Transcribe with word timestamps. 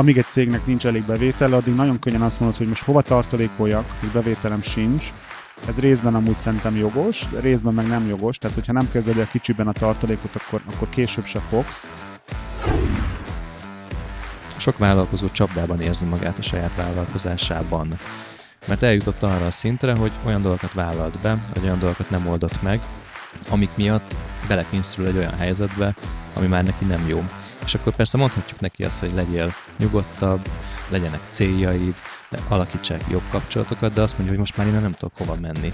amíg 0.00 0.18
egy 0.18 0.26
cégnek 0.26 0.66
nincs 0.66 0.86
elég 0.86 1.04
bevétele, 1.04 1.56
addig 1.56 1.74
nagyon 1.74 1.98
könnyen 1.98 2.22
azt 2.22 2.40
mondod, 2.40 2.58
hogy 2.58 2.68
most 2.68 2.82
hova 2.82 3.02
tartalékoljak, 3.02 3.84
hogy 4.00 4.08
bevételem 4.08 4.62
sincs. 4.62 5.12
Ez 5.66 5.78
részben 5.78 6.14
amúgy 6.14 6.36
szerintem 6.36 6.76
jogos, 6.76 7.24
részben 7.40 7.74
meg 7.74 7.86
nem 7.86 8.06
jogos, 8.08 8.38
tehát 8.38 8.56
hogyha 8.56 8.72
nem 8.72 8.90
kezded 8.90 9.18
el 9.18 9.28
kicsiben 9.28 9.68
a 9.68 9.72
tartalékot, 9.72 10.34
akkor, 10.34 10.60
akkor 10.72 10.88
később 10.88 11.24
se 11.24 11.38
fogsz. 11.38 11.86
Sok 14.56 14.78
vállalkozó 14.78 15.28
csapdában 15.30 15.80
érzi 15.80 16.04
magát 16.04 16.38
a 16.38 16.42
saját 16.42 16.76
vállalkozásában, 16.76 17.98
mert 18.66 18.82
eljutott 18.82 19.22
arra 19.22 19.46
a 19.46 19.50
szintre, 19.50 19.96
hogy 19.96 20.12
olyan 20.24 20.42
dolgokat 20.42 20.72
vállalt 20.72 21.18
be, 21.18 21.38
vagy 21.54 21.64
olyan 21.64 21.78
dolgokat 21.78 22.10
nem 22.10 22.26
oldott 22.26 22.62
meg, 22.62 22.80
amik 23.48 23.70
miatt 23.74 24.16
belekényszerül 24.48 25.06
egy 25.06 25.16
olyan 25.16 25.36
helyzetbe, 25.36 25.94
ami 26.34 26.46
már 26.46 26.64
neki 26.64 26.84
nem 26.84 27.08
jó. 27.08 27.24
És 27.70 27.76
akkor 27.76 27.94
persze 27.96 28.18
mondhatjuk 28.18 28.60
neki 28.60 28.84
azt, 28.84 29.00
hogy 29.00 29.12
legyél 29.14 29.52
nyugodtabb, 29.78 30.48
legyenek 30.88 31.20
céljaid, 31.30 31.94
alakítsák 32.48 33.04
jobb 33.10 33.22
kapcsolatokat, 33.30 33.92
de 33.92 34.00
azt 34.00 34.12
mondja, 34.12 34.30
hogy 34.30 34.38
most 34.38 34.56
már 34.56 34.66
én 34.66 34.72
nem 34.72 34.92
tudok 34.92 35.16
hova 35.16 35.36
menni. 35.40 35.72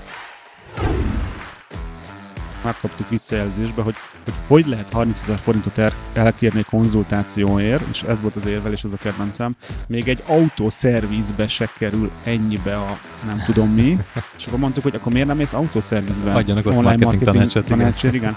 Megkaptuk 2.64 3.08
visszajelzésbe, 3.08 3.82
hogy, 3.82 3.94
hogy 4.24 4.34
hogy 4.46 4.66
lehet 4.66 4.90
30 4.90 5.22
ezer 5.22 5.38
forintot 5.38 5.78
el, 5.78 5.92
elkérni 6.12 6.62
konzultációért, 6.62 7.84
és 7.90 8.02
ez 8.02 8.20
volt 8.20 8.36
az 8.36 8.46
érvelés, 8.46 8.84
az 8.84 8.92
a 8.92 8.96
kedvencem, 8.96 9.56
még 9.86 10.08
egy 10.08 10.22
autószervizbe 10.26 11.48
se 11.48 11.68
kerül 11.78 12.10
ennyibe 12.24 12.76
a 12.76 12.98
nem 13.26 13.42
tudom 13.44 13.68
mi, 13.68 13.98
és 14.38 14.46
akkor 14.46 14.58
mondtuk, 14.58 14.82
hogy 14.82 14.94
akkor 14.94 15.12
miért 15.12 15.28
nem 15.28 15.36
mész 15.36 15.52
autószervizbe? 15.52 16.32
Adjanak 16.32 16.66
ott 16.66 16.72
online 16.72 16.96
marketing, 16.96 17.24
marketing 17.24 17.50
tanácsot. 17.50 17.64
tanácsot 17.64 18.14
igen. 18.14 18.36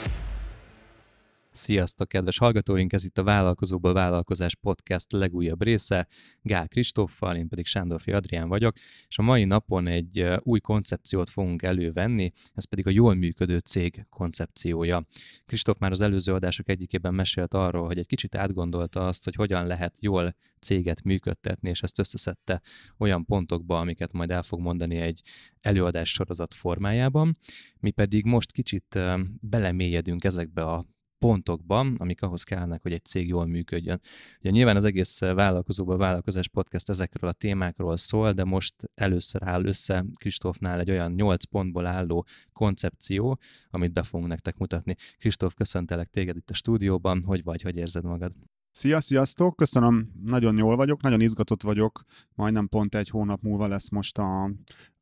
Sziasztok, 1.53 2.07
kedves 2.07 2.37
hallgatóink! 2.37 2.93
Ez 2.93 3.05
itt 3.05 3.17
a 3.17 3.23
Vállalkozóból 3.23 3.93
Vállalkozás 3.93 4.55
Podcast 4.55 5.11
legújabb 5.11 5.63
része. 5.63 6.07
Gál 6.41 6.67
Kristóffal, 6.67 7.35
én 7.35 7.47
pedig 7.47 7.65
Sándorfi 7.65 8.11
Adrián 8.11 8.47
vagyok, 8.47 8.75
és 9.07 9.17
a 9.17 9.21
mai 9.21 9.43
napon 9.43 9.87
egy 9.87 10.27
új 10.39 10.59
koncepciót 10.59 11.29
fogunk 11.29 11.61
elővenni, 11.61 12.31
ez 12.53 12.65
pedig 12.65 12.87
a 12.87 12.89
jól 12.89 13.13
működő 13.13 13.57
cég 13.57 14.05
koncepciója. 14.09 15.05
Kristóf 15.45 15.77
már 15.79 15.91
az 15.91 16.01
előző 16.01 16.33
adások 16.33 16.69
egyikében 16.69 17.13
mesélt 17.13 17.53
arról, 17.53 17.85
hogy 17.85 17.97
egy 17.97 18.07
kicsit 18.07 18.35
átgondolta 18.35 19.07
azt, 19.07 19.23
hogy 19.23 19.35
hogyan 19.35 19.67
lehet 19.67 19.97
jól 19.99 20.35
céget 20.59 21.03
működtetni, 21.03 21.69
és 21.69 21.81
ezt 21.81 21.99
összeszedte 21.99 22.61
olyan 22.97 23.25
pontokba, 23.25 23.79
amiket 23.79 24.13
majd 24.13 24.31
el 24.31 24.43
fog 24.43 24.59
mondani 24.59 24.95
egy 24.95 25.21
előadás 25.61 26.11
sorozat 26.11 26.53
formájában. 26.53 27.37
Mi 27.79 27.91
pedig 27.91 28.25
most 28.25 28.51
kicsit 28.51 28.99
belemélyedünk 29.41 30.23
ezekbe 30.23 30.63
a 30.63 30.85
pontokban, 31.21 31.95
amik 31.97 32.21
ahhoz 32.21 32.43
kellnek, 32.43 32.81
hogy 32.81 32.93
egy 32.93 33.05
cég 33.05 33.27
jól 33.27 33.45
működjön. 33.45 34.01
Ugye 34.39 34.49
nyilván 34.49 34.75
az 34.75 34.85
egész 34.85 35.19
vállalkozóban 35.19 35.97
vállalkozás 35.97 36.47
podcast 36.47 36.89
ezekről 36.89 37.29
a 37.29 37.33
témákról 37.33 37.97
szól, 37.97 38.33
de 38.33 38.43
most 38.43 38.75
először 38.95 39.41
áll 39.43 39.65
össze 39.65 40.05
Kristófnál 40.13 40.79
egy 40.79 40.89
olyan 40.89 41.11
8 41.11 41.43
pontból 41.43 41.85
álló 41.85 42.25
koncepció, 42.53 43.39
amit 43.69 43.93
be 43.93 44.03
fogunk 44.03 44.29
nektek 44.29 44.57
mutatni. 44.57 44.95
Kristóf, 45.17 45.53
köszöntelek 45.53 46.09
téged 46.09 46.35
itt 46.35 46.49
a 46.49 46.53
stúdióban, 46.53 47.23
hogy 47.25 47.43
vagy, 47.43 47.61
hogy 47.61 47.77
érzed 47.77 48.03
magad? 48.03 48.31
Szia, 48.71 49.01
sziasztok! 49.01 49.55
Köszönöm, 49.55 50.11
nagyon 50.23 50.57
jól 50.57 50.75
vagyok, 50.75 51.01
nagyon 51.01 51.21
izgatott 51.21 51.61
vagyok. 51.61 52.03
Majdnem 52.35 52.67
pont 52.67 52.95
egy 52.95 53.09
hónap 53.09 53.41
múlva 53.41 53.67
lesz 53.67 53.89
most 53.89 54.17
a 54.17 54.51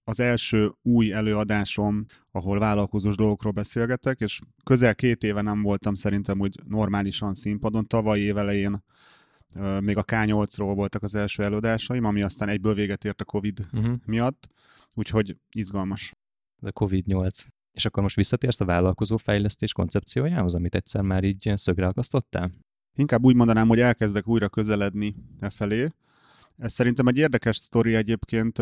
az 0.09 0.20
első 0.20 0.72
új 0.81 1.14
előadásom, 1.14 2.06
ahol 2.31 2.59
vállalkozós 2.59 3.16
dolgokról 3.16 3.52
beszélgetek, 3.52 4.20
és 4.20 4.40
közel 4.64 4.96
két 4.96 5.24
éve 5.24 5.42
nem 5.42 5.62
voltam 5.62 5.94
szerintem 5.94 6.40
úgy 6.40 6.59
normálisan 6.68 7.34
színpadon. 7.34 7.88
Tavaly 7.88 8.19
évelején 8.19 8.84
még 9.80 9.98
a 9.98 10.03
K8-ról 10.03 10.72
voltak 10.75 11.03
az 11.03 11.16
első 11.16 11.44
előadásaim, 11.44 12.03
ami 12.03 12.22
aztán 12.22 12.50
egyből 12.50 12.74
véget 12.74 13.06
ért 13.06 13.22
a 13.22 13.25
Covid 13.25 13.68
uh-huh. 13.74 13.96
miatt, 14.06 14.48
úgyhogy 14.94 15.38
izgalmas. 15.52 16.14
De 16.59 16.72
Covid-8. 16.80 17.46
És 17.72 17.86
akkor 17.86 18.03
most 18.03 18.16
visszatérsz 18.16 18.62
a 18.62 18.66
vállalkozó 18.66 19.18
fejlesztés 19.18 19.72
koncepciójához, 19.72 20.56
amit 20.56 20.75
egyszer 20.75 21.02
már 21.02 21.24
így 21.24 21.52
szögre 21.56 21.88
akasztottál? 21.88 22.52
Inkább 22.96 23.24
úgy 23.24 23.36
mondanám, 23.36 23.68
hogy 23.68 23.80
elkezdek 23.80 24.28
újra 24.28 24.50
közeledni 24.50 25.16
e 25.40 25.50
felé. 25.50 25.88
Ez 26.58 26.74
szerintem 26.74 27.08
egy 27.08 27.18
érdekes 27.18 27.58
sztori 27.58 27.96
egyébként 27.96 28.62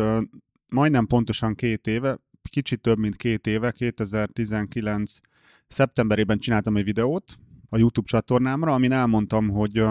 majdnem 0.68 1.06
pontosan 1.06 1.54
két 1.54 1.86
éve, 1.86 2.18
kicsit 2.50 2.80
több, 2.80 2.98
mint 2.98 3.16
két 3.16 3.46
éve, 3.46 3.72
2019 3.72 5.16
szeptemberében 5.68 6.38
csináltam 6.38 6.76
egy 6.76 6.84
videót 6.84 7.38
a 7.68 7.78
YouTube 7.78 8.08
csatornámra, 8.08 8.72
amin 8.72 8.92
elmondtam, 8.92 9.48
hogy 9.48 9.84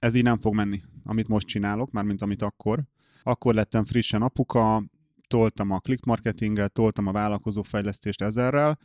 ez 0.00 0.14
így 0.14 0.22
nem 0.22 0.38
fog 0.38 0.54
menni, 0.54 0.82
amit 1.04 1.28
most 1.28 1.46
csinálok, 1.46 1.90
már 1.90 2.04
mint 2.04 2.22
amit 2.22 2.42
akkor. 2.42 2.84
Akkor 3.22 3.54
lettem 3.54 3.84
frissen 3.84 4.22
apuka, 4.22 4.84
toltam 5.26 5.70
a 5.70 5.78
click 5.78 6.04
marketinget, 6.04 6.72
toltam 6.72 7.06
a 7.06 7.12
vállalkozófejlesztést 7.12 8.22
ezerrel, 8.22 8.78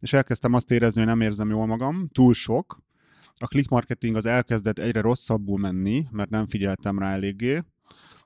és 0.00 0.12
elkezdtem 0.12 0.52
azt 0.52 0.70
érezni, 0.70 1.00
hogy 1.00 1.08
nem 1.08 1.20
érzem 1.20 1.48
jól 1.48 1.66
magam, 1.66 2.08
túl 2.12 2.34
sok. 2.34 2.82
A 3.36 3.46
click 3.46 3.68
marketing 3.68 4.16
az 4.16 4.26
elkezdett 4.26 4.78
egyre 4.78 5.00
rosszabbul 5.00 5.58
menni, 5.58 6.06
mert 6.10 6.30
nem 6.30 6.46
figyeltem 6.46 6.98
rá 6.98 7.12
eléggé, 7.12 7.62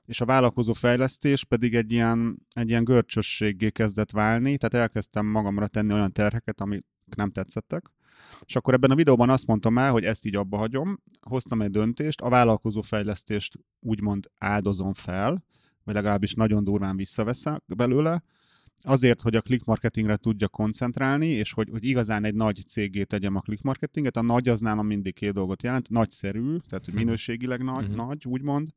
és 0.09 0.21
a 0.21 0.25
vállalkozó 0.25 0.73
fejlesztés 0.73 1.43
pedig 1.43 1.75
egy 1.75 1.91
ilyen, 1.91 2.45
egy 2.53 2.69
ilyen 2.69 2.83
görcsösséggé 2.83 3.69
kezdett 3.69 4.11
válni, 4.11 4.57
tehát 4.57 4.85
elkezdtem 4.87 5.25
magamra 5.25 5.67
tenni 5.67 5.93
olyan 5.93 6.11
terheket, 6.11 6.61
amik 6.61 6.85
nem 7.15 7.31
tetszettek. 7.31 7.91
És 8.45 8.55
akkor 8.55 8.73
ebben 8.73 8.91
a 8.91 8.95
videóban 8.95 9.29
azt 9.29 9.47
mondtam 9.47 9.77
el, 9.77 9.91
hogy 9.91 10.03
ezt 10.03 10.25
így 10.25 10.35
abba 10.35 10.57
hagyom, 10.57 10.99
hoztam 11.21 11.61
egy 11.61 11.71
döntést, 11.71 12.21
a 12.21 12.29
vállalkozó 12.29 12.81
fejlesztést 12.81 13.59
úgymond 13.79 14.29
áldozom 14.37 14.93
fel, 14.93 15.43
vagy 15.83 15.93
legalábbis 15.93 16.33
nagyon 16.33 16.63
durván 16.63 16.95
visszaveszek 16.95 17.63
belőle, 17.65 18.23
azért, 18.81 19.21
hogy 19.21 19.35
a 19.35 19.41
click 19.41 19.65
marketingre 19.65 20.15
tudja 20.15 20.47
koncentrálni, 20.47 21.27
és 21.27 21.53
hogy, 21.53 21.69
hogy 21.69 21.83
igazán 21.83 22.23
egy 22.23 22.35
nagy 22.35 22.65
cégé 22.67 23.03
tegyem 23.03 23.35
a 23.35 23.39
click 23.39 23.63
marketinget. 23.63 24.17
A 24.17 24.21
nagy 24.21 24.49
az 24.49 24.59
nálam 24.59 24.87
mindig 24.87 25.13
két 25.13 25.33
dolgot 25.33 25.63
jelent, 25.63 25.89
nagyszerű, 25.89 26.57
tehát 26.57 26.85
hogy 26.85 26.93
mhm. 26.93 27.03
minőségileg 27.03 27.63
nagy, 27.63 27.87
uh-huh. 27.87 28.07
nagy 28.07 28.25
úgymond, 28.25 28.69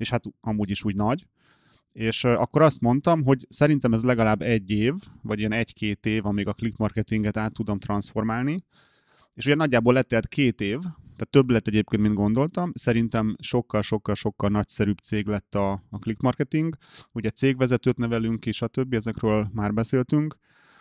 és 0.00 0.10
hát 0.10 0.24
amúgy 0.40 0.70
is 0.70 0.84
úgy 0.84 0.94
nagy. 0.94 1.26
És 1.92 2.24
akkor 2.24 2.62
azt 2.62 2.80
mondtam, 2.80 3.24
hogy 3.24 3.46
szerintem 3.48 3.92
ez 3.92 4.02
legalább 4.02 4.42
egy 4.42 4.70
év, 4.70 4.94
vagy 5.22 5.38
ilyen 5.38 5.52
egy-két 5.52 6.06
év, 6.06 6.26
amíg 6.26 6.46
a 6.46 6.52
click 6.52 6.76
marketinget 6.76 7.36
át 7.36 7.52
tudom 7.52 7.78
transformálni. 7.78 8.64
És 9.34 9.46
ugye 9.46 9.54
nagyjából 9.54 9.92
lett 9.92 10.08
tehát 10.08 10.28
két 10.28 10.60
év, 10.60 10.78
tehát 11.20 11.30
több 11.30 11.50
lett 11.50 11.66
egyébként, 11.66 12.02
mint 12.02 12.14
gondoltam. 12.14 12.70
Szerintem 12.74 13.36
sokkal-sokkal-sokkal 13.38 14.48
nagyszerűbb 14.50 14.98
cég 14.98 15.26
lett 15.26 15.54
a, 15.54 15.72
a 15.90 15.98
click 15.98 16.20
marketing. 16.20 16.76
Ugye 17.12 17.30
cégvezetőt 17.30 17.96
nevelünk 17.96 18.46
és 18.46 18.62
a 18.62 18.66
többi, 18.66 18.96
ezekről 18.96 19.48
már 19.52 19.74
beszéltünk. 19.74 20.36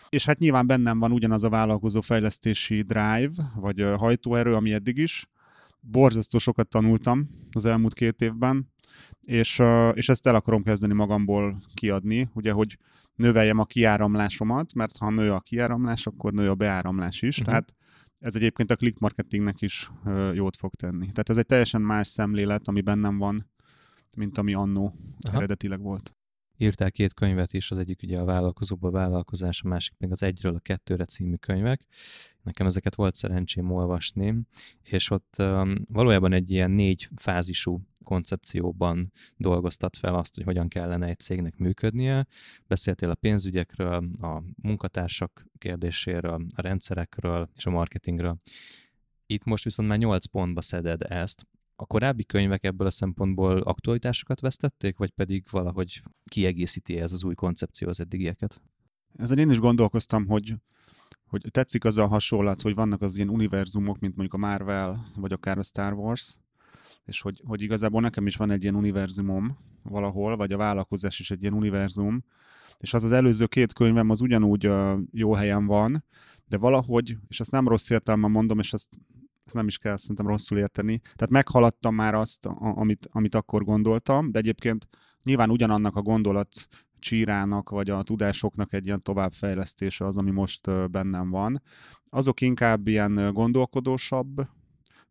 És 0.09 0.25
hát 0.25 0.39
nyilván 0.39 0.67
bennem 0.67 0.99
van 0.99 1.11
ugyanaz 1.11 1.43
a 1.43 1.49
vállalkozó 1.49 2.01
fejlesztési 2.01 2.81
drive, 2.81 3.51
vagy 3.55 3.81
hajtóerő, 3.81 4.55
ami 4.55 4.73
eddig 4.73 4.97
is. 4.97 5.27
Borzasztó 5.79 6.37
sokat 6.37 6.67
tanultam 6.67 7.29
az 7.51 7.65
elmúlt 7.65 7.93
két 7.93 8.21
évben 8.21 8.71
és, 9.29 9.61
és 9.93 10.09
ezt 10.09 10.27
el 10.27 10.35
akarom 10.35 10.63
kezdeni 10.63 10.93
magamból 10.93 11.61
kiadni, 11.73 12.29
ugye, 12.33 12.51
hogy 12.51 12.77
növeljem 13.15 13.59
a 13.59 13.65
kiáramlásomat, 13.65 14.73
mert 14.73 14.97
ha 14.97 15.09
nő 15.09 15.31
a 15.31 15.39
kiáramlás, 15.39 16.07
akkor 16.07 16.33
nő 16.33 16.49
a 16.49 16.55
beáramlás 16.55 17.21
is, 17.21 17.37
uh-huh. 17.37 17.45
tehát 17.45 17.75
ez 18.19 18.35
egyébként 18.35 18.71
a 18.71 18.75
click 18.75 18.99
marketingnek 18.99 19.61
is 19.61 19.91
jót 20.33 20.57
fog 20.57 20.75
tenni. 20.75 21.05
Tehát 21.11 21.29
ez 21.29 21.37
egy 21.37 21.45
teljesen 21.45 21.81
más 21.81 22.07
szemlélet, 22.07 22.67
ami 22.67 22.81
bennem 22.81 23.17
van, 23.17 23.49
mint 24.17 24.37
ami 24.37 24.53
annó 24.53 24.95
Aha. 25.21 25.37
eredetileg 25.37 25.81
volt 25.81 26.13
írtál 26.61 26.91
két 26.91 27.13
könyvet 27.13 27.53
is, 27.53 27.71
az 27.71 27.77
egyik 27.77 28.01
ugye 28.03 28.19
a 28.19 28.25
vállalkozóba 28.25 28.91
vállalkozás, 28.91 29.61
a 29.63 29.67
másik 29.67 29.93
még 29.97 30.11
az 30.11 30.23
Egyről 30.23 30.55
a 30.55 30.59
Kettőre 30.59 31.05
című 31.05 31.35
könyvek. 31.35 31.81
Nekem 32.49 32.67
ezeket 32.67 32.95
volt 32.95 33.15
szerencsém 33.15 33.71
olvasni, 33.71 34.35
és 34.81 35.09
ott 35.09 35.35
valójában 35.87 36.33
egy 36.33 36.51
ilyen 36.51 36.71
négy 36.71 37.09
fázisú 37.15 37.81
koncepcióban 38.03 39.11
dolgoztat 39.37 39.97
fel 39.97 40.15
azt, 40.15 40.35
hogy 40.35 40.43
hogyan 40.43 40.67
kellene 40.67 41.07
egy 41.07 41.19
cégnek 41.19 41.57
működnie. 41.57 42.27
Beszéltél 42.67 43.09
a 43.09 43.15
pénzügyekről, 43.15 44.09
a 44.21 44.43
munkatársak 44.61 45.45
kérdéséről, 45.57 46.45
a 46.55 46.61
rendszerekről 46.61 47.49
és 47.55 47.65
a 47.65 47.69
marketingről. 47.69 48.37
Itt 49.25 49.43
most 49.43 49.63
viszont 49.63 49.89
már 49.89 49.97
8 49.97 50.25
pontba 50.25 50.61
szeded 50.61 51.01
ezt, 51.01 51.47
a 51.75 51.85
korábbi 51.85 52.25
könyvek 52.25 52.63
ebből 52.63 52.87
a 52.87 52.91
szempontból 52.91 53.61
aktualitásokat 53.61 54.39
vesztették, 54.39 54.97
vagy 54.97 55.09
pedig 55.09 55.43
valahogy 55.51 56.01
kiegészíti 56.25 56.99
ez 56.99 57.11
az 57.11 57.23
új 57.23 57.35
koncepció 57.35 57.87
az 57.87 57.99
eddigieket? 57.99 58.61
Ezen 59.15 59.37
én 59.37 59.49
is 59.49 59.59
gondolkoztam, 59.59 60.27
hogy, 60.27 60.55
hogy 61.29 61.45
tetszik 61.51 61.83
az 61.83 61.97
a 61.97 62.07
hasonlat, 62.07 62.61
hogy 62.61 62.75
vannak 62.75 63.01
az 63.01 63.15
ilyen 63.15 63.29
univerzumok, 63.29 63.99
mint 63.99 64.15
mondjuk 64.15 64.43
a 64.43 64.47
Marvel, 64.47 65.05
vagy 65.15 65.33
akár 65.33 65.57
a 65.57 65.63
Star 65.63 65.93
Wars, 65.93 66.37
és 67.05 67.21
hogy, 67.21 67.41
hogy 67.45 67.61
igazából 67.61 68.01
nekem 68.01 68.25
is 68.25 68.35
van 68.35 68.51
egy 68.51 68.61
ilyen 68.61 68.75
univerzumom 68.75 69.57
valahol, 69.83 70.35
vagy 70.35 70.51
a 70.51 70.57
vállalkozás 70.57 71.19
is 71.19 71.31
egy 71.31 71.41
ilyen 71.41 71.53
univerzum, 71.53 72.23
és 72.77 72.93
az 72.93 73.03
az 73.03 73.11
előző 73.11 73.45
két 73.45 73.73
könyvem 73.73 74.09
az 74.09 74.21
ugyanúgy 74.21 74.67
uh, 74.67 74.99
jó 75.11 75.33
helyen 75.33 75.65
van, 75.65 76.03
de 76.45 76.57
valahogy, 76.57 77.17
és 77.27 77.39
ezt 77.39 77.51
nem 77.51 77.67
rossz 77.67 77.89
értelmen 77.89 78.31
mondom, 78.31 78.59
és 78.59 78.73
ezt, 78.73 78.89
ezt 79.45 79.55
nem 79.55 79.67
is 79.67 79.77
kell 79.77 79.97
szerintem 79.97 80.27
rosszul 80.27 80.57
érteni, 80.57 80.99
tehát 80.99 81.29
meghaladtam 81.29 81.95
már 81.95 82.13
azt, 82.13 82.45
a, 82.45 82.57
amit, 82.59 83.07
amit 83.11 83.35
akkor 83.35 83.63
gondoltam, 83.63 84.31
de 84.31 84.39
egyébként 84.39 84.87
nyilván 85.23 85.49
ugyanannak 85.49 85.95
a 85.95 86.01
gondolat 86.01 86.67
csírának, 86.99 87.69
vagy 87.69 87.89
a 87.89 88.01
tudásoknak 88.01 88.73
egy 88.73 88.85
ilyen 88.85 89.01
továbbfejlesztése 89.01 90.05
az, 90.05 90.17
ami 90.17 90.31
most 90.31 90.89
bennem 90.91 91.29
van. 91.29 91.61
Azok 92.09 92.41
inkább 92.41 92.87
ilyen 92.87 93.33
gondolkodósabb 93.33 94.47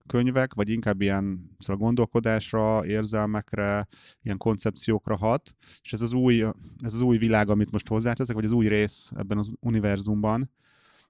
könyvek, 0.07 0.55
vagy 0.55 0.69
inkább 0.69 1.01
ilyen 1.01 1.51
szóval 1.59 1.83
gondolkodásra, 1.83 2.87
érzelmekre, 2.87 3.89
ilyen 4.23 4.37
koncepciókra 4.37 5.17
hat, 5.17 5.55
és 5.83 5.93
ez 5.93 6.03
az 6.03 6.13
új, 6.13 6.43
ez 6.81 6.95
az 6.95 7.01
új 7.01 7.19
világ, 7.19 7.51
amit 7.51 7.71
most 7.71 7.89
hozzáteszek, 7.89 8.35
vagy 8.35 8.45
az 8.45 8.53
új 8.53 8.69
rész 8.69 9.11
ebben 9.17 9.39
az 9.39 9.51
univerzumban, 9.61 10.51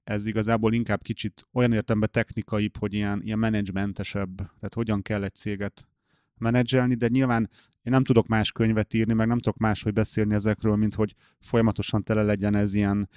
ez 0.03 0.25
igazából 0.25 0.73
inkább 0.73 1.01
kicsit 1.01 1.47
olyan 1.53 1.71
értemben 1.71 2.09
technikaibb, 2.11 2.77
hogy 2.77 2.93
ilyen, 2.93 3.21
ilyen 3.23 3.39
menedzsmentesebb, 3.39 4.35
tehát 4.35 4.73
hogyan 4.73 5.01
kell 5.01 5.23
egy 5.23 5.35
céget 5.35 5.87
menedzselni, 6.37 6.95
de 6.95 7.07
nyilván 7.07 7.49
én 7.89 7.95
nem 7.95 8.03
tudok 8.03 8.27
más 8.27 8.51
könyvet 8.51 8.93
írni, 8.93 9.13
meg 9.13 9.27
nem 9.27 9.39
tudok 9.39 9.57
máshogy 9.57 9.93
beszélni 9.93 10.33
ezekről, 10.33 10.75
mint 10.75 10.95
hogy 10.95 11.15
folyamatosan 11.39 12.03
tele 12.03 12.23
legyen 12.23 12.55
ez 12.55 12.73
ilyen, 12.73 13.09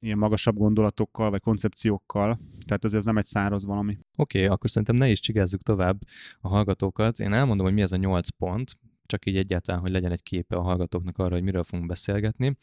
ilyen 0.00 0.18
magasabb 0.18 0.56
gondolatokkal, 0.56 1.30
vagy 1.30 1.40
koncepciókkal. 1.40 2.38
Tehát 2.66 2.84
ez, 2.84 2.94
ez 2.94 3.04
nem 3.04 3.16
egy 3.16 3.24
száraz 3.24 3.64
valami. 3.64 3.98
Oké, 4.16 4.38
okay, 4.42 4.54
akkor 4.54 4.70
szerintem 4.70 4.96
ne 4.96 5.10
is 5.10 5.20
csigázzuk 5.20 5.62
tovább 5.62 5.98
a 6.40 6.48
hallgatókat. 6.48 7.20
Én 7.20 7.32
elmondom, 7.32 7.66
hogy 7.66 7.74
mi 7.74 7.80
ez 7.80 7.92
a 7.92 7.96
nyolc 7.96 8.28
pont, 8.28 8.76
csak 9.06 9.26
így 9.26 9.36
egyáltalán, 9.36 9.80
hogy 9.80 9.90
legyen 9.90 10.12
egy 10.12 10.22
képe 10.22 10.56
a 10.56 10.62
hallgatóknak 10.62 11.18
arra, 11.18 11.34
hogy 11.34 11.42
miről 11.42 11.64
fogunk 11.64 11.88
beszélgetni 11.88 12.56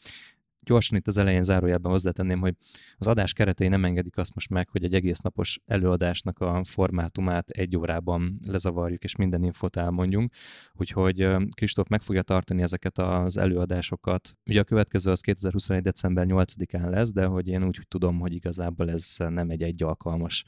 gyorsan 0.66 0.98
itt 0.98 1.06
az 1.06 1.16
elején 1.18 1.42
zárójában 1.42 1.90
hozzátenném, 1.92 2.40
hogy 2.40 2.54
az 2.96 3.06
adás 3.06 3.32
keretei 3.32 3.68
nem 3.68 3.84
engedik 3.84 4.16
azt 4.16 4.34
most 4.34 4.50
meg, 4.50 4.68
hogy 4.68 4.84
egy 4.84 4.94
egész 4.94 5.18
napos 5.18 5.58
előadásnak 5.66 6.38
a 6.38 6.64
formátumát 6.64 7.50
egy 7.50 7.76
órában 7.76 8.38
lezavarjuk, 8.46 9.04
és 9.04 9.16
minden 9.16 9.44
infot 9.44 9.76
elmondjunk. 9.76 10.32
Úgyhogy 10.72 11.28
Kristóf 11.54 11.88
meg 11.88 12.02
fogja 12.02 12.22
tartani 12.22 12.62
ezeket 12.62 12.98
az 12.98 13.36
előadásokat. 13.36 14.36
Ugye 14.46 14.60
a 14.60 14.64
következő 14.64 15.10
az 15.10 15.20
2021. 15.20 15.82
december 15.82 16.26
8-án 16.28 16.90
lesz, 16.90 17.12
de 17.12 17.24
hogy 17.24 17.48
én 17.48 17.64
úgy 17.64 17.80
tudom, 17.88 18.18
hogy 18.18 18.32
igazából 18.32 18.90
ez 18.90 19.14
nem 19.18 19.50
egy 19.50 19.62
egy 19.62 19.82
alkalmas 19.82 20.44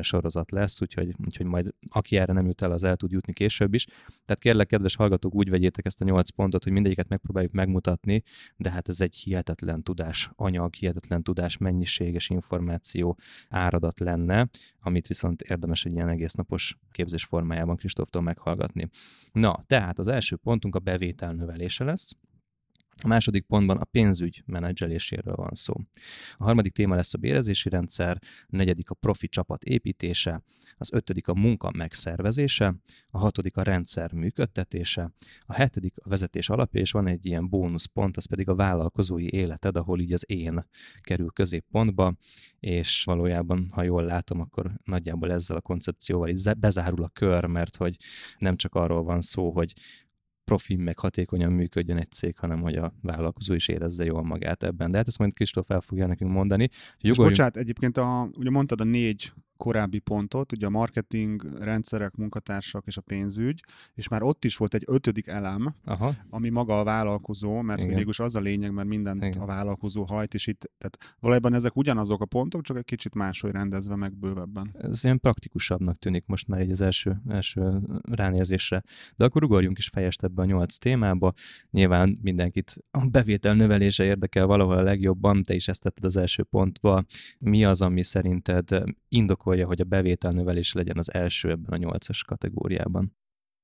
sorozat 0.00 0.50
lesz, 0.50 0.80
úgyhogy, 0.80 1.14
úgyhogy 1.24 1.46
majd 1.46 1.74
aki 1.88 2.16
erre 2.16 2.32
nem 2.32 2.46
jut 2.46 2.62
el, 2.62 2.72
az 2.72 2.84
el 2.84 2.96
tud 2.96 3.10
jutni 3.10 3.32
később 3.32 3.74
is. 3.74 3.84
Tehát 4.24 4.38
kérlek, 4.38 4.66
kedves 4.66 4.96
hallgatók, 4.96 5.34
úgy 5.34 5.50
vegyétek 5.50 5.86
ezt 5.86 6.00
a 6.00 6.04
nyolc 6.04 6.30
pontot, 6.30 6.62
hogy 6.62 6.72
mindegyiket 6.72 7.08
megpróbáljuk 7.08 7.52
megmutatni, 7.52 8.22
de 8.56 8.70
hát 8.70 8.88
ez 8.88 9.00
egy 9.00 9.16
hihetetlen 9.16 9.60
hihetetlen 9.62 9.82
tudás 9.82 10.30
anyag, 10.36 10.74
hihetetlen 10.74 11.22
tudás 11.22 11.56
mennyiség 11.56 12.14
és 12.14 12.30
információ 12.30 13.18
áradat 13.48 14.00
lenne, 14.00 14.48
amit 14.80 15.06
viszont 15.06 15.42
érdemes 15.42 15.84
egy 15.84 15.92
ilyen 15.92 16.08
egész 16.08 16.32
napos 16.32 16.78
képzés 16.90 17.24
formájában 17.24 17.76
Kristóftól 17.76 18.22
meghallgatni. 18.22 18.88
Na, 19.32 19.64
tehát 19.66 19.98
az 19.98 20.08
első 20.08 20.36
pontunk 20.36 20.74
a 20.74 20.78
bevétel 20.78 21.32
növelése 21.32 21.84
lesz. 21.84 22.16
A 23.04 23.08
második 23.08 23.46
pontban 23.46 23.76
a 23.76 23.84
pénzügy 23.84 24.42
menedzseléséről 24.46 25.34
van 25.34 25.54
szó. 25.54 25.74
A 26.36 26.44
harmadik 26.44 26.72
téma 26.72 26.94
lesz 26.94 27.14
a 27.14 27.18
bérezési 27.18 27.68
rendszer, 27.68 28.18
a 28.22 28.56
negyedik 28.56 28.90
a 28.90 28.94
profi 28.94 29.28
csapat 29.28 29.64
építése, 29.64 30.42
az 30.76 30.92
ötödik 30.92 31.28
a 31.28 31.34
munka 31.34 31.70
megszervezése, 31.76 32.74
a 33.10 33.18
hatodik 33.18 33.56
a 33.56 33.62
rendszer 33.62 34.12
működtetése, 34.12 35.12
a 35.40 35.54
hetedik 35.54 35.94
a 35.96 36.08
vezetés 36.08 36.48
alapja, 36.48 36.80
és 36.80 36.90
van 36.90 37.06
egy 37.06 37.26
ilyen 37.26 37.48
bónuszpont, 37.48 38.16
az 38.16 38.24
pedig 38.24 38.48
a 38.48 38.54
vállalkozói 38.54 39.32
életed, 39.32 39.76
ahol 39.76 40.00
így 40.00 40.12
az 40.12 40.24
én 40.26 40.66
kerül 41.00 41.30
középpontba, 41.30 42.16
és 42.60 43.04
valójában, 43.04 43.68
ha 43.72 43.82
jól 43.82 44.04
látom, 44.04 44.40
akkor 44.40 44.72
nagyjából 44.84 45.32
ezzel 45.32 45.56
a 45.56 45.60
koncepcióval 45.60 46.28
így 46.28 46.50
bezárul 46.58 47.02
a 47.02 47.08
kör, 47.08 47.44
mert 47.44 47.76
hogy 47.76 47.96
nem 48.38 48.56
csak 48.56 48.74
arról 48.74 49.02
van 49.02 49.20
szó, 49.20 49.50
hogy 49.50 49.72
profi, 50.44 50.76
meg 50.76 50.98
hatékonyan 50.98 51.52
működjön 51.52 51.96
egy 51.96 52.10
cég, 52.10 52.38
hanem 52.38 52.60
hogy 52.60 52.74
a 52.74 52.94
vállalkozó 53.02 53.54
is 53.54 53.68
érezze 53.68 54.04
jól 54.04 54.22
magát 54.22 54.62
ebben. 54.62 54.90
De 54.90 54.96
hát 54.96 55.06
ezt 55.06 55.18
majd 55.18 55.32
Kristóf 55.32 55.70
el 55.70 55.80
fogja 55.80 56.06
nekünk 56.06 56.30
mondani. 56.30 56.68
És 56.98 57.16
bocsánat, 57.16 57.56
egyébként 57.56 57.96
a, 57.96 58.30
ugye 58.36 58.50
mondtad 58.50 58.80
a 58.80 58.84
négy 58.84 59.32
korábbi 59.62 59.98
pontot, 59.98 60.52
ugye 60.52 60.66
a 60.66 60.70
marketing, 60.70 61.58
rendszerek, 61.58 62.16
munkatársak 62.16 62.86
és 62.86 62.96
a 62.96 63.00
pénzügy, 63.00 63.64
és 63.94 64.08
már 64.08 64.22
ott 64.22 64.44
is 64.44 64.56
volt 64.56 64.74
egy 64.74 64.82
ötödik 64.86 65.26
elem, 65.26 65.66
Aha. 65.84 66.14
ami 66.30 66.48
maga 66.48 66.80
a 66.80 66.84
vállalkozó, 66.84 67.60
mert 67.60 67.86
mégis 67.86 68.20
az 68.20 68.36
a 68.36 68.40
lényeg, 68.40 68.72
mert 68.72 68.88
mindent 68.88 69.24
Igen. 69.24 69.42
a 69.42 69.46
vállalkozó 69.46 70.04
hajt, 70.04 70.34
és 70.34 70.46
itt, 70.46 70.70
tehát 70.78 71.16
valójában 71.20 71.54
ezek 71.54 71.76
ugyanazok 71.76 72.20
a 72.20 72.24
pontok, 72.24 72.62
csak 72.62 72.76
egy 72.76 72.84
kicsit 72.84 73.14
máshogy 73.14 73.50
rendezve 73.50 73.96
meg 73.96 74.14
bővebben. 74.14 74.74
Ez 74.78 75.04
ilyen 75.04 75.20
praktikusabbnak 75.20 75.96
tűnik 75.96 76.26
most 76.26 76.48
már 76.48 76.60
így 76.60 76.70
az 76.70 76.80
első, 76.80 77.20
első 77.28 77.80
ránézésre. 78.10 78.82
De 79.16 79.24
akkor 79.24 79.44
ugorjunk 79.44 79.78
is 79.78 79.88
fejest 79.88 80.22
ebbe 80.22 80.42
a 80.42 80.44
nyolc 80.44 80.76
témába. 80.76 81.32
Nyilván 81.70 82.18
mindenkit 82.22 82.76
a 82.90 83.06
bevétel 83.06 83.54
növelése 83.54 84.04
érdekel 84.04 84.46
valahol 84.46 84.76
a 84.76 84.82
legjobban, 84.82 85.42
te 85.42 85.54
is 85.54 85.68
ezt 85.68 85.82
tetted 85.82 86.04
az 86.04 86.16
első 86.16 86.42
pontba. 86.42 87.04
Mi 87.38 87.64
az, 87.64 87.80
ami 87.82 88.02
szerinted 88.02 88.82
indokol 89.08 89.51
indokolja, 89.52 89.66
hogy 89.66 89.80
a 89.80 89.84
bevételnövelés 89.84 90.72
legyen 90.72 90.98
az 90.98 91.12
első 91.12 91.50
ebben 91.50 91.72
a 91.72 91.76
nyolcas 91.76 92.24
kategóriában. 92.24 93.16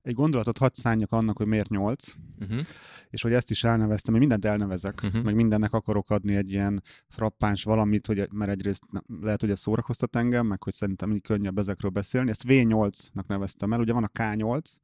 Egy 0.02 0.14
gondolatot 0.14 0.58
hadd 0.58 0.70
szálljak 0.73 1.12
annak, 1.12 1.37
hogy 1.37 1.46
miért 1.46 1.69
nyolc, 1.69 2.12
uh-huh. 2.40 2.67
és 3.11 3.23
hogy 3.23 3.32
ezt 3.32 3.50
is 3.50 3.64
elneveztem, 3.64 4.12
hogy 4.12 4.20
mindent 4.20 4.44
elnevezek, 4.44 5.00
uh-huh. 5.02 5.23
meg 5.23 5.35
mindennek 5.35 5.73
akarok 5.73 6.11
adni 6.11 6.37
egy 6.37 6.50
ilyen 6.50 6.82
frappáns 7.08 7.64
valamit, 7.64 8.06
hogy, 8.06 8.29
mert 8.32 8.50
egyrészt 8.50 8.82
lehet, 9.20 9.40
hogy 9.40 9.50
ez 9.50 9.61
szórakoztat 9.61 10.17
engem, 10.17 10.46
meg 10.46 10.62
hogy 10.62 10.73
szerintem 10.73 11.12
így 11.12 11.20
könnyebb 11.20 11.58
ezekről 11.58 11.91
beszélni. 11.91 12.31
Ezt 12.31 12.44
V8-nak 12.46 13.26
neveztem 13.26 13.73
el, 13.73 13.81
ugye 13.81 13.93
van 13.93 14.05
a 14.05 14.11
K8, 14.19 14.75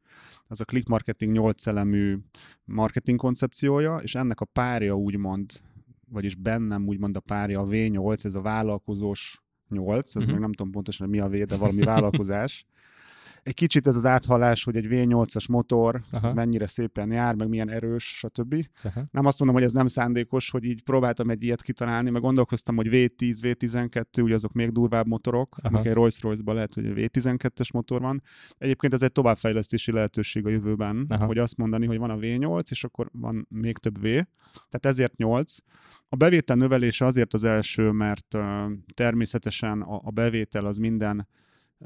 az 0.47 0.61
a 0.61 0.65
click 0.65 0.89
marketing 0.89 1.33
8 1.33 1.67
elemű 1.67 2.19
marketing 2.65 3.19
koncepciója, 3.19 3.97
és 3.97 4.15
ennek 4.15 4.41
a 4.41 4.45
párja 4.45 4.97
úgymond, 4.97 5.53
vagyis 6.09 6.35
bennem 6.35 6.87
úgymond 6.87 7.17
a 7.17 7.21
párja 7.21 7.61
a 7.61 7.67
V8, 7.67 8.25
ez 8.25 8.35
a 8.35 8.41
vállalkozós 8.41 9.44
8, 9.79 10.07
ez 10.07 10.15
uh-huh. 10.17 10.31
meg 10.31 10.41
nem 10.41 10.53
tudom 10.53 10.73
pontosan 10.73 11.09
mi 11.09 11.21
a 11.21 11.29
V, 11.29 11.45
de 11.45 11.57
valami 11.57 11.83
vállalkozás. 11.83 12.67
Egy 13.45 13.55
kicsit 13.55 13.87
ez 13.87 13.97
az 13.97 14.07
áthallás, 14.07 14.65
hogy 14.65 14.77
egy 14.77 14.87
V8-as 14.89 15.49
motor, 15.49 16.01
Aha. 16.11 16.27
ez 16.27 16.33
mennyire 16.33 16.67
szépen 16.67 17.11
jár, 17.11 17.35
meg 17.35 17.49
milyen 17.49 17.71
erős, 17.71 18.05
stb. 18.05 18.67
Aha. 18.83 19.05
Nem 19.11 19.27
azt 19.27 19.39
mondom, 19.39 19.57
hogy 19.57 19.67
ez 19.67 19.73
nem 19.73 19.87
szándékos, 19.87 20.51
hogy 20.51 20.65
így 20.65 20.83
próbáltam 20.83 21.31
egy 21.31 21.43
ilyet 21.43 21.63
kitalálni, 21.63 22.11
meg 22.11 22.23
gondolkoztam, 22.23 22.77
hogy 22.77 22.89
V10, 22.91 23.37
V12, 23.41 24.23
ugye 24.23 24.35
azok 24.35 24.53
még 24.53 24.71
durvább 24.71 25.07
motorok, 25.07 25.49
Aha. 25.57 25.69
amik 25.69 25.87
egy 25.87 25.93
Rolls-Royce-ban 25.93 26.55
lehet, 26.55 26.75
hogy 26.75 26.85
V12-es 26.95 27.73
motor 27.73 28.01
van. 28.01 28.23
Egyébként 28.59 28.93
ez 28.93 29.03
egy 29.03 29.13
továbbfejlesztési 29.13 29.93
lehetőség 29.93 30.47
a 30.47 30.51
jövőben, 30.51 31.07
Aha. 31.09 31.27
hogy 31.27 31.39
azt 31.39 31.57
mondani, 31.57 31.87
hogy 31.87 31.99
van 31.99 32.11
a 32.11 32.17
V8, 32.17 32.71
és 32.71 32.85
akkor 32.85 33.09
van 33.13 33.47
még 33.51 33.79
több 33.79 33.99
V. 33.99 34.03
Tehát 34.69 34.87
ezért 34.87 35.17
8. 35.17 35.57
A 36.09 36.17
bevétel 36.17 36.57
növelése 36.57 37.05
azért 37.05 37.35
az 37.35 37.45
első, 37.45 37.91
mert 37.91 38.35
uh, 38.35 38.43
természetesen 38.95 39.83
a, 39.83 40.01
a 40.05 40.11
bevétel 40.11 40.67
az 40.67 40.77
minden 40.77 41.29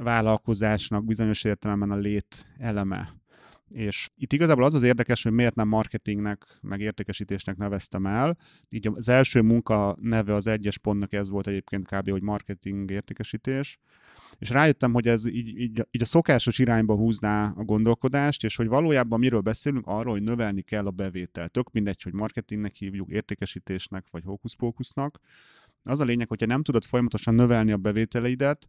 vállalkozásnak 0.03 1.05
bizonyos 1.05 1.45
értelemben 1.45 1.91
a 1.91 1.97
lét 1.97 2.47
eleme. 2.59 3.17
És 3.69 4.09
itt 4.17 4.33
igazából 4.33 4.65
az 4.65 4.75
az 4.75 4.83
érdekes, 4.83 5.23
hogy 5.23 5.33
miért 5.33 5.55
nem 5.55 5.69
marketingnek, 5.69 6.59
meg 6.61 6.81
értékesítésnek 6.81 7.57
neveztem 7.57 8.07
el. 8.07 8.37
Így 8.69 8.91
az 8.95 9.09
első 9.09 9.41
munka 9.41 9.97
neve 10.01 10.35
az 10.35 10.47
egyes 10.47 10.79
pontnak 10.79 11.13
ez 11.13 11.31
volt 11.31 11.47
egyébként 11.47 11.87
kb. 11.87 12.11
hogy 12.11 12.23
marketing 12.23 12.91
értékesítés. 12.91 13.79
És 14.39 14.51
rájöttem, 14.51 14.93
hogy 14.93 15.09
ez 15.09 15.27
így, 15.27 15.49
így, 15.59 15.87
így 15.91 16.03
a 16.03 16.05
szokásos 16.05 16.59
irányba 16.59 16.95
húzná 16.95 17.53
a 17.57 17.65
gondolkodást, 17.65 18.45
és 18.45 18.57
hogy 18.57 18.69
valójában 18.69 19.19
miről 19.19 19.41
beszélünk, 19.41 19.87
arról, 19.87 20.13
hogy 20.13 20.23
növelni 20.23 20.63
kell 20.63 20.87
a 20.87 20.91
bevételt. 20.91 21.53
Tök 21.53 21.73
mindegy, 21.73 22.03
hogy 22.03 22.13
marketingnek 22.13 22.75
hívjuk, 22.75 23.11
értékesítésnek, 23.11 24.07
vagy 24.11 24.25
hókuszpókusznak. 24.25 25.21
Az 25.83 26.01
a 26.01 26.05
lényeg, 26.05 26.29
hogyha 26.29 26.47
nem 26.47 26.63
tudod 26.63 26.85
folyamatosan 26.85 27.35
növelni 27.35 27.73
a 27.73 27.77
bevételeidet, 27.77 28.69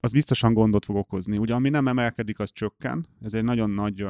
az 0.00 0.12
biztosan 0.12 0.52
gondot 0.52 0.84
fog 0.84 0.96
okozni. 0.96 1.38
Ugye 1.38 1.54
ami 1.54 1.68
nem 1.68 1.88
emelkedik, 1.88 2.38
az 2.38 2.52
csökken. 2.52 3.06
Ez 3.22 3.34
egy 3.34 3.44
nagyon 3.44 3.70
nagy 3.70 4.06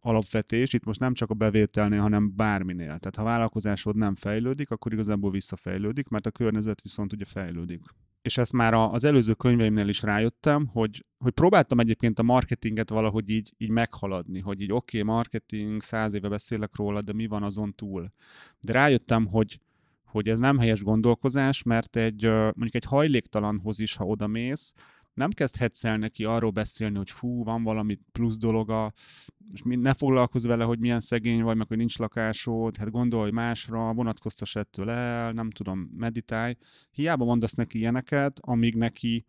alapvetés. 0.00 0.72
Itt 0.72 0.84
most 0.84 1.00
nem 1.00 1.14
csak 1.14 1.30
a 1.30 1.34
bevételnél, 1.34 2.00
hanem 2.00 2.36
bárminél. 2.36 2.86
Tehát 2.86 3.16
ha 3.16 3.22
vállalkozásod 3.22 3.96
nem 3.96 4.14
fejlődik, 4.14 4.70
akkor 4.70 4.92
igazából 4.92 5.30
visszafejlődik, 5.30 6.08
mert 6.08 6.26
a 6.26 6.30
környezet 6.30 6.82
viszont 6.82 7.12
ugye 7.12 7.24
fejlődik. 7.24 7.80
És 8.22 8.38
ezt 8.38 8.52
már 8.52 8.74
az 8.74 9.04
előző 9.04 9.34
könyveimnél 9.34 9.88
is 9.88 10.02
rájöttem, 10.02 10.66
hogy, 10.66 11.04
hogy 11.18 11.32
próbáltam 11.32 11.80
egyébként 11.80 12.18
a 12.18 12.22
marketinget 12.22 12.90
valahogy 12.90 13.28
így, 13.28 13.54
így 13.56 13.70
meghaladni, 13.70 14.40
hogy 14.40 14.60
így 14.60 14.72
oké, 14.72 15.00
okay, 15.00 15.14
marketing, 15.14 15.82
száz 15.82 16.14
éve 16.14 16.28
beszélek 16.28 16.76
róla, 16.76 17.02
de 17.02 17.12
mi 17.12 17.26
van 17.26 17.42
azon 17.42 17.74
túl. 17.74 18.12
De 18.60 18.72
rájöttem, 18.72 19.26
hogy, 19.26 19.60
hogy 20.08 20.28
ez 20.28 20.38
nem 20.38 20.58
helyes 20.58 20.82
gondolkozás, 20.82 21.62
mert 21.62 21.96
egy 21.96 22.24
mondjuk 22.24 22.74
egy 22.74 22.84
hajléktalanhoz 22.84 23.78
is, 23.78 23.96
ha 23.96 24.04
odamész, 24.04 24.74
nem 25.14 25.30
kezdhetsz 25.30 25.84
el 25.84 25.96
neki 25.96 26.24
arról 26.24 26.50
beszélni, 26.50 26.96
hogy 26.96 27.10
fú, 27.10 27.44
van 27.44 27.62
valami 27.62 27.98
plusz 28.12 28.38
dologa, 28.38 28.92
és 29.52 29.60
ne 29.64 29.94
foglalkozz 29.94 30.46
vele, 30.46 30.64
hogy 30.64 30.78
milyen 30.78 31.00
szegény 31.00 31.42
vagy, 31.42 31.56
meg 31.56 31.66
hogy 31.66 31.76
nincs 31.76 31.98
lakásod, 31.98 32.76
hát 32.76 32.90
gondolj 32.90 33.30
másra, 33.30 33.92
vonatkoztass 33.92 34.56
ettől 34.56 34.90
el, 34.90 35.32
nem 35.32 35.50
tudom, 35.50 35.90
meditálj. 35.96 36.56
Hiába 36.90 37.24
mondasz 37.24 37.54
neki 37.54 37.78
ilyeneket, 37.78 38.38
amíg 38.42 38.74
neki 38.74 39.24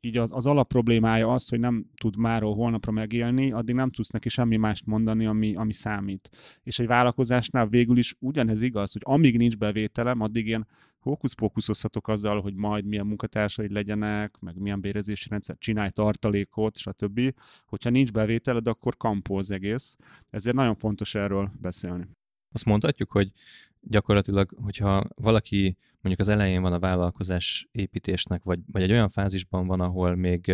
így 0.00 0.16
az, 0.16 0.30
az 0.32 0.46
alapproblémája 0.46 1.32
az, 1.32 1.48
hogy 1.48 1.58
nem 1.58 1.84
tud 1.96 2.16
máról 2.16 2.54
holnapra 2.54 2.92
megélni, 2.92 3.52
addig 3.52 3.74
nem 3.74 3.90
tudsz 3.90 4.10
neki 4.10 4.28
semmi 4.28 4.56
mást 4.56 4.86
mondani, 4.86 5.26
ami, 5.26 5.54
ami 5.54 5.72
számít. 5.72 6.30
És 6.62 6.78
egy 6.78 6.86
vállalkozásnál 6.86 7.68
végül 7.68 7.98
is 7.98 8.14
ugyanez 8.18 8.60
igaz, 8.60 8.92
hogy 8.92 9.02
amíg 9.04 9.36
nincs 9.36 9.56
bevételem, 9.56 10.20
addig 10.20 10.46
én 10.46 10.66
hókuszpókuszozhatok 11.00 12.08
azzal, 12.08 12.40
hogy 12.40 12.54
majd 12.54 12.84
milyen 12.84 13.06
munkatársaid 13.06 13.70
legyenek, 13.70 14.38
meg 14.40 14.58
milyen 14.58 14.80
bérezési 14.80 15.28
rendszer, 15.28 15.56
csinálj 15.58 15.90
tartalékot, 15.90 16.76
stb. 16.76 17.34
Hogyha 17.66 17.90
nincs 17.90 18.12
bevételed, 18.12 18.66
akkor 18.66 18.96
kampó 18.96 19.36
az 19.36 19.50
egész. 19.50 19.96
Ezért 20.30 20.56
nagyon 20.56 20.74
fontos 20.74 21.14
erről 21.14 21.50
beszélni. 21.60 22.08
Azt 22.52 22.64
mondhatjuk, 22.64 23.12
hogy 23.12 23.32
gyakorlatilag, 23.80 24.50
hogyha 24.62 25.04
valaki 25.14 25.76
mondjuk 26.00 26.28
az 26.28 26.34
elején 26.34 26.62
van 26.62 26.72
a 26.72 26.78
vállalkozás 26.78 27.68
építésnek, 27.72 28.42
vagy, 28.42 28.60
vagy 28.72 28.82
egy 28.82 28.90
olyan 28.90 29.08
fázisban 29.08 29.66
van, 29.66 29.80
ahol 29.80 30.14
még 30.14 30.52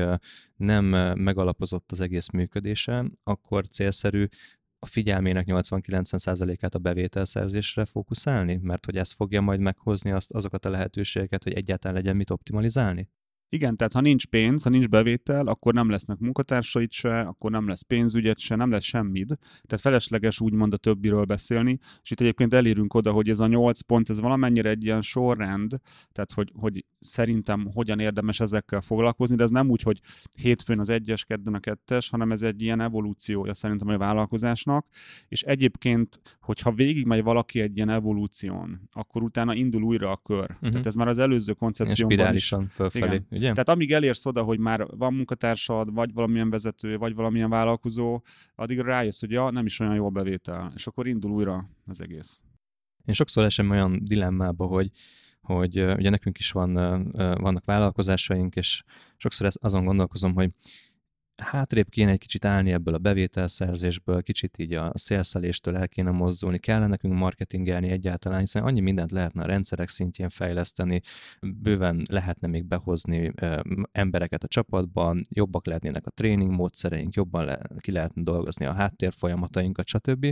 nem 0.57 0.85
megalapozott 1.19 1.93
az 1.93 2.01
egész 2.01 2.29
működése, 2.29 3.05
akkor 3.23 3.69
célszerű 3.69 4.27
a 4.79 4.87
figyelmének 4.87 5.47
80-90%-át 5.49 6.75
a 6.75 6.79
bevételszerzésre 6.79 7.85
fókuszálni, 7.85 8.59
mert 8.63 8.85
hogy 8.85 8.97
ez 8.97 9.13
fogja 9.13 9.41
majd 9.41 9.61
meghozni 9.61 10.11
azt, 10.11 10.33
azokat 10.33 10.65
a 10.65 10.71
lehetőségeket, 10.71 11.43
hogy 11.43 11.53
egyáltalán 11.53 11.97
legyen 11.97 12.17
mit 12.17 12.31
optimalizálni? 12.31 13.09
Igen, 13.49 13.77
tehát 13.77 13.93
ha 13.93 14.01
nincs 14.01 14.27
pénz, 14.27 14.63
ha 14.63 14.71
nincs 14.71 14.89
bevétel, 14.89 15.47
akkor 15.47 15.75
nem 15.75 15.91
lesznek 15.91 16.19
munkatársait 16.19 16.93
se, 16.93 17.21
akkor 17.21 17.51
nem 17.51 17.69
lesz 17.69 17.83
pénzügyet 17.83 18.39
se, 18.39 18.55
nem 18.55 18.71
lesz 18.71 18.85
semmid. 18.85 19.27
Tehát 19.39 19.81
felesleges 19.81 20.41
úgymond 20.41 20.73
a 20.73 20.77
többiről 20.77 21.25
beszélni, 21.25 21.79
és 22.03 22.11
itt 22.11 22.21
egyébként 22.21 22.55
elérünk 22.55 22.95
oda, 22.95 23.13
hogy 23.13 23.29
ez 23.29 23.41
a 23.41 23.47
nyolc 23.47 23.81
pont, 23.81 24.11
ez 24.11 24.21
valamennyire 24.21 24.71
egy 24.71 24.85
ilyen 24.85 25.03
sorrend, 25.03 25.77
tehát 26.13 26.33
hogy, 26.33 26.53
hogy 26.55 26.85
szerintem 26.99 27.69
hogyan 27.75 27.99
érdemes 27.99 28.41
ezekkel 28.41 28.81
foglalkozni, 28.81 29.37
de 29.37 29.43
ez 29.43 29.51
nem 29.51 29.71
úgy, 29.71 29.83
hogy 29.83 30.01
hétfőn 30.41 30.81
az 30.81 30.89
egyes, 30.89 31.25
kedden 31.25 31.55
a 31.55 31.61
kettes, 31.61 32.11
hanem 32.11 32.33
ez 32.33 32.43
egy 32.43 32.63
ilyen 32.63 32.81
evolúciója 32.81 33.55
szerintem 33.55 33.89
a 33.89 33.99
vállalkozásnak, 33.99 34.87
és 35.29 35.43
egyébként, 35.43 36.21
hogyha 36.41 36.73
végigmegy 36.73 37.23
valaki 37.23 37.61
egy 37.61 37.77
ilyen 37.77 37.89
evolúción, 37.89 38.89
akkor 38.93 39.23
utána 39.23 39.55
indul 39.55 39.83
újra 39.83 40.11
a 40.11 40.17
kör. 40.17 40.51
Uh-huh. 40.51 40.71
Tehát 40.71 40.87
ez 40.87 40.95
már 40.95 41.09
az 41.09 41.19
előző 41.19 41.53
koncepcióban 41.53 42.35
is. 42.35 42.55
fölfelé. 42.71 43.15
Igen 43.31 43.36
ugye? 43.37 43.51
Tehát 43.51 43.69
amíg 43.69 43.93
elérsz 43.93 44.27
oda, 44.27 44.43
hogy 44.43 44.59
már 44.59 44.87
van 44.97 45.15
munkatársad, 45.15 45.93
vagy 45.93 46.13
valamilyen 46.13 46.51
vezető, 46.51 46.97
vagy 46.97 47.15
valamilyen 47.15 47.51
vállalkozó, 47.51 48.23
addig 48.55 48.79
rájössz, 48.79 49.21
hogy 49.21 49.31
ja, 49.31 49.51
nem 49.51 49.67
is 49.67 49.81
olyan 49.81 49.95
jó 49.95 50.11
bevétel, 50.11 50.73
és 50.75 50.87
akkor 50.87 51.07
indul 51.07 51.31
újra 51.31 51.71
az 51.87 52.01
egész. 52.01 52.43
Én 53.05 53.15
sokszor 53.15 53.45
esem 53.45 53.71
olyan 53.71 53.99
dilemmába, 54.05 54.67
hogy 54.67 54.91
hogy 55.41 55.81
ugye 55.81 56.11
nekünk 56.11 56.39
is 56.39 56.51
van, 56.51 56.73
vannak 57.13 57.65
vállalkozásaink, 57.65 58.55
és 58.57 58.83
sokszor 59.17 59.49
azon 59.61 59.85
gondolkozom, 59.85 60.35
hogy 60.35 60.51
hátrébb 61.43 61.89
kéne 61.89 62.11
egy 62.11 62.19
kicsit 62.19 62.45
állni 62.45 62.73
ebből 62.73 62.95
a 62.95 62.99
bevételszerzésből, 62.99 64.23
kicsit 64.23 64.59
így 64.59 64.73
a 64.73 64.93
szélszeléstől 64.95 65.77
el 65.77 65.89
kéne 65.89 66.11
mozdulni, 66.11 66.59
kellene 66.59 66.87
nekünk 66.87 67.15
marketingelni 67.15 67.89
egyáltalán, 67.89 68.41
hiszen 68.41 68.63
annyi 68.63 68.81
mindent 68.81 69.11
lehetne 69.11 69.43
a 69.43 69.47
rendszerek 69.47 69.89
szintjén 69.89 70.29
fejleszteni, 70.29 71.01
bőven 71.41 72.03
lehetne 72.11 72.49
még 72.49 72.65
behozni 72.65 73.33
embereket 73.93 74.45
a 74.45 74.49
csapatban, 74.49 75.21
jobbak 75.29 75.67
lehetnének 75.67 76.07
a 76.07 76.11
tréning 76.11 76.51
módszereink, 76.51 77.15
jobban 77.15 77.45
le, 77.45 77.59
ki 77.79 77.93
lehetne 77.93 78.23
dolgozni 78.23 78.65
a 78.65 78.73
háttér 78.73 79.13
folyamatainkat, 79.13 79.87
stb. 79.87 80.25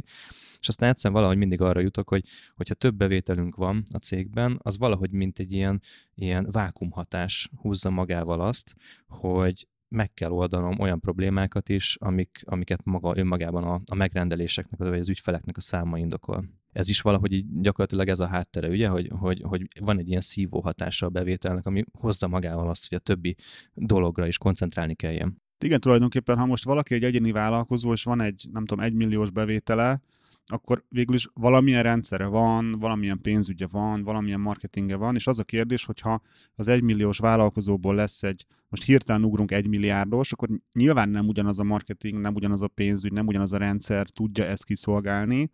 És 0.60 0.68
aztán 0.68 0.88
egyszerűen 0.88 1.20
valahogy 1.20 1.38
mindig 1.38 1.60
arra 1.60 1.80
jutok, 1.80 2.08
hogy 2.08 2.24
hogyha 2.54 2.74
több 2.74 2.94
bevételünk 2.94 3.56
van 3.56 3.84
a 3.90 3.98
cégben, 3.98 4.58
az 4.62 4.78
valahogy 4.78 5.10
mint 5.10 5.38
egy 5.38 5.52
ilyen, 5.52 5.82
ilyen 6.14 6.48
vákumhatás 6.50 7.50
húzza 7.60 7.90
magával 7.90 8.40
azt, 8.40 8.74
hogy 9.06 9.66
meg 9.94 10.12
kell 10.14 10.30
oldanom 10.30 10.78
olyan 10.78 11.00
problémákat 11.00 11.68
is, 11.68 11.96
amik, 12.00 12.42
amiket 12.44 12.84
maga 12.84 13.16
önmagában 13.16 13.64
a, 13.64 13.80
a 13.86 13.94
megrendeléseknek, 13.94 14.78
vagy 14.78 14.98
az 14.98 15.08
ügyfeleknek 15.08 15.56
a 15.56 15.60
száma 15.60 15.98
indokol. 15.98 16.44
Ez 16.72 16.88
is 16.88 17.00
valahogy 17.00 17.32
így 17.32 17.46
gyakorlatilag 17.60 18.08
ez 18.08 18.20
a 18.20 18.26
háttere, 18.26 18.68
ugye, 18.68 18.88
hogy, 18.88 19.10
hogy, 19.18 19.42
hogy 19.44 19.66
van 19.80 19.98
egy 19.98 20.08
ilyen 20.08 20.20
szívó 20.20 20.60
hatása 20.60 21.06
a 21.06 21.08
bevételnek, 21.08 21.66
ami 21.66 21.84
hozza 21.98 22.28
magával 22.28 22.68
azt, 22.68 22.88
hogy 22.88 22.98
a 22.98 23.00
többi 23.00 23.36
dologra 23.74 24.26
is 24.26 24.38
koncentrálni 24.38 24.94
kelljen. 24.94 25.42
Igen, 25.64 25.80
tulajdonképpen, 25.80 26.38
ha 26.38 26.46
most 26.46 26.64
valaki 26.64 26.94
egy 26.94 27.04
egyéni 27.04 27.32
vállalkozó, 27.32 27.92
és 27.92 28.04
van 28.04 28.20
egy, 28.20 28.48
nem 28.52 28.66
tudom, 28.66 28.84
egy 28.84 28.94
milliós 28.94 29.30
bevétele, 29.30 30.00
akkor 30.46 30.84
végül 30.88 31.14
is 31.14 31.28
valamilyen 31.34 31.82
rendszere 31.82 32.26
van, 32.26 32.72
valamilyen 32.72 33.20
pénzügye 33.20 33.66
van, 33.66 34.02
valamilyen 34.02 34.40
marketinge 34.40 34.96
van, 34.96 35.14
és 35.14 35.26
az 35.26 35.38
a 35.38 35.44
kérdés, 35.44 35.84
hogyha 35.84 36.22
az 36.54 36.68
egymilliós 36.68 37.18
vállalkozóból 37.18 37.94
lesz 37.94 38.22
egy, 38.22 38.46
most 38.68 38.84
hirtelen 38.84 39.24
ugrunk 39.24 39.50
egy 39.50 39.68
milliárdos, 39.68 40.32
akkor 40.32 40.48
nyilván 40.72 41.08
nem 41.08 41.28
ugyanaz 41.28 41.58
a 41.58 41.64
marketing, 41.64 42.20
nem 42.20 42.34
ugyanaz 42.34 42.62
a 42.62 42.68
pénzügy, 42.68 43.12
nem 43.12 43.26
ugyanaz 43.26 43.52
a 43.52 43.56
rendszer 43.56 44.08
tudja 44.08 44.44
ezt 44.44 44.64
kiszolgálni, 44.64 45.50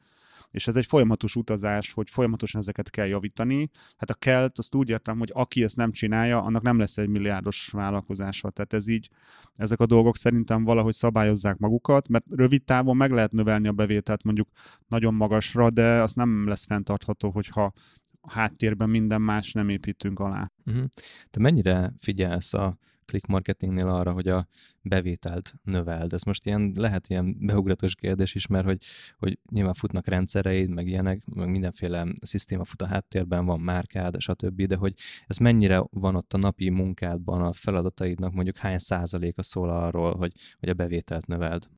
és 0.50 0.66
ez 0.66 0.76
egy 0.76 0.86
folyamatos 0.86 1.36
utazás, 1.36 1.92
hogy 1.92 2.10
folyamatosan 2.10 2.60
ezeket 2.60 2.90
kell 2.90 3.06
javítani. 3.06 3.70
Hát 3.96 4.10
a 4.10 4.14
kelt, 4.14 4.58
azt 4.58 4.74
úgy 4.74 4.88
értem, 4.88 5.18
hogy 5.18 5.30
aki 5.34 5.62
ezt 5.62 5.76
nem 5.76 5.92
csinálja, 5.92 6.42
annak 6.42 6.62
nem 6.62 6.78
lesz 6.78 6.96
egy 6.96 7.08
milliárdos 7.08 7.68
vállalkozása. 7.72 8.50
Tehát 8.50 8.72
ez 8.72 8.86
így, 8.86 9.08
ezek 9.56 9.80
a 9.80 9.86
dolgok 9.86 10.16
szerintem 10.16 10.64
valahogy 10.64 10.94
szabályozzák 10.94 11.56
magukat, 11.56 12.08
mert 12.08 12.26
rövid 12.30 12.64
távon 12.64 12.96
meg 12.96 13.10
lehet 13.10 13.32
növelni 13.32 13.68
a 13.68 13.72
bevételt 13.72 14.22
mondjuk 14.22 14.48
nagyon 14.88 15.14
magasra, 15.14 15.70
de 15.70 16.02
az 16.02 16.14
nem 16.14 16.48
lesz 16.48 16.66
fenntartható, 16.66 17.30
hogyha 17.30 17.72
a 18.20 18.30
háttérben 18.30 18.90
minden 18.90 19.22
más 19.22 19.52
nem 19.52 19.68
építünk 19.68 20.18
alá. 20.18 20.50
Uh-huh. 20.66 20.84
Te 21.30 21.40
mennyire 21.40 21.92
figyelsz 21.98 22.54
a 22.54 22.78
click 23.10 23.26
marketingnél 23.26 23.88
arra, 23.88 24.12
hogy 24.12 24.28
a 24.28 24.46
bevételt 24.82 25.54
növeld. 25.62 26.12
Ez 26.12 26.22
most 26.22 26.46
ilyen, 26.46 26.72
lehet 26.74 27.08
ilyen 27.08 27.36
beugratos 27.38 27.94
kérdés 27.94 28.34
is, 28.34 28.46
mert 28.46 28.64
hogy, 28.64 28.82
hogy 29.18 29.38
nyilván 29.50 29.74
futnak 29.74 30.06
rendszereid, 30.06 30.68
meg 30.70 30.86
ilyenek, 30.86 31.24
meg 31.24 31.50
mindenféle 31.50 32.06
szisztéma 32.22 32.64
fut 32.64 32.82
a 32.82 32.86
háttérben, 32.86 33.44
van 33.44 33.60
márkád, 33.60 34.20
stb., 34.20 34.62
de 34.62 34.76
hogy 34.76 34.94
ez 35.26 35.36
mennyire 35.36 35.84
van 35.90 36.14
ott 36.14 36.32
a 36.32 36.38
napi 36.38 36.68
munkádban, 36.68 37.42
a 37.42 37.52
feladataidnak 37.52 38.32
mondjuk 38.32 38.56
hány 38.56 38.78
százaléka 38.78 39.42
szól 39.42 39.70
arról, 39.70 40.16
hogy, 40.16 40.32
hogy 40.58 40.68
a 40.68 40.74
bevételt 40.74 41.26
növeld? 41.26 41.68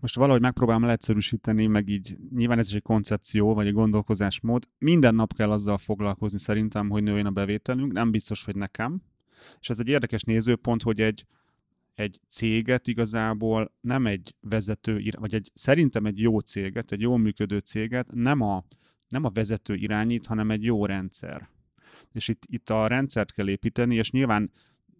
most 0.00 0.16
valahogy 0.16 0.40
megpróbálom 0.40 0.82
leegyszerűsíteni, 0.82 1.66
meg 1.66 1.88
így 1.88 2.16
nyilván 2.34 2.58
ez 2.58 2.68
is 2.68 2.74
egy 2.74 2.82
koncepció, 2.82 3.54
vagy 3.54 3.66
egy 3.66 3.72
gondolkozásmód. 3.72 4.68
Minden 4.78 5.14
nap 5.14 5.34
kell 5.34 5.50
azzal 5.50 5.78
foglalkozni 5.78 6.38
szerintem, 6.38 6.88
hogy 6.88 7.02
nőjön 7.02 7.26
a 7.26 7.30
bevételünk, 7.30 7.92
nem 7.92 8.10
biztos, 8.10 8.44
hogy 8.44 8.56
nekem, 8.56 9.02
és 9.60 9.70
ez 9.70 9.80
egy 9.80 9.88
érdekes 9.88 10.22
nézőpont, 10.22 10.82
hogy 10.82 11.00
egy, 11.00 11.26
egy 11.94 12.20
céget 12.28 12.88
igazából 12.88 13.72
nem 13.80 14.06
egy 14.06 14.34
vezető, 14.40 15.02
vagy 15.18 15.34
egy, 15.34 15.50
szerintem 15.54 16.06
egy 16.06 16.20
jó 16.20 16.38
céget, 16.38 16.92
egy 16.92 17.00
jól 17.00 17.18
működő 17.18 17.58
céget 17.58 18.12
nem 18.14 18.40
a, 18.40 18.64
nem 19.08 19.24
a 19.24 19.30
vezető 19.30 19.74
irányít, 19.74 20.26
hanem 20.26 20.50
egy 20.50 20.64
jó 20.64 20.86
rendszer. 20.86 21.48
És 22.12 22.28
itt, 22.28 22.42
itt 22.46 22.70
a 22.70 22.86
rendszert 22.86 23.32
kell 23.32 23.48
építeni, 23.48 23.94
és 23.94 24.10
nyilván 24.10 24.50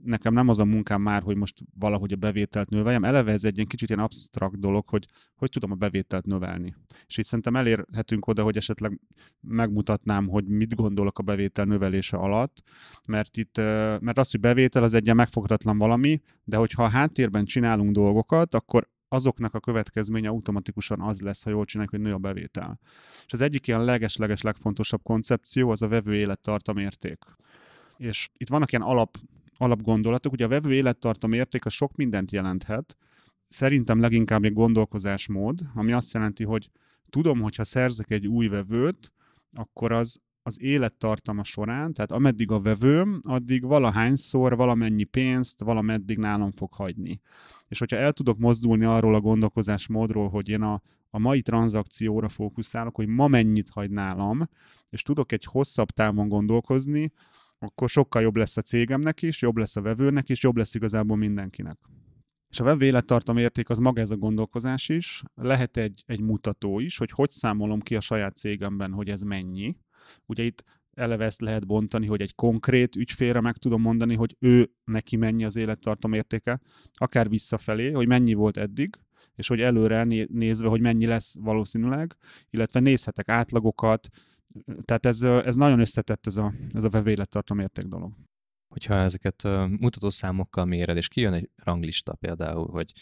nekem 0.05 0.33
nem 0.33 0.49
az 0.49 0.59
a 0.59 0.65
munkám 0.65 1.03
már, 1.03 1.23
hogy 1.23 1.37
most 1.37 1.59
valahogy 1.79 2.13
a 2.13 2.17
bevételt 2.17 2.71
növeljem. 2.71 3.05
Eleve 3.05 3.33
ez 3.33 3.45
egy 3.45 3.55
ilyen 3.55 3.67
kicsit 3.67 3.89
ilyen 3.89 4.03
absztrakt 4.03 4.59
dolog, 4.59 4.89
hogy 4.89 5.07
hogy 5.37 5.51
tudom 5.51 5.71
a 5.71 5.75
bevételt 5.75 6.27
növelni. 6.27 6.75
És 7.07 7.19
itt 7.19 7.25
szerintem 7.25 7.57
elérhetünk 7.57 8.27
oda, 8.27 8.43
hogy 8.43 8.57
esetleg 8.57 9.01
megmutatnám, 9.41 10.29
hogy 10.29 10.47
mit 10.47 10.75
gondolok 10.75 11.19
a 11.19 11.23
bevétel 11.23 11.65
növelése 11.65 12.17
alatt, 12.17 12.63
mert 13.07 13.37
itt, 13.37 13.57
mert 14.01 14.19
az, 14.19 14.31
hogy 14.31 14.41
bevétel 14.41 14.83
az 14.83 14.95
egy 14.95 15.05
ilyen 15.05 15.17
megfoghatatlan 15.17 15.79
valami, 15.79 16.21
de 16.45 16.57
hogyha 16.57 16.83
a 16.83 16.89
háttérben 16.89 17.45
csinálunk 17.45 17.91
dolgokat, 17.93 18.55
akkor 18.55 18.89
azoknak 19.09 19.55
a 19.55 19.61
következménye 19.61 20.29
automatikusan 20.29 21.01
az 21.01 21.21
lesz, 21.21 21.43
ha 21.43 21.51
jól 21.51 21.65
csináljuk, 21.65 21.95
hogy 21.95 22.05
nő 22.05 22.13
a 22.13 22.19
bevétel. 22.19 22.79
És 23.27 23.33
az 23.33 23.41
egyik 23.41 23.67
ilyen 23.67 23.85
leges-leges 23.85 24.43
legfontosabb 24.43 25.03
koncepció 25.03 25.71
az 25.71 25.83
a 25.83 25.89
vevő 25.89 26.15
élettartam 26.15 26.77
érték. 26.77 27.25
És 27.97 28.29
itt 28.37 28.49
vannak 28.49 28.73
ilyen 28.73 28.85
alap 28.85 29.17
alapgondolatok. 29.61 30.33
Ugye 30.33 30.45
a 30.45 30.49
vevő 30.49 30.73
élettartam 30.73 31.33
érték 31.33 31.65
az 31.65 31.73
sok 31.73 31.97
mindent 31.97 32.31
jelenthet. 32.31 32.97
Szerintem 33.47 34.01
leginkább 34.01 34.45
egy 34.45 34.53
gondolkozásmód, 34.53 35.61
ami 35.75 35.93
azt 35.93 36.13
jelenti, 36.13 36.45
hogy 36.45 36.71
tudom, 37.11 37.41
hogyha 37.41 37.65
szerzek 37.65 38.11
egy 38.11 38.27
új 38.27 38.49
vevőt, 38.49 39.13
akkor 39.53 39.93
az 39.93 40.21
az 40.43 40.63
élettartama 40.63 41.45
során, 41.45 41.93
tehát 41.93 42.11
ameddig 42.13 42.51
a 42.51 42.61
vevőm, 42.61 43.21
addig 43.25 43.65
valahányszor 43.65 44.57
valamennyi 44.57 45.05
pénzt 45.05 45.61
valameddig 45.61 46.19
nálam 46.19 46.51
fog 46.51 46.73
hagyni. 46.73 47.21
És 47.69 47.79
hogyha 47.79 47.97
el 47.97 48.13
tudok 48.13 48.39
mozdulni 48.39 48.85
arról 48.85 49.15
a 49.15 49.21
gondolkozásmódról, 49.21 50.29
hogy 50.29 50.49
én 50.49 50.63
a, 50.63 50.83
a 51.11 51.19
mai 51.19 51.43
tranzakcióra 51.43 52.29
fókuszálok, 52.29 52.97
hogy 52.97 53.07
ma 53.07 53.29
mennyit 53.29 53.69
hagy 53.69 53.91
nálam, 53.91 54.43
és 54.91 55.03
tudok 55.03 55.33
egy 55.33 55.45
hosszabb 55.45 55.91
távon 55.91 56.29
gondolkozni, 56.29 57.13
akkor 57.63 57.89
sokkal 57.89 58.23
jobb 58.23 58.37
lesz 58.37 58.57
a 58.57 58.63
cégemnek 58.63 59.23
is, 59.23 59.43
jobb 59.43 59.57
lesz 59.57 59.77
a 59.77 59.81
vevőnek 59.81 60.29
is, 60.29 60.43
jobb 60.43 60.57
lesz 60.57 60.75
igazából 60.75 61.17
mindenkinek. 61.17 61.79
És 62.49 62.61
a 62.61 62.65
web 62.65 62.83
élettartam 62.83 63.37
érték 63.37 63.69
az 63.69 63.79
maga 63.79 64.01
ez 64.01 64.11
a 64.11 64.17
gondolkozás 64.17 64.89
is, 64.89 65.23
lehet 65.35 65.77
egy, 65.77 66.03
egy 66.07 66.21
mutató 66.21 66.81
is, 66.81 66.99
hogy 66.99 67.11
hogy 67.11 67.31
számolom 67.31 67.81
ki 67.81 67.97
a 67.97 68.01
saját 68.01 68.37
cégemben, 68.37 68.93
hogy 68.93 69.09
ez 69.09 69.21
mennyi. 69.21 69.77
Ugye 70.27 70.43
itt 70.43 70.65
eleve 70.95 71.25
ezt 71.25 71.41
lehet 71.41 71.67
bontani, 71.67 72.07
hogy 72.07 72.21
egy 72.21 72.35
konkrét 72.35 72.97
ügyfélre 72.97 73.41
meg 73.41 73.57
tudom 73.57 73.81
mondani, 73.81 74.15
hogy 74.15 74.37
ő 74.39 74.71
neki 74.85 75.17
mennyi 75.17 75.45
az 75.45 75.57
élettartam 75.57 76.13
értéke, 76.13 76.61
akár 76.93 77.29
visszafelé, 77.29 77.91
hogy 77.91 78.07
mennyi 78.07 78.35
volt 78.35 78.57
eddig, 78.57 78.97
és 79.35 79.49
hogy 79.49 79.61
előre 79.61 80.05
nézve, 80.29 80.69
hogy 80.69 80.81
mennyi 80.81 81.07
lesz 81.07 81.35
valószínűleg, 81.39 82.17
illetve 82.51 82.81
nézhetek 82.81 83.29
átlagokat, 83.29 84.09
tehát 84.85 85.07
ez, 85.07 85.23
ez 85.23 85.57
nagyon 85.57 85.81
összetett 85.81 86.27
ez 86.27 86.37
a, 86.37 86.53
ez 86.75 86.85
a 86.85 86.89
vevő 86.89 87.11
élettartam 87.11 87.59
érték 87.59 87.85
dolog 87.85 88.13
hogyha 88.71 88.95
ezeket 88.95 89.43
mutatószámokkal 89.79 90.65
méred, 90.65 90.97
és 90.97 91.09
kijön 91.09 91.33
egy 91.33 91.51
ranglista 91.57 92.15
például, 92.15 92.69
hogy 92.69 92.93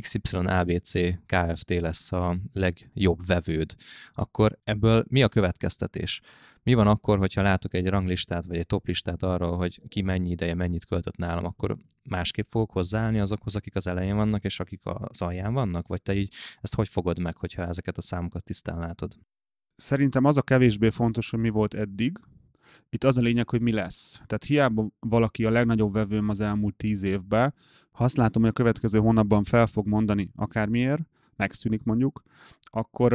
XYABC 0.00 0.92
KFT 1.26 1.80
lesz 1.80 2.12
a 2.12 2.36
legjobb 2.52 3.26
vevőd, 3.26 3.74
akkor 4.12 4.58
ebből 4.64 5.04
mi 5.08 5.22
a 5.22 5.28
következtetés? 5.28 6.20
Mi 6.62 6.74
van 6.74 6.86
akkor, 6.86 7.18
hogyha 7.18 7.42
látok 7.42 7.74
egy 7.74 7.86
ranglistát, 7.86 8.44
vagy 8.44 8.56
egy 8.56 8.66
toplistát 8.66 9.22
arról, 9.22 9.56
hogy 9.56 9.80
ki 9.88 10.02
mennyi 10.02 10.30
ideje, 10.30 10.54
mennyit 10.54 10.84
költött 10.84 11.16
nálam, 11.16 11.44
akkor 11.44 11.76
másképp 12.02 12.46
fogok 12.48 12.70
hozzáállni 12.70 13.20
azokhoz, 13.20 13.56
akik 13.56 13.74
az 13.74 13.86
elején 13.86 14.16
vannak, 14.16 14.44
és 14.44 14.60
akik 14.60 14.80
az 14.84 15.22
alján 15.22 15.52
vannak? 15.52 15.86
Vagy 15.86 16.02
te 16.02 16.14
így 16.14 16.34
ezt 16.60 16.74
hogy 16.74 16.88
fogod 16.88 17.18
meg, 17.18 17.36
hogyha 17.36 17.66
ezeket 17.66 17.98
a 17.98 18.02
számokat 18.02 18.44
tisztán 18.44 18.78
látod? 18.78 19.16
Szerintem 19.76 20.24
az 20.24 20.36
a 20.36 20.42
kevésbé 20.42 20.90
fontos, 20.90 21.30
hogy 21.30 21.40
mi 21.40 21.48
volt 21.48 21.74
eddig, 21.74 22.18
itt 22.90 23.04
az 23.04 23.18
a 23.18 23.22
lényeg, 23.22 23.48
hogy 23.48 23.60
mi 23.60 23.72
lesz. 23.72 24.14
Tehát 24.14 24.44
hiába 24.44 24.88
valaki 25.00 25.44
a 25.44 25.50
legnagyobb 25.50 25.92
vevőm 25.92 26.28
az 26.28 26.40
elmúlt 26.40 26.74
tíz 26.74 27.02
évben, 27.02 27.54
ha 27.90 28.04
azt 28.04 28.16
látom, 28.16 28.42
hogy 28.42 28.50
a 28.50 28.54
következő 28.54 28.98
hónapban 28.98 29.44
fel 29.44 29.66
fog 29.66 29.86
mondani 29.86 30.30
akármiért, 30.36 31.02
megszűnik 31.36 31.82
mondjuk, 31.82 32.22
akkor, 32.62 33.12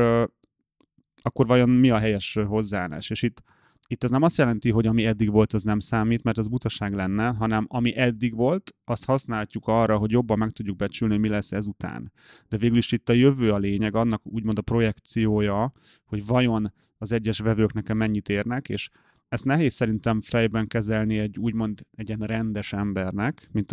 akkor 1.22 1.48
vajon 1.48 1.70
mi 1.70 1.90
a 1.90 1.98
helyes 1.98 2.34
hozzáállás? 2.48 3.10
És 3.10 3.22
itt, 3.22 3.44
itt 3.88 4.04
ez 4.04 4.10
nem 4.10 4.22
azt 4.22 4.38
jelenti, 4.38 4.72
hogy 4.72 4.88
ami 4.88 5.06
eddig 5.06 5.32
volt, 5.32 5.54
az 5.54 5.64
nem 5.64 5.80
számít, 5.80 6.24
mert 6.24 6.38
az 6.38 6.48
butaság 6.48 6.94
lenne, 6.94 7.28
hanem 7.28 7.66
ami 7.70 7.96
eddig 7.96 8.36
volt, 8.36 8.76
azt 8.84 9.06
használjuk 9.06 9.68
arra, 9.68 9.98
hogy 9.98 10.12
jobban 10.12 10.38
meg 10.38 10.52
tudjuk 10.52 10.78
becsülni, 10.78 11.14
hogy 11.14 11.24
mi 11.24 11.30
lesz 11.30 11.52
ezután. 11.52 12.12
De 12.48 12.58
végül 12.58 12.78
is 12.78 12.92
itt 12.92 13.10
a 13.10 13.14
jövő 13.14 13.52
a 13.52 13.58
lényeg, 13.58 13.96
annak 13.96 14.26
úgymond 14.26 14.58
a 14.58 14.62
projekciója, 14.62 15.72
hogy 16.06 16.26
vajon 16.26 16.74
az 16.98 17.12
egyes 17.12 17.40
vevők 17.40 17.74
nekem 17.74 17.98
mennyit 17.98 18.30
érnek, 18.30 18.70
és 18.70 18.90
ezt 19.30 19.46
nehéz 19.46 19.74
szerintem 19.74 20.22
fejben 20.22 20.68
kezelni 20.68 21.18
egy 21.18 21.38
úgymond 21.38 21.82
egy 21.96 22.08
ilyen 22.08 22.20
rendes 22.20 22.74
embernek, 22.74 23.50
mint 23.52 23.72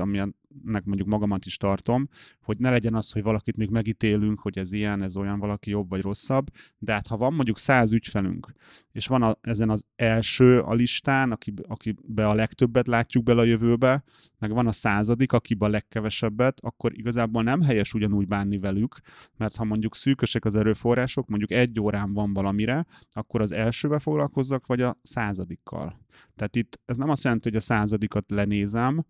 amilyennek 0.55 0.85
mondjuk 0.85 1.09
magamat 1.09 1.45
is 1.45 1.57
tartom, 1.57 2.09
hogy 2.43 2.59
ne 2.59 2.71
legyen 2.71 2.95
az, 2.95 3.11
hogy 3.13 3.23
valakit 3.23 3.57
még 3.57 3.71
megítélünk, 3.71 4.41
hogy 4.41 4.59
ez 4.59 4.73
ilyen, 4.73 5.03
ez 5.03 5.17
olyan, 5.17 5.39
valaki 5.39 5.71
jobb 5.71 5.89
vagy 5.89 6.03
rosszabb, 6.03 6.47
de 6.79 6.93
hát 6.93 7.07
ha 7.07 7.17
van 7.17 7.35
mondjuk 7.35 7.59
száz 7.59 7.93
ügyfelünk, 7.93 8.53
és 8.93 9.07
van 9.07 9.23
a, 9.23 9.37
ezen 9.41 9.71
az 9.71 9.85
első 9.97 10.61
a 10.61 10.75
listán, 10.75 11.33
aki, 11.33 11.55
akibe 11.69 12.29
a 12.29 12.35
legtöbbet 12.35 12.87
látjuk 12.87 13.25
bele 13.25 13.41
a 13.41 13.45
jövőbe, 13.45 14.05
meg 14.39 14.51
van 14.51 14.67
a 14.67 14.73
századik, 14.73 15.33
akibe 15.33 15.67
a 15.67 15.69
legkevesebbet, 15.69 16.61
akkor 16.61 16.99
igazából 16.99 17.43
nem 17.43 17.63
helyes 17.63 17.95
ugyanúgy 17.95 18.27
bánni 18.27 18.59
velük, 18.59 19.01
mert 19.37 19.57
ha 19.57 19.65
mondjuk 19.65 19.95
szűkösek 19.95 20.45
az 20.45 20.55
erőforrások, 20.55 21.29
mondjuk 21.29 21.51
egy 21.51 21.81
órán 21.81 22.13
van 22.13 22.33
valamire, 22.33 22.87
akkor 23.11 23.41
az 23.41 23.53
elsőbe 23.53 23.99
foglalkozzak, 23.99 24.67
vagy 24.67 24.81
a 24.81 24.99
századikkal. 25.03 26.03
Tehát 26.37 26.57
itt 26.57 26.81
ez 26.85 26.97
nem 26.97 27.09
azt 27.11 27.25
jelenti, 27.25 27.49
hogy 27.49 27.59
a 27.59 27.61
századikat 27.61 28.31
lenézem, 28.31 29.05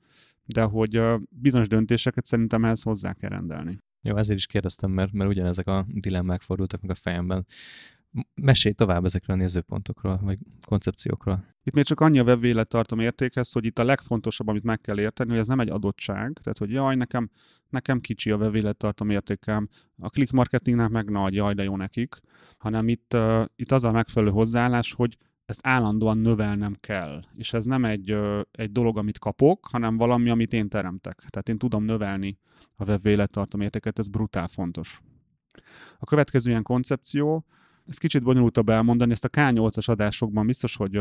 de 0.47 0.63
hogy 0.63 1.03
bizonyos 1.29 1.69
döntéseket 1.69 2.27
szerintem 2.27 2.65
ehhez 2.65 2.83
hozzá 2.83 3.13
kell 3.13 3.30
rendelni. 3.30 3.78
Jó, 4.02 4.17
ezért 4.17 4.39
is 4.39 4.47
kérdeztem, 4.47 4.91
mert, 4.91 5.13
mert 5.13 5.30
ugyanezek 5.30 5.67
a 5.67 5.87
dilemmák 5.89 6.43
fordultak 6.43 6.80
meg 6.80 6.91
a 6.91 6.95
fejemben. 6.95 7.47
Mesélj 8.35 8.75
tovább 8.75 9.04
ezekről 9.04 9.37
a 9.37 9.39
nézőpontokról, 9.39 10.21
vagy 10.23 10.39
koncepciókról. 10.67 11.45
Itt 11.63 11.75
még 11.75 11.85
csak 11.85 12.00
annyi 12.00 12.19
a 12.19 12.23
web 12.23 12.63
tartom 12.63 12.99
értékhez, 12.99 13.52
hogy 13.52 13.65
itt 13.65 13.78
a 13.78 13.85
legfontosabb, 13.85 14.49
amit 14.49 14.63
meg 14.63 14.80
kell 14.80 15.00
érteni, 15.00 15.30
hogy 15.30 15.39
ez 15.39 15.47
nem 15.47 15.61
egy 15.61 15.71
adottság, 15.71 16.39
tehát 16.43 16.59
hogy 16.59 16.71
jaj, 16.71 16.95
nekem, 16.95 17.30
nekem 17.69 18.00
kicsi 18.00 18.30
a 18.30 18.37
web 18.37 18.76
tartom 18.76 19.11
értékem, 19.11 19.69
a 19.99 20.09
click 20.09 20.33
marketingnek 20.33 20.89
meg 20.89 21.11
nagy, 21.11 21.35
jaj, 21.35 21.54
de 21.54 21.63
jó 21.63 21.76
nekik, 21.76 22.15
hanem 22.59 22.89
itt, 22.89 23.15
uh, 23.15 23.45
itt 23.57 23.73
az 23.73 23.85
a 23.85 23.91
megfelelő 23.91 24.33
hozzáállás, 24.33 24.93
hogy 24.93 25.17
ezt 25.47 25.67
állandóan 25.67 26.19
növelnem 26.19 26.76
kell. 26.80 27.23
És 27.37 27.52
ez 27.52 27.65
nem 27.65 27.85
egy, 27.85 28.17
egy 28.50 28.73
dolog, 28.73 28.99
amit 28.99 29.19
kapok, 29.19 29.67
hanem 29.71 29.97
valami, 29.97 30.30
amit 30.30 30.52
én 30.52 30.69
teremtek. 30.69 31.25
Tehát 31.28 31.49
én 31.49 31.59
tudom 31.59 31.85
növelni 31.85 32.39
a 32.76 32.85
web 32.85 33.07
élettartam 33.07 33.61
értéket, 33.61 33.99
ez 33.99 34.09
brutál 34.09 34.49
fontos. 34.49 35.00
A 35.99 36.04
következő 36.04 36.50
ilyen 36.50 36.63
koncepció, 36.63 37.45
ez 37.87 37.99
kicsit 37.99 38.23
bonyolultabb 38.23 38.69
elmondani, 38.69 39.13
ezt 39.13 39.25
a 39.25 39.28
K8-as 39.28 39.89
adásokban 39.89 40.47
biztos, 40.47 40.76
hogy 40.76 41.00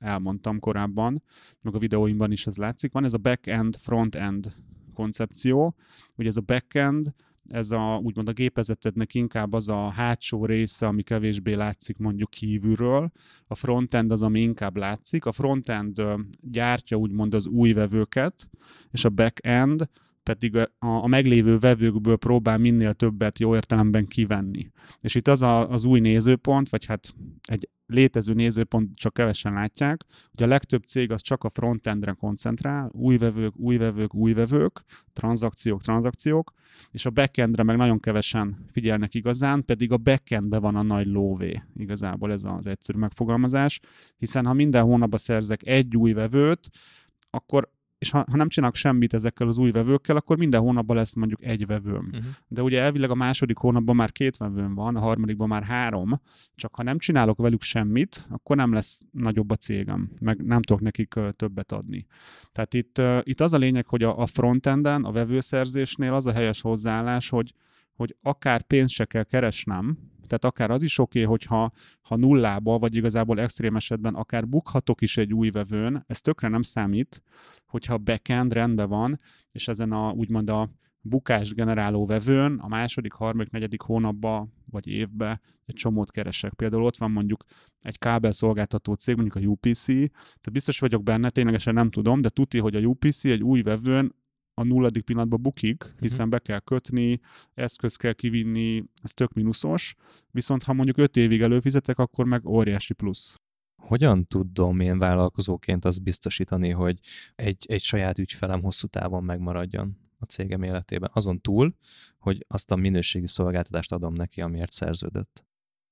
elmondtam 0.00 0.58
korábban, 0.58 1.22
meg 1.60 1.74
a 1.74 1.78
videóimban 1.78 2.32
is 2.32 2.46
ez 2.46 2.56
látszik. 2.56 2.92
Van 2.92 3.04
ez 3.04 3.12
a 3.12 3.18
back-end, 3.18 3.76
front-end 3.76 4.54
koncepció. 4.94 5.74
Ugye 6.14 6.28
ez 6.28 6.36
a 6.36 6.40
back-end, 6.40 7.14
ez 7.48 7.70
a, 7.70 8.00
úgymond 8.02 8.28
a 8.28 8.32
gépezetednek 8.32 9.14
inkább 9.14 9.52
az 9.52 9.68
a 9.68 9.90
hátsó 9.90 10.46
része, 10.46 10.86
ami 10.86 11.02
kevésbé 11.02 11.54
látszik 11.54 11.96
mondjuk 11.96 12.30
kívülről. 12.30 13.10
A 13.46 13.54
frontend 13.54 14.12
az, 14.12 14.22
ami 14.22 14.40
inkább 14.40 14.76
látszik. 14.76 15.24
A 15.24 15.32
frontend 15.32 16.02
gyártja 16.40 16.96
úgymond 16.96 17.34
az 17.34 17.46
új 17.46 17.72
vevőket, 17.72 18.48
és 18.90 19.04
a 19.04 19.08
backend 19.08 19.88
pedig 20.28 20.56
a, 20.56 20.68
a 20.78 21.06
meglévő 21.06 21.58
vevőkből 21.58 22.16
próbál 22.16 22.58
minél 22.58 22.94
többet 22.94 23.38
jó 23.38 23.54
értelemben 23.54 24.06
kivenni. 24.06 24.70
És 25.00 25.14
itt 25.14 25.28
az 25.28 25.42
a, 25.42 25.70
az 25.70 25.84
új 25.84 26.00
nézőpont, 26.00 26.68
vagy 26.68 26.86
hát 26.86 27.14
egy 27.42 27.68
létező 27.86 28.32
nézőpont 28.32 28.96
csak 28.96 29.12
kevesen 29.12 29.52
látják, 29.52 30.04
hogy 30.30 30.42
a 30.42 30.46
legtöbb 30.46 30.82
cég 30.82 31.10
az 31.10 31.22
csak 31.22 31.44
a 31.44 31.48
frontendre 31.48 32.12
koncentrál, 32.12 32.90
új 32.92 33.16
vevők, 33.16 33.56
új 33.56 33.76
vevők, 33.76 34.14
új 34.14 34.32
vevők, 34.32 34.84
tranzakciók, 35.12 35.82
tranzakciók, 35.82 36.52
és 36.90 37.06
a 37.06 37.10
backendre 37.10 37.62
meg 37.62 37.76
nagyon 37.76 38.00
kevesen 38.00 38.64
figyelnek 38.70 39.14
igazán, 39.14 39.64
pedig 39.64 39.92
a 39.92 39.96
backendben 39.96 40.60
van 40.60 40.76
a 40.76 40.82
nagy 40.82 41.06
lóvé, 41.06 41.62
igazából 41.76 42.32
ez 42.32 42.44
az 42.44 42.66
egyszerű 42.66 42.98
megfogalmazás, 42.98 43.80
hiszen 44.18 44.46
ha 44.46 44.52
minden 44.52 44.82
hónapban 44.82 45.18
szerzek 45.18 45.66
egy 45.66 45.96
új 45.96 46.12
vevőt, 46.12 46.68
akkor 47.30 47.76
és 47.98 48.10
ha, 48.10 48.24
ha 48.30 48.36
nem 48.36 48.48
csinálok 48.48 48.74
semmit 48.74 49.14
ezekkel 49.14 49.48
az 49.48 49.58
új 49.58 49.70
vevőkkel, 49.70 50.16
akkor 50.16 50.36
minden 50.36 50.60
hónapban 50.60 50.96
lesz 50.96 51.14
mondjuk 51.14 51.44
egy 51.44 51.66
vevőm. 51.66 52.08
Uh-huh. 52.12 52.24
De 52.48 52.62
ugye 52.62 52.80
elvileg 52.80 53.10
a 53.10 53.14
második 53.14 53.56
hónapban 53.56 53.96
már 53.96 54.12
két 54.12 54.36
vevőm 54.36 54.74
van, 54.74 54.96
a 54.96 55.00
harmadikban 55.00 55.48
már 55.48 55.62
három, 55.62 56.20
csak 56.54 56.74
ha 56.74 56.82
nem 56.82 56.98
csinálok 56.98 57.38
velük 57.38 57.62
semmit, 57.62 58.26
akkor 58.30 58.56
nem 58.56 58.72
lesz 58.72 59.00
nagyobb 59.10 59.50
a 59.50 59.56
cégem, 59.56 60.10
meg 60.20 60.44
nem 60.44 60.62
tudok 60.62 60.82
nekik 60.82 61.14
többet 61.36 61.72
adni. 61.72 62.06
Tehát 62.52 62.74
itt, 62.74 63.00
itt 63.22 63.40
az 63.40 63.52
a 63.52 63.58
lényeg, 63.58 63.86
hogy 63.86 64.02
a, 64.02 64.18
a 64.18 64.26
frontenden, 64.26 65.04
a 65.04 65.12
vevőszerzésnél 65.12 66.14
az 66.14 66.26
a 66.26 66.32
helyes 66.32 66.60
hozzáállás, 66.60 67.28
hogy, 67.28 67.52
hogy 67.92 68.16
akár 68.22 68.62
pénzt 68.62 68.94
se 68.94 69.04
kell 69.04 69.24
keresnem, 69.24 69.98
tehát 70.28 70.44
akár 70.44 70.70
az 70.70 70.82
is 70.82 70.98
oké, 70.98 71.22
okay, 71.22 71.30
hogyha 71.30 71.72
ha 72.00 72.16
nullába, 72.16 72.78
vagy 72.78 72.94
igazából 72.94 73.40
extrém 73.40 73.76
esetben 73.76 74.14
akár 74.14 74.48
bukhatok 74.48 75.00
is 75.00 75.16
egy 75.16 75.34
új 75.34 75.50
vevőn, 75.50 76.04
ez 76.06 76.20
tökre 76.20 76.48
nem 76.48 76.62
számít, 76.62 77.22
hogyha 77.66 77.98
backend 77.98 78.52
rendben 78.52 78.88
van, 78.88 79.20
és 79.52 79.68
ezen 79.68 79.92
a 79.92 80.10
úgymond 80.10 80.50
a 80.50 80.70
bukást 81.00 81.54
generáló 81.54 82.06
vevőn 82.06 82.58
a 82.58 82.68
második, 82.68 83.12
harmadik, 83.12 83.52
negyedik 83.52 83.80
hónapban 83.80 84.52
vagy 84.70 84.86
évben 84.86 85.40
egy 85.66 85.74
csomót 85.74 86.10
keresek. 86.10 86.54
Például 86.54 86.84
ott 86.84 86.96
van 86.96 87.10
mondjuk 87.10 87.44
egy 87.80 87.98
kábelszolgáltató 87.98 88.94
cég, 88.94 89.16
mondjuk 89.16 89.44
a 89.44 89.48
UPC, 89.48 89.84
tehát 89.84 90.52
biztos 90.52 90.78
vagyok 90.78 91.02
benne, 91.02 91.30
ténylegesen 91.30 91.74
nem 91.74 91.90
tudom, 91.90 92.20
de 92.20 92.28
tuti, 92.28 92.58
hogy 92.58 92.76
a 92.76 92.80
UPC 92.80 93.24
egy 93.24 93.42
új 93.42 93.62
vevőn 93.62 94.14
a 94.58 94.64
nulladik 94.64 95.04
pillanatban 95.04 95.42
bukik, 95.42 95.84
mhm. 95.84 95.92
hiszen 95.98 96.26
uh-huh. 96.26 96.30
be 96.30 96.38
kell 96.38 96.58
kötni, 96.58 97.20
eszköz 97.54 97.96
kell 97.96 98.12
kivinni, 98.12 98.84
ez 99.02 99.12
tök 99.12 99.32
mínuszos, 99.32 99.94
viszont 100.30 100.62
ha 100.62 100.72
mondjuk 100.72 100.96
öt 100.96 101.16
évig 101.16 101.40
előfizetek, 101.40 101.98
akkor 101.98 102.24
meg 102.24 102.46
óriási 102.46 102.94
plusz. 102.94 103.36
Hogyan 103.76 104.26
tudom 104.26 104.80
én 104.80 104.98
vállalkozóként 104.98 105.84
azt 105.84 106.02
biztosítani, 106.02 106.70
hogy 106.70 106.98
egy, 107.34 107.64
egy 107.68 107.82
saját 107.82 108.18
ügyfelem 108.18 108.62
hosszú 108.62 108.86
távon 108.86 109.24
megmaradjon 109.24 109.96
a 110.18 110.24
cégem 110.24 110.62
életében? 110.62 111.10
Azon 111.12 111.40
túl, 111.40 111.74
hogy 112.18 112.44
azt 112.48 112.70
a 112.70 112.76
minőségi 112.76 113.28
szolgáltatást 113.28 113.92
adom 113.92 114.12
neki, 114.12 114.40
amiért 114.40 114.72
szerződött. 114.72 115.47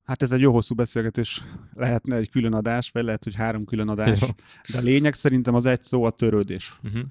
Hát 0.06 0.22
ez 0.22 0.32
egy 0.32 0.40
jó 0.40 0.52
hosszú 0.52 0.74
beszélgetés, 0.74 1.44
lehetne 1.74 2.16
egy 2.16 2.30
külön 2.30 2.52
adás, 2.52 2.90
vagy 2.90 3.04
lehet, 3.04 3.24
hogy 3.24 3.34
három 3.34 3.64
külön 3.64 3.88
adás, 3.88 4.20
Jó. 4.20 4.26
de 4.72 4.78
a 4.78 4.80
lényeg 4.80 5.14
szerintem 5.14 5.54
az 5.54 5.66
egy 5.66 5.82
szó 5.82 6.04
a 6.04 6.10
törődés. 6.10 6.78
Uh-huh. 6.82 7.02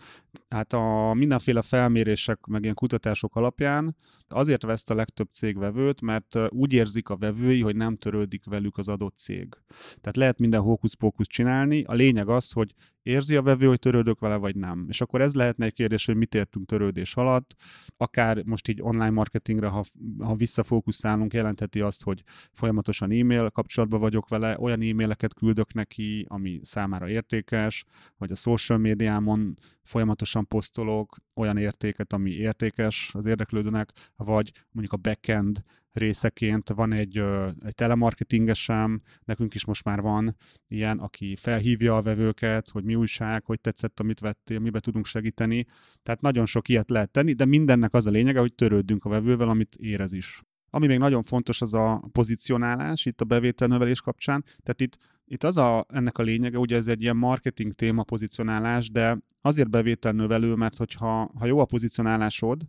Hát 0.50 0.74
a 0.74 1.14
mindenféle 1.14 1.62
felmérések, 1.62 2.46
meg 2.46 2.64
ilyen 2.64 2.76
kutatások 2.76 3.36
alapján 3.36 3.96
azért 4.28 4.64
veszt 4.64 4.90
a 4.90 4.96
legtöbb 4.96 5.28
cég 5.32 5.58
vevőt, 5.58 6.02
mert 6.02 6.38
úgy 6.50 6.74
érzik 6.74 7.10
a 7.10 7.18
vevői, 7.18 7.62
hogy 7.62 7.76
nem 7.76 7.96
törődik 7.96 8.46
velük 8.46 8.78
az 8.78 8.88
adott 8.88 9.18
cég. 9.18 9.58
Tehát 10.02 10.16
lehet 10.18 10.40
minden 10.40 10.62
hókusz-pókusz 10.62 11.28
csinálni, 11.28 11.84
a 11.84 11.94
lényeg 11.94 12.30
az, 12.30 12.52
hogy 12.52 12.74
érzi 13.06 13.36
a 13.36 13.42
vevő, 13.42 13.68
hogy 13.68 13.80
törődök 13.80 14.20
vele, 14.20 14.36
vagy 14.36 14.56
nem. 14.56 14.86
És 14.90 15.02
akkor 15.02 15.22
ez 15.22 15.34
lehetne 15.34 15.66
egy 15.66 15.74
kérdés, 15.74 16.06
hogy 16.06 16.16
mit 16.16 16.36
értünk 16.36 16.66
törődés 16.66 17.16
alatt. 17.16 17.56
Akár 17.98 18.44
most 18.44 18.68
így 18.68 18.82
online 18.82 19.10
marketingre, 19.10 19.68
ha, 19.68 19.84
ha 20.20 20.36
visszafókuszálunk, 20.36 21.34
jelentheti 21.34 21.82
azt, 21.82 22.04
hogy 22.04 22.24
folyamatosan 22.52 23.12
e-mail 23.12 23.50
kapcsolatban 23.50 24.00
vagyok 24.00 24.28
vele, 24.28 24.60
olyan 24.60 24.82
e-maileket 24.82 25.34
küldök 25.34 25.74
neki, 25.74 26.26
ami 26.30 26.60
számára 26.64 27.10
értékes, 27.10 27.86
vagy 28.18 28.32
a 28.32 28.36
social 28.36 28.78
médiámon 28.78 29.54
folyamatosan 29.84 30.48
posztolok 30.48 31.18
olyan 31.36 31.58
értéket, 31.58 32.14
ami 32.14 32.32
értékes 32.32 33.12
az 33.14 33.26
érdeklődőnek, 33.26 33.92
vagy 34.16 34.52
mondjuk 34.72 34.94
a 34.94 35.10
backend 35.10 35.64
részeként 35.96 36.70
van 36.70 36.94
egy, 36.94 37.24
egy 37.66 37.76
telemarketingesem, 37.76 39.02
nekünk 39.24 39.54
is 39.54 39.66
most 39.66 39.84
már 39.84 40.02
van 40.02 40.36
ilyen, 40.68 41.00
aki 41.00 41.36
felhívja 41.36 41.98
a 41.98 42.02
vevőket, 42.02 42.70
hogy 42.70 42.84
mi 42.84 42.96
újság, 42.96 43.46
hogy 43.46 43.62
tetszett, 43.62 44.00
amit 44.00 44.20
vettél, 44.20 44.60
mibe 44.60 44.80
tudunk 44.80 45.06
segíteni. 45.06 45.66
Tehát 46.04 46.22
nagyon 46.22 46.46
sok 46.46 46.70
ilyet 46.70 46.90
lehet 46.90 47.12
tenni, 47.12 47.34
de 47.34 47.46
mindennek 47.46 47.94
az 47.94 48.08
a 48.08 48.12
lényege, 48.12 48.40
hogy 48.40 48.54
törődünk 48.54 49.06
a 49.06 49.10
vevővel, 49.10 49.50
amit 49.50 49.76
érez 49.76 50.14
is. 50.14 50.42
Ami 50.70 50.88
még 50.88 50.98
nagyon 50.98 51.24
fontos, 51.24 51.62
az 51.62 51.74
a 51.74 52.08
pozicionálás 52.12 53.06
itt 53.06 53.22
a 53.22 53.26
bevételnövelés 53.26 54.02
kapcsán. 54.02 54.44
Tehát 54.44 54.82
itt, 54.82 54.98
itt 55.26 55.44
az 55.44 55.58
a, 55.58 55.86
ennek 55.90 56.18
a 56.18 56.24
lényege, 56.24 56.58
ugye 56.58 56.76
ez 56.76 56.88
egy 56.88 57.02
ilyen 57.02 57.18
marketing 57.18 57.74
téma 57.74 58.04
pozicionálás, 58.04 58.90
de 58.90 59.18
azért 59.42 59.70
bevételnövelő, 59.70 60.54
mert 60.54 60.78
hogyha 60.78 61.32
ha 61.40 61.46
jó 61.46 61.60
a 61.60 61.66
pozicionálásod, 61.66 62.62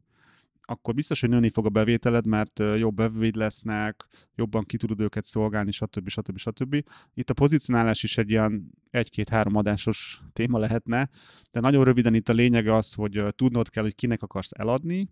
akkor 0.66 0.94
biztos, 0.94 1.20
hogy 1.20 1.28
nőni 1.28 1.50
fog 1.50 1.66
a 1.66 1.68
bevételed, 1.68 2.26
mert 2.26 2.58
jobb 2.58 2.96
vevőid 2.96 3.36
lesznek, 3.36 4.06
jobban 4.34 4.64
ki 4.64 4.76
tudod 4.76 5.00
őket 5.00 5.24
szolgálni, 5.24 5.70
stb. 5.70 6.08
stb. 6.08 6.38
stb. 6.38 6.84
Itt 7.14 7.30
a 7.30 7.34
pozicionálás 7.34 8.02
is 8.02 8.18
egy 8.18 8.30
ilyen 8.30 8.70
egy-két-három 8.90 9.56
adásos 9.56 10.22
téma 10.32 10.58
lehetne, 10.58 11.08
de 11.52 11.60
nagyon 11.60 11.84
röviden 11.84 12.14
itt 12.14 12.28
a 12.28 12.32
lényege 12.32 12.74
az, 12.74 12.92
hogy 12.92 13.24
tudnod 13.28 13.70
kell, 13.70 13.82
hogy 13.82 13.94
kinek 13.94 14.22
akarsz 14.22 14.50
eladni, 14.56 15.08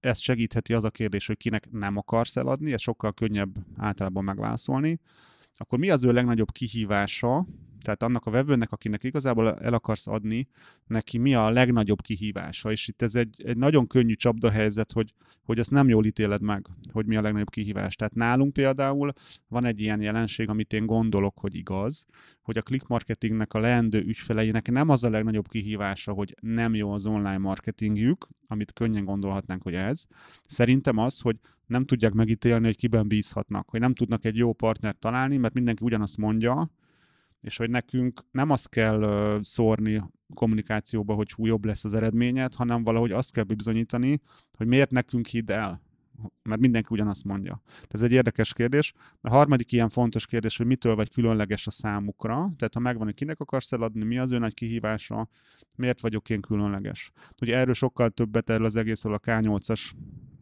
ezt 0.00 0.20
segítheti 0.20 0.74
az 0.74 0.84
a 0.84 0.90
kérdés, 0.90 1.26
hogy 1.26 1.36
kinek 1.36 1.70
nem 1.70 1.96
akarsz 1.96 2.36
eladni, 2.36 2.72
ez 2.72 2.80
sokkal 2.80 3.12
könnyebb 3.12 3.56
általában 3.76 4.24
megválaszolni. 4.24 5.00
Akkor 5.54 5.78
mi 5.78 5.90
az 5.90 6.04
ő 6.04 6.12
legnagyobb 6.12 6.50
kihívása, 6.50 7.46
tehát 7.82 8.02
annak 8.02 8.26
a 8.26 8.30
vevőnek, 8.30 8.72
akinek 8.72 9.04
igazából 9.04 9.58
el 9.58 9.74
akarsz 9.74 10.06
adni, 10.06 10.48
neki 10.86 11.18
mi 11.18 11.34
a 11.34 11.50
legnagyobb 11.50 12.00
kihívása, 12.00 12.70
és 12.70 12.88
itt 12.88 13.02
ez 13.02 13.14
egy, 13.14 13.42
egy 13.44 13.56
nagyon 13.56 13.86
könnyű 13.86 14.14
csapdahelyzet, 14.14 14.92
hogy, 14.92 15.14
hogy 15.42 15.58
ezt 15.58 15.70
nem 15.70 15.88
jól 15.88 16.04
ítéled 16.04 16.42
meg, 16.42 16.66
hogy 16.92 17.06
mi 17.06 17.16
a 17.16 17.20
legnagyobb 17.20 17.50
kihívás. 17.50 17.96
Tehát 17.96 18.14
nálunk 18.14 18.52
például 18.52 19.12
van 19.48 19.64
egy 19.64 19.80
ilyen 19.80 20.00
jelenség, 20.00 20.48
amit 20.48 20.72
én 20.72 20.86
gondolok, 20.86 21.38
hogy 21.38 21.54
igaz, 21.54 22.06
hogy 22.42 22.58
a 22.58 22.62
click 22.62 22.86
marketingnek 22.86 23.54
a 23.54 23.58
leendő 23.58 24.00
ügyfeleinek 24.00 24.70
nem 24.70 24.88
az 24.88 25.04
a 25.04 25.10
legnagyobb 25.10 25.48
kihívása, 25.48 26.12
hogy 26.12 26.34
nem 26.40 26.74
jó 26.74 26.92
az 26.92 27.06
online 27.06 27.38
marketingjük, 27.38 28.28
amit 28.46 28.72
könnyen 28.72 29.04
gondolhatnánk, 29.04 29.62
hogy 29.62 29.74
ez. 29.74 30.04
Szerintem 30.46 30.98
az, 30.98 31.20
hogy 31.20 31.36
nem 31.66 31.84
tudják 31.84 32.12
megítélni, 32.12 32.64
hogy 32.64 32.76
kiben 32.76 33.08
bízhatnak, 33.08 33.68
hogy 33.68 33.80
nem 33.80 33.94
tudnak 33.94 34.24
egy 34.24 34.36
jó 34.36 34.52
partnert 34.52 34.98
találni, 34.98 35.36
mert 35.36 35.54
mindenki 35.54 35.84
ugyanazt 35.84 36.16
mondja, 36.16 36.70
és 37.40 37.56
hogy 37.56 37.70
nekünk 37.70 38.20
nem 38.30 38.50
azt 38.50 38.68
kell 38.68 39.38
szórni 39.42 40.02
kommunikációba, 40.34 41.14
hogy 41.14 41.32
hú, 41.32 41.46
jobb 41.46 41.64
lesz 41.64 41.84
az 41.84 41.94
eredményed, 41.94 42.54
hanem 42.54 42.84
valahogy 42.84 43.12
azt 43.12 43.32
kell 43.32 43.44
bizonyítani, 43.44 44.20
hogy 44.52 44.66
miért 44.66 44.90
nekünk 44.90 45.26
hidd 45.26 45.52
el. 45.52 45.82
Mert 46.42 46.60
mindenki 46.60 46.88
ugyanazt 46.90 47.24
mondja. 47.24 47.62
Ez 47.88 48.02
egy 48.02 48.12
érdekes 48.12 48.52
kérdés. 48.52 48.92
A 49.20 49.30
harmadik 49.30 49.72
ilyen 49.72 49.88
fontos 49.88 50.26
kérdés, 50.26 50.56
hogy 50.56 50.66
mitől 50.66 50.94
vagy 50.94 51.12
különleges 51.12 51.66
a 51.66 51.70
számukra. 51.70 52.34
Tehát 52.34 52.74
ha 52.74 52.80
megvan, 52.80 53.04
hogy 53.04 53.14
kinek 53.14 53.40
akarsz 53.40 53.72
eladni, 53.72 54.04
mi 54.04 54.18
az 54.18 54.32
ő 54.32 54.38
nagy 54.38 54.54
kihívása, 54.54 55.28
miért 55.76 56.00
vagyok 56.00 56.30
én 56.30 56.40
különleges. 56.40 57.10
Ugye 57.42 57.56
erről 57.56 57.74
sokkal 57.74 58.10
többet 58.10 58.50
erről 58.50 58.64
az 58.64 58.76
egészről 58.76 59.14
a 59.14 59.18
K8-as 59.18 59.90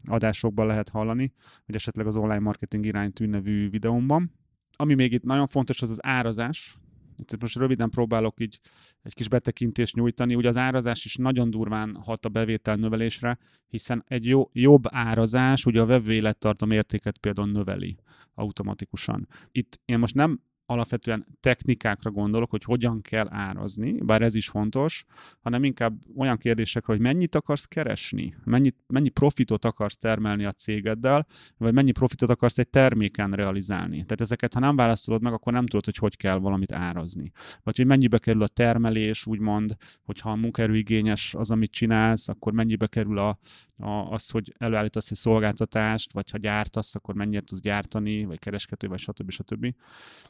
adásokban 0.05 0.67
lehet 0.67 0.89
hallani, 0.89 1.33
vagy 1.67 1.75
esetleg 1.75 2.07
az 2.07 2.17
online 2.17 2.39
marketing 2.39 2.85
iránytű 2.85 3.27
nevű 3.27 3.71
videómban. 3.71 4.33
Ami 4.77 4.95
még 4.95 5.13
itt 5.13 5.23
nagyon 5.23 5.47
fontos, 5.47 5.83
az 5.83 5.91
az 5.91 6.05
árazás. 6.07 6.77
Itt 7.19 7.41
most 7.41 7.57
röviden 7.57 7.91
próbálok 7.91 8.41
így 8.41 8.61
egy 9.03 9.15
kis 9.15 9.29
betekintést 9.29 9.95
nyújtani. 9.95 10.35
Ugye 10.35 10.49
az 10.49 10.57
árazás 10.57 11.05
is 11.05 11.17
nagyon 11.17 11.51
durván 11.51 11.95
hat 11.95 12.25
a 12.25 12.29
bevétel 12.29 12.77
növelésre, 12.77 13.39
hiszen 13.69 14.05
egy 14.07 14.25
jó, 14.25 14.51
jobb 14.53 14.85
árazás 14.87 15.67
ugye 15.67 15.81
a 15.81 15.87
vevő 15.87 16.13
élettartam 16.13 16.71
értéket 16.71 17.19
például 17.19 17.51
növeli 17.51 17.97
automatikusan. 18.35 19.29
Itt 19.53 19.81
én 19.85 19.99
most 19.99 20.15
nem 20.15 20.41
alapvetően 20.67 21.27
technikákra 21.41 22.11
gondolok, 22.11 22.51
hogy 22.51 22.65
hogyan 22.65 23.01
kell 23.03 23.27
árazni, 23.31 23.93
bár 24.01 24.23
ez 24.23 24.35
is 24.35 24.49
fontos, 24.49 25.05
hanem 25.41 25.65
inkább 25.65 25.95
olyan 26.17 26.39
kérdésekre, 26.39 26.93
hogy 26.93 27.03
mennyit 27.03 27.35
akarsz 27.35 27.65
keresni, 27.65 28.35
mennyit, 28.45 28.77
mennyi 28.87 29.09
profitot 29.09 29.65
akarsz 29.65 29.97
termelni 29.97 30.45
a 30.45 30.53
cégeddel, 30.53 31.27
vagy 31.57 31.75
mennyi 31.75 31.93
profitot 31.93 32.31
akarsz 32.31 32.59
egy 32.59 32.69
terméken 32.69 33.33
realizálni. 33.33 33.95
Tehát 33.95 34.21
ezeket, 34.21 34.55
ha 34.55 34.61
nem 34.61 34.77
válaszolod 34.77 35.23
meg, 35.23 35.33
akkor 35.33 35.53
nem 35.53 35.67
tudod, 35.67 35.85
hogy 35.85 35.97
hogy 35.97 36.17
kell 36.17 36.39
valamit 36.39 36.73
árazni. 36.73 37.33
Vagy 37.63 37.77
hogy 37.77 37.87
mennyibe 37.87 38.19
kerül 38.19 38.43
a 38.43 38.49
termelés, 38.49 39.27
úgymond, 39.27 39.77
hogyha 40.05 40.31
a 40.31 40.37
munkaerőigényes 40.37 41.35
az, 41.35 41.51
amit 41.51 41.71
csinálsz, 41.71 42.29
akkor 42.29 42.53
mennyibe 42.53 42.87
kerül 42.87 43.19
a, 43.19 43.39
a, 43.79 43.91
az, 43.91 44.31
hogy 44.31 44.55
előállítasz 44.59 45.11
egy 45.11 45.17
szolgáltatást, 45.17 46.13
vagy 46.13 46.31
ha 46.31 46.39
gyártasz, 46.39 46.95
akkor 46.95 47.15
mennyit 47.15 47.45
tudsz 47.45 47.61
gyártani, 47.61 48.25
vagy 48.25 48.39
kereskedő, 48.39 48.89
vagy 48.89 48.99
stb. 48.99 49.31
stb. 49.31 49.75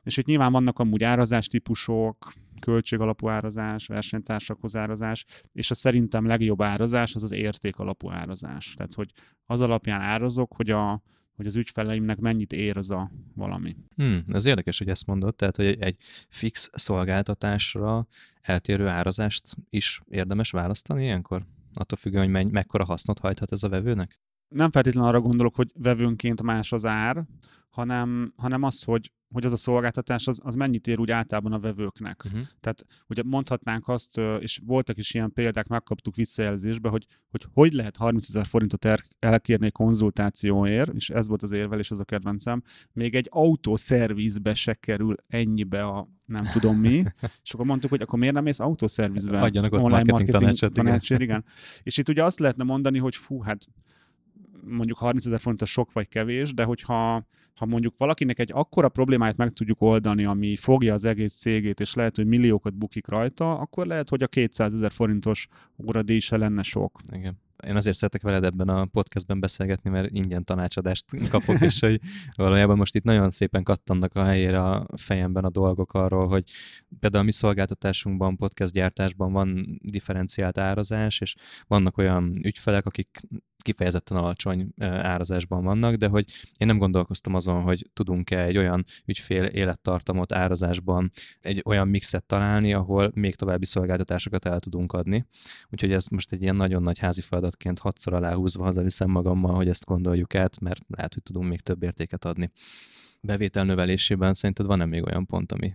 És 0.02 0.18
itt 0.26 0.32
nyilván 0.32 0.52
vannak 0.52 0.78
amúgy 0.78 1.04
árazás 1.04 1.46
típusok, 1.46 2.32
költségalapú 2.60 3.28
árazás, 3.28 3.86
versenytársakhoz 3.86 4.76
árazás, 4.76 5.24
és 5.52 5.70
a 5.70 5.74
szerintem 5.74 6.26
legjobb 6.26 6.62
árazás 6.62 7.14
az 7.14 7.22
az 7.22 7.32
érték 7.32 7.78
alapú 7.78 8.10
árazás. 8.10 8.74
Tehát, 8.74 8.94
hogy 8.94 9.10
az 9.46 9.60
alapján 9.60 10.00
árazok, 10.00 10.52
hogy, 10.56 10.70
a, 10.70 11.02
hogy 11.36 11.46
az 11.46 11.56
ügyfeleimnek 11.56 12.18
mennyit 12.18 12.52
ér 12.52 12.76
az 12.76 12.90
a 12.90 13.10
valami. 13.34 13.76
Hmm, 13.96 14.22
ez 14.26 14.44
érdekes, 14.44 14.78
hogy 14.78 14.88
ezt 14.88 15.06
mondod, 15.06 15.34
tehát 15.34 15.56
hogy 15.56 15.66
egy, 15.66 15.80
egy 15.80 15.96
fix 16.28 16.70
szolgáltatásra 16.72 18.06
eltérő 18.42 18.86
árazást 18.86 19.56
is 19.70 20.00
érdemes 20.08 20.50
választani 20.50 21.02
ilyenkor? 21.02 21.46
Attól 21.74 21.98
függően, 21.98 22.22
hogy 22.22 22.32
menny, 22.32 22.48
mekkora 22.48 22.84
hasznot 22.84 23.18
hajthat 23.18 23.52
ez 23.52 23.62
a 23.62 23.68
vevőnek? 23.68 24.18
Nem 24.48 24.70
feltétlenül 24.70 25.08
arra 25.08 25.20
gondolok, 25.20 25.54
hogy 25.54 25.70
vevőnként 25.74 26.42
más 26.42 26.72
az 26.72 26.84
ár, 26.84 27.26
hanem, 27.76 28.32
hanem 28.36 28.62
az, 28.62 28.82
hogy, 28.82 29.12
hogy 29.32 29.44
az 29.44 29.52
a 29.52 29.56
szolgáltatás 29.56 30.26
az, 30.26 30.40
az 30.42 30.54
mennyit 30.54 30.86
ér 30.86 30.98
úgy 30.98 31.10
általában 31.10 31.52
a 31.52 31.58
vevőknek. 31.58 32.22
Uh-huh. 32.24 32.40
Tehát 32.60 32.86
ugye 33.08 33.22
mondhatnánk 33.24 33.88
azt, 33.88 34.20
és 34.38 34.60
voltak 34.64 34.96
is 34.96 35.14
ilyen 35.14 35.32
példák, 35.32 35.66
megkaptuk 35.66 36.14
visszajelzésbe, 36.14 36.88
hogy 36.88 37.06
hogy, 37.30 37.46
hogy 37.52 37.72
lehet 37.72 37.96
30 37.96 38.28
ezer 38.28 38.46
forintot 38.46 38.84
el, 38.84 38.98
elkérni 39.18 39.70
konzultációért, 39.70 40.94
és 40.94 41.10
ez 41.10 41.28
volt 41.28 41.42
az 41.42 41.52
érvelés, 41.52 41.90
az 41.90 42.00
a 42.00 42.04
kedvencem, 42.04 42.62
még 42.92 43.14
egy 43.14 43.26
autószervizbe 43.30 44.54
se 44.54 44.74
kerül 44.74 45.14
ennyibe 45.26 45.84
a 45.84 46.08
nem 46.24 46.44
tudom 46.52 46.76
mi, 46.76 47.04
és 47.44 47.54
akkor 47.54 47.66
mondtuk, 47.66 47.90
hogy 47.90 48.02
akkor 48.02 48.18
miért 48.18 48.34
nem 48.34 48.44
mész 48.44 48.60
autószervizbe? 48.60 49.40
Adjanak 49.40 49.72
ott 49.72 49.80
marketing 49.80 50.30
tanácsot, 50.30 50.70
igen. 50.70 50.84
tanácsért, 50.84 51.20
igen. 51.20 51.44
És 51.82 51.98
itt 51.98 52.08
ugye 52.08 52.24
azt 52.24 52.38
lehetne 52.38 52.64
mondani, 52.64 52.98
hogy 52.98 53.16
fú, 53.16 53.40
hát 53.40 53.66
mondjuk 54.68 54.98
30 54.98 55.26
ezer 55.26 55.40
forint 55.40 55.62
az 55.62 55.68
sok 55.68 55.92
vagy 55.92 56.08
kevés, 56.08 56.54
de 56.54 56.64
hogyha 56.64 57.26
ha 57.54 57.66
mondjuk 57.66 57.96
valakinek 57.96 58.38
egy 58.38 58.50
akkora 58.52 58.88
problémáját 58.88 59.36
meg 59.36 59.50
tudjuk 59.50 59.80
oldani, 59.80 60.24
ami 60.24 60.56
fogja 60.56 60.92
az 60.94 61.04
egész 61.04 61.34
cégét, 61.34 61.80
és 61.80 61.94
lehet, 61.94 62.16
hogy 62.16 62.26
milliókat 62.26 62.74
bukik 62.74 63.06
rajta, 63.06 63.58
akkor 63.58 63.86
lehet, 63.86 64.08
hogy 64.08 64.22
a 64.22 64.26
200 64.26 64.74
ezer 64.74 64.90
forintos 64.90 65.48
óradíj 65.86 66.18
lenne 66.30 66.62
sok. 66.62 67.00
Igen. 67.12 67.38
Én 67.66 67.76
azért 67.76 67.96
szeretek 67.96 68.22
veled 68.22 68.44
ebben 68.44 68.68
a 68.68 68.84
podcastben 68.84 69.40
beszélgetni, 69.40 69.90
mert 69.90 70.10
ingyen 70.10 70.44
tanácsadást 70.44 71.04
kapok, 71.30 71.60
és 71.60 71.80
hogy 71.80 72.00
valójában 72.34 72.76
most 72.76 72.94
itt 72.94 73.02
nagyon 73.02 73.30
szépen 73.30 73.62
kattannak 73.62 74.14
a 74.14 74.24
helyére 74.24 74.62
a 74.62 74.86
fejemben 74.96 75.44
a 75.44 75.50
dolgok 75.50 75.92
arról, 75.94 76.28
hogy 76.28 76.50
például 77.00 77.22
a 77.22 77.26
mi 77.26 77.32
szolgáltatásunkban, 77.32 78.36
podcast 78.36 78.72
gyártásban 78.72 79.32
van 79.32 79.78
differenciált 79.82 80.58
árazás, 80.58 81.20
és 81.20 81.34
vannak 81.66 81.98
olyan 81.98 82.32
ügyfelek, 82.42 82.86
akik 82.86 83.20
kifejezetten 83.66 84.16
alacsony 84.16 84.68
árazásban 84.78 85.64
vannak, 85.64 85.94
de 85.94 86.08
hogy 86.08 86.24
én 86.58 86.66
nem 86.66 86.78
gondolkoztam 86.78 87.34
azon, 87.34 87.62
hogy 87.62 87.90
tudunk-e 87.92 88.44
egy 88.44 88.56
olyan 88.56 88.84
ügyfél 89.04 89.44
élettartamot 89.44 90.32
árazásban 90.32 91.10
egy 91.40 91.62
olyan 91.64 91.88
mixet 91.88 92.24
találni, 92.24 92.72
ahol 92.72 93.10
még 93.14 93.34
további 93.34 93.66
szolgáltatásokat 93.66 94.44
el 94.44 94.60
tudunk 94.60 94.92
adni. 94.92 95.26
Úgyhogy 95.70 95.92
ez 95.92 96.06
most 96.06 96.32
egy 96.32 96.42
ilyen 96.42 96.56
nagyon 96.56 96.82
nagy 96.82 96.98
házi 96.98 97.20
feladatként 97.56 97.78
hatszor 97.78 98.14
aláhúzva 98.14 98.64
hazaviszem 98.64 99.10
magammal, 99.10 99.54
hogy 99.54 99.68
ezt 99.68 99.84
gondoljuk 99.84 100.34
át, 100.34 100.60
mert 100.60 100.80
lehet, 100.88 101.14
hogy 101.14 101.22
tudunk 101.22 101.48
még 101.48 101.60
több 101.60 101.82
értéket 101.82 102.24
adni. 102.24 102.50
bevétel 103.20 103.64
növelésében 103.64 104.34
szerinted 104.34 104.66
van-e 104.66 104.84
még 104.84 105.04
olyan 105.04 105.26
pont, 105.26 105.52
ami, 105.52 105.74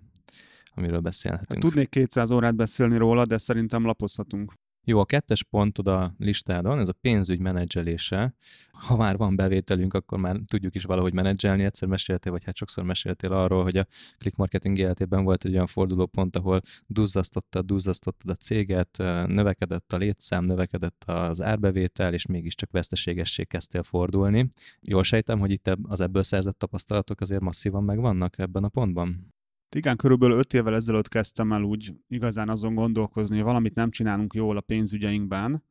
amiről 0.76 1.00
beszélhetünk? 1.00 1.62
Tudnék 1.62 1.90
200 1.90 2.32
órát 2.32 2.56
beszélni 2.56 2.98
róla, 2.98 3.26
de 3.26 3.38
szerintem 3.38 3.86
lapozhatunk. 3.86 4.54
Jó, 4.84 5.00
a 5.00 5.06
kettes 5.06 5.44
pontod 5.44 5.88
a 5.88 6.14
listádon, 6.18 6.80
ez 6.80 6.90
a 6.90 6.94
pénzügy 7.02 7.40
menedzselése. 7.40 8.34
Ha 8.72 8.96
már 8.96 9.18
van 9.18 9.36
bevételünk, 9.36 9.94
akkor 9.94 10.20
már 10.20 10.40
tudjuk 10.46 10.76
is 10.76 10.84
valahogy 10.84 11.14
menedzselni. 11.14 11.64
Egyszer 11.64 11.88
meséltél, 11.88 12.32
vagy 12.32 12.44
hát 12.44 12.56
sokszor 12.56 12.84
meséltél 12.84 13.32
arról, 13.32 13.64
hogy 13.64 13.78
a 13.78 13.88
click 14.18 14.38
marketing 14.38 14.78
életében 14.78 15.24
volt 15.24 15.46
egy 15.46 15.54
olyan 15.54 15.68
fordulópont, 15.68 16.36
ahol 16.36 16.62
duzzasztottad, 16.88 17.66
duzzasztottad 17.66 18.30
a 18.30 18.36
céget, 18.36 18.98
növekedett 19.28 19.94
a 19.94 19.98
létszám, 19.98 20.46
növekedett 20.46 21.04
az 21.04 21.42
árbevétel, 21.42 22.14
és 22.14 22.26
mégiscsak 22.26 22.72
veszteségessé 22.72 23.44
kezdtél 23.44 23.84
fordulni. 23.84 24.50
Jól 24.82 25.04
sejtem, 25.04 25.40
hogy 25.40 25.52
itt 25.52 25.70
az 25.84 26.02
ebből 26.02 26.24
szerzett 26.24 26.58
tapasztalatok 26.58 27.22
azért 27.22 27.42
masszívan 27.42 27.84
megvannak 27.84 28.40
ebben 28.40 28.64
a 28.64 28.70
pontban? 28.70 29.34
Igen, 29.76 29.96
körülbelül 29.96 30.38
öt 30.38 30.54
évvel 30.54 30.76
ezelőtt 30.76 31.08
kezdtem 31.08 31.52
el 31.52 31.62
úgy 31.62 31.94
igazán 32.08 32.50
azon 32.50 32.76
gondolkozni, 32.76 33.36
hogy 33.36 33.46
valamit 33.46 33.76
nem 33.76 33.90
csinálunk 33.92 34.34
jól 34.34 34.58
a 34.58 34.62
pénzügyeinkben. 34.62 35.64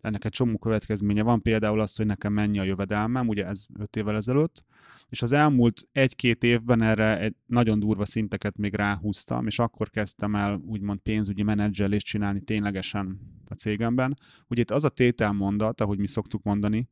Ennek 0.00 0.24
egy 0.24 0.32
csomó 0.32 0.58
következménye 0.58 1.22
van, 1.22 1.42
például 1.42 1.80
az, 1.80 1.96
hogy 1.96 2.06
nekem 2.06 2.32
mennyi 2.32 2.58
a 2.58 2.62
jövedelmem, 2.62 3.28
ugye 3.28 3.46
ez 3.46 3.66
öt 3.78 3.96
évvel 3.96 4.16
ezelőtt, 4.16 4.64
és 5.08 5.22
az 5.22 5.32
elmúlt 5.32 5.88
egy-két 5.92 6.44
évben 6.44 6.82
erre 6.82 7.18
egy 7.20 7.34
nagyon 7.46 7.78
durva 7.78 8.04
szinteket 8.04 8.56
még 8.56 8.74
ráhúztam, 8.74 9.46
és 9.46 9.58
akkor 9.58 9.90
kezdtem 9.90 10.34
el 10.34 10.60
úgymond 10.66 10.98
pénzügyi 10.98 11.42
menedzselést 11.42 12.06
csinálni 12.06 12.40
ténylegesen 12.40 13.20
a 13.48 13.54
cégemben. 13.54 14.18
Ugye 14.48 14.60
itt 14.60 14.70
az 14.70 14.84
a 14.84 14.88
tételmondat, 14.88 15.80
ahogy 15.80 15.98
mi 15.98 16.06
szoktuk 16.06 16.42
mondani, 16.42 16.88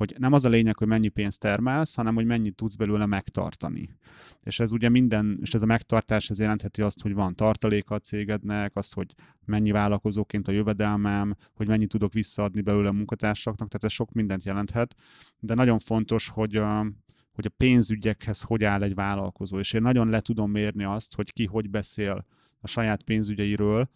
hogy 0.00 0.14
nem 0.18 0.32
az 0.32 0.44
a 0.44 0.48
lényeg, 0.48 0.76
hogy 0.76 0.86
mennyi 0.86 1.08
pénzt 1.08 1.40
termelsz, 1.40 1.94
hanem 1.94 2.14
hogy 2.14 2.24
mennyit 2.24 2.54
tudsz 2.54 2.74
belőle 2.74 3.06
megtartani. 3.06 3.96
És 4.42 4.60
ez 4.60 4.72
ugye 4.72 4.88
minden, 4.88 5.38
és 5.40 5.54
ez 5.54 5.62
a 5.62 5.66
megtartás 5.66 6.30
ez 6.30 6.38
jelentheti 6.38 6.82
azt, 6.82 7.00
hogy 7.00 7.14
van 7.14 7.34
tartaléka 7.34 7.94
a 7.94 7.98
cégednek, 7.98 8.76
azt, 8.76 8.94
hogy 8.94 9.14
mennyi 9.44 9.70
vállalkozóként 9.70 10.48
a 10.48 10.52
jövedelmem, 10.52 11.34
hogy 11.54 11.68
mennyit 11.68 11.88
tudok 11.88 12.12
visszaadni 12.12 12.60
belőle 12.60 12.88
a 12.88 12.92
munkatársaknak, 12.92 13.68
tehát 13.68 13.84
ez 13.84 13.92
sok 13.92 14.12
mindent 14.12 14.44
jelenthet, 14.44 14.94
de 15.38 15.54
nagyon 15.54 15.78
fontos, 15.78 16.28
hogy 16.28 16.56
a, 16.56 16.80
hogy 17.32 17.46
a 17.46 17.54
pénzügyekhez 17.56 18.40
hogy 18.40 18.64
áll 18.64 18.82
egy 18.82 18.94
vállalkozó, 18.94 19.58
és 19.58 19.72
én 19.72 19.82
nagyon 19.82 20.08
le 20.08 20.20
tudom 20.20 20.50
mérni 20.50 20.84
azt, 20.84 21.14
hogy 21.14 21.32
ki 21.32 21.46
hogy 21.46 21.70
beszél 21.70 22.26
a 22.60 22.66
saját 22.66 23.02
pénzügyeiről, 23.02 23.90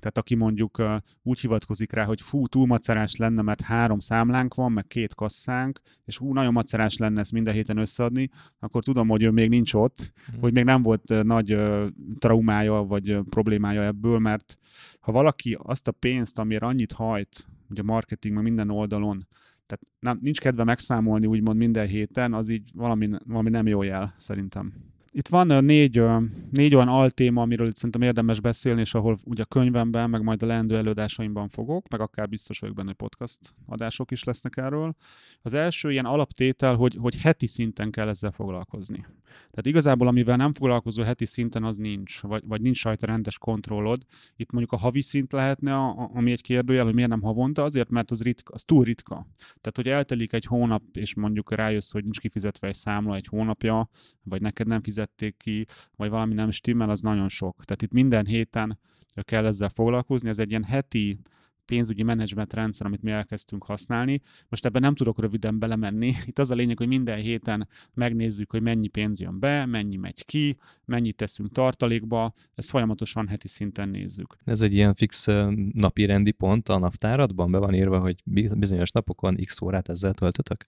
tehát 0.00 0.18
aki 0.18 0.34
mondjuk 0.34 0.78
uh, 0.78 0.96
úgy 1.22 1.40
hivatkozik 1.40 1.92
rá, 1.92 2.04
hogy 2.04 2.20
fú, 2.20 2.46
túl 2.46 2.66
macerás 2.66 3.16
lenne, 3.16 3.42
mert 3.42 3.60
három 3.60 3.98
számlánk 3.98 4.54
van, 4.54 4.72
meg 4.72 4.86
két 4.86 5.14
kasszánk, 5.14 5.80
és 6.04 6.16
fú, 6.16 6.32
nagyon 6.32 6.52
macerás 6.52 6.96
lenne 6.96 7.20
ezt 7.20 7.32
minden 7.32 7.54
héten 7.54 7.76
összeadni, 7.76 8.30
akkor 8.58 8.82
tudom, 8.82 9.08
hogy 9.08 9.22
ő 9.22 9.30
még 9.30 9.48
nincs 9.48 9.74
ott, 9.74 10.12
hmm. 10.30 10.40
hogy 10.40 10.52
még 10.52 10.64
nem 10.64 10.82
volt 10.82 11.10
uh, 11.10 11.22
nagy 11.22 11.54
uh, 11.54 11.86
traumája 12.18 12.72
vagy 12.72 13.12
uh, 13.12 13.24
problémája 13.30 13.82
ebből, 13.82 14.18
mert 14.18 14.58
ha 15.00 15.12
valaki 15.12 15.58
azt 15.62 15.88
a 15.88 15.92
pénzt, 15.92 16.38
amire 16.38 16.66
annyit 16.66 16.92
hajt, 16.92 17.46
ugye 17.70 17.82
marketing, 17.82 18.34
meg 18.34 18.42
minden 18.42 18.70
oldalon, 18.70 19.26
tehát 19.66 19.84
nem, 20.00 20.18
nincs 20.22 20.40
kedve 20.40 20.64
megszámolni 20.64 21.26
úgymond 21.26 21.58
minden 21.58 21.86
héten, 21.86 22.34
az 22.34 22.48
így 22.48 22.70
valami, 22.74 23.10
valami 23.26 23.50
nem 23.50 23.66
jó 23.66 23.82
jel, 23.82 24.14
szerintem. 24.18 24.72
Itt 25.10 25.28
van 25.28 25.64
négy, 25.64 26.02
négy 26.50 26.74
olyan 26.74 26.88
altéma, 26.88 27.42
amiről 27.42 27.66
itt 27.66 27.76
szerintem 27.76 28.02
érdemes 28.02 28.40
beszélni, 28.40 28.80
és 28.80 28.94
ahol 28.94 29.18
ugye 29.24 29.42
a 29.42 29.46
könyvemben, 29.46 30.10
meg 30.10 30.22
majd 30.22 30.42
a 30.42 30.46
leendő 30.46 30.76
előadásaimban 30.76 31.48
fogok, 31.48 31.88
meg 31.88 32.00
akár 32.00 32.28
biztos 32.28 32.58
vagyok 32.58 32.74
benne, 32.76 32.88
hogy 32.88 32.96
podcast 32.96 33.38
adások 33.66 34.10
is 34.10 34.24
lesznek 34.24 34.56
erről. 34.56 34.94
Az 35.42 35.54
első 35.54 35.90
ilyen 35.90 36.04
alaptétel, 36.04 36.74
hogy, 36.74 36.96
hogy 37.00 37.16
heti 37.16 37.46
szinten 37.46 37.90
kell 37.90 38.08
ezzel 38.08 38.30
foglalkozni. 38.30 39.06
Tehát 39.50 39.66
igazából, 39.66 40.06
amivel 40.06 40.36
nem 40.36 40.52
foglalkozó 40.52 41.02
heti 41.02 41.24
szinten, 41.24 41.64
az 41.64 41.76
nincs, 41.76 42.20
vagy, 42.20 42.42
vagy 42.46 42.60
nincs 42.60 42.84
rajta 42.84 43.06
rendes 43.06 43.38
kontrollod. 43.38 44.02
Itt 44.36 44.50
mondjuk 44.50 44.72
a 44.72 44.76
havi 44.76 45.00
szint 45.00 45.32
lehetne, 45.32 45.76
a, 45.76 46.10
ami 46.14 46.30
egy 46.30 46.42
kérdőjel, 46.42 46.84
hogy 46.84 46.94
miért 46.94 47.10
nem 47.10 47.22
havonta, 47.22 47.62
azért, 47.62 47.90
mert 47.90 48.10
az, 48.10 48.22
ritka, 48.22 48.54
az 48.54 48.64
túl 48.64 48.84
ritka. 48.84 49.26
Tehát, 49.36 49.76
hogy 49.76 49.88
eltelik 49.88 50.32
egy 50.32 50.44
hónap, 50.44 50.82
és 50.92 51.14
mondjuk 51.14 51.52
rájössz, 51.52 51.92
hogy 51.92 52.02
nincs 52.02 52.20
kifizetve 52.20 52.68
egy 52.68 52.74
számla 52.74 53.14
egy 53.14 53.26
hónapja, 53.26 53.90
vagy 54.22 54.40
neked 54.40 54.66
nem 54.66 54.80
fizették 54.98 55.36
ki, 55.36 55.66
vagy 55.96 56.10
valami 56.10 56.34
nem 56.34 56.50
stimmel, 56.50 56.90
az 56.90 57.00
nagyon 57.00 57.28
sok. 57.28 57.64
Tehát 57.64 57.82
itt 57.82 57.92
minden 57.92 58.26
héten 58.26 58.78
kell 59.22 59.46
ezzel 59.46 59.68
foglalkozni, 59.68 60.28
ez 60.28 60.38
egy 60.38 60.50
ilyen 60.50 60.64
heti 60.64 61.18
pénzügyi 61.64 62.02
menedzsment 62.02 62.52
rendszer, 62.52 62.86
amit 62.86 63.02
mi 63.02 63.10
elkezdtünk 63.10 63.64
használni. 63.64 64.20
Most 64.48 64.66
ebben 64.66 64.82
nem 64.82 64.94
tudok 64.94 65.20
röviden 65.20 65.58
belemenni. 65.58 66.14
Itt 66.26 66.38
az 66.38 66.50
a 66.50 66.54
lényeg, 66.54 66.78
hogy 66.78 66.86
minden 66.86 67.18
héten 67.18 67.68
megnézzük, 67.94 68.50
hogy 68.50 68.62
mennyi 68.62 68.88
pénz 68.88 69.20
jön 69.20 69.38
be, 69.38 69.66
mennyi 69.66 69.96
megy 69.96 70.24
ki, 70.24 70.56
mennyit 70.84 71.16
teszünk 71.16 71.52
tartalékba, 71.52 72.32
ezt 72.54 72.70
folyamatosan 72.70 73.28
heti 73.28 73.48
szinten 73.48 73.88
nézzük. 73.88 74.36
Ez 74.44 74.60
egy 74.60 74.74
ilyen 74.74 74.94
fix 74.94 75.26
napi 75.72 76.04
rendi 76.04 76.30
pont 76.30 76.68
a 76.68 76.78
naptáradban, 76.78 77.50
be 77.50 77.58
van 77.58 77.74
írva, 77.74 77.98
hogy 77.98 78.22
bizonyos 78.54 78.90
napokon 78.90 79.36
x 79.44 79.60
órát 79.60 79.88
ezzel 79.88 80.14
töltötök? 80.14 80.66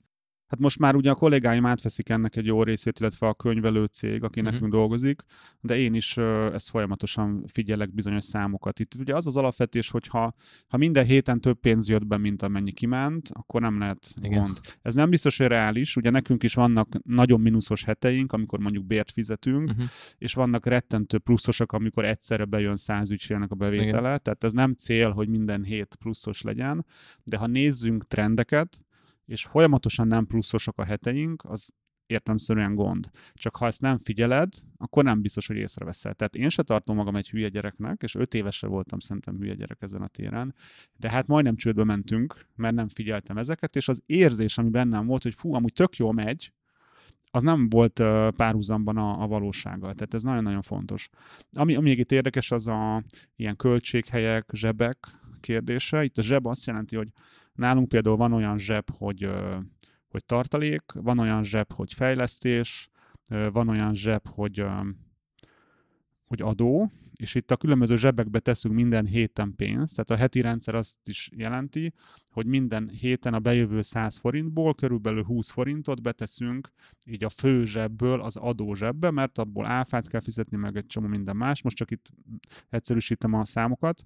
Hát 0.50 0.58
most 0.58 0.78
már 0.78 0.94
ugye 0.94 1.10
a 1.10 1.14
kollégáim 1.14 1.66
átveszik 1.66 2.08
ennek 2.08 2.36
egy 2.36 2.46
jó 2.46 2.62
részét, 2.62 2.98
illetve 2.98 3.26
a 3.26 3.34
könyvelő 3.34 3.84
cég, 3.84 4.22
aki 4.22 4.38
uh-huh. 4.40 4.54
nekünk 4.54 4.72
dolgozik, 4.72 5.22
de 5.60 5.78
én 5.78 5.94
is 5.94 6.16
uh, 6.16 6.50
ezt 6.52 6.70
folyamatosan 6.70 7.44
figyelek 7.46 7.94
bizonyos 7.94 8.24
számokat. 8.24 8.80
Itt 8.80 8.94
ugye 8.98 9.14
az 9.14 9.26
az 9.26 9.36
alapvetés, 9.36 9.90
hogy 9.90 10.06
ha, 10.06 10.34
ha 10.68 10.76
minden 10.76 11.04
héten 11.04 11.40
több 11.40 11.60
pénz 11.60 11.88
jött 11.88 12.06
be, 12.06 12.16
mint 12.16 12.42
amennyi 12.42 12.72
kiment, 12.72 13.28
akkor 13.32 13.60
nem 13.60 13.78
lehet 13.78 14.14
Igen. 14.20 14.42
gond. 14.42 14.60
Ez 14.82 14.94
nem 14.94 15.10
biztos, 15.10 15.38
hogy 15.38 15.46
reális, 15.46 15.96
ugye 15.96 16.10
nekünk 16.10 16.42
is 16.42 16.54
vannak 16.54 16.88
nagyon 17.04 17.40
mínuszos 17.40 17.84
heteink, 17.84 18.32
amikor 18.32 18.58
mondjuk 18.58 18.84
bért 18.84 19.10
fizetünk, 19.10 19.70
uh-huh. 19.70 19.84
és 20.18 20.34
vannak 20.34 20.66
rettentő 20.66 21.18
pluszosak, 21.18 21.72
amikor 21.72 22.04
egyszerre 22.04 22.44
bejön 22.44 22.76
száz 22.76 23.10
ügyfélnek 23.10 23.50
a 23.50 23.54
bevétele, 23.54 24.08
Igen. 24.08 24.22
tehát 24.22 24.44
ez 24.44 24.52
nem 24.52 24.74
cél, 24.74 25.10
hogy 25.10 25.28
minden 25.28 25.64
hét 25.64 25.96
pluszos 25.98 26.42
legyen, 26.42 26.86
de 27.24 27.36
ha 27.36 27.46
nézzünk 27.46 28.06
trendeket, 28.06 28.80
és 29.30 29.44
folyamatosan 29.44 30.06
nem 30.06 30.26
pluszosok 30.26 30.78
a 30.78 30.84
heteink, 30.84 31.44
az 31.44 31.70
értelmszerűen 32.06 32.74
gond. 32.74 33.10
Csak 33.34 33.56
ha 33.56 33.66
ezt 33.66 33.80
nem 33.80 33.98
figyeled, 33.98 34.52
akkor 34.76 35.04
nem 35.04 35.20
biztos, 35.20 35.46
hogy 35.46 35.56
észreveszel. 35.56 36.14
Tehát 36.14 36.34
én 36.34 36.48
se 36.48 36.62
tartom 36.62 36.96
magam 36.96 37.16
egy 37.16 37.30
hülye 37.30 37.48
gyereknek, 37.48 38.02
és 38.02 38.14
öt 38.14 38.34
évesre 38.34 38.68
voltam 38.68 38.98
szerintem 38.98 39.36
hülye 39.36 39.54
gyerek 39.54 39.82
ezen 39.82 40.02
a 40.02 40.08
téren, 40.08 40.54
de 40.96 41.10
hát 41.10 41.26
majdnem 41.26 41.56
csődbe 41.56 41.84
mentünk, 41.84 42.46
mert 42.56 42.74
nem 42.74 42.88
figyeltem 42.88 43.38
ezeket, 43.38 43.76
és 43.76 43.88
az 43.88 44.02
érzés, 44.06 44.58
ami 44.58 44.68
bennem 44.68 45.06
volt, 45.06 45.22
hogy 45.22 45.34
fú, 45.34 45.54
amúgy 45.54 45.72
tök 45.72 45.96
jó 45.96 46.12
megy, 46.12 46.52
az 47.30 47.42
nem 47.42 47.68
volt 47.68 48.02
párhuzamban 48.36 48.96
a, 48.96 49.22
a 49.22 49.26
valósággal. 49.26 49.94
Tehát 49.94 50.14
ez 50.14 50.22
nagyon-nagyon 50.22 50.62
fontos. 50.62 51.08
Ami, 51.52 51.74
ami 51.74 51.88
még 51.88 51.98
itt 51.98 52.12
érdekes, 52.12 52.50
az 52.50 52.66
a 52.66 53.02
ilyen 53.36 53.56
költséghelyek, 53.56 54.50
zsebek 54.52 55.06
kérdése. 55.40 56.04
Itt 56.04 56.18
a 56.18 56.22
zseb 56.22 56.46
azt 56.46 56.66
jelenti, 56.66 56.96
hogy 56.96 57.12
Nálunk 57.60 57.88
például 57.88 58.16
van 58.16 58.32
olyan 58.32 58.58
zseb, 58.58 58.90
hogy, 58.96 59.30
hogy 60.08 60.24
tartalék, 60.24 60.82
van 60.92 61.18
olyan 61.18 61.42
zseb, 61.42 61.72
hogy 61.72 61.92
fejlesztés, 61.92 62.88
van 63.52 63.68
olyan 63.68 63.94
zseb, 63.94 64.28
hogy, 64.28 64.64
hogy 66.24 66.42
adó, 66.42 66.90
és 67.14 67.34
itt 67.34 67.50
a 67.50 67.56
különböző 67.56 67.96
zsebekbe 67.96 68.38
teszünk 68.38 68.74
minden 68.74 69.06
héten 69.06 69.54
pénzt, 69.56 69.94
tehát 69.94 70.10
a 70.10 70.16
heti 70.16 70.40
rendszer 70.40 70.74
azt 70.74 71.08
is 71.08 71.30
jelenti, 71.36 71.92
hogy 72.30 72.46
minden 72.46 72.88
héten 72.88 73.34
a 73.34 73.38
bejövő 73.38 73.82
100 73.82 74.16
forintból 74.16 74.74
körülbelül 74.74 75.24
20 75.24 75.50
forintot 75.50 76.02
beteszünk 76.02 76.70
így 77.06 77.24
a 77.24 77.28
fő 77.28 77.64
zsebből 77.64 78.20
az 78.20 78.36
adó 78.36 78.74
zsebbe, 78.74 79.10
mert 79.10 79.38
abból 79.38 79.66
áfát 79.66 80.08
kell 80.08 80.20
fizetni, 80.20 80.56
meg 80.56 80.76
egy 80.76 80.86
csomó 80.86 81.06
minden 81.06 81.36
más, 81.36 81.62
most 81.62 81.76
csak 81.76 81.90
itt 81.90 82.10
egyszerűsítem 82.68 83.34
a 83.34 83.44
számokat, 83.44 84.04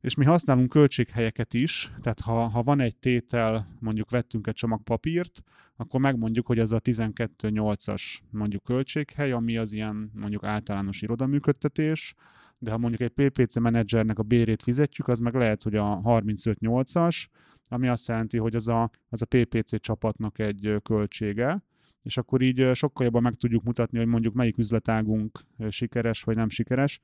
és 0.00 0.14
mi 0.14 0.24
használunk 0.24 0.68
költséghelyeket 0.68 1.54
is, 1.54 1.92
tehát 2.00 2.20
ha, 2.20 2.46
ha 2.48 2.62
van 2.62 2.80
egy 2.80 2.96
tétel, 2.96 3.76
mondjuk 3.80 4.10
vettünk 4.10 4.46
egy 4.46 4.54
csomag 4.54 4.82
papírt, 4.82 5.42
akkor 5.76 6.00
megmondjuk, 6.00 6.46
hogy 6.46 6.58
ez 6.58 6.70
a 6.70 6.80
12.8-as 6.80 8.02
mondjuk 8.30 8.62
költséghely, 8.62 9.32
ami 9.32 9.56
az 9.56 9.72
ilyen 9.72 10.10
mondjuk 10.14 10.44
általános 10.44 11.02
irodaműködtetés, 11.02 12.14
de 12.58 12.70
ha 12.70 12.78
mondjuk 12.78 13.00
egy 13.00 13.28
PPC 13.28 13.58
menedzsernek 13.58 14.18
a 14.18 14.22
bérét 14.22 14.62
fizetjük, 14.62 15.08
az 15.08 15.18
meg 15.18 15.34
lehet, 15.34 15.62
hogy 15.62 15.74
a 15.74 16.00
35.8-as, 16.04 17.26
ami 17.64 17.88
azt 17.88 18.08
jelenti, 18.08 18.38
hogy 18.38 18.54
az 18.54 18.68
a, 18.68 18.90
az 19.08 19.22
a 19.22 19.26
PPC 19.26 19.80
csapatnak 19.80 20.38
egy 20.38 20.76
költsége, 20.82 21.62
és 22.02 22.16
akkor 22.16 22.42
így 22.42 22.70
sokkal 22.74 23.04
jobban 23.04 23.22
meg 23.22 23.34
tudjuk 23.34 23.62
mutatni, 23.62 23.98
hogy 23.98 24.06
mondjuk 24.06 24.34
melyik 24.34 24.58
üzletágunk 24.58 25.40
sikeres 25.68 26.22
vagy 26.22 26.36
nem 26.36 26.48
sikeres. 26.48 27.00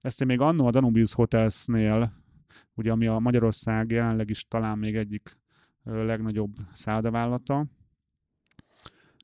Ezt 0.00 0.20
én 0.20 0.26
még 0.26 0.40
annó 0.40 0.66
a 0.66 0.70
Danubius 0.70 1.12
Hotelsnél 1.12 2.12
ugye 2.74 2.90
ami 2.90 3.06
a 3.06 3.18
Magyarország 3.18 3.90
jelenleg 3.90 4.30
is 4.30 4.48
talán 4.48 4.78
még 4.78 4.96
egyik 4.96 5.38
legnagyobb 5.84 6.52
szállodavállalata. 6.72 7.66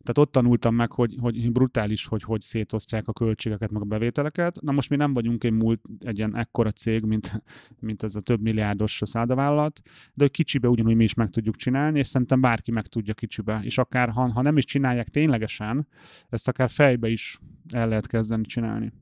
Tehát 0.04 0.18
ott 0.18 0.32
tanultam 0.32 0.74
meg, 0.74 0.92
hogy, 0.92 1.16
hogy 1.20 1.52
brutális, 1.52 2.06
hogy 2.06 2.22
hogy 2.22 2.40
szétosztják 2.40 3.08
a 3.08 3.12
költségeket, 3.12 3.70
meg 3.70 3.82
a 3.82 3.84
bevételeket. 3.84 4.60
Na 4.60 4.72
most 4.72 4.90
mi 4.90 4.96
nem 4.96 5.12
vagyunk 5.12 5.44
egy 5.44 5.52
múlt, 5.52 5.80
egy 5.98 6.18
ilyen 6.18 6.36
ekkora 6.36 6.70
cég, 6.70 7.04
mint, 7.04 7.42
mint 7.80 8.02
ez 8.02 8.16
a 8.16 8.20
több 8.20 8.40
milliárdos 8.40 9.00
száldavállalat, 9.04 9.80
de 10.14 10.24
hogy 10.24 10.30
kicsibe 10.30 10.68
ugyanúgy 10.68 10.96
mi 10.96 11.04
is 11.04 11.14
meg 11.14 11.30
tudjuk 11.30 11.56
csinálni, 11.56 11.98
és 11.98 12.06
szerintem 12.06 12.40
bárki 12.40 12.70
meg 12.70 12.86
tudja 12.86 13.14
kicsibe. 13.14 13.60
És 13.62 13.78
akár, 13.78 14.10
ha, 14.10 14.32
ha 14.32 14.42
nem 14.42 14.56
is 14.56 14.64
csinálják 14.64 15.08
ténylegesen, 15.08 15.88
ezt 16.28 16.48
akár 16.48 16.70
fejbe 16.70 17.08
is 17.08 17.38
el 17.72 17.88
lehet 17.88 18.06
kezdeni 18.06 18.44
csinálni. 18.44 18.92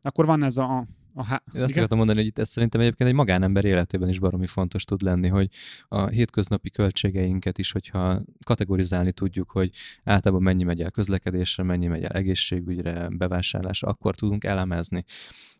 Akkor 0.00 0.26
van 0.26 0.42
ez 0.42 0.56
a, 0.56 0.86
Aha, 1.18 1.42
Én 1.54 1.62
azt 1.62 1.70
igen? 1.70 1.76
akartam 1.76 1.96
mondani, 1.98 2.18
hogy 2.18 2.28
itt 2.28 2.38
ez 2.38 2.48
szerintem 2.48 2.80
egyébként 2.80 3.08
egy 3.08 3.14
magánember 3.14 3.64
életében 3.64 4.08
is 4.08 4.18
baromi 4.18 4.46
fontos 4.46 4.84
tud 4.84 5.02
lenni, 5.02 5.28
hogy 5.28 5.48
a 5.88 6.06
hétköznapi 6.06 6.70
költségeinket 6.70 7.58
is, 7.58 7.72
hogyha 7.72 8.22
kategorizálni 8.44 9.12
tudjuk, 9.12 9.50
hogy 9.50 9.70
általában 10.04 10.42
mennyi 10.42 10.64
megy 10.64 10.82
el 10.82 10.90
közlekedésre, 10.90 11.62
mennyi 11.62 11.86
megy 11.86 12.02
el 12.02 12.10
egészségügyre, 12.10 13.08
bevásárlásra, 13.10 13.88
akkor 13.88 14.14
tudunk 14.14 14.44
elemezni. 14.44 15.04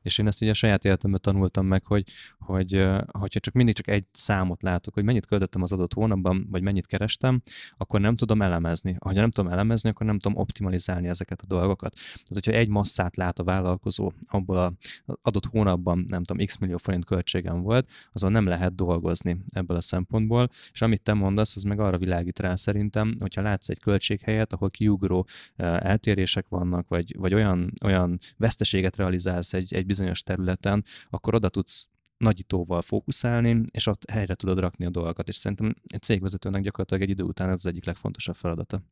És 0.03 0.19
én 0.19 0.27
ezt 0.27 0.43
így 0.43 0.49
a 0.49 0.55
saját 0.55 0.85
életemben 0.85 1.21
tanultam 1.21 1.67
meg, 1.67 1.85
hogy, 1.85 2.05
hogy 2.39 2.87
hogyha 3.13 3.41
csak 3.41 3.55
mindig 3.55 3.75
csak 3.75 3.89
egy 3.89 4.05
számot 4.13 4.63
látok, 4.63 4.95
hogy 4.95 5.05
mennyit 5.05 5.27
költöttem 5.27 5.63
az 5.63 5.73
adott 5.73 5.93
hónapban, 5.93 6.47
vagy 6.51 6.63
mennyit 6.63 6.87
kerestem, 6.87 7.43
akkor 7.77 8.01
nem 8.01 8.17
tudom 8.17 8.43
elemezni. 8.43 8.97
Ha 9.01 9.13
nem 9.13 9.31
tudom 9.31 9.53
elemezni, 9.53 9.89
akkor 9.89 10.07
nem 10.07 10.19
tudom 10.19 10.39
optimalizálni 10.39 11.09
ezeket 11.09 11.41
a 11.41 11.47
dolgokat. 11.47 11.95
Tehát, 11.95 12.45
hogyha 12.45 12.53
egy 12.53 12.69
masszát 12.69 13.17
lát 13.17 13.39
a 13.39 13.45
vállalkozó, 13.45 14.13
abból 14.27 14.57
az 14.57 15.15
adott 15.23 15.46
hónapban, 15.47 16.05
nem 16.09 16.23
tudom, 16.23 16.47
x 16.47 16.57
millió 16.57 16.77
forint 16.77 17.05
költségem 17.05 17.61
volt, 17.61 17.89
azon 18.13 18.33
nem 18.33 18.47
lehet 18.47 18.75
dolgozni 18.75 19.37
ebből 19.49 19.77
a 19.77 19.81
szempontból, 19.81 20.51
és 20.73 20.83
amit 20.83 21.03
te 21.03 21.13
mondasz, 21.13 21.57
az 21.57 21.63
meg 21.63 21.81
arra 21.81 21.99
világít 21.99 22.39
rá 22.39 22.55
szerintem, 22.55 23.17
hogyha 23.19 23.43
látsz 23.43 23.69
egy 23.69 23.79
költséghelyet, 23.79 24.53
ahol 24.53 24.71
kiugró 24.71 25.27
eltérések 25.57 26.49
vannak, 26.49 26.89
vagy, 26.89 27.17
vagy 27.19 27.35
olyan, 27.35 27.73
olyan 27.85 28.19
veszteséget 28.37 28.97
realizálsz 28.97 29.53
egy, 29.53 29.75
egy 29.75 29.87
bizonyos 29.87 30.23
területen, 30.23 30.85
akkor 31.11 31.35
oda 31.35 31.49
tudsz 31.49 31.89
nagyítóval 32.17 32.83
fókuszálni, 32.83 33.65
és 33.73 33.87
ott 33.87 34.11
helyre 34.11 34.35
tudod 34.35 34.59
rakni 34.59 34.85
a 34.85 34.91
dolgokat, 34.91 35.29
és 35.29 35.37
szerintem 35.37 35.75
egy 35.87 36.03
cégvezetőnek 36.03 36.63
gyakorlatilag 36.63 37.03
egy 37.03 37.11
idő 37.11 37.23
után 37.23 37.49
ez 37.49 37.55
az 37.55 37.67
egyik 37.67 37.85
legfontosabb 37.85 38.35
feladata. 38.35 38.83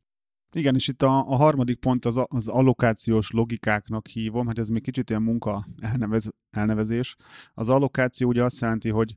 Igen, 0.51 0.75
és 0.75 0.87
itt 0.87 1.01
a, 1.01 1.17
a 1.17 1.35
harmadik 1.35 1.79
pont 1.79 2.05
az, 2.05 2.19
az 2.27 2.47
allokációs 2.47 3.31
logikáknak 3.31 4.07
hívom, 4.07 4.47
hát 4.47 4.59
ez 4.59 4.69
még 4.69 4.83
kicsit 4.83 5.09
ilyen 5.09 5.21
munka 5.21 5.67
elnevez, 5.79 6.29
elnevezés. 6.49 7.15
Az 7.53 7.69
allokáció 7.69 8.27
ugye 8.27 8.43
azt 8.43 8.61
jelenti, 8.61 8.89
hogy 8.89 9.15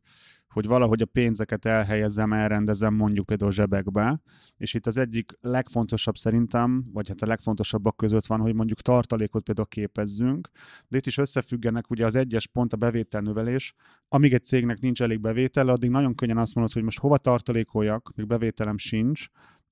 hogy 0.48 0.66
valahogy 0.66 1.02
a 1.02 1.06
pénzeket 1.06 1.64
elhelyezzem, 1.64 2.32
elrendezem 2.32 2.94
mondjuk 2.94 3.26
például 3.26 3.50
zsebekbe, 3.50 4.20
és 4.56 4.74
itt 4.74 4.86
az 4.86 4.96
egyik 4.96 5.32
legfontosabb 5.40 6.16
szerintem, 6.16 6.84
vagy 6.92 7.08
hát 7.08 7.22
a 7.22 7.26
legfontosabbak 7.26 7.96
között 7.96 8.26
van, 8.26 8.40
hogy 8.40 8.54
mondjuk 8.54 8.80
tartalékot 8.80 9.42
például 9.42 9.66
képezzünk, 9.66 10.48
de 10.88 10.96
itt 10.96 11.06
is 11.06 11.18
összefüggenek 11.18 11.90
ugye 11.90 12.06
az 12.06 12.14
egyes 12.14 12.46
pont 12.46 12.72
a 12.72 12.76
bevételnövelés, 12.76 13.74
amíg 14.08 14.32
egy 14.32 14.44
cégnek 14.44 14.80
nincs 14.80 15.02
elég 15.02 15.20
bevétele, 15.20 15.72
addig 15.72 15.90
nagyon 15.90 16.14
könnyen 16.14 16.38
azt 16.38 16.54
mondod, 16.54 16.72
hogy 16.72 16.82
most 16.82 16.98
hova 16.98 17.18
tartalékoljak, 17.18 18.12
még 18.14 18.26
bevételem 18.26 18.78
sincs, 18.78 19.28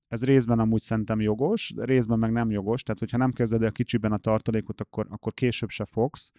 ez 0.07 0.23
részben 0.23 0.59
amúgy 0.59 0.81
szerintem 0.81 1.21
jogos, 1.21 1.73
részben 1.75 2.19
meg 2.19 2.31
nem 2.31 2.51
jogos, 2.51 2.83
tehát 2.83 2.99
hogyha 2.99 3.17
nem 3.17 3.31
kezded 3.31 3.63
el 3.63 3.71
kicsiben 3.71 4.11
a 4.11 4.17
tartalékot, 4.17 4.81
akkor, 4.81 5.05
akkor 5.09 5.33
később 5.33 5.69
se 5.69 5.85
fogsz. 5.85 6.31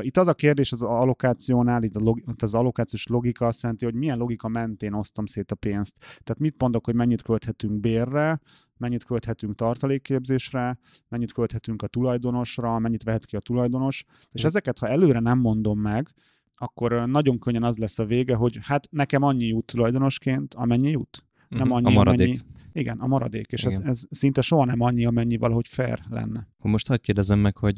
Itt 0.00 0.16
az 0.16 0.26
a 0.26 0.34
kérdés 0.34 0.72
az 0.72 0.82
allokációnál, 0.82 1.82
itt, 1.82 1.96
a 1.96 2.00
log, 2.00 2.18
itt 2.18 2.42
az 2.42 2.54
allokációs 2.54 3.06
logika 3.06 3.46
azt 3.46 3.62
jelenti, 3.62 3.84
hogy 3.84 3.94
milyen 3.94 4.18
logika 4.18 4.48
mentén 4.48 4.92
osztom 4.92 5.26
szét 5.26 5.50
a 5.50 5.54
pénzt. 5.54 5.96
Tehát 5.98 6.38
mit 6.38 6.60
mondok, 6.60 6.84
hogy 6.84 6.94
mennyit 6.94 7.22
költhetünk 7.22 7.80
bérre, 7.80 8.40
mennyit 8.76 9.04
költhetünk 9.04 9.54
tartalékképzésre, 9.54 10.78
mennyit 11.08 11.32
költhetünk 11.32 11.82
a 11.82 11.86
tulajdonosra, 11.86 12.78
mennyit 12.78 13.02
vehet 13.02 13.26
ki 13.26 13.36
a 13.36 13.40
tulajdonos, 13.40 14.04
és 14.32 14.44
ezeket, 14.44 14.78
ha 14.78 14.88
előre 14.88 15.20
nem 15.20 15.38
mondom 15.38 15.80
meg, 15.80 16.08
akkor 16.52 17.08
nagyon 17.08 17.38
könnyen 17.38 17.62
az 17.62 17.78
lesz 17.78 17.98
a 17.98 18.04
vége, 18.04 18.34
hogy 18.34 18.58
hát 18.62 18.88
nekem 18.90 19.22
annyi 19.22 19.46
jut 19.46 19.66
tulajdonosként, 19.66 20.54
amennyi 20.54 20.90
jut. 20.90 21.24
Nem 21.54 21.66
mhm. 21.66 21.72
annyi, 21.72 21.86
a 21.86 21.90
maradék. 21.90 22.26
Amennyi, 22.26 22.40
igen, 22.72 22.98
a 22.98 23.06
maradék, 23.06 23.52
és 23.52 23.64
ez, 23.64 23.80
ez 23.84 24.02
szinte 24.10 24.40
soha 24.40 24.64
nem 24.64 24.80
annyi, 24.80 25.04
amennyi 25.04 25.36
valahogy 25.36 25.68
fair 25.68 26.00
lenne. 26.10 26.48
Most 26.58 26.86
hagyd 26.86 27.00
kérdezem 27.00 27.38
meg, 27.38 27.56
hogy 27.56 27.76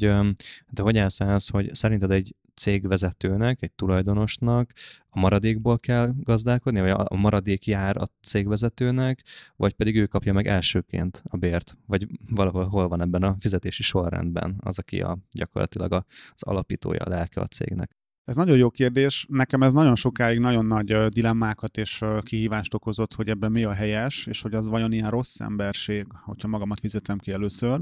de 0.69 0.81
hogy 0.81 0.97
elszállsz, 0.97 1.49
hogy 1.49 1.75
szerinted 1.75 2.11
egy 2.11 2.35
cégvezetőnek, 2.55 3.61
egy 3.61 3.71
tulajdonosnak 3.71 4.71
a 5.09 5.19
maradékból 5.19 5.79
kell 5.79 6.13
gazdálkodni, 6.23 6.79
vagy 6.79 6.89
a 6.89 7.15
maradék 7.15 7.65
jár 7.65 7.97
a 7.97 8.07
cégvezetőnek, 8.21 9.23
vagy 9.55 9.73
pedig 9.73 9.95
ő 9.95 10.05
kapja 10.05 10.33
meg 10.33 10.47
elsőként 10.47 11.23
a 11.29 11.37
bért, 11.37 11.77
vagy 11.85 12.07
valahol 12.29 12.65
hol 12.65 12.87
van 12.87 13.01
ebben 13.01 13.23
a 13.23 13.35
fizetési 13.39 13.83
sorrendben 13.83 14.55
az, 14.59 14.79
aki 14.79 15.01
a, 15.01 15.17
gyakorlatilag 15.31 15.93
az 16.35 16.43
alapítója, 16.43 16.99
a 16.99 17.09
lelke 17.09 17.41
a 17.41 17.47
cégnek. 17.47 17.97
Ez 18.27 18.35
nagyon 18.35 18.57
jó 18.57 18.69
kérdés. 18.69 19.25
Nekem 19.29 19.63
ez 19.63 19.73
nagyon 19.73 19.95
sokáig 19.95 20.39
nagyon 20.39 20.65
nagy 20.65 21.07
dilemmákat 21.07 21.77
és 21.77 22.03
kihívást 22.21 22.73
okozott, 22.73 23.13
hogy 23.13 23.29
ebben 23.29 23.51
mi 23.51 23.63
a 23.63 23.73
helyes, 23.73 24.25
és 24.27 24.41
hogy 24.41 24.53
az 24.53 24.67
vajon 24.67 24.91
ilyen 24.91 25.09
rossz 25.09 25.39
emberség, 25.39 26.05
hogyha 26.23 26.47
magamat 26.47 26.79
fizetem 26.79 27.17
ki 27.17 27.31
először. 27.31 27.81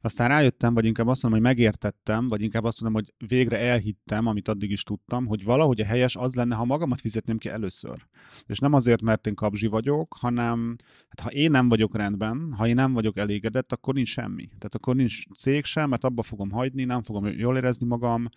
Aztán 0.00 0.28
rájöttem, 0.28 0.74
vagy 0.74 0.84
inkább 0.84 1.06
azt 1.06 1.22
mondom, 1.22 1.40
hogy 1.40 1.50
megértettem, 1.50 2.28
vagy 2.28 2.42
inkább 2.42 2.64
azt 2.64 2.80
mondom, 2.80 3.02
hogy 3.02 3.28
végre 3.28 3.58
elhittem, 3.58 4.26
amit 4.26 4.48
addig 4.48 4.70
is 4.70 4.82
tudtam, 4.82 5.26
hogy 5.26 5.44
valahogy 5.44 5.80
a 5.80 5.84
helyes 5.84 6.16
az 6.16 6.34
lenne, 6.34 6.54
ha 6.54 6.64
magamat 6.64 7.00
fizetném 7.00 7.38
ki 7.38 7.48
először. 7.48 8.06
És 8.46 8.58
nem 8.58 8.72
azért, 8.72 9.02
mert 9.02 9.26
én 9.26 9.34
kapzsi 9.34 9.66
vagyok, 9.66 10.16
hanem 10.20 10.76
hát 11.08 11.20
ha 11.20 11.30
én 11.30 11.50
nem 11.50 11.68
vagyok 11.68 11.96
rendben, 11.96 12.54
ha 12.56 12.66
én 12.66 12.74
nem 12.74 12.92
vagyok 12.92 13.16
elégedett, 13.16 13.72
akkor 13.72 13.94
nincs 13.94 14.08
semmi. 14.08 14.46
Tehát 14.46 14.74
akkor 14.74 14.96
nincs 14.96 15.28
cég 15.38 15.64
sem, 15.64 15.88
mert 15.88 16.04
abba 16.04 16.22
fogom 16.22 16.50
hagyni, 16.50 16.84
nem 16.84 17.02
fogom 17.02 17.26
jól 17.26 17.56
érezni 17.56 17.86
magam. 17.86 18.28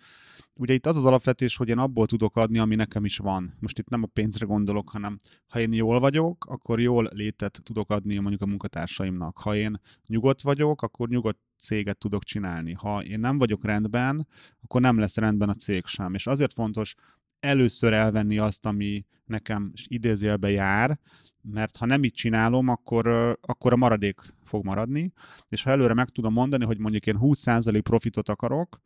Ugye 0.58 0.74
itt 0.74 0.86
az 0.86 0.96
az 0.96 1.04
alapvetés, 1.04 1.56
hogy 1.56 1.68
én 1.68 1.78
abból 1.78 2.06
tudok 2.06 2.36
adni, 2.36 2.58
ami 2.58 2.74
nekem 2.74 3.04
is 3.04 3.18
van. 3.18 3.54
Most 3.60 3.78
itt 3.78 3.88
nem 3.88 4.02
a 4.02 4.10
pénzre 4.12 4.46
gondolok, 4.46 4.90
hanem 4.90 5.18
ha 5.46 5.60
én 5.60 5.72
jól 5.72 6.00
vagyok, 6.00 6.44
akkor 6.44 6.80
jól 6.80 7.10
létet 7.12 7.60
tudok 7.62 7.90
adni 7.90 8.18
mondjuk 8.18 8.42
a 8.42 8.46
munkatársaimnak. 8.46 9.38
Ha 9.38 9.54
én 9.54 9.80
nyugodt 10.06 10.42
vagyok, 10.42 10.82
akkor 10.82 11.08
nyugodt 11.08 11.38
céget 11.58 11.98
tudok 11.98 12.24
csinálni. 12.24 12.72
Ha 12.72 13.02
én 13.02 13.20
nem 13.20 13.38
vagyok 13.38 13.64
rendben, 13.64 14.26
akkor 14.60 14.80
nem 14.80 14.98
lesz 14.98 15.16
rendben 15.16 15.48
a 15.48 15.54
cég 15.54 15.86
sem. 15.86 16.14
És 16.14 16.26
azért 16.26 16.52
fontos 16.52 16.94
először 17.40 17.92
elvenni 17.92 18.38
azt, 18.38 18.66
ami 18.66 19.04
nekem 19.24 19.72
idézőjelbe 19.86 20.50
jár, 20.50 20.98
mert 21.42 21.76
ha 21.76 21.86
nem 21.86 22.04
így 22.04 22.12
csinálom, 22.12 22.68
akkor, 22.68 23.06
akkor 23.40 23.72
a 23.72 23.76
maradék 23.76 24.20
fog 24.44 24.64
maradni, 24.64 25.12
és 25.48 25.62
ha 25.62 25.70
előre 25.70 25.94
meg 25.94 26.08
tudom 26.08 26.32
mondani, 26.32 26.64
hogy 26.64 26.78
mondjuk 26.78 27.06
én 27.06 27.18
20% 27.20 27.80
profitot 27.82 28.28
akarok, 28.28 28.80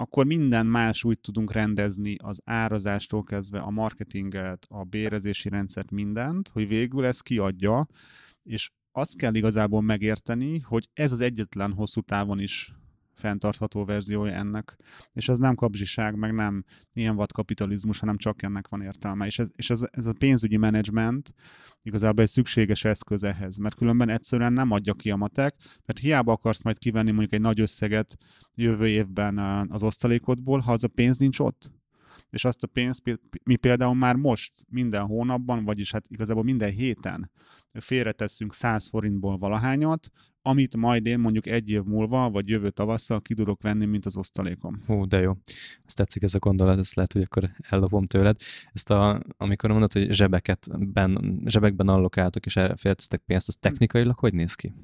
akkor 0.00 0.26
minden 0.26 0.66
más 0.66 1.04
úgy 1.04 1.20
tudunk 1.20 1.52
rendezni 1.52 2.16
az 2.22 2.40
árazástól 2.44 3.22
kezdve 3.22 3.58
a 3.58 3.70
marketinget, 3.70 4.66
a 4.68 4.84
bérezési 4.84 5.48
rendszert, 5.48 5.90
mindent, 5.90 6.48
hogy 6.48 6.68
végül 6.68 7.04
ez 7.04 7.20
kiadja, 7.20 7.86
és 8.42 8.70
azt 8.92 9.16
kell 9.16 9.34
igazából 9.34 9.80
megérteni, 9.80 10.58
hogy 10.58 10.88
ez 10.92 11.12
az 11.12 11.20
egyetlen 11.20 11.72
hosszú 11.72 12.00
távon 12.00 12.40
is 12.40 12.74
fenntartható 13.20 13.84
verziója 13.84 14.32
ennek. 14.32 14.76
És 15.12 15.28
ez 15.28 15.38
nem 15.38 15.54
kapzsiság, 15.54 16.16
meg 16.16 16.34
nem 16.34 16.64
ilyen 16.92 17.16
vadkapitalizmus, 17.16 17.98
hanem 17.98 18.16
csak 18.16 18.42
ennek 18.42 18.68
van 18.68 18.82
értelme. 18.82 19.26
És 19.26 19.38
ez, 19.38 19.48
és 19.56 19.70
ez, 19.70 19.86
ez 19.90 20.06
a 20.06 20.12
pénzügyi 20.12 20.56
menedzsment 20.56 21.34
igazából 21.82 22.22
egy 22.22 22.30
szükséges 22.30 22.84
eszköz 22.84 23.22
ehhez, 23.22 23.56
mert 23.56 23.74
különben 23.74 24.08
egyszerűen 24.08 24.52
nem 24.52 24.70
adja 24.70 24.94
ki 24.94 25.10
a 25.10 25.16
matek, 25.16 25.54
mert 25.84 25.98
hiába 25.98 26.32
akarsz 26.32 26.62
majd 26.62 26.78
kivenni 26.78 27.10
mondjuk 27.10 27.32
egy 27.32 27.40
nagy 27.40 27.60
összeget 27.60 28.16
jövő 28.54 28.88
évben 28.88 29.38
az 29.70 29.82
osztalékodból, 29.82 30.58
ha 30.58 30.72
az 30.72 30.84
a 30.84 30.88
pénz 30.88 31.16
nincs 31.16 31.38
ott 31.38 31.70
és 32.30 32.44
azt 32.44 32.62
a 32.62 32.66
pénzt 32.66 33.20
mi 33.44 33.56
például 33.56 33.94
már 33.94 34.16
most 34.16 34.64
minden 34.68 35.06
hónapban, 35.06 35.64
vagyis 35.64 35.92
hát 35.92 36.08
igazából 36.08 36.42
minden 36.42 36.70
héten 36.70 37.30
félretesszünk 37.72 38.54
100 38.54 38.88
forintból 38.88 39.38
valahányat, 39.38 40.10
amit 40.42 40.76
majd 40.76 41.06
én 41.06 41.18
mondjuk 41.18 41.46
egy 41.46 41.70
év 41.70 41.82
múlva, 41.82 42.30
vagy 42.30 42.48
jövő 42.48 42.70
tavasszal 42.70 43.20
ki 43.20 43.34
tudok 43.34 43.62
venni, 43.62 43.86
mint 43.86 44.06
az 44.06 44.16
osztalékom. 44.16 44.82
Hú, 44.86 45.06
de 45.06 45.20
jó. 45.20 45.32
Ezt 45.84 45.96
tetszik 45.96 46.22
ez 46.22 46.34
a 46.34 46.38
gondolat, 46.38 46.78
ezt 46.78 46.94
lehet, 46.94 47.12
hogy 47.12 47.22
akkor 47.22 47.50
ellopom 47.68 48.06
tőled. 48.06 48.36
Ezt 48.72 48.90
a, 48.90 49.22
amikor 49.36 49.70
mondod, 49.70 49.92
hogy 49.92 50.12
zsebeket 50.12 50.92
ben, 50.92 51.42
zsebekben 51.46 51.88
allokáltok 51.88 52.46
és 52.46 52.52
félteztek 52.52 53.22
pénzt, 53.26 53.48
az 53.48 53.56
technikailag 53.56 54.18
hogy 54.18 54.34
néz 54.34 54.54
ki? 54.54 54.74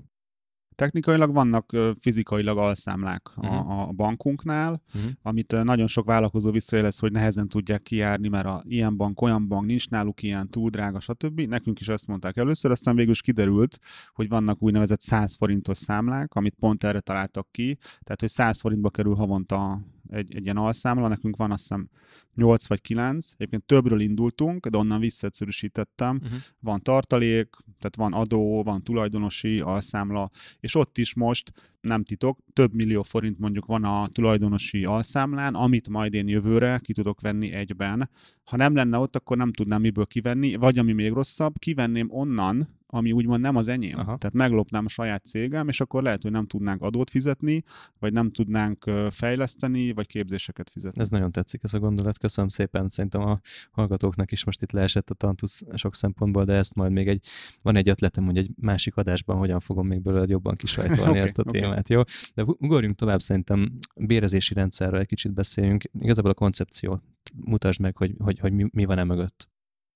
Technikailag 0.77 1.33
vannak 1.33 1.77
fizikailag 2.01 2.59
alszámlák 2.59 3.31
uh-huh. 3.37 3.55
a, 3.55 3.63
mhm. 3.63 3.71
a 3.71 3.93
bankunknál, 3.93 4.83
uh-huh. 4.95 5.11
amit 5.23 5.63
nagyon 5.65 5.87
sok 5.87 6.07
vállalkozó 6.07 6.51
visszajelez, 6.51 6.99
hogy 6.99 7.13
nehezen 7.13 7.49
tudják 7.49 7.83
kijárni, 7.83 8.29
mert 8.29 8.47
a 8.47 8.63
ilyen 8.67 8.97
bank, 8.97 9.21
olyan 9.21 9.49
bank 9.49 9.67
nincs 9.67 9.89
náluk 9.89 10.23
ilyen, 10.23 10.49
túl 10.49 10.71
drága, 10.71 11.01
stb. 11.01 11.41
Nekünk 11.41 11.81
is 11.81 11.89
ezt 11.89 12.07
mondták 12.07 12.37
először, 12.37 12.71
aztán 12.71 12.97
végül 12.97 13.13
is 13.13 13.21
kiderült, 13.21 13.79
hogy 14.13 14.29
vannak 14.29 14.63
úgynevezett 14.63 15.01
100 15.01 15.37
forintos 15.37 15.79
számlák, 15.79 16.35
amit 16.35 16.55
pont 16.59 16.85
erre 16.85 17.01
találtak 17.01 17.49
ki, 17.51 17.79
tehát 17.81 18.21
hogy 18.21 18.29
100 18.29 18.61
forintba 18.61 18.91
kerül 18.91 19.15
havonta 19.15 19.81
egy, 20.11 20.35
egy 20.35 20.45
ilyen 20.45 20.57
alszámla, 20.57 21.09
nekünk 21.09 21.37
van 21.37 21.51
azt 21.51 21.61
hiszem 21.61 21.89
8 22.35 22.67
vagy 22.67 22.81
9, 22.81 23.31
egyébként 23.33 23.65
többről 23.65 24.01
indultunk, 24.01 24.67
de 24.67 24.79
onnan 24.79 25.01
visszaegyszerűsítettem. 25.01 26.21
Uh-huh. 26.23 26.39
Van 26.61 26.83
tartalék, 26.83 27.49
tehát 27.79 27.97
van 27.97 28.13
adó, 28.13 28.63
van 28.63 28.83
tulajdonosi 28.83 29.61
alszámla, 29.61 30.31
és 30.61 30.75
ott 30.75 30.99
is 30.99 31.15
most 31.15 31.53
nem 31.81 32.05
titok, 32.05 32.39
több 32.53 32.75
millió 32.75 33.03
forint 33.03 33.39
mondjuk 33.39 33.67
van 33.67 33.85
a 33.85 34.09
tulajdonosi 34.09 34.85
alszámlán, 34.85 35.55
amit 35.55 35.89
majd 35.89 36.15
én 36.15 36.29
jövőre 36.29 36.79
ki 36.79 36.93
tudok 36.93 37.21
venni 37.21 37.53
egyben. 37.53 38.11
Ha 38.45 38.57
nem 38.57 38.75
lenne 38.75 38.99
ott, 38.99 39.17
akkor 39.17 39.37
nem 39.37 39.53
tudnám 39.53 39.81
miből 39.81 40.07
kivenni, 40.07 40.55
vagy 40.55 40.79
ami 40.79 40.93
még 40.93 41.13
rosszabb, 41.13 41.59
kivenném 41.59 42.09
onnan, 42.11 42.69
ami 42.97 43.13
úgymond 43.13 43.41
nem 43.41 43.57
az 43.57 43.69
enyém. 43.69 43.99
Aha. 43.99 44.17
Tehát 44.17 44.33
meglopnám 44.33 44.85
a 44.85 44.89
saját 44.89 45.25
cégem, 45.27 45.69
és 45.69 45.81
akkor 45.81 46.03
lehet, 46.03 46.23
hogy 46.23 46.33
nem 46.33 46.47
tudnánk 46.47 46.83
adót 46.83 47.11
fizetni, 47.11 47.63
vagy 47.99 48.13
nem 48.13 48.31
tudnánk 48.31 48.91
fejleszteni, 49.11 49.93
vagy 49.93 50.07
képzéseket 50.07 50.71
fizetni. 50.71 51.03
Ez 51.03 51.11
nagyon 51.11 51.33
tetszik, 51.33 51.61
ez 51.63 51.75
a 51.75 51.79
gondolat. 51.79 52.19
Köszönöm 52.19 52.51
szépen. 52.51 52.89
Szerintem 52.89 53.21
a 53.21 53.41
hallgatóknak 53.71 54.33
is 54.33 54.45
most 54.45 54.63
itt 54.63 54.73
leesett 54.73 55.11
a 55.11 55.15
tantusz 55.15 55.63
sok 55.75 55.95
szempontból, 55.95 56.45
de 56.45 56.53
ezt 56.53 56.75
majd 56.75 56.93
még 56.93 57.09
egy, 57.09 57.27
van 57.63 57.77
egy 57.77 57.89
ötletem, 57.89 58.25
hogy 58.25 58.37
egy 58.37 58.51
másik 58.61 58.97
adásban 58.97 59.37
hogyan 59.37 59.61
fogom 59.61 59.87
még 59.87 60.03
belőle 60.03 60.25
jobban 60.29 60.57
kisajtolni 60.57 61.03
okay, 61.11 61.21
ezt 61.21 61.39
a 61.39 61.43
okay. 61.47 61.61
témát, 61.61 61.89
jó? 61.89 62.03
De 62.35 62.43
ugorjunk 62.43 62.97
tovább, 62.97 63.21
szerintem 63.21 63.79
bérezési 63.97 64.55
rendszerről 64.55 65.01
egy 65.01 65.07
kicsit 65.07 65.33
beszéljünk. 65.33 65.85
Igazából 66.01 66.31
a 66.31 66.35
koncepció 66.35 67.03
mutasd 67.35 67.81
meg, 67.81 67.97
hogy, 67.97 68.15
hogy, 68.19 68.39
hogy 68.39 68.53
mi, 68.53 68.67
mi 68.73 68.85
van 68.85 68.99
e 68.99 69.05
mögött. 69.05 69.49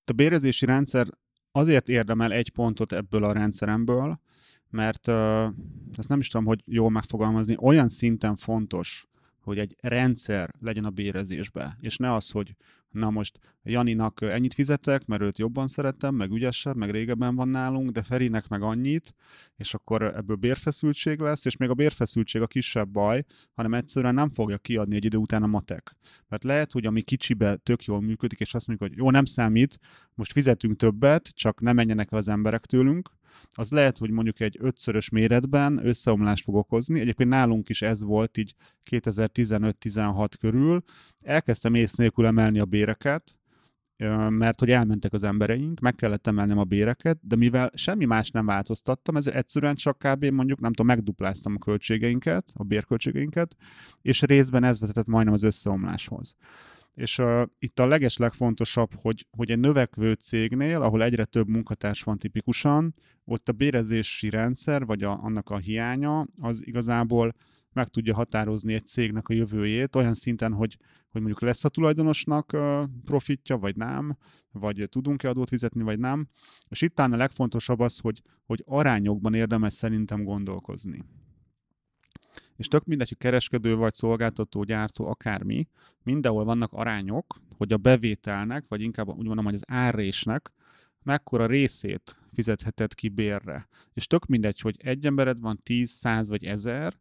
A 0.05 0.13
bérezési 0.13 0.65
rendszer 0.65 1.07
azért 1.51 1.89
érdemel 1.89 2.31
egy 2.31 2.49
pontot 2.49 2.91
ebből 2.91 3.23
a 3.23 3.31
rendszeremből, 3.31 4.19
mert 4.69 5.07
ezt 5.97 6.09
nem 6.09 6.19
is 6.19 6.27
tudom, 6.27 6.45
hogy 6.45 6.61
jól 6.65 6.89
megfogalmazni, 6.89 7.55
olyan 7.59 7.89
szinten 7.89 8.35
fontos, 8.35 9.07
hogy 9.41 9.57
egy 9.57 9.75
rendszer 9.79 10.49
legyen 10.59 10.85
a 10.85 10.89
bérezésbe, 10.89 11.77
és 11.79 11.97
ne 11.97 12.13
az, 12.13 12.29
hogy 12.29 12.55
na 12.91 13.09
most 13.09 13.39
Janinak 13.63 14.21
ennyit 14.21 14.53
fizetek, 14.53 15.05
mert 15.05 15.21
őt 15.21 15.37
jobban 15.37 15.67
szeretem, 15.67 16.15
meg 16.15 16.31
ügyesebb, 16.31 16.75
meg 16.75 16.91
régebben 16.91 17.35
van 17.35 17.47
nálunk, 17.47 17.89
de 17.89 18.03
Ferinek 18.03 18.47
meg 18.47 18.61
annyit, 18.61 19.13
és 19.55 19.73
akkor 19.73 20.03
ebből 20.03 20.35
bérfeszültség 20.35 21.19
lesz, 21.19 21.45
és 21.45 21.57
még 21.57 21.69
a 21.69 21.73
bérfeszültség 21.73 22.41
a 22.41 22.47
kisebb 22.47 22.89
baj, 22.89 23.23
hanem 23.53 23.73
egyszerűen 23.73 24.13
nem 24.13 24.29
fogja 24.29 24.57
kiadni 24.57 24.95
egy 24.95 25.05
idő 25.05 25.17
után 25.17 25.43
a 25.43 25.47
matek. 25.47 25.95
Mert 26.27 26.43
lehet, 26.43 26.71
hogy 26.71 26.85
ami 26.85 27.01
kicsibe 27.01 27.55
tök 27.55 27.83
jól 27.83 28.01
működik, 28.01 28.39
és 28.39 28.53
azt 28.53 28.67
mondjuk, 28.67 28.89
hogy 28.89 28.99
jó, 28.99 29.11
nem 29.11 29.25
számít, 29.25 29.79
most 30.13 30.31
fizetünk 30.31 30.75
többet, 30.75 31.29
csak 31.33 31.61
ne 31.61 31.73
menjenek 31.73 32.11
el 32.11 32.17
az 32.17 32.27
emberek 32.27 32.65
tőlünk, 32.65 33.09
az 33.51 33.71
lehet, 33.71 33.97
hogy 33.97 34.09
mondjuk 34.09 34.39
egy 34.39 34.57
ötszörös 34.59 35.09
méretben 35.09 35.85
összeomlást 35.85 36.43
fog 36.43 36.55
okozni. 36.55 36.99
Egyébként 36.99 37.29
nálunk 37.29 37.69
is 37.69 37.81
ez 37.81 38.01
volt 38.01 38.37
így 38.37 38.55
2015-16 38.91 40.29
körül. 40.39 40.83
Elkezdtem 41.19 41.73
ész 41.73 41.95
nélkül 41.95 42.25
emelni 42.25 42.59
a 42.59 42.65
béreket, 42.65 43.35
mert 44.29 44.59
hogy 44.59 44.69
elmentek 44.69 45.13
az 45.13 45.23
embereink, 45.23 45.79
meg 45.79 45.95
kellett 45.95 46.27
emelnem 46.27 46.57
a 46.57 46.63
béreket, 46.63 47.19
de 47.21 47.35
mivel 47.35 47.71
semmi 47.73 48.05
más 48.05 48.29
nem 48.29 48.45
változtattam, 48.45 49.15
ezért 49.15 49.35
egyszerűen 49.35 49.75
csak 49.75 49.97
kb. 49.97 50.25
mondjuk, 50.25 50.59
nem 50.59 50.71
tudom, 50.71 50.85
megdupláztam 50.85 51.55
a 51.55 51.63
költségeinket, 51.63 52.51
a 52.53 52.63
bérköltségeinket, 52.63 53.55
és 54.01 54.21
részben 54.21 54.63
ez 54.63 54.79
vezetett 54.79 55.07
majdnem 55.07 55.33
az 55.33 55.43
összeomláshoz. 55.43 56.35
És 56.93 57.17
uh, 57.17 57.41
itt 57.59 57.79
a 57.79 57.85
leges 57.85 58.17
legfontosabb, 58.17 58.93
hogy, 58.95 59.27
hogy 59.29 59.51
egy 59.51 59.59
növekvő 59.59 60.13
cégnél, 60.13 60.81
ahol 60.81 61.03
egyre 61.03 61.25
több 61.25 61.47
munkatárs 61.47 62.03
van 62.03 62.17
tipikusan, 62.17 62.93
ott 63.23 63.49
a 63.49 63.51
bérezési 63.51 64.29
rendszer, 64.29 64.85
vagy 64.85 65.03
a, 65.03 65.23
annak 65.23 65.49
a 65.49 65.57
hiánya, 65.57 66.27
az 66.37 66.67
igazából 66.67 67.33
meg 67.73 67.87
tudja 67.87 68.13
határozni 68.13 68.73
egy 68.73 68.85
cégnek 68.85 69.27
a 69.27 69.33
jövőjét 69.33 69.95
olyan 69.95 70.13
szinten, 70.13 70.53
hogy, 70.53 70.77
hogy 71.09 71.21
mondjuk 71.21 71.41
lesz 71.41 71.63
a 71.63 71.69
tulajdonosnak 71.69 72.57
profitja, 73.05 73.57
vagy 73.57 73.75
nem, 73.75 74.17
vagy 74.51 74.87
tudunk-e 74.89 75.29
adót 75.29 75.49
fizetni, 75.49 75.83
vagy 75.83 75.99
nem. 75.99 76.27
És 76.69 76.81
itt 76.81 76.95
talán 76.95 77.13
a 77.13 77.17
legfontosabb 77.17 77.79
az, 77.79 77.99
hogy, 77.99 78.21
hogy 78.45 78.63
arányokban 78.65 79.33
érdemes 79.33 79.73
szerintem 79.73 80.23
gondolkozni 80.23 81.03
és 82.55 82.67
tök 82.67 82.85
mindegy, 82.85 83.07
hogy 83.07 83.17
kereskedő 83.17 83.75
vagy 83.75 83.93
szolgáltató, 83.93 84.63
gyártó, 84.63 85.07
akármi, 85.07 85.67
mindenhol 86.03 86.43
vannak 86.43 86.73
arányok, 86.73 87.41
hogy 87.57 87.73
a 87.73 87.77
bevételnek, 87.77 88.65
vagy 88.67 88.81
inkább 88.81 89.07
úgy 89.07 89.25
mondom, 89.25 89.45
hogy 89.45 89.53
az 89.53 89.63
árrésnek 89.67 90.51
mekkora 91.03 91.45
részét 91.45 92.17
fizetheted 92.33 92.93
ki 92.93 93.09
bérre. 93.09 93.67
És 93.93 94.07
tök 94.07 94.25
mindegy, 94.25 94.59
hogy 94.59 94.75
egy 94.83 95.05
embered 95.05 95.39
van 95.39 95.59
10, 95.63 95.89
100 95.89 96.29
vagy 96.29 96.43
1000, 96.43 96.97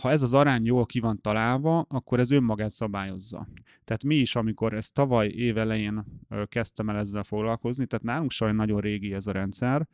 ha 0.00 0.10
ez 0.10 0.22
az 0.22 0.34
arány 0.34 0.64
jól 0.64 0.86
ki 0.86 1.00
van 1.00 1.20
találva, 1.20 1.80
akkor 1.80 2.18
ez 2.20 2.30
önmagát 2.30 2.70
szabályozza. 2.70 3.48
Tehát 3.84 4.04
mi 4.04 4.14
is, 4.14 4.36
amikor 4.36 4.74
ezt 4.74 4.94
tavaly 4.94 5.28
évelején 5.28 6.04
kezdtem 6.44 6.88
el 6.88 6.98
ezzel 6.98 7.22
foglalkozni, 7.22 7.86
tehát 7.86 8.04
nálunk 8.04 8.30
sajnos 8.30 8.56
nagyon 8.56 8.80
régi 8.80 9.12
ez 9.12 9.26
a 9.26 9.32
rendszer, 9.32 9.88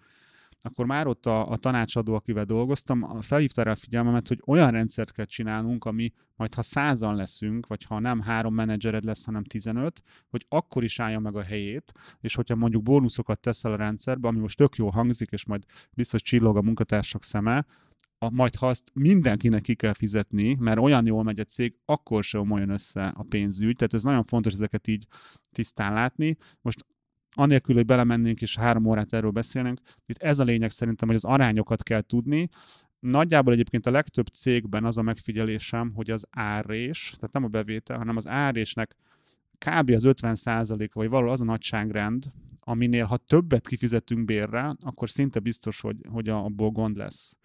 akkor 0.63 0.87
már 0.87 1.07
ott 1.07 1.27
a, 1.27 1.51
a 1.51 1.57
tanácsadó, 1.57 2.15
akivel 2.15 2.45
dolgoztam, 2.45 3.21
felhívta 3.21 3.63
rá 3.63 3.71
a 3.71 3.77
figyelmemet, 3.77 4.29
hogy 4.29 4.43
olyan 4.47 4.71
rendszert 4.71 5.13
kell 5.13 5.25
csinálnunk, 5.25 5.85
ami 5.85 6.13
majd 6.37 6.55
ha 6.55 6.63
százan 6.63 7.15
leszünk, 7.15 7.67
vagy 7.67 7.85
ha 7.85 7.99
nem 7.99 8.21
három 8.21 8.55
menedzsered 8.55 9.05
lesz, 9.05 9.25
hanem 9.25 9.45
15, 9.45 10.03
hogy 10.31 10.45
akkor 10.49 10.85
is 10.85 11.01
állja 11.01 11.19
meg 11.19 11.37
a 11.37 11.43
helyét, 11.43 11.93
és 12.21 12.35
hogyha 12.35 12.55
mondjuk 12.55 12.83
bónuszokat 12.83 13.41
teszel 13.41 13.73
a 13.73 13.77
rendszerbe, 13.77 14.29
ami 14.29 14.39
most 14.39 14.57
tök 14.57 14.77
jó 14.77 14.91
hangzik, 14.91 15.31
és 15.31 15.47
majd 15.47 15.65
biztos 15.91 16.23
csillog 16.23 16.57
a 16.57 16.63
munkatársak 16.63 17.25
szeme, 17.25 17.67
a, 18.23 18.31
majd 18.31 18.55
ha 18.55 18.67
azt 18.67 18.91
mindenkinek 18.95 19.63
ki 19.63 19.75
kell 19.75 19.93
fizetni, 19.93 20.57
mert 20.61 20.79
olyan 20.79 21.07
jól 21.07 21.23
megy 21.23 21.41
a 21.41 21.45
cég, 21.45 21.77
akkor 21.85 22.25
sem 22.25 22.51
olyan 22.51 22.71
össze 22.71 23.07
a 23.07 23.23
pénzügy. 23.23 23.77
Tehát 23.77 23.95
ez 23.95 24.03
nagyon 24.03 24.23
fontos 24.23 24.53
ezeket 24.53 24.89
így 24.89 25.07
tisztán 25.53 25.93
látni. 25.93 26.37
Most 26.61 26.87
anélkül, 27.35 27.75
hogy 27.75 27.87
belemennénk 27.87 28.41
és 28.41 28.57
három 28.57 28.87
órát 28.87 29.13
erről 29.13 29.31
beszélnénk, 29.31 29.81
itt 30.07 30.23
ez 30.23 30.39
a 30.39 30.45
lényeg 30.45 30.71
szerintem, 30.71 31.09
hogy 31.09 31.17
az 31.17 31.25
arányokat 31.25 31.83
kell 31.83 32.01
tudni, 32.01 32.49
Nagyjából 33.03 33.53
egyébként 33.53 33.87
a 33.87 33.91
legtöbb 33.91 34.27
cégben 34.27 34.85
az 34.85 34.99
a 34.99 35.03
megfigyelésem, 35.03 35.93
hogy 35.95 36.11
az 36.11 36.27
árés, 36.31 37.15
tehát 37.17 37.33
nem 37.33 37.45
a 37.45 37.49
bevétel, 37.49 37.97
hanem 37.97 38.17
az 38.17 38.29
árésnek 38.29 38.97
kb. 39.65 39.91
az 39.91 40.05
50% 40.07 40.91
vagy 40.93 41.09
valahol 41.09 41.33
az 41.33 41.41
a 41.41 41.45
nagyságrend, 41.45 42.25
aminél 42.61 43.05
ha 43.05 43.17
többet 43.17 43.69
kifizetünk 43.69 44.25
bérre, 44.25 44.77
akkor 44.81 45.11
szinte 45.11 45.41
biztos, 45.41 45.81
hogy, 45.81 45.97
hogy 46.09 46.29
abból 46.29 46.71
gond 46.71 46.97
lesz. 46.97 47.37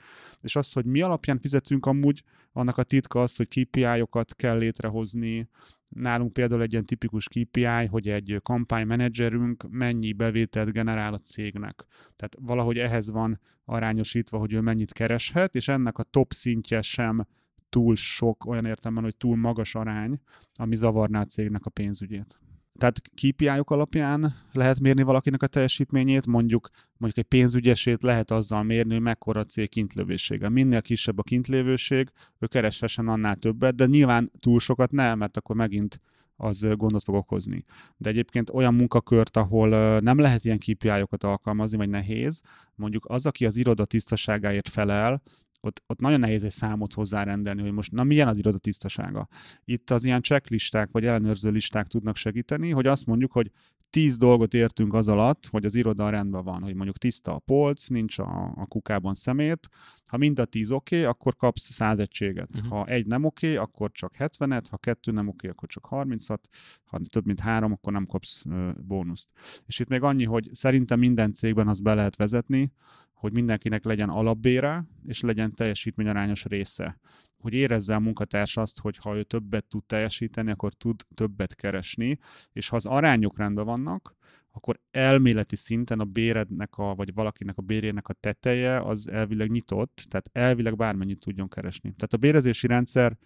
És 0.42 0.56
az, 0.56 0.72
hogy 0.72 0.86
mi 0.86 1.02
alapján 1.02 1.40
fizetünk 1.40 1.86
amúgy, 1.86 2.24
annak 2.52 2.78
a 2.78 2.84
titka 2.84 3.22
az, 3.22 3.36
hogy 3.36 3.48
KPI-okat 3.48 4.36
kell 4.36 4.58
létrehozni, 4.58 5.50
Nálunk 5.90 6.34
például 6.34 6.62
egy 6.62 6.72
ilyen 6.72 6.86
tipikus 6.86 7.28
KPI, 7.28 7.86
hogy 7.90 8.10
egy 8.10 8.40
kampánymenedzserünk 8.44 9.70
mennyi 9.70 10.14
bevételt 10.14 10.72
generál 10.72 11.14
a 11.14 11.18
cégnek. 11.18 11.86
Tehát 12.16 12.38
valahogy 12.42 12.78
ehhez 12.78 13.10
van 13.10 13.40
arányosítva, 13.66 14.38
hogy 14.38 14.54
ő 14.54 14.62
mennyit 14.62 14.94
kereshet, 14.94 15.56
és 15.56 15.68
ennek 15.68 15.98
a 15.98 16.04
top 16.04 16.34
szintje 16.34 16.82
sem 16.82 17.28
túl 17.70 17.96
sok, 17.96 18.46
olyan 18.46 18.66
értelemben, 18.66 19.04
hogy 19.04 19.18
túl 19.18 19.36
magas 19.36 19.76
arány, 19.76 20.20
ami 20.54 20.76
zavarná 20.76 21.22
a 21.22 21.26
cégnek 21.26 21.66
a 21.66 21.70
pénzügyét. 21.70 22.40
Tehát 22.78 23.02
KPI-ok 23.02 23.72
alapján 23.72 24.34
lehet 24.52 24.80
mérni 24.80 25.04
valakinek 25.04 25.44
a 25.44 25.48
teljesítményét, 25.48 26.26
mondjuk, 26.26 26.70
mondjuk 26.98 27.26
egy 27.26 27.32
pénzügyesét 27.40 28.04
lehet 28.04 28.32
azzal 28.32 28.64
mérni, 28.64 28.94
hogy 28.94 29.02
mekkora 29.02 29.40
a 29.40 29.44
cég 29.44 29.70
kintlövősége. 29.70 30.50
Minél 30.50 30.82
kisebb 30.82 31.18
a 31.18 31.24
kintlévőség, 31.24 32.12
ő 32.40 32.48
kereshessen 32.48 33.08
annál 33.08 33.36
többet, 33.36 33.76
de 33.76 33.86
nyilván 33.86 34.32
túl 34.40 34.60
sokat 34.60 34.92
nem, 34.92 35.18
mert 35.18 35.38
akkor 35.38 35.56
megint 35.56 36.00
az 36.36 36.68
gondot 36.76 37.04
fog 37.04 37.16
okozni. 37.16 37.66
De 37.98 38.10
egyébként 38.10 38.50
olyan 38.50 38.74
munkakört, 38.74 39.38
ahol 39.38 40.00
nem 40.00 40.20
lehet 40.20 40.46
ilyen 40.46 40.60
KPI-okat 40.60 41.24
alkalmazni, 41.24 41.78
vagy 41.78 41.90
nehéz, 41.90 42.42
mondjuk 42.76 43.06
az, 43.10 43.26
aki 43.26 43.46
az 43.46 43.58
iroda 43.58 43.86
tisztaságáért 43.86 44.70
felel, 44.70 45.22
ott, 45.68 45.84
ott 45.88 46.00
nagyon 46.00 46.20
nehéz 46.20 46.44
egy 46.44 46.52
számot 46.52 46.94
hozzárendelni, 46.94 47.62
hogy 47.62 47.72
most 47.72 47.92
na 47.92 48.04
milyen 48.04 48.28
az 48.28 48.38
iroda 48.38 48.58
tisztasága. 48.58 49.28
Itt 49.66 49.90
az 49.90 50.06
ilyen 50.06 50.22
checklisták 50.22 50.92
vagy 50.92 51.06
ellenőrző 51.06 51.50
listák 51.50 51.88
tudnak 51.88 52.16
segíteni, 52.16 52.70
hogy 52.70 52.88
azt 52.88 53.06
mondjuk, 53.06 53.32
hogy 53.32 53.52
tíz 53.90 54.18
dolgot 54.18 54.54
értünk 54.54 54.94
az 54.94 55.08
alatt, 55.08 55.46
hogy 55.46 55.66
az 55.66 55.76
iroda 55.76 56.10
rendben 56.10 56.44
van, 56.44 56.62
hogy 56.62 56.74
mondjuk 56.74 56.98
tiszta 56.98 57.36
a 57.36 57.40
polc, 57.40 57.88
nincs 57.88 58.20
a, 58.20 58.54
a 58.56 58.66
kukában 58.66 59.14
szemét. 59.14 59.70
Ha 60.06 60.18
mind 60.18 60.40
a 60.40 60.46
tíz 60.46 60.72
oké, 60.72 60.96
okay, 60.96 61.08
akkor 61.08 61.36
kapsz 61.36 61.72
száz 61.72 62.00
egységet. 62.00 62.50
Uh-huh. 62.56 62.70
Ha 62.70 62.86
egy 62.86 63.06
nem 63.06 63.24
oké, 63.24 63.46
okay, 63.54 63.64
akkor 63.64 63.92
csak 63.92 64.14
70-et, 64.20 64.64
ha 64.70 64.78
kettő 64.78 65.12
nem 65.12 65.28
oké, 65.28 65.36
okay, 65.36 65.50
akkor 65.50 65.70
csak 65.70 65.88
30-at, 65.92 66.40
ha 66.86 67.00
több 67.10 67.26
mint 67.26 67.40
három, 67.40 67.72
akkor 67.72 67.94
nem 67.94 68.06
kapsz 68.06 68.46
ö, 68.50 68.70
bónuszt. 68.88 69.30
És 69.66 69.80
itt 69.80 69.88
még 69.88 70.02
annyi, 70.02 70.24
hogy 70.24 70.50
szerintem 70.52 71.00
minden 71.00 71.34
cégben 71.34 71.68
az 71.68 71.80
be 71.80 71.94
lehet 71.94 72.16
vezetni, 72.16 72.72
hogy 73.18 73.34
mindenkinek 73.34 73.84
legyen 73.84 74.10
alapbére, 74.10 74.86
és 75.06 75.22
legyen 75.22 75.54
teljesítményarányos 75.54 76.46
része. 76.46 77.00
Hogy 77.38 77.54
érezze 77.54 77.96
a 77.96 78.00
munkatárs 78.00 78.58
azt, 78.58 78.80
hogy 78.80 78.98
ha 78.98 79.16
ő 79.16 79.24
többet 79.24 79.66
tud 79.66 79.84
teljesíteni, 79.86 80.52
akkor 80.52 80.74
tud 80.74 81.06
többet 81.16 81.56
keresni, 81.56 82.18
és 82.52 82.70
ha 82.70 82.76
az 82.76 82.86
arányok 82.86 83.38
rendben 83.38 83.66
vannak, 83.66 84.16
akkor 84.52 84.80
elméleti 84.92 85.56
szinten 85.56 86.00
a 86.00 86.06
bérednek, 86.06 86.78
a, 86.78 86.96
vagy 86.96 87.14
valakinek 87.14 87.58
a 87.58 87.62
bérének 87.62 88.08
a 88.08 88.14
teteje 88.14 88.80
az 88.80 89.10
elvileg 89.10 89.50
nyitott, 89.50 90.06
tehát 90.10 90.30
elvileg 90.32 90.76
bármennyit 90.76 91.20
tudjon 91.20 91.50
keresni. 91.50 91.94
Tehát 91.94 92.14
a 92.14 92.18
bérezési 92.18 92.68
rendszer 92.68 93.18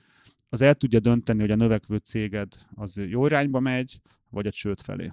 az 0.49 0.61
el 0.61 0.75
tudja 0.75 0.99
dönteni, 0.99 1.39
hogy 1.39 1.51
a 1.51 1.55
növekvő 1.55 1.97
céged 1.97 2.53
az 2.75 2.97
jó 2.97 3.25
irányba 3.25 3.59
megy, 3.59 4.01
vagy 4.29 4.47
a 4.47 4.51
csőd 4.51 4.81
felé. 4.81 5.11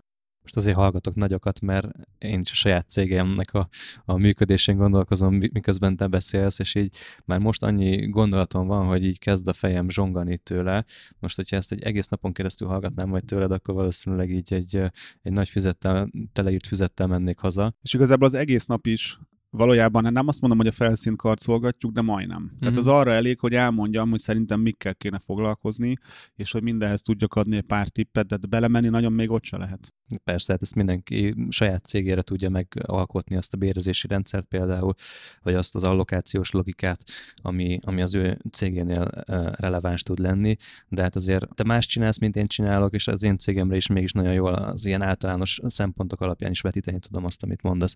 Most 0.48 0.66
azért 0.66 0.76
hallgatok 0.76 1.14
nagyokat, 1.14 1.60
mert 1.60 1.88
én 2.18 2.40
is 2.40 2.50
a 2.50 2.54
saját 2.54 2.90
cégemnek 2.90 3.54
a, 3.54 3.68
a 4.04 4.16
működésén 4.16 4.76
gondolkozom, 4.76 5.34
miközben 5.34 5.96
te 5.96 6.06
beszélsz, 6.06 6.58
és 6.58 6.74
így 6.74 6.96
már 7.24 7.38
most 7.38 7.62
annyi 7.62 8.08
gondolatom 8.08 8.66
van, 8.66 8.86
hogy 8.86 9.04
így 9.04 9.18
kezd 9.18 9.48
a 9.48 9.52
fejem 9.52 9.90
zsongani 9.90 10.38
tőle. 10.38 10.84
Most, 11.18 11.36
hogyha 11.36 11.56
ezt 11.56 11.72
egy 11.72 11.82
egész 11.82 12.08
napon 12.08 12.32
keresztül 12.32 12.68
hallgatnám 12.68 13.08
majd 13.08 13.24
tőled, 13.24 13.50
akkor 13.50 13.74
valószínűleg 13.74 14.30
így 14.30 14.52
egy, 14.52 14.76
egy 15.22 15.32
nagy 15.32 15.48
füzettel, 15.48 16.10
teleírt 16.32 16.66
füzettel 16.66 17.06
mennék 17.06 17.38
haza. 17.38 17.74
És 17.82 17.94
igazából 17.94 18.26
az 18.26 18.34
egész 18.34 18.66
nap 18.66 18.86
is 18.86 19.18
valójában 19.50 20.12
nem 20.12 20.28
azt 20.28 20.40
mondom, 20.40 20.58
hogy 20.58 20.66
a 20.66 20.72
felszínt 20.72 21.16
karcolgatjuk, 21.16 21.92
de 21.92 22.00
majdnem. 22.00 22.38
Mm-hmm. 22.38 22.58
Tehát 22.58 22.74
mhm. 22.74 22.78
az 22.78 22.86
arra 22.86 23.10
elég, 23.10 23.38
hogy 23.38 23.54
elmondjam, 23.54 24.10
hogy 24.10 24.18
szerintem 24.18 24.60
mikkel 24.60 24.94
kéne 24.94 25.18
foglalkozni, 25.18 25.96
és 26.34 26.52
hogy 26.52 26.62
mindenhez 26.62 27.00
tudjak 27.00 27.34
adni 27.34 27.56
egy 27.56 27.66
pár 27.66 27.88
tippet, 27.88 28.26
de 28.26 28.46
belemenni 28.48 28.88
nagyon 28.88 29.12
még 29.12 29.30
ott 29.30 29.44
se 29.44 29.56
lehet. 29.56 29.92
Persze, 30.24 30.52
hát 30.52 30.62
ezt 30.62 30.74
mindenki 30.74 31.34
saját 31.48 31.86
cégére 31.86 32.22
tudja 32.22 32.50
megalkotni 32.50 33.36
azt 33.36 33.54
a 33.54 33.56
bérezési 33.56 34.06
rendszert 34.06 34.46
például, 34.46 34.94
vagy 35.42 35.54
azt 35.54 35.74
az 35.74 35.84
allokációs 35.84 36.50
logikát, 36.50 37.02
ami, 37.36 37.78
ami 37.82 38.02
az 38.02 38.14
ő 38.14 38.38
cégénél 38.52 39.10
releváns 39.56 40.02
tud 40.02 40.18
lenni, 40.18 40.56
de 40.88 41.02
hát 41.02 41.16
azért 41.16 41.54
te 41.54 41.64
más 41.64 41.86
csinálsz, 41.86 42.18
mint 42.18 42.36
én 42.36 42.46
csinálok, 42.46 42.94
és 42.94 43.08
az 43.08 43.22
én 43.22 43.38
cégemre 43.38 43.76
is 43.76 43.86
mégis 43.86 44.12
nagyon 44.12 44.32
jól 44.32 44.54
az 44.54 44.84
ilyen 44.84 45.02
általános 45.02 45.60
szempontok 45.66 46.20
alapján 46.20 46.50
is 46.50 46.60
vetíteni 46.60 46.98
tudom 46.98 47.24
azt, 47.24 47.42
amit 47.42 47.62
mondasz. 47.62 47.94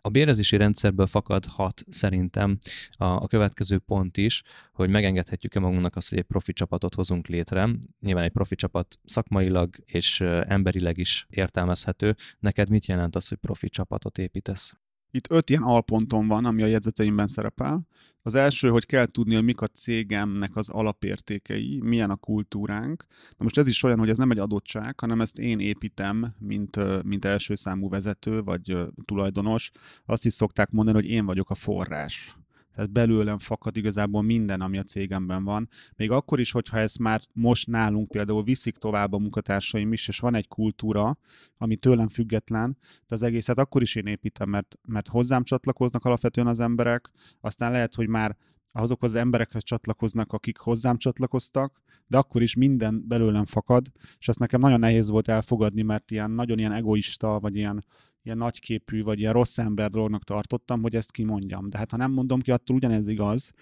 A 0.00 0.08
bérezési 0.08 0.56
rendszerből 1.04 1.06
fakadhat 1.06 1.84
szerintem 1.90 2.58
a, 2.96 3.04
a 3.04 3.26
következő 3.26 3.78
pont 3.78 4.16
is, 4.16 4.42
hogy 4.72 4.88
megengedhetjük-e 4.88 5.60
magunknak 5.60 5.96
azt, 5.96 6.08
hogy 6.08 6.18
egy 6.18 6.24
profi 6.24 6.52
csapatot 6.52 6.94
hozunk 6.94 7.26
létre. 7.26 7.68
Nyilván 8.00 8.24
egy 8.24 8.32
profi 8.32 8.54
csapat 8.54 8.98
szakmailag 9.04 9.76
és 9.84 10.20
emberileg 10.46 10.98
is 10.98 11.26
ért 11.28 11.38
értelmezhető. 11.38 12.16
Neked 12.38 12.68
mit 12.68 12.86
jelent 12.86 13.16
az, 13.16 13.28
hogy 13.28 13.38
profi 13.38 13.68
csapatot 13.68 14.18
építesz? 14.18 14.74
Itt 15.14 15.30
öt 15.30 15.50
ilyen 15.50 15.62
alponton 15.62 16.26
van, 16.26 16.44
ami 16.44 16.62
a 16.62 16.66
jegyzeteimben 16.66 17.26
szerepel. 17.26 17.86
Az 18.22 18.34
első, 18.34 18.68
hogy 18.68 18.86
kell 18.86 19.06
tudni, 19.06 19.34
hogy 19.34 19.44
mik 19.44 19.60
a 19.60 19.66
cégemnek 19.66 20.56
az 20.56 20.68
alapértékei, 20.68 21.80
milyen 21.82 22.10
a 22.10 22.16
kultúránk. 22.16 23.04
Na 23.08 23.44
most 23.44 23.58
ez 23.58 23.66
is 23.66 23.82
olyan, 23.82 23.98
hogy 23.98 24.08
ez 24.08 24.18
nem 24.18 24.30
egy 24.30 24.38
adottság, 24.38 25.00
hanem 25.00 25.20
ezt 25.20 25.38
én 25.38 25.58
építem, 25.58 26.34
mint, 26.38 27.02
mint 27.02 27.24
első 27.24 27.54
számú 27.54 27.88
vezető 27.88 28.42
vagy 28.42 28.76
tulajdonos. 29.04 29.70
Azt 30.04 30.24
is 30.24 30.32
szokták 30.32 30.70
mondani, 30.70 30.96
hogy 30.96 31.10
én 31.10 31.26
vagyok 31.26 31.50
a 31.50 31.54
forrás 31.54 32.36
tehát 32.74 32.90
belőlem 32.90 33.38
fakad 33.38 33.76
igazából 33.76 34.22
minden, 34.22 34.60
ami 34.60 34.78
a 34.78 34.82
cégemben 34.82 35.44
van. 35.44 35.68
Még 35.96 36.10
akkor 36.10 36.40
is, 36.40 36.50
hogyha 36.50 36.78
ezt 36.78 36.98
már 36.98 37.20
most 37.32 37.66
nálunk 37.66 38.08
például 38.08 38.42
viszik 38.42 38.76
tovább 38.76 39.12
a 39.12 39.18
munkatársaim 39.18 39.92
is, 39.92 40.08
és 40.08 40.18
van 40.18 40.34
egy 40.34 40.48
kultúra, 40.48 41.18
ami 41.56 41.76
tőlem 41.76 42.08
független, 42.08 42.78
de 42.80 43.14
az 43.14 43.22
egészet 43.22 43.58
akkor 43.58 43.82
is 43.82 43.94
én 43.94 44.06
építem, 44.06 44.48
mert, 44.48 44.78
mert 44.88 45.08
hozzám 45.08 45.44
csatlakoznak 45.44 46.04
alapvetően 46.04 46.46
az 46.46 46.60
emberek, 46.60 47.10
aztán 47.40 47.72
lehet, 47.72 47.94
hogy 47.94 48.08
már 48.08 48.36
azok 48.72 49.02
az 49.02 49.14
emberekhez 49.14 49.62
csatlakoznak, 49.62 50.32
akik 50.32 50.58
hozzám 50.58 50.96
csatlakoztak, 50.96 51.82
de 52.06 52.18
akkor 52.18 52.42
is 52.42 52.54
minden 52.54 53.04
belőlem 53.08 53.44
fakad, 53.44 53.86
és 54.18 54.28
azt 54.28 54.38
nekem 54.38 54.60
nagyon 54.60 54.78
nehéz 54.78 55.08
volt 55.08 55.28
elfogadni, 55.28 55.82
mert 55.82 56.10
ilyen 56.10 56.30
nagyon 56.30 56.58
ilyen 56.58 56.72
egoista, 56.72 57.40
vagy 57.40 57.56
ilyen, 57.56 57.84
ilyen 58.24 58.38
nagyképű, 58.38 59.02
vagy 59.02 59.18
ilyen 59.18 59.32
rossz 59.32 59.58
ember 59.58 59.90
dolognak 59.90 60.24
tartottam, 60.24 60.82
hogy 60.82 60.94
ezt 60.96 61.10
kimondjam. 61.10 61.70
De 61.70 61.78
hát 61.78 61.90
ha 61.90 61.96
nem 61.96 62.12
mondom 62.12 62.40
ki, 62.40 62.50
attól 62.50 62.76
ugyanez 62.76 63.06
igaz, 63.06 63.52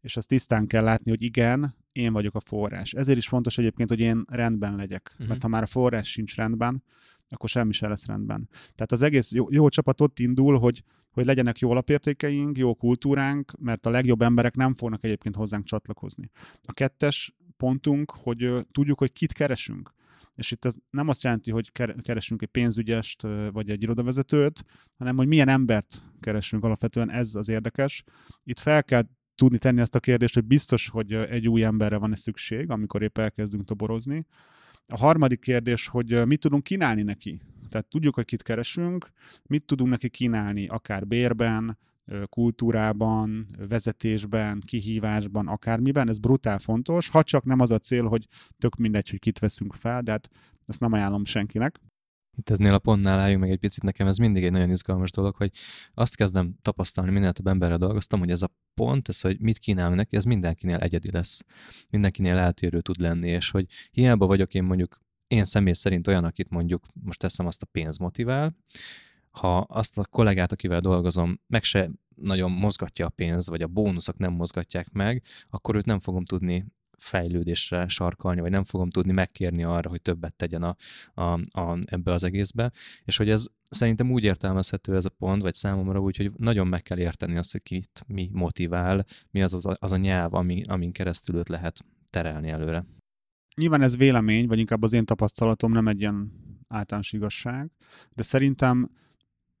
és 0.00 0.16
azt 0.16 0.28
tisztán 0.28 0.66
kell 0.66 0.84
látni, 0.84 1.10
hogy 1.10 1.22
igen, 1.22 1.74
én 1.92 2.12
vagyok 2.12 2.34
a 2.34 2.40
forrás. 2.40 2.92
Ezért 2.92 3.18
is 3.18 3.28
fontos 3.28 3.58
egyébként, 3.58 3.88
hogy 3.88 4.00
én 4.00 4.24
rendben 4.28 4.76
legyek. 4.76 5.10
Uh-huh. 5.12 5.28
Mert 5.28 5.42
ha 5.42 5.48
már 5.48 5.62
a 5.62 5.66
forrás 5.66 6.10
sincs 6.10 6.36
rendben, 6.36 6.82
akkor 7.28 7.48
semmi 7.48 7.72
se 7.72 7.88
lesz 7.88 8.06
rendben. 8.06 8.48
Tehát 8.50 8.92
az 8.92 9.02
egész 9.02 9.32
jó, 9.32 9.46
jó 9.50 9.68
csapat 9.68 10.00
ott 10.00 10.18
indul, 10.18 10.58
hogy, 10.58 10.82
hogy 11.10 11.24
legyenek 11.24 11.58
jó 11.58 11.70
alapértékeink, 11.70 12.58
jó 12.58 12.74
kultúránk, 12.74 13.52
mert 13.58 13.86
a 13.86 13.90
legjobb 13.90 14.22
emberek 14.22 14.56
nem 14.56 14.74
fognak 14.74 15.04
egyébként 15.04 15.36
hozzánk 15.36 15.64
csatlakozni. 15.64 16.30
A 16.62 16.72
kettes 16.72 17.34
pontunk, 17.56 18.10
hogy 18.10 18.66
tudjuk, 18.72 18.98
hogy 18.98 19.12
kit 19.12 19.32
keresünk. 19.32 19.92
És 20.38 20.50
itt 20.50 20.64
ez 20.64 20.74
nem 20.90 21.08
azt 21.08 21.22
jelenti, 21.22 21.50
hogy 21.50 21.72
keresünk 22.02 22.42
egy 22.42 22.48
pénzügyest 22.48 23.22
vagy 23.52 23.70
egy 23.70 23.82
irodavezetőt, 23.82 24.64
hanem 24.96 25.16
hogy 25.16 25.26
milyen 25.26 25.48
embert 25.48 26.04
keresünk 26.20 26.64
alapvetően, 26.64 27.10
ez 27.10 27.34
az 27.34 27.48
érdekes. 27.48 28.04
Itt 28.44 28.58
fel 28.58 28.84
kell 28.84 29.02
tudni 29.34 29.58
tenni 29.58 29.80
ezt 29.80 29.94
a 29.94 30.00
kérdést, 30.00 30.34
hogy 30.34 30.44
biztos, 30.44 30.88
hogy 30.88 31.12
egy 31.12 31.48
új 31.48 31.64
emberre 31.64 31.96
van-e 31.96 32.16
szükség, 32.16 32.70
amikor 32.70 33.02
épp 33.02 33.18
elkezdünk 33.18 33.64
toborozni. 33.64 34.26
A 34.86 34.96
harmadik 34.96 35.40
kérdés, 35.40 35.86
hogy 35.86 36.26
mit 36.26 36.40
tudunk 36.40 36.62
kínálni 36.62 37.02
neki. 37.02 37.40
Tehát 37.68 37.86
tudjuk, 37.86 38.14
hogy 38.14 38.24
kit 38.24 38.42
keresünk, 38.42 39.10
mit 39.42 39.64
tudunk 39.64 39.90
neki 39.90 40.08
kínálni, 40.08 40.66
akár 40.66 41.06
bérben, 41.06 41.78
kultúrában, 42.28 43.46
vezetésben, 43.68 44.62
kihívásban, 44.66 45.48
akármiben, 45.48 46.08
ez 46.08 46.18
brutál 46.18 46.58
fontos, 46.58 47.08
ha 47.08 47.22
csak 47.22 47.44
nem 47.44 47.60
az 47.60 47.70
a 47.70 47.78
cél, 47.78 48.04
hogy 48.04 48.26
tök 48.58 48.76
mindegy, 48.76 49.10
hogy 49.10 49.18
kit 49.18 49.38
veszünk 49.38 49.74
fel, 49.74 50.02
de 50.02 50.10
hát 50.10 50.28
ezt 50.66 50.80
nem 50.80 50.92
ajánlom 50.92 51.24
senkinek. 51.24 51.80
Itt 52.36 52.50
eznél 52.50 52.74
a 52.74 52.78
pontnál 52.78 53.18
álljunk 53.18 53.42
meg 53.42 53.50
egy 53.50 53.58
picit, 53.58 53.82
nekem 53.82 54.06
ez 54.06 54.16
mindig 54.16 54.44
egy 54.44 54.52
nagyon 54.52 54.70
izgalmas 54.70 55.10
dolog, 55.10 55.34
hogy 55.34 55.50
azt 55.94 56.16
kezdem 56.16 56.54
tapasztalni, 56.62 57.10
minél 57.10 57.32
több 57.32 57.46
emberrel 57.46 57.78
dolgoztam, 57.78 58.18
hogy 58.18 58.30
ez 58.30 58.42
a 58.42 58.50
pont, 58.74 59.08
ez, 59.08 59.20
hogy 59.20 59.40
mit 59.40 59.58
kínálunk 59.58 59.96
neki, 59.96 60.16
ez 60.16 60.24
mindenkinél 60.24 60.76
egyedi 60.76 61.10
lesz. 61.10 61.44
Mindenkinél 61.90 62.36
eltérő 62.36 62.80
tud 62.80 63.00
lenni, 63.00 63.28
és 63.28 63.50
hogy 63.50 63.66
hiába 63.90 64.26
vagyok 64.26 64.54
én 64.54 64.64
mondjuk, 64.64 65.00
én 65.26 65.44
személy 65.44 65.72
szerint 65.72 66.06
olyan, 66.06 66.24
akit 66.24 66.50
mondjuk, 66.50 66.86
most 67.02 67.18
teszem 67.18 67.46
azt 67.46 67.62
a 67.62 67.66
pénz 67.66 67.98
motivál, 67.98 68.56
ha 69.38 69.58
azt 69.58 69.98
a 69.98 70.04
kollégát, 70.04 70.52
akivel 70.52 70.80
dolgozom, 70.80 71.40
meg 71.46 71.62
se 71.62 71.90
nagyon 72.14 72.50
mozgatja 72.50 73.06
a 73.06 73.08
pénz, 73.08 73.48
vagy 73.48 73.62
a 73.62 73.66
bónuszok 73.66 74.18
nem 74.18 74.32
mozgatják 74.32 74.90
meg, 74.92 75.22
akkor 75.50 75.76
őt 75.76 75.86
nem 75.86 75.98
fogom 75.98 76.24
tudni 76.24 76.64
fejlődésre 76.96 77.88
sarkalni, 77.88 78.40
vagy 78.40 78.50
nem 78.50 78.64
fogom 78.64 78.90
tudni 78.90 79.12
megkérni 79.12 79.64
arra, 79.64 79.88
hogy 79.88 80.02
többet 80.02 80.34
tegyen 80.34 80.62
a, 80.62 80.76
a, 81.14 81.22
a, 81.60 81.78
ebbe 81.80 82.12
az 82.12 82.24
egészbe. 82.24 82.72
És 83.04 83.16
hogy 83.16 83.30
ez 83.30 83.46
szerintem 83.70 84.10
úgy 84.10 84.24
értelmezhető 84.24 84.96
ez 84.96 85.04
a 85.04 85.08
pont, 85.18 85.42
vagy 85.42 85.54
számomra 85.54 86.00
úgy, 86.00 86.16
hogy 86.16 86.32
nagyon 86.36 86.66
meg 86.66 86.82
kell 86.82 86.98
érteni 86.98 87.36
azt, 87.36 87.52
hogy 87.52 87.62
kit 87.62 88.04
mi 88.06 88.30
motivál, 88.32 89.06
mi 89.30 89.42
az 89.42 89.54
az 89.54 89.66
a, 89.66 89.76
az 89.80 89.92
a 89.92 89.96
nyelv, 89.96 90.34
ami, 90.34 90.62
amin 90.66 90.92
keresztül 90.92 91.36
őt 91.36 91.48
lehet 91.48 91.84
terelni 92.10 92.48
előre. 92.48 92.84
Nyilván 93.56 93.82
ez 93.82 93.96
vélemény, 93.96 94.46
vagy 94.46 94.58
inkább 94.58 94.82
az 94.82 94.92
én 94.92 95.04
tapasztalatom 95.04 95.72
nem 95.72 95.88
egy 95.88 96.00
ilyen 96.00 96.32
általános 96.68 97.12
igazság, 97.12 97.70
de 98.14 98.22
szerintem 98.22 98.90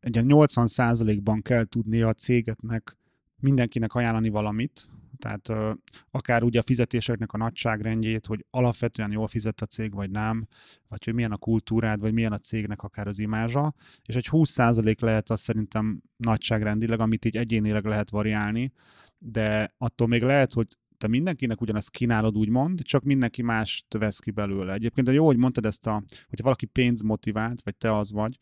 egy 0.00 0.14
ilyen 0.14 0.26
80%-ban 0.28 1.42
kell 1.42 1.64
tudnia 1.64 2.08
a 2.08 2.12
cégetnek 2.12 2.96
mindenkinek 3.40 3.94
ajánlani 3.94 4.28
valamit, 4.28 4.88
tehát 5.18 5.76
akár 6.10 6.42
ugye 6.42 6.58
a 6.58 6.62
fizetéseknek 6.62 7.32
a 7.32 7.36
nagyságrendjét, 7.36 8.26
hogy 8.26 8.44
alapvetően 8.50 9.12
jól 9.12 9.28
fizet 9.28 9.60
a 9.60 9.66
cég, 9.66 9.94
vagy 9.94 10.10
nem, 10.10 10.46
vagy 10.88 11.04
hogy 11.04 11.14
milyen 11.14 11.32
a 11.32 11.36
kultúrád, 11.36 12.00
vagy 12.00 12.12
milyen 12.12 12.32
a 12.32 12.38
cégnek 12.38 12.82
akár 12.82 13.06
az 13.06 13.18
imázsa, 13.18 13.74
és 14.04 14.14
egy 14.14 14.28
20% 14.30 15.00
lehet 15.00 15.30
az 15.30 15.40
szerintem 15.40 16.02
nagyságrendileg, 16.16 17.00
amit 17.00 17.24
így 17.24 17.36
egyénileg 17.36 17.84
lehet 17.84 18.10
variálni, 18.10 18.72
de 19.18 19.74
attól 19.78 20.06
még 20.06 20.22
lehet, 20.22 20.52
hogy 20.52 20.66
te 20.96 21.08
mindenkinek 21.08 21.60
ugyanezt 21.60 21.90
kínálod, 21.90 22.36
úgymond, 22.36 22.82
csak 22.82 23.02
mindenki 23.02 23.42
más 23.42 23.84
vesz 23.98 24.18
ki 24.18 24.30
belőle. 24.30 24.72
Egyébként 24.72 25.06
de 25.06 25.12
jó, 25.12 25.26
hogy 25.26 25.36
mondtad 25.36 25.64
ezt 25.64 25.86
a, 25.86 25.92
hogyha 26.28 26.44
valaki 26.44 26.66
pénz 26.66 27.02
motivált, 27.02 27.62
vagy 27.62 27.76
te 27.76 27.96
az 27.96 28.12
vagy, 28.12 28.38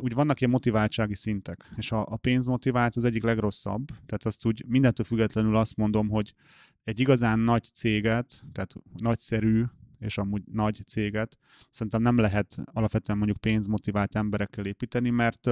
úgy 0.00 0.14
vannak 0.14 0.40
ilyen 0.40 0.52
motiváltsági 0.52 1.14
szintek, 1.14 1.72
és 1.76 1.92
a, 1.92 2.06
a 2.06 2.16
pénz 2.16 2.46
motivált 2.46 2.96
az 2.96 3.04
egyik 3.04 3.22
legrosszabb, 3.22 3.86
tehát 3.86 4.24
azt 4.24 4.46
úgy 4.46 4.64
mindentől 4.66 5.06
függetlenül 5.06 5.56
azt 5.56 5.76
mondom, 5.76 6.08
hogy 6.08 6.34
egy 6.84 7.00
igazán 7.00 7.38
nagy 7.38 7.64
céget, 7.74 8.42
tehát 8.52 8.74
nagyszerű 8.96 9.64
és 9.98 10.18
amúgy 10.18 10.42
nagy 10.52 10.82
céget 10.86 11.38
szerintem 11.70 12.02
nem 12.02 12.18
lehet 12.18 12.56
alapvetően 12.64 13.18
mondjuk 13.18 13.40
pénzmotivált 13.40 14.14
emberekkel 14.16 14.66
építeni, 14.66 15.10
mert 15.10 15.50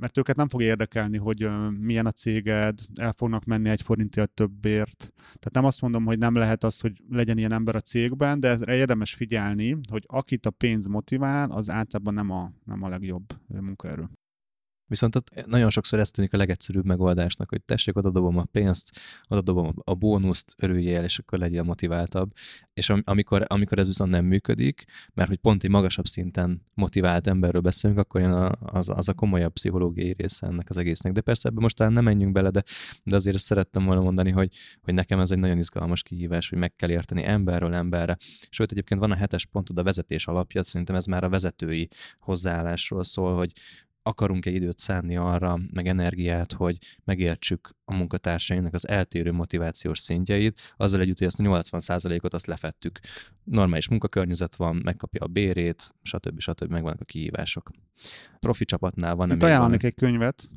mert 0.00 0.18
őket 0.18 0.36
nem 0.36 0.48
fog 0.48 0.62
érdekelni, 0.62 1.16
hogy 1.16 1.48
milyen 1.78 2.06
a 2.06 2.10
céged, 2.10 2.78
el 2.94 3.12
fognak 3.12 3.44
menni 3.44 3.68
egy 3.68 3.82
forintért 3.82 4.30
többért. 4.30 5.12
Tehát 5.16 5.52
nem 5.52 5.64
azt 5.64 5.80
mondom, 5.80 6.04
hogy 6.04 6.18
nem 6.18 6.34
lehet 6.34 6.64
az, 6.64 6.80
hogy 6.80 7.02
legyen 7.10 7.38
ilyen 7.38 7.52
ember 7.52 7.76
a 7.76 7.80
cégben, 7.80 8.40
de 8.40 8.48
ezre 8.48 8.74
érdemes 8.74 9.14
figyelni, 9.14 9.78
hogy 9.90 10.04
akit 10.06 10.46
a 10.46 10.50
pénz 10.50 10.86
motivál, 10.86 11.50
az 11.50 11.70
általában 11.70 12.14
nem 12.14 12.30
a, 12.30 12.52
nem 12.64 12.82
a 12.82 12.88
legjobb 12.88 13.24
munkaerő. 13.46 14.08
Viszont 14.86 15.16
ott 15.16 15.46
nagyon 15.46 15.70
sokszor 15.70 15.98
ez 15.98 16.10
tűnik 16.10 16.32
a 16.32 16.36
legegyszerűbb 16.36 16.84
megoldásnak, 16.84 17.48
hogy 17.48 17.62
tessék, 17.62 17.96
oda 17.96 18.10
dobom 18.10 18.36
a 18.36 18.44
pénzt, 18.44 18.90
oda 19.28 19.40
dobom 19.40 19.74
a 19.84 19.94
bónuszt, 19.94 20.54
örüljél, 20.56 21.04
és 21.04 21.18
akkor 21.18 21.38
legyél 21.38 21.62
motiváltabb. 21.62 22.32
És 22.74 22.90
amikor, 23.04 23.44
amikor 23.46 23.78
ez 23.78 23.86
viszont 23.86 24.10
nem 24.10 24.24
működik, 24.24 24.84
mert 25.14 25.28
hogy 25.28 25.38
pont 25.38 25.64
egy 25.64 25.70
magasabb 25.70 26.06
szinten 26.06 26.62
motivált 26.74 27.26
emberről 27.26 27.60
beszélünk, 27.60 27.98
akkor 28.00 28.20
jön 28.20 28.56
az, 28.60 28.88
az 28.88 29.08
a 29.08 29.14
komolyabb 29.14 29.52
pszichológiai 29.52 30.14
része 30.16 30.46
ennek 30.46 30.70
az 30.70 30.76
egésznek. 30.76 31.12
De 31.12 31.20
persze 31.20 31.48
ebben 31.48 31.62
most 31.62 31.76
talán 31.76 31.92
nem 31.92 32.04
menjünk 32.04 32.32
bele, 32.32 32.50
de, 32.50 32.62
de 33.02 33.16
azért 33.16 33.38
szerettem 33.38 33.84
volna 33.84 34.00
mondani, 34.00 34.30
hogy, 34.30 34.54
hogy 34.80 34.94
nekem 34.94 35.20
ez 35.20 35.30
egy 35.30 35.38
nagyon 35.38 35.58
izgalmas 35.58 36.02
kihívás, 36.02 36.48
hogy 36.48 36.58
meg 36.58 36.74
kell 36.76 36.90
érteni 36.90 37.24
emberről 37.24 37.74
emberre. 37.74 38.16
Sőt, 38.50 38.70
egyébként 38.70 39.00
van 39.00 39.10
a 39.10 39.16
hetes 39.16 39.46
pontod, 39.46 39.78
a 39.78 39.82
vezetés 39.82 40.26
alapja, 40.26 40.64
szerintem 40.64 40.96
ez 40.96 41.06
már 41.06 41.24
a 41.24 41.28
vezetői 41.28 41.88
hozzáállásról 42.18 43.04
szól, 43.04 43.36
hogy, 43.36 43.52
akarunk-e 44.06 44.50
időt 44.50 44.78
szánni 44.78 45.16
arra, 45.16 45.58
meg 45.72 45.86
energiát, 45.86 46.52
hogy 46.52 46.78
megértsük 47.04 47.70
a 47.84 47.94
munkatársainknak 47.94 48.74
az 48.74 48.88
eltérő 48.88 49.32
motivációs 49.32 49.98
szintjeit, 49.98 50.74
azzal 50.76 51.00
együtt, 51.00 51.18
hogy 51.18 51.26
ezt 51.26 51.40
a 51.40 51.42
80%-ot 51.42 52.34
azt 52.34 52.46
lefettük. 52.46 53.00
Normális 53.44 53.88
munkakörnyezet 53.88 54.56
van, 54.56 54.80
megkapja 54.84 55.24
a 55.24 55.26
bérét, 55.26 55.94
stb. 56.02 56.40
stb. 56.40 56.70
megvannak 56.70 57.00
a 57.00 57.04
kihívások. 57.04 57.70
Profi 58.40 58.64
csapatnál 58.64 59.14
van. 59.14 59.30
Itt 59.30 59.42
ajánlanék 59.42 59.82
egy 59.82 59.94
könyvet, 59.94 60.48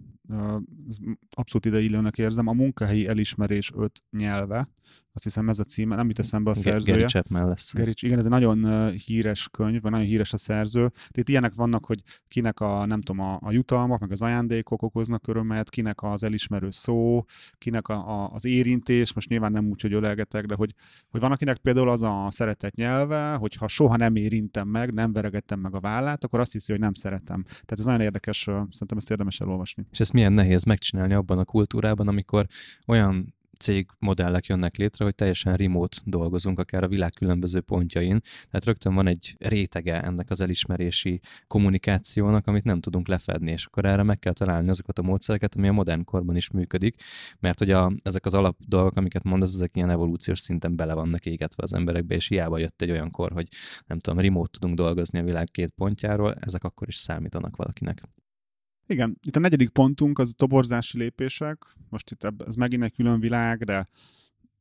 abszolút 1.30 1.66
ideillőnek 1.66 2.18
érzem, 2.18 2.48
a 2.48 2.54
munkahelyi 2.54 3.08
elismerés 3.08 3.72
öt 3.76 4.04
nyelve, 4.12 4.70
azt 5.14 5.24
hiszem 5.24 5.50
ez 5.50 5.60
a 5.60 5.64
címe, 5.64 5.96
nem 5.96 6.08
jut 6.08 6.20
eszembe 6.20 6.50
a 6.50 6.54
szerzője. 6.54 6.98
Gary 6.98 7.08
Chapman 7.08 7.48
lesz. 7.48 7.74
Gary, 7.74 7.94
igen, 8.02 8.18
ez 8.18 8.26
egy 8.26 8.32
nagyon 8.32 8.90
híres 8.92 9.50
könyv, 9.52 9.82
vagy 9.82 9.92
nagyon 9.92 10.08
híres 10.08 10.34
a 10.34 10.38
szerző. 10.38 10.92
Itt 11.10 11.30
ilyenek 11.30 11.54
vannak, 11.54 11.86
hogy 11.86 12.02
kinek 12.28 12.60
a, 12.60 12.86
nem 12.86 13.02
tudom, 13.02 13.26
a, 13.26 13.40
a 13.42 13.52
jutalmak, 13.52 14.00
meg 14.00 14.12
az 14.12 14.22
ajándékok 14.22 14.82
okoznak 14.82 15.28
örömet, 15.28 15.70
kinek 15.70 16.04
az 16.04 16.24
elismerő 16.24 16.70
szó, 16.70 17.26
kinek 17.58 17.88
a, 17.88 18.24
a, 18.24 18.30
az 18.34 18.46
érintés, 18.46 19.14
most 19.14 19.30
nyilván 19.30 19.52
nem 19.52 19.66
úgy, 19.70 19.82
hogy 19.82 19.94
ölelgetek, 19.94 20.46
de 20.46 20.56
hogy, 20.56 20.74
hogy 21.10 21.22
van, 21.22 21.32
akinek 21.32 21.58
például 21.58 21.90
az 21.90 22.02
a 22.02 22.28
szeretett 22.30 22.76
nyelve, 22.76 23.34
hogy 23.34 23.56
ha 23.56 23.68
soha 23.68 23.98
nem 23.98 24.16
érintem 24.16 24.68
meg, 24.68 24.94
nem 24.94 25.14
veregettem 25.14 25.60
meg 25.60 25.76
a 25.76 25.80
vállát, 25.80 26.24
akkor 26.24 26.40
azt 26.40 26.52
hiszi, 26.52 26.72
hogy 26.72 26.82
nem 26.82 26.94
szeretem. 26.94 27.44
Tehát 27.44 27.72
ez 27.72 27.86
nagyon 27.86 28.02
érdekes, 28.02 28.38
szerintem 28.44 28.98
ezt 28.98 29.12
érdemes 29.12 29.40
elolvasni. 29.40 29.86
És 29.92 30.00
ezt 30.00 30.14
milyen 30.14 30.34
nehéz 30.34 30.64
megcsinálni 30.64 31.14
abban 31.14 31.38
a 31.38 31.46
kultúrában, 31.46 32.08
amikor 32.08 32.46
olyan 32.88 33.38
cégmodellek 33.60 34.46
jönnek 34.46 34.78
létre, 34.78 35.04
hogy 35.06 35.16
teljesen 35.16 35.56
remote 35.56 35.98
dolgozunk, 36.04 36.60
akár 36.60 36.84
a 36.84 36.88
világ 36.88 37.12
különböző 37.12 37.62
pontjain. 37.62 38.20
Tehát 38.20 38.66
rögtön 38.66 38.94
van 38.94 39.08
egy 39.08 39.36
rétege 39.38 40.02
ennek 40.02 40.30
az 40.30 40.42
elismerési 40.42 41.20
kommunikációnak, 41.48 42.48
amit 42.48 42.64
nem 42.64 42.80
tudunk 42.80 43.08
lefedni, 43.08 43.52
és 43.52 43.66
akkor 43.66 43.86
erre 43.86 44.04
meg 44.04 44.20
kell 44.20 44.34
találni 44.34 44.70
azokat 44.70 45.00
a 45.00 45.02
módszereket, 45.02 45.56
ami 45.56 45.68
a 45.68 45.72
modern 45.72 46.04
korban 46.04 46.36
is 46.36 46.50
működik, 46.50 47.02
mert 47.40 47.60
hogy 47.60 47.72
a, 47.72 47.92
ezek 48.04 48.26
az 48.26 48.34
alap 48.34 48.58
dolgok, 48.68 48.96
amiket 48.96 49.24
mondasz, 49.24 49.54
ezek 49.54 49.76
ilyen 49.76 49.90
evolúciós 49.90 50.40
szinten 50.40 50.76
bele 50.76 50.94
vannak 50.94 51.26
égetve 51.26 51.64
az 51.64 51.74
emberekbe, 51.74 52.16
és 52.16 52.28
hiába 52.28 52.58
jött 52.58 52.82
egy 52.82 52.92
olyan 52.92 53.12
kor, 53.12 53.32
hogy 53.32 53.48
nem 53.88 54.00
tudom, 54.00 54.20
remote 54.20 54.50
tudunk 54.52 54.76
dolgozni 54.76 55.20
a 55.20 55.24
világ 55.24 55.48
két 55.52 55.70
pontjáról, 55.70 56.36
ezek 56.40 56.64
akkor 56.64 56.88
is 56.88 56.96
számítanak 56.96 57.56
valakinek. 57.56 58.02
Igen, 58.90 59.18
itt 59.24 59.36
a 59.36 59.40
negyedik 59.40 59.70
pontunk 59.70 60.20
az 60.20 60.30
a 60.32 60.36
toborzási 60.38 60.98
lépések. 60.98 61.58
Most 61.90 62.12
itt 62.12 62.28
ez 62.48 62.56
megint 62.56 62.84
egy 62.84 62.94
külön 62.94 63.20
világ, 63.20 63.64
de 63.64 63.88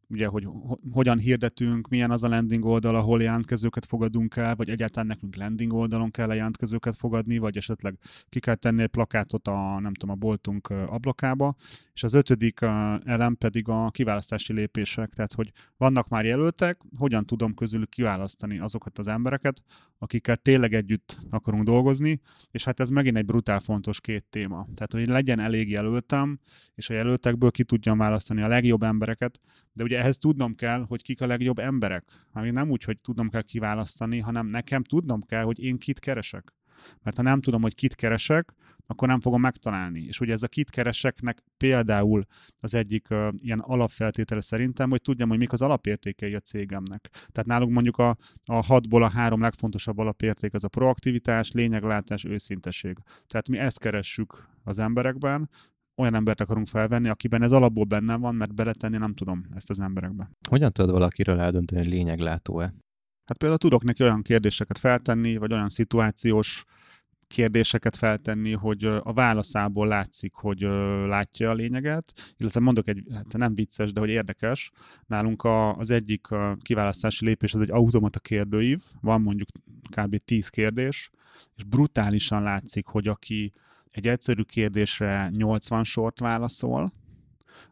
ugye, 0.08 0.26
hogy 0.26 0.44
ho- 0.44 0.80
hogyan 0.92 1.18
hirdetünk, 1.18 1.88
milyen 1.88 2.10
az 2.10 2.22
a 2.22 2.28
landing 2.28 2.64
oldal, 2.64 2.94
ahol 2.94 3.22
jelentkezőket 3.22 3.84
fogadunk 3.84 4.36
el, 4.36 4.56
vagy 4.56 4.68
egyáltalán 4.68 5.06
nekünk 5.06 5.36
landing 5.36 5.72
oldalon 5.72 6.10
kell 6.10 6.34
jelentkezőket 6.34 6.96
fogadni, 6.96 7.38
vagy 7.38 7.56
esetleg 7.56 7.98
ki 8.28 8.40
kell 8.40 8.54
tenni 8.54 8.82
egy 8.82 8.88
plakátot 8.88 9.48
a, 9.48 9.78
nem 9.80 9.94
tudom, 9.94 10.14
a 10.14 10.18
boltunk 10.18 10.68
ablakába. 10.68 11.54
És 11.92 12.02
az 12.04 12.14
ötödik 12.14 12.60
elem 13.04 13.34
pedig 13.34 13.68
a 13.68 13.90
kiválasztási 13.90 14.52
lépések, 14.52 15.12
tehát 15.12 15.32
hogy 15.32 15.52
vannak 15.76 16.08
már 16.08 16.24
jelöltek, 16.24 16.80
hogyan 16.96 17.26
tudom 17.26 17.54
közülük 17.54 17.88
kiválasztani 17.88 18.58
azokat 18.58 18.98
az 18.98 19.08
embereket, 19.08 19.62
akikkel 19.98 20.36
tényleg 20.36 20.74
együtt 20.74 21.18
akarunk 21.30 21.64
dolgozni, 21.64 22.20
és 22.50 22.64
hát 22.64 22.80
ez 22.80 22.88
megint 22.88 23.16
egy 23.16 23.24
brutál 23.24 23.60
fontos 23.60 24.00
két 24.00 24.24
téma. 24.30 24.66
Tehát, 24.74 24.92
hogy 24.92 25.06
legyen 25.06 25.40
elég 25.40 25.70
jelöltem, 25.70 26.38
és 26.74 26.90
a 26.90 26.94
jelöltekből 26.94 27.50
ki 27.50 27.64
tudjam 27.64 27.98
választani 27.98 28.42
a 28.42 28.48
legjobb 28.48 28.82
embereket, 28.82 29.40
de 29.78 29.84
ugye 29.84 29.98
ehhez 29.98 30.16
tudnom 30.16 30.54
kell, 30.54 30.84
hogy 30.88 31.02
kik 31.02 31.20
a 31.20 31.26
legjobb 31.26 31.58
emberek. 31.58 32.04
Már 32.32 32.44
nem 32.44 32.70
úgy, 32.70 32.84
hogy 32.84 33.00
tudnom 33.00 33.28
kell 33.28 33.42
kiválasztani, 33.42 34.18
hanem 34.18 34.46
nekem 34.46 34.82
tudnom 34.82 35.22
kell, 35.22 35.42
hogy 35.42 35.62
én 35.62 35.78
kit 35.78 35.98
keresek. 35.98 36.52
Mert 37.02 37.16
ha 37.16 37.22
nem 37.22 37.40
tudom, 37.40 37.62
hogy 37.62 37.74
kit 37.74 37.94
keresek, 37.94 38.54
akkor 38.86 39.08
nem 39.08 39.20
fogom 39.20 39.40
megtalálni. 39.40 40.04
És 40.04 40.20
ugye 40.20 40.32
ez 40.32 40.42
a 40.42 40.48
kit 40.48 40.70
kereseknek 40.70 41.42
például 41.56 42.24
az 42.60 42.74
egyik 42.74 43.10
uh, 43.10 43.28
ilyen 43.36 43.58
alapfeltétele 43.58 44.40
szerintem, 44.40 44.90
hogy 44.90 45.00
tudjam, 45.00 45.28
hogy 45.28 45.38
mik 45.38 45.52
az 45.52 45.62
alapértékei 45.62 46.34
a 46.34 46.40
cégemnek. 46.40 47.08
Tehát 47.10 47.46
nálunk 47.46 47.72
mondjuk 47.72 47.98
a, 47.98 48.16
a 48.44 48.62
hatból 48.64 49.02
a 49.02 49.10
három 49.10 49.40
legfontosabb 49.40 49.98
alapérték 49.98 50.54
az 50.54 50.64
a 50.64 50.68
proaktivitás, 50.68 51.52
lényeglátás, 51.52 52.24
őszinteség. 52.24 52.96
Tehát 53.26 53.48
mi 53.48 53.58
ezt 53.58 53.78
keressük 53.78 54.48
az 54.64 54.78
emberekben, 54.78 55.48
olyan 55.98 56.14
embert 56.14 56.40
akarunk 56.40 56.66
felvenni, 56.66 57.08
akiben 57.08 57.42
ez 57.42 57.52
alapból 57.52 57.84
benne 57.84 58.16
van, 58.16 58.34
mert 58.34 58.54
beletenni 58.54 58.96
nem 58.96 59.14
tudom 59.14 59.46
ezt 59.54 59.70
az 59.70 59.80
emberekbe. 59.80 60.30
Hogyan 60.48 60.72
tudod 60.72 60.90
valakiről 60.90 61.40
eldönteni, 61.40 61.80
hogy 61.80 61.90
lényeglátó-e? 61.90 62.74
Hát 63.24 63.38
például 63.38 63.58
tudok 63.58 63.84
neki 63.84 64.02
olyan 64.02 64.22
kérdéseket 64.22 64.78
feltenni, 64.78 65.36
vagy 65.36 65.52
olyan 65.52 65.68
szituációs 65.68 66.64
kérdéseket 67.26 67.96
feltenni, 67.96 68.52
hogy 68.52 68.84
a 68.84 69.12
válaszából 69.12 69.86
látszik, 69.86 70.34
hogy 70.34 70.60
látja 71.06 71.50
a 71.50 71.54
lényeget, 71.54 72.12
illetve 72.36 72.60
mondok 72.60 72.88
egy, 72.88 73.02
hát 73.14 73.36
nem 73.36 73.54
vicces, 73.54 73.92
de 73.92 74.00
hogy 74.00 74.08
érdekes, 74.08 74.70
nálunk 75.06 75.42
a, 75.42 75.76
az 75.76 75.90
egyik 75.90 76.26
kiválasztási 76.62 77.24
lépés 77.24 77.54
az 77.54 77.60
egy 77.60 77.70
automata 77.70 78.18
kérdőív, 78.18 78.82
van 79.00 79.20
mondjuk 79.20 79.48
kb. 79.96 80.16
10 80.16 80.48
kérdés, 80.48 81.10
és 81.56 81.64
brutálisan 81.64 82.42
látszik, 82.42 82.86
hogy 82.86 83.08
aki 83.08 83.52
egy 83.98 84.08
egyszerű 84.08 84.42
kérdésre 84.42 85.30
80 85.32 85.84
sort 85.84 86.18
válaszol, 86.18 86.92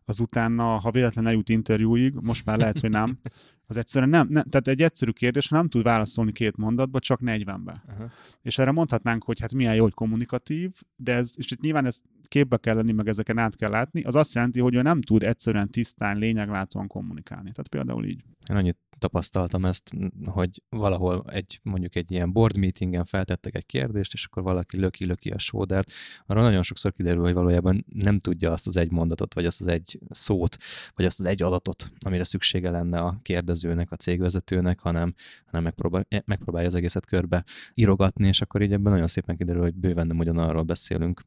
az 0.05 0.21
utána, 0.21 0.65
ha 0.65 0.91
véletlenül 0.91 1.31
eljut 1.31 1.49
interjúig, 1.49 2.15
most 2.15 2.45
már 2.45 2.59
lehet, 2.59 2.81
hogy 2.81 2.91
nem, 2.91 3.19
az 3.67 3.77
egyszerűen 3.77 4.11
nem, 4.11 4.27
nem, 4.31 4.45
tehát 4.45 4.69
egy 4.69 4.83
egyszerű 4.83 5.11
kérdés, 5.11 5.49
nem 5.49 5.69
tud 5.69 5.83
válaszolni 5.83 6.33
két 6.33 6.57
mondatba, 6.57 6.99
csak 6.99 7.21
40-be. 7.25 7.83
Uh-huh. 7.89 8.11
És 8.43 8.59
erre 8.59 8.71
mondhatnánk, 8.71 9.25
hogy 9.25 9.41
hát 9.41 9.55
milyen 9.55 9.75
jó, 9.75 9.83
hogy 9.83 9.95
kommunikatív, 9.95 10.73
de 10.97 11.13
ez, 11.13 11.35
és 11.37 11.51
itt 11.51 11.61
nyilván 11.61 11.87
ez 11.87 12.01
képbe 12.29 12.57
kell 12.57 12.75
lenni, 12.75 12.93
meg 12.93 13.09
ezeken 13.09 13.39
át 13.39 13.57
kell 13.57 13.71
látni, 13.71 14.03
az 14.03 14.15
azt 14.15 14.35
jelenti, 14.35 14.61
hogy 14.61 14.75
ő 14.75 14.83
nem 14.83 15.01
tud 15.01 15.23
egyszerűen 15.23 15.71
tisztán, 15.71 16.19
lényeglátóan 16.19 16.87
kommunikálni. 16.87 17.51
Tehát 17.53 17.69
például 17.69 18.05
így. 18.05 18.25
Én 18.51 18.57
annyit 18.57 18.79
tapasztaltam 18.99 19.65
ezt, 19.65 19.91
hogy 20.25 20.63
valahol 20.69 21.25
egy, 21.29 21.61
mondjuk 21.63 21.95
egy 21.95 22.13
ilyen 22.13 22.33
board 22.33 22.57
meetingen 22.57 23.05
feltettek 23.05 23.55
egy 23.55 23.67
kérdést, 23.67 24.13
és 24.13 24.25
akkor 24.25 24.43
valaki 24.43 24.77
löki-löki 24.77 25.31
a 25.31 25.39
sódert. 25.39 25.93
Arra 26.27 26.43
nagyon 26.43 26.63
sokszor 26.63 26.93
kiderül, 26.93 27.23
hogy 27.23 27.33
valójában 27.33 27.85
nem 27.89 28.19
tudja 28.19 28.53
azt 28.53 28.67
az 28.67 28.77
egy 28.77 28.91
mondatot, 28.91 29.35
vagy 29.35 29.47
azt 29.47 29.61
az 29.61 29.67
egy 29.67 29.99
szót, 30.11 30.57
vagy 30.95 31.05
azt 31.05 31.19
az 31.19 31.25
egy 31.25 31.43
adatot, 31.43 31.93
amire 31.99 32.25
szüksége 32.25 32.71
lenne 32.71 32.99
a 32.99 33.19
kérdezőnek, 33.23 33.91
a 33.91 33.97
cégvezetőnek, 33.97 34.81
hanem, 34.81 35.15
hanem 35.47 35.63
megpróbál, 35.63 36.07
megpróbálja 36.25 36.69
az 36.69 36.75
egészet 36.75 37.07
körbe 37.07 37.45
írogatni, 37.75 38.29
és 38.29 38.41
akkor 38.41 38.63
így 38.63 38.73
ebben 38.73 38.93
nagyon 38.93 39.07
szépen 39.07 39.37
kiderül, 39.37 39.63
hogy 39.63 39.75
bőven 39.75 40.07
nem 40.07 40.19
ugyanarról 40.19 40.63
beszélünk. 40.63 41.21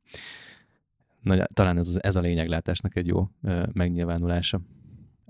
Nagy, 1.22 1.44
talán 1.54 1.78
ez, 1.78 1.98
ez 2.00 2.16
a 2.16 2.20
lényeglátásnak 2.20 2.96
egy 2.96 3.08
jó 3.08 3.28
megnyilvánulása. 3.74 4.62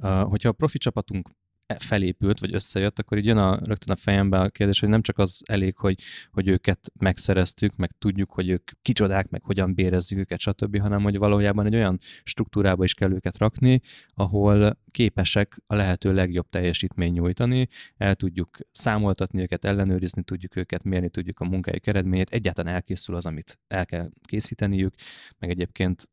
Hogyha 0.02 0.50
a 0.50 0.54
profi 0.54 0.78
csapatunk 0.78 1.30
felépült, 1.78 2.40
vagy 2.40 2.54
összejött, 2.54 3.00
akkor 3.00 3.18
így 3.18 3.26
jön 3.26 3.38
a, 3.38 3.60
rögtön 3.64 3.96
a 3.96 3.96
fejembe 3.96 4.40
a 4.40 4.50
kérdés, 4.50 4.80
hogy 4.80 4.90
nem 4.90 5.02
csak 5.02 5.18
az 5.18 5.42
elég, 5.46 5.78
hogy, 5.78 6.02
hogy 6.32 6.48
őket 6.48 6.80
megszereztük, 7.00 7.76
meg 7.76 7.92
tudjuk, 7.98 8.32
hogy 8.32 8.50
ők 8.50 8.72
kicsodák, 8.82 9.30
meg 9.30 9.44
hogyan 9.44 9.74
bérezzük 9.74 10.18
őket, 10.18 10.40
stb., 10.40 10.80
hanem 10.80 11.02
hogy 11.04 11.18
valójában 11.18 11.66
egy 11.66 11.76
olyan 11.76 12.00
struktúrába 12.24 12.84
is 12.84 12.94
kell 12.94 13.12
őket 13.12 13.38
rakni, 13.38 13.82
ahol 14.14 14.78
képesek 14.92 15.58
a 15.68 15.76
lehető 15.76 16.14
legjobb 16.14 16.50
teljesítmény 16.50 17.14
nyújtani, 17.14 17.68
el 17.98 18.16
tudjuk 18.16 18.58
számoltatni 18.72 19.42
őket, 19.42 19.66
ellenőrizni 19.66 20.24
tudjuk 20.24 20.56
őket, 20.56 20.84
mérni 20.84 21.10
tudjuk 21.10 21.40
a 21.40 21.46
munkájuk 21.46 21.88
eredményét, 21.88 22.30
egyáltalán 22.30 22.74
elkészül 22.74 23.16
az, 23.16 23.26
amit 23.26 23.60
el 23.68 23.86
kell 23.86 24.10
készíteniük, 24.28 24.94
meg 25.40 25.50
egyébként 25.50 26.10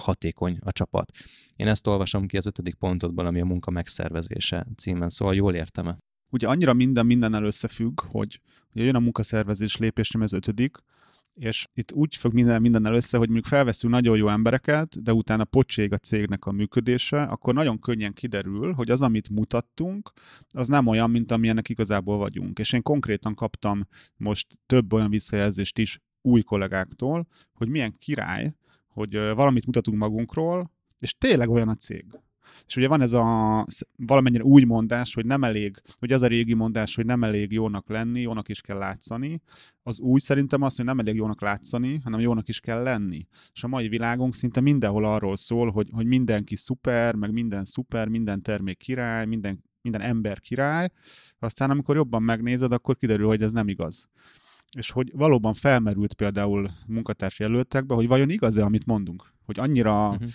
hatékony 0.00 0.56
a 0.60 0.72
csapat. 0.72 1.10
Én 1.56 1.66
ezt 1.66 1.86
olvasom 1.86 2.26
ki 2.26 2.36
az 2.36 2.46
ötödik 2.46 2.74
pontodból, 2.74 3.26
ami 3.26 3.40
a 3.40 3.44
munka 3.44 3.70
megszervezése 3.70 4.66
címen, 4.76 5.10
szóval 5.10 5.34
jól 5.34 5.54
értem-e? 5.54 5.98
Ugye 6.30 6.48
annyira 6.48 6.72
minden 6.72 7.06
mindennel 7.06 7.44
összefügg, 7.44 8.00
hogy 8.00 8.40
ugye 8.74 8.84
jön 8.84 8.94
a 8.94 9.00
munkaszervezés 9.00 9.76
lépés, 9.76 10.14
az 10.14 10.32
ötödik, 10.32 10.76
és 11.34 11.66
itt 11.74 11.92
úgy 11.92 12.16
fog 12.16 12.32
minden 12.32 12.60
mindennel 12.60 12.94
össze, 12.94 13.18
hogy 13.18 13.26
mondjuk 13.26 13.46
felveszünk 13.46 13.92
nagyon 13.92 14.16
jó 14.16 14.28
embereket, 14.28 15.02
de 15.02 15.12
utána 15.12 15.44
pocség 15.44 15.92
a 15.92 15.98
cégnek 15.98 16.44
a 16.44 16.52
működése, 16.52 17.22
akkor 17.22 17.54
nagyon 17.54 17.78
könnyen 17.78 18.12
kiderül, 18.12 18.72
hogy 18.72 18.90
az, 18.90 19.02
amit 19.02 19.28
mutattunk, 19.28 20.12
az 20.48 20.68
nem 20.68 20.86
olyan, 20.86 21.10
mint 21.10 21.32
amilyenek 21.32 21.68
igazából 21.68 22.16
vagyunk. 22.16 22.58
És 22.58 22.72
én 22.72 22.82
konkrétan 22.82 23.34
kaptam 23.34 23.86
most 24.16 24.58
több 24.66 24.92
olyan 24.92 25.10
visszajelzést 25.10 25.78
is 25.78 26.00
új 26.22 26.42
kollégáktól, 26.42 27.26
hogy 27.52 27.68
milyen 27.68 27.96
király, 27.98 28.54
hogy 28.96 29.14
valamit 29.14 29.66
mutatunk 29.66 29.98
magunkról, 29.98 30.70
és 30.98 31.14
tényleg 31.18 31.48
olyan 31.48 31.68
a 31.68 31.74
cég. 31.74 32.04
És 32.66 32.76
ugye 32.76 32.88
van 32.88 33.00
ez 33.00 33.12
a 33.12 33.66
valamennyire 33.96 34.44
új 34.44 34.64
mondás, 34.64 35.14
hogy 35.14 35.26
nem 35.26 35.44
elég, 35.44 35.82
hogy 35.98 36.12
ez 36.12 36.22
a 36.22 36.26
régi 36.26 36.54
mondás, 36.54 36.94
hogy 36.94 37.04
nem 37.04 37.24
elég 37.24 37.52
jónak 37.52 37.88
lenni, 37.88 38.20
jónak 38.20 38.48
is 38.48 38.60
kell 38.60 38.78
látszani. 38.78 39.40
Az 39.82 40.00
új 40.00 40.18
szerintem 40.18 40.62
az, 40.62 40.76
hogy 40.76 40.84
nem 40.84 40.98
elég 40.98 41.14
jónak 41.14 41.40
látszani, 41.40 42.00
hanem 42.04 42.20
jónak 42.20 42.48
is 42.48 42.60
kell 42.60 42.82
lenni. 42.82 43.26
És 43.52 43.64
a 43.64 43.68
mai 43.68 43.88
világunk 43.88 44.34
szinte 44.34 44.60
mindenhol 44.60 45.04
arról 45.04 45.36
szól, 45.36 45.70
hogy, 45.70 45.88
hogy 45.92 46.06
mindenki 46.06 46.56
szuper, 46.56 47.14
meg 47.14 47.32
minden 47.32 47.64
szuper, 47.64 48.08
minden 48.08 48.42
termék 48.42 48.78
király, 48.78 49.26
minden, 49.26 49.64
minden 49.82 50.00
ember 50.00 50.40
király. 50.40 50.90
Aztán 51.38 51.70
amikor 51.70 51.96
jobban 51.96 52.22
megnézed, 52.22 52.72
akkor 52.72 52.96
kiderül, 52.96 53.26
hogy 53.26 53.42
ez 53.42 53.52
nem 53.52 53.68
igaz 53.68 54.08
és 54.76 54.90
hogy 54.90 55.10
valóban 55.14 55.54
felmerült 55.54 56.14
például 56.14 56.68
munkatársi 56.86 57.42
jelöltekbe, 57.42 57.94
hogy 57.94 58.08
vajon 58.08 58.30
igaz-e, 58.30 58.64
amit 58.64 58.86
mondunk? 58.86 59.32
Hogy 59.44 59.58
annyira 59.58 60.08
uh-huh 60.08 60.28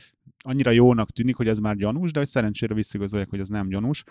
annyira 0.43 0.71
jónak 0.71 1.11
tűnik, 1.11 1.36
hogy 1.36 1.47
ez 1.47 1.59
már 1.59 1.75
gyanús, 1.75 2.11
de 2.11 2.19
hogy 2.19 2.27
szerencsére 2.27 2.73
visszigazolják, 2.73 3.29
hogy 3.29 3.39
ez 3.39 3.47
nem 3.47 3.67
gyanús, 3.67 4.03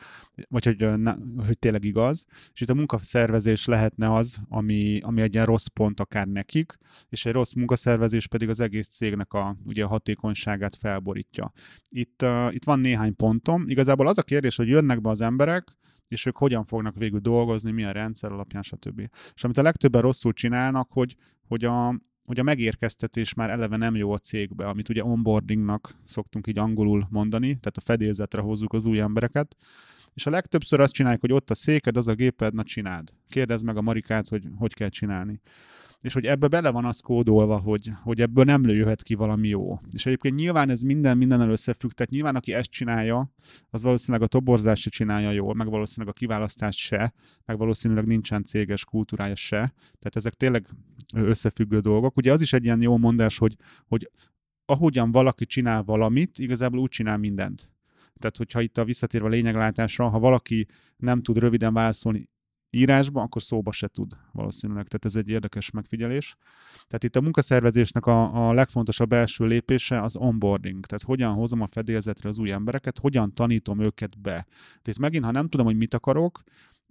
vagy 0.48 0.64
hogy, 0.64 0.98
ne, 0.98 1.14
hogy 1.46 1.58
tényleg 1.58 1.84
igaz. 1.84 2.26
És 2.52 2.60
itt 2.60 2.68
a 2.68 2.74
munkaszervezés 2.74 3.66
lehetne 3.66 4.12
az, 4.12 4.38
ami, 4.48 5.00
ami 5.02 5.20
egy 5.20 5.34
ilyen 5.34 5.46
rossz 5.46 5.66
pont 5.66 6.00
akár 6.00 6.26
nekik, 6.26 6.78
és 7.08 7.26
egy 7.26 7.32
rossz 7.32 7.52
munkaszervezés 7.52 8.26
pedig 8.26 8.48
az 8.48 8.60
egész 8.60 8.88
cégnek 8.88 9.32
a, 9.32 9.56
ugye 9.64 9.84
a 9.84 9.88
hatékonyságát 9.88 10.74
felborítja. 10.74 11.52
Itt, 11.88 12.22
uh, 12.22 12.54
itt 12.54 12.64
van 12.64 12.80
néhány 12.80 13.16
pontom. 13.16 13.64
Igazából 13.66 14.08
az 14.08 14.18
a 14.18 14.22
kérdés, 14.22 14.56
hogy 14.56 14.68
jönnek 14.68 15.00
be 15.00 15.08
az 15.08 15.20
emberek, 15.20 15.76
és 16.10 16.26
ők 16.26 16.36
hogyan 16.36 16.64
fognak 16.64 16.96
végül 16.96 17.20
dolgozni, 17.20 17.70
milyen 17.70 17.92
rendszer 17.92 18.32
alapján, 18.32 18.62
stb. 18.62 19.08
És 19.34 19.44
amit 19.44 19.56
a 19.56 19.62
legtöbben 19.62 20.00
rosszul 20.00 20.32
csinálnak, 20.32 20.90
hogy, 20.92 21.16
hogy 21.48 21.64
a, 21.64 22.00
hogy 22.24 22.38
a 22.38 22.42
megérkeztetés 22.42 23.34
már 23.34 23.50
eleve 23.50 23.76
nem 23.76 23.96
jó 23.96 24.12
a 24.12 24.18
cégbe, 24.18 24.68
amit 24.68 24.88
ugye 24.88 25.04
onboardingnak 25.04 25.96
szoktunk 26.04 26.46
így 26.46 26.58
angolul 26.58 27.06
mondani, 27.10 27.46
tehát 27.46 27.76
a 27.76 27.80
fedélzetre 27.80 28.40
hozzuk 28.40 28.72
az 28.72 28.84
új 28.84 29.00
embereket, 29.00 29.56
és 30.14 30.26
a 30.26 30.30
legtöbbször 30.30 30.80
azt 30.80 30.92
csináljuk, 30.92 31.20
hogy 31.20 31.32
ott 31.32 31.50
a 31.50 31.54
széked, 31.54 31.96
az 31.96 32.08
a 32.08 32.14
géped, 32.14 32.54
na 32.54 32.62
csináld. 32.62 33.12
Kérdezd 33.28 33.64
meg 33.64 33.76
a 33.76 33.82
Marikát, 33.82 34.28
hogy 34.28 34.44
hogy 34.56 34.74
kell 34.74 34.88
csinálni 34.88 35.40
és 36.00 36.12
hogy 36.12 36.24
ebbe 36.24 36.48
bele 36.48 36.70
van 36.70 36.84
az 36.84 37.00
kódolva, 37.00 37.58
hogy, 37.58 37.92
hogy 38.02 38.20
ebből 38.20 38.44
nem 38.44 38.64
jöhet 38.64 39.02
ki 39.02 39.14
valami 39.14 39.48
jó. 39.48 39.80
És 39.92 40.06
egyébként 40.06 40.34
nyilván 40.34 40.70
ez 40.70 40.80
minden 40.80 41.16
mindennel 41.16 41.50
összefügg, 41.50 41.90
tehát 41.90 42.12
nyilván 42.12 42.36
aki 42.36 42.52
ezt 42.52 42.70
csinálja, 42.70 43.32
az 43.70 43.82
valószínűleg 43.82 44.22
a 44.22 44.26
toborzást 44.26 44.82
se 44.82 44.90
csinálja 44.90 45.30
jól, 45.30 45.54
meg 45.54 45.70
valószínűleg 45.70 46.14
a 46.14 46.18
kiválasztást 46.18 46.78
se, 46.78 47.12
meg 47.44 47.58
valószínűleg 47.58 48.06
nincsen 48.06 48.44
céges 48.44 48.84
kultúrája 48.84 49.34
se. 49.34 49.74
Tehát 49.76 50.16
ezek 50.16 50.34
tényleg 50.34 50.66
összefüggő 51.14 51.80
dolgok. 51.80 52.16
Ugye 52.16 52.32
az 52.32 52.40
is 52.40 52.52
egy 52.52 52.64
ilyen 52.64 52.82
jó 52.82 52.96
mondás, 52.96 53.38
hogy, 53.38 53.56
hogy 53.88 54.10
ahogyan 54.64 55.10
valaki 55.10 55.46
csinál 55.46 55.82
valamit, 55.82 56.38
igazából 56.38 56.80
úgy 56.80 56.90
csinál 56.90 57.16
mindent. 57.16 57.70
Tehát, 58.18 58.36
hogyha 58.36 58.60
itt 58.60 58.78
a 58.78 58.84
visszatérve 58.84 59.26
a 59.26 59.30
lényeglátásra, 59.30 60.08
ha 60.08 60.18
valaki 60.18 60.66
nem 60.96 61.22
tud 61.22 61.38
röviden 61.38 61.72
válaszolni 61.72 62.28
írásban, 62.70 63.24
akkor 63.24 63.42
szóba 63.42 63.72
se 63.72 63.88
tud 63.88 64.16
valószínűleg. 64.32 64.86
Tehát 64.86 65.04
ez 65.04 65.16
egy 65.16 65.28
érdekes 65.28 65.70
megfigyelés. 65.70 66.36
Tehát 66.72 67.04
itt 67.04 67.16
a 67.16 67.20
munkaszervezésnek 67.20 68.06
a, 68.06 68.48
a 68.48 68.52
legfontosabb 68.52 69.12
első 69.12 69.46
lépése 69.46 70.02
az 70.02 70.16
onboarding. 70.16 70.86
Tehát 70.86 71.02
hogyan 71.02 71.34
hozom 71.34 71.60
a 71.60 71.66
fedélzetre 71.66 72.28
az 72.28 72.38
új 72.38 72.50
embereket, 72.52 72.98
hogyan 72.98 73.34
tanítom 73.34 73.80
őket 73.80 74.20
be. 74.20 74.46
Tehát 74.82 74.98
megint, 74.98 75.24
ha 75.24 75.30
nem 75.30 75.48
tudom, 75.48 75.66
hogy 75.66 75.76
mit 75.76 75.94
akarok, 75.94 76.40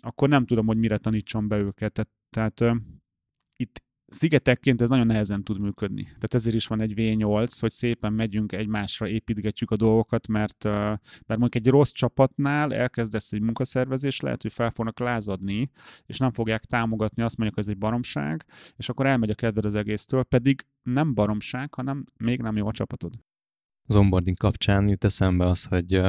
akkor 0.02 0.30
nem 0.30 0.46
tudom, 0.46 0.66
hogy 0.66 0.78
mire 0.78 0.98
tanítsam 0.98 1.48
be 1.48 1.58
őket. 1.58 1.92
Tehát, 1.92 2.10
tehát 2.30 2.82
itt, 3.56 3.84
szigetekként 4.10 4.82
ez 4.82 4.90
nagyon 4.90 5.06
nehezen 5.06 5.44
tud 5.44 5.60
működni. 5.60 6.04
Tehát 6.04 6.34
ezért 6.34 6.56
is 6.56 6.68
van 6.68 6.82
egy 6.82 6.94
V8, 6.96 7.58
hogy 7.60 7.72
szépen 7.72 8.14
megyünk 8.14 8.52
egymásra, 8.52 9.08
építgetjük 9.08 9.72
a 9.72 9.76
dolgokat, 9.76 10.28
mert, 10.28 10.64
mert 10.64 11.00
mondjuk 11.28 11.56
egy 11.56 11.68
rossz 11.68 11.92
csapatnál 11.92 12.74
elkezdesz 12.74 13.32
egy 13.32 13.42
munkaszervezés, 13.42 14.20
lehet, 14.20 14.42
hogy 14.42 14.54
fel 14.54 14.72
fognak 14.72 15.00
lázadni, 15.00 15.72
és 16.06 16.18
nem 16.18 16.32
fogják 16.32 16.66
támogatni, 16.66 17.24
azt 17.24 17.38
mondják, 17.38 17.60
hogy 17.60 17.68
ez 17.68 17.76
egy 17.76 17.82
baromság, 17.82 18.46
és 18.78 18.90
akkor 18.90 19.06
elmegy 19.06 19.30
a 19.30 19.36
kedved 19.36 19.66
az 19.66 19.76
egésztől, 19.76 20.24
pedig 20.24 20.66
nem 20.84 21.14
baromság, 21.14 21.74
hanem 21.74 22.06
még 22.18 22.42
nem 22.42 22.58
jó 22.58 22.68
a 22.68 22.72
csapatod 22.72 23.14
az 23.90 23.96
onboarding 23.96 24.38
kapcsán 24.38 24.88
jut 24.88 25.04
eszembe 25.04 25.46
az, 25.46 25.64
hogy 25.64 26.02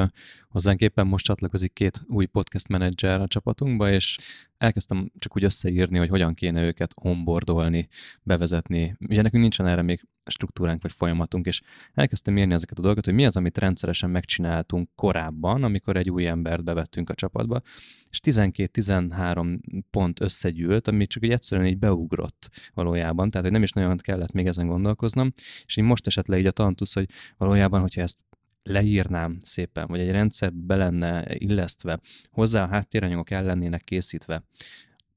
hozzánk 0.49 0.79
éppen 0.79 1.07
most 1.07 1.25
csatlakozik 1.25 1.73
két 1.73 2.03
új 2.07 2.25
podcast 2.25 2.67
menedzser 2.67 3.21
a 3.21 3.27
csapatunkba, 3.27 3.91
és 3.91 4.17
elkezdtem 4.61 5.11
csak 5.19 5.35
úgy 5.35 5.43
összeírni, 5.43 5.97
hogy 5.97 6.09
hogyan 6.09 6.33
kéne 6.33 6.63
őket 6.63 6.91
onboardolni, 6.95 7.87
bevezetni. 8.23 8.95
Ugye 8.99 9.21
nekünk 9.21 9.41
nincsen 9.41 9.67
erre 9.67 9.81
még 9.81 10.07
struktúránk 10.25 10.81
vagy 10.81 10.91
folyamatunk, 10.91 11.45
és 11.45 11.61
elkezdtem 11.93 12.37
írni 12.37 12.53
ezeket 12.53 12.77
a 12.77 12.81
dolgokat, 12.81 13.05
hogy 13.05 13.13
mi 13.13 13.25
az, 13.25 13.35
amit 13.35 13.57
rendszeresen 13.57 14.09
megcsináltunk 14.09 14.89
korábban, 14.95 15.63
amikor 15.63 15.95
egy 15.95 16.09
új 16.09 16.27
embert 16.27 16.63
bevettünk 16.63 17.09
a 17.09 17.13
csapatba, 17.13 17.61
és 18.09 18.19
12-13 18.23 19.59
pont 19.89 20.21
összegyűlt, 20.21 20.87
ami 20.87 21.07
csak 21.07 21.23
egy 21.23 21.31
egyszerűen 21.31 21.67
így 21.67 21.77
beugrott 21.77 22.49
valójában, 22.73 23.29
tehát 23.29 23.45
hogy 23.45 23.55
nem 23.55 23.63
is 23.63 23.71
nagyon 23.71 23.97
kellett 23.97 24.31
még 24.31 24.47
ezen 24.47 24.67
gondolkoznom, 24.67 25.31
és 25.65 25.77
így 25.77 25.83
most 25.83 26.07
esett 26.07 26.27
le 26.27 26.37
így 26.37 26.45
a 26.45 26.51
tantusz, 26.51 26.93
hogy 26.93 27.09
valójában, 27.37 27.81
hogyha 27.81 28.01
ezt 28.01 28.17
leírnám 28.63 29.37
szépen, 29.43 29.87
vagy 29.87 29.99
egy 29.99 30.11
rendszer 30.11 30.53
be 30.53 30.75
lenne 30.75 31.25
illesztve, 31.27 31.99
hozzá 32.31 32.63
a 32.63 32.67
háttéranyagok 32.67 33.29
el 33.29 33.43
lennének 33.43 33.81
készítve, 33.81 34.43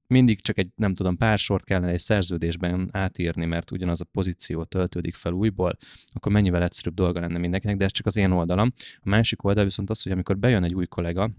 mindig 0.06 0.40
csak 0.40 0.58
egy, 0.58 0.68
nem 0.76 0.94
tudom, 0.94 1.16
pár 1.16 1.38
sort 1.38 1.64
kellene 1.64 1.92
egy 1.92 2.00
szerződésben 2.00 2.88
átírni, 2.92 3.44
mert 3.44 3.70
ugyanaz 3.70 4.00
a 4.00 4.04
pozíció 4.04 4.64
töltődik 4.64 5.14
fel 5.14 5.32
újból, 5.32 5.76
akkor 6.12 6.32
mennyivel 6.32 6.62
egyszerűbb 6.62 6.94
dolga 6.94 7.20
lenne 7.20 7.38
mindenkinek, 7.38 7.76
de 7.76 7.84
ez 7.84 7.90
csak 7.90 8.06
az 8.06 8.16
én 8.16 8.30
oldalam. 8.30 8.72
A 8.96 9.08
másik 9.08 9.44
oldal 9.44 9.64
viszont 9.64 9.90
az, 9.90 10.02
hogy 10.02 10.12
amikor 10.12 10.38
bejön 10.38 10.64
egy 10.64 10.74
új 10.74 10.86
kollega, 10.86 11.30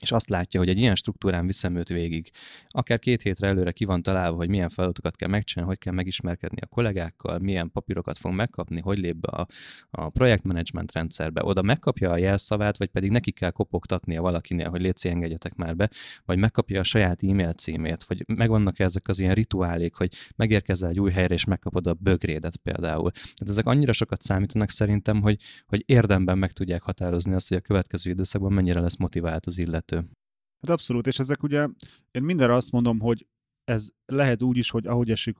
és 0.00 0.12
azt 0.12 0.28
látja, 0.28 0.60
hogy 0.60 0.68
egy 0.68 0.78
ilyen 0.78 0.94
struktúrán 0.94 1.46
viszem 1.46 1.76
őt 1.76 1.88
végig. 1.88 2.30
Akár 2.68 2.98
két 2.98 3.22
hétre 3.22 3.46
előre 3.46 3.72
ki 3.72 3.84
van 3.84 4.02
találva, 4.02 4.36
hogy 4.36 4.48
milyen 4.48 4.68
feladatokat 4.68 5.16
kell 5.16 5.28
megcsinálni, 5.28 5.70
hogy 5.74 5.82
kell 5.82 5.92
megismerkedni 5.92 6.60
a 6.60 6.66
kollégákkal, 6.66 7.38
milyen 7.38 7.70
papírokat 7.70 8.18
fog 8.18 8.32
megkapni, 8.32 8.80
hogy 8.80 8.98
lép 8.98 9.16
be 9.16 9.28
a, 9.28 9.46
a 9.90 10.08
projektmenedzsment 10.08 10.92
rendszerbe. 10.92 11.44
Oda 11.44 11.62
megkapja 11.62 12.10
a 12.10 12.16
jelszavát, 12.16 12.78
vagy 12.78 12.88
pedig 12.88 13.10
neki 13.10 13.30
kell 13.30 13.50
kopogtatnia 13.50 14.22
valakinél, 14.22 14.68
hogy 14.70 14.80
létszi 14.80 15.08
engedjetek 15.08 15.54
már 15.54 15.76
be, 15.76 15.90
vagy 16.24 16.38
megkapja 16.38 16.80
a 16.80 16.82
saját 16.82 17.22
e-mail 17.22 17.52
címét, 17.52 18.04
vagy 18.04 18.24
megvannak 18.26 18.78
ezek 18.78 19.08
az 19.08 19.18
ilyen 19.18 19.34
rituálék, 19.34 19.94
hogy 19.94 20.14
megérkezel 20.36 20.88
egy 20.88 21.00
új 21.00 21.10
helyre, 21.10 21.34
és 21.34 21.44
megkapod 21.44 21.86
a 21.86 21.94
bögrédet 21.94 22.56
például. 22.56 23.10
Tehát 23.10 23.48
ezek 23.48 23.66
annyira 23.66 23.92
sokat 23.92 24.22
számítanak 24.22 24.70
szerintem, 24.70 25.22
hogy, 25.22 25.40
hogy 25.66 25.82
érdemben 25.86 26.38
meg 26.38 26.52
tudják 26.52 26.82
határozni 26.82 27.34
azt, 27.34 27.48
hogy 27.48 27.56
a 27.56 27.60
következő 27.60 28.10
időszakban 28.10 28.52
mennyire 28.52 28.80
lesz 28.80 28.96
motivált 28.96 29.46
az 29.46 29.58
illető 29.58 29.83
elérhető. 29.92 30.16
Hát 30.60 30.70
abszolút, 30.70 31.06
és 31.06 31.18
ezek 31.18 31.42
ugye, 31.42 31.68
én 32.10 32.22
mindenre 32.22 32.54
azt 32.54 32.72
mondom, 32.72 33.00
hogy 33.00 33.26
ez 33.64 33.88
lehet 34.06 34.42
úgy 34.42 34.56
is, 34.56 34.70
hogy 34.70 34.86
ahogy 34.86 35.10
esik, 35.10 35.36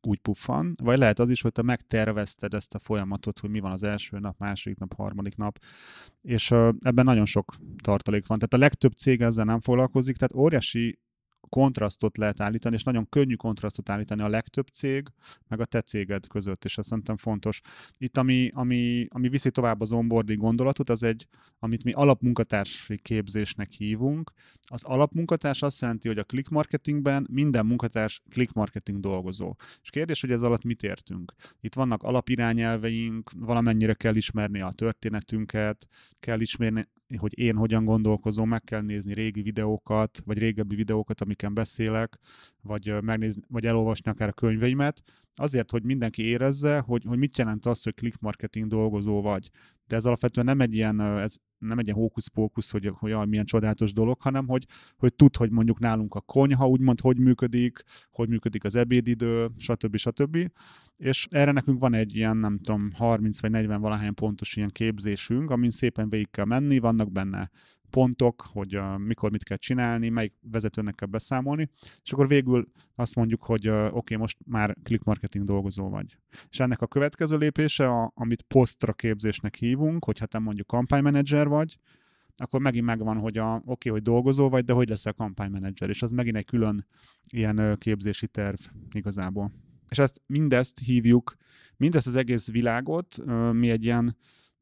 úgy 0.00 0.18
puffan, 0.18 0.74
vagy 0.82 0.98
lehet 0.98 1.18
az 1.18 1.30
is, 1.30 1.42
hogy 1.42 1.52
te 1.52 1.62
megtervezted 1.62 2.54
ezt 2.54 2.74
a 2.74 2.78
folyamatot, 2.78 3.38
hogy 3.38 3.50
mi 3.50 3.60
van 3.60 3.72
az 3.72 3.82
első 3.82 4.18
nap, 4.18 4.38
második 4.38 4.78
nap, 4.78 4.94
harmadik 4.94 5.36
nap, 5.36 5.58
és 6.20 6.50
ebben 6.80 7.04
nagyon 7.04 7.24
sok 7.24 7.54
tartalék 7.82 8.26
van. 8.26 8.38
Tehát 8.38 8.54
a 8.54 8.58
legtöbb 8.58 8.92
cég 8.92 9.20
ezzel 9.20 9.44
nem 9.44 9.60
foglalkozik, 9.60 10.16
tehát 10.16 10.34
óriási 10.34 10.98
kontrasztot 11.48 12.16
lehet 12.16 12.40
állítani, 12.40 12.74
és 12.74 12.82
nagyon 12.82 13.08
könnyű 13.08 13.34
kontrasztot 13.34 13.88
állítani 13.88 14.22
a 14.22 14.28
legtöbb 14.28 14.66
cég, 14.66 15.08
meg 15.48 15.60
a 15.60 15.64
te 15.64 15.80
céged 15.80 16.26
között, 16.26 16.64
és 16.64 16.78
ez 16.78 16.86
szerintem 16.86 17.16
fontos. 17.16 17.60
Itt, 17.98 18.16
ami, 18.16 18.50
ami, 18.54 19.06
ami 19.10 19.28
viszi 19.28 19.50
tovább 19.50 19.80
az 19.80 19.92
onboarding 19.92 20.40
gondolatot, 20.40 20.90
az 20.90 21.02
egy, 21.02 21.26
amit 21.58 21.84
mi 21.84 21.92
alapmunkatársi 21.92 22.98
képzésnek 22.98 23.70
hívunk. 23.70 24.32
Az 24.60 24.84
alapmunkatárs 24.84 25.62
azt 25.62 25.80
jelenti, 25.80 26.08
hogy 26.08 26.18
a 26.18 26.24
click 26.24 26.48
marketingben 26.48 27.26
minden 27.30 27.66
munkatárs 27.66 28.22
click 28.30 28.52
marketing 28.52 29.00
dolgozó. 29.00 29.54
És 29.82 29.90
kérdés, 29.90 30.20
hogy 30.20 30.30
ez 30.30 30.42
alatt 30.42 30.64
mit 30.64 30.82
értünk? 30.82 31.32
Itt 31.60 31.74
vannak 31.74 32.02
alapirányelveink, 32.02 33.30
valamennyire 33.36 33.94
kell 33.94 34.16
ismerni 34.16 34.60
a 34.60 34.70
történetünket, 34.70 35.86
kell 36.20 36.40
ismerni, 36.40 36.88
hogy 37.16 37.38
én 37.38 37.56
hogyan 37.56 37.84
gondolkozom, 37.84 38.48
meg 38.48 38.62
kell 38.62 38.80
nézni 38.80 39.14
régi 39.14 39.42
videókat, 39.42 40.22
vagy 40.24 40.38
régebbi 40.38 40.74
videókat, 40.74 41.20
amiken 41.20 41.54
beszélek, 41.54 42.18
vagy, 42.62 43.02
megnézni, 43.02 43.42
vagy 43.48 43.66
elolvasni 43.66 44.10
akár 44.10 44.28
a 44.28 44.32
könyveimet, 44.32 45.02
azért, 45.34 45.70
hogy 45.70 45.82
mindenki 45.82 46.22
érezze, 46.22 46.78
hogy, 46.78 47.04
hogy 47.04 47.18
mit 47.18 47.38
jelent 47.38 47.66
az, 47.66 47.82
hogy 47.82 47.94
click 47.94 48.20
marketing 48.20 48.66
dolgozó 48.66 49.22
vagy. 49.22 49.50
De 49.88 49.96
ez 49.96 50.04
alapvetően 50.04 50.46
nem 50.46 50.60
egy 50.60 50.74
ilyen, 50.74 51.00
ez 51.00 51.34
nem 51.58 51.78
egy 51.78 51.84
ilyen 51.84 51.96
hókusz-pókusz, 51.96 52.70
hogy, 52.70 52.90
hogy 52.94 53.10
jaj, 53.10 53.26
milyen 53.26 53.44
csodálatos 53.44 53.92
dolog, 53.92 54.20
hanem 54.20 54.46
hogy, 54.46 54.66
hogy 54.96 55.14
tud, 55.14 55.36
hogy 55.36 55.50
mondjuk 55.50 55.78
nálunk 55.78 56.14
a 56.14 56.20
konyha 56.20 56.68
úgymond 56.68 57.00
hogy 57.00 57.18
működik, 57.18 57.82
hogy 58.10 58.28
működik 58.28 58.64
az 58.64 58.74
ebédidő, 58.74 59.48
stb. 59.56 59.96
stb. 59.96 60.50
És 60.96 61.26
erre 61.30 61.52
nekünk 61.52 61.78
van 61.80 61.94
egy 61.94 62.16
ilyen, 62.16 62.36
nem 62.36 62.58
tudom, 62.58 62.90
30 62.92 63.40
vagy 63.40 63.50
40 63.50 63.80
valahány 63.80 64.14
pontos 64.14 64.56
ilyen 64.56 64.70
képzésünk, 64.70 65.50
amin 65.50 65.70
szépen 65.70 66.08
végig 66.08 66.30
kell 66.30 66.44
menni, 66.44 66.78
vannak 66.78 67.12
benne 67.12 67.50
pontok, 67.90 68.42
hogy 68.52 68.76
uh, 68.76 68.98
mikor 68.98 69.30
mit 69.30 69.44
kell 69.44 69.56
csinálni, 69.56 70.08
melyik 70.08 70.34
vezetőnek 70.40 70.94
kell 70.94 71.08
beszámolni, 71.08 71.70
és 72.02 72.12
akkor 72.12 72.28
végül 72.28 72.68
azt 72.94 73.14
mondjuk, 73.14 73.42
hogy 73.42 73.68
uh, 73.68 73.84
oké, 73.84 73.96
okay, 73.96 74.16
most 74.16 74.38
már 74.46 74.76
click 74.82 75.04
marketing 75.04 75.44
dolgozó 75.44 75.88
vagy. 75.88 76.18
És 76.50 76.60
ennek 76.60 76.80
a 76.80 76.86
következő 76.86 77.36
lépése, 77.36 77.88
a, 77.88 78.12
amit 78.14 78.42
posztra 78.42 78.92
képzésnek 78.92 79.54
hívunk, 79.54 80.04
hogyha 80.04 80.26
te 80.26 80.38
mondjuk 80.38 80.66
kampánymenedzser 80.66 81.48
vagy, 81.48 81.78
akkor 82.36 82.60
megint 82.60 82.84
megvan, 82.84 83.16
hogy 83.16 83.38
oké, 83.38 83.60
okay, 83.64 83.92
hogy 83.92 84.02
dolgozó 84.02 84.48
vagy, 84.48 84.64
de 84.64 84.72
hogy 84.72 84.88
lesz 84.88 85.06
a 85.06 85.12
kampánymenedzser, 85.12 85.88
és 85.88 86.02
az 86.02 86.10
megint 86.10 86.36
egy 86.36 86.46
külön 86.46 86.86
ilyen 87.26 87.58
uh, 87.58 87.76
képzési 87.76 88.26
terv 88.26 88.58
igazából. 88.92 89.52
És 89.88 89.98
ezt 89.98 90.22
mindezt 90.26 90.78
hívjuk, 90.78 91.36
mindezt 91.76 92.06
az 92.06 92.16
egész 92.16 92.50
világot 92.50 93.24
mi 93.52 93.70
egy 93.70 93.84
ilyen 93.84 94.16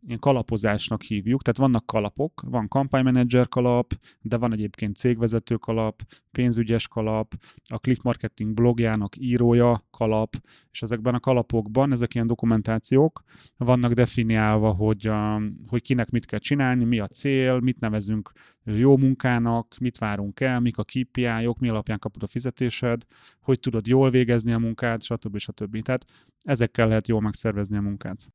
ilyen 0.06 0.18
kalapozásnak 0.18 1.02
hívjuk, 1.02 1.42
tehát 1.42 1.58
vannak 1.58 1.86
kalapok, 1.86 2.42
van 2.46 2.68
kampánymenedzser 2.68 3.48
kalap, 3.48 3.92
de 4.20 4.36
van 4.36 4.52
egyébként 4.52 4.96
cégvezető 4.96 5.56
kalap, 5.56 6.02
pénzügyes 6.32 6.88
kalap, 6.88 7.34
a 7.64 7.76
click 7.76 8.02
marketing 8.02 8.54
blogjának 8.54 9.16
írója 9.16 9.84
kalap, 9.90 10.36
és 10.70 10.82
ezekben 10.82 11.14
a 11.14 11.20
kalapokban, 11.20 11.92
ezek 11.92 12.14
ilyen 12.14 12.26
dokumentációk, 12.26 13.22
vannak 13.56 13.92
definiálva, 13.92 14.72
hogy, 14.72 15.06
a, 15.06 15.42
hogy 15.66 15.82
kinek 15.82 16.10
mit 16.10 16.26
kell 16.26 16.38
csinálni, 16.38 16.84
mi 16.84 16.98
a 16.98 17.06
cél, 17.06 17.60
mit 17.60 17.80
nevezünk 17.80 18.32
jó 18.74 18.96
munkának, 18.96 19.76
mit 19.80 19.98
várunk 19.98 20.40
el, 20.40 20.60
mik 20.60 20.78
a 20.78 20.84
KPI-ok, 20.84 21.58
mi 21.58 21.68
alapján 21.68 21.98
kapod 21.98 22.22
a 22.22 22.26
fizetésed, 22.26 23.02
hogy 23.40 23.60
tudod 23.60 23.86
jól 23.86 24.10
végezni 24.10 24.52
a 24.52 24.58
munkát, 24.58 25.02
stb. 25.02 25.38
stb. 25.38 25.82
Tehát 25.82 26.04
ezekkel 26.42 26.88
lehet 26.88 27.08
jól 27.08 27.20
megszervezni 27.20 27.76
a 27.76 27.80
munkát. 27.80 28.32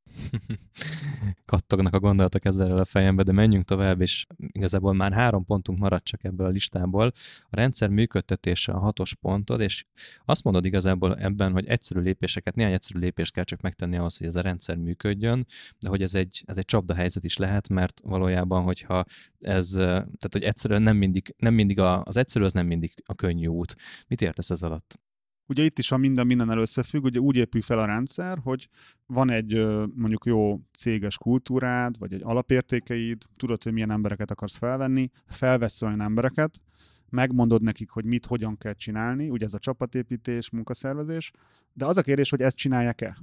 Kattognak 1.45 1.93
a 1.93 1.99
gondolatok 1.99 2.45
ezzel 2.45 2.77
a 2.77 2.85
fejembe, 2.85 3.23
de 3.23 3.31
menjünk 3.31 3.65
tovább, 3.65 4.01
és 4.01 4.25
igazából 4.37 4.93
már 4.93 5.13
három 5.13 5.45
pontunk 5.45 5.79
maradt 5.79 6.03
csak 6.03 6.23
ebből 6.23 6.47
a 6.47 6.49
listából. 6.49 7.11
A 7.49 7.55
rendszer 7.55 7.89
működtetése 7.89 8.71
a 8.71 8.79
hatos 8.79 9.15
pontod, 9.15 9.59
és 9.59 9.85
azt 10.25 10.43
mondod 10.43 10.65
igazából 10.65 11.15
ebben, 11.15 11.51
hogy 11.51 11.65
egyszerű 11.65 11.99
lépéseket, 11.99 12.55
néhány 12.55 12.73
egyszerű 12.73 12.99
lépést 12.99 13.33
kell 13.33 13.43
csak 13.43 13.61
megtenni 13.61 13.97
ahhoz, 13.97 14.17
hogy 14.17 14.27
ez 14.27 14.35
a 14.35 14.41
rendszer 14.41 14.75
működjön, 14.75 15.45
de 15.79 15.89
hogy 15.89 16.01
ez 16.01 16.15
egy, 16.15 16.43
ez 16.45 16.57
egy 16.57 16.65
csapda 16.65 16.93
helyzet 16.93 17.23
is 17.23 17.37
lehet, 17.37 17.69
mert 17.69 18.01
valójában, 18.03 18.63
hogyha 18.63 19.05
ez, 19.41 19.69
tehát 19.71 20.29
hogy 20.31 20.43
egyszerűen 20.43 20.81
nem 20.81 20.97
mindig, 20.97 21.33
nem 21.37 21.53
mindig 21.53 21.79
a, 21.79 22.01
az 22.01 22.17
egyszerű, 22.17 22.45
az 22.45 22.53
nem 22.53 22.67
mindig 22.67 22.93
a 23.05 23.15
könnyű 23.15 23.47
út. 23.47 23.75
Mit 24.07 24.21
értesz 24.21 24.49
ez 24.49 24.63
alatt? 24.63 24.99
Ugye 25.45 25.63
itt 25.63 25.79
is 25.79 25.91
a 25.91 25.97
minden 25.97 26.25
minden 26.25 26.57
összefügg, 26.57 27.03
ugye 27.03 27.19
úgy 27.19 27.35
épül 27.35 27.61
fel 27.61 27.79
a 27.79 27.85
rendszer, 27.85 28.37
hogy 28.43 28.69
van 29.05 29.29
egy 29.29 29.53
mondjuk 29.95 30.25
jó 30.25 30.59
céges 30.77 31.17
kultúrád, 31.17 31.97
vagy 31.99 32.13
egy 32.13 32.23
alapértékeid, 32.23 33.23
tudod, 33.37 33.63
hogy 33.63 33.73
milyen 33.73 33.91
embereket 33.91 34.31
akarsz 34.31 34.55
felvenni, 34.55 35.09
felvesz 35.25 35.81
olyan 35.81 36.01
embereket, 36.01 36.61
megmondod 37.09 37.61
nekik, 37.61 37.89
hogy 37.89 38.05
mit, 38.05 38.25
hogyan 38.25 38.57
kell 38.57 38.73
csinálni, 38.73 39.29
ugye 39.29 39.45
ez 39.45 39.53
a 39.53 39.59
csapatépítés, 39.59 40.49
munkaszervezés, 40.49 41.31
de 41.73 41.85
az 41.85 41.97
a 41.97 42.01
kérdés, 42.01 42.29
hogy 42.29 42.41
ezt 42.41 42.55
csinálják-e? 42.55 43.17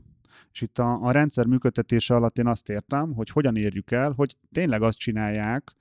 És 0.52 0.60
itt 0.60 0.78
a, 0.78 1.02
a 1.02 1.10
rendszer 1.10 1.46
működtetése 1.46 2.14
alatt 2.14 2.38
én 2.38 2.46
azt 2.46 2.68
értem, 2.68 3.14
hogy 3.14 3.30
hogyan 3.30 3.56
érjük 3.56 3.90
el, 3.90 4.12
hogy 4.12 4.36
tényleg 4.52 4.82
azt 4.82 4.98
csinálják, 4.98 5.72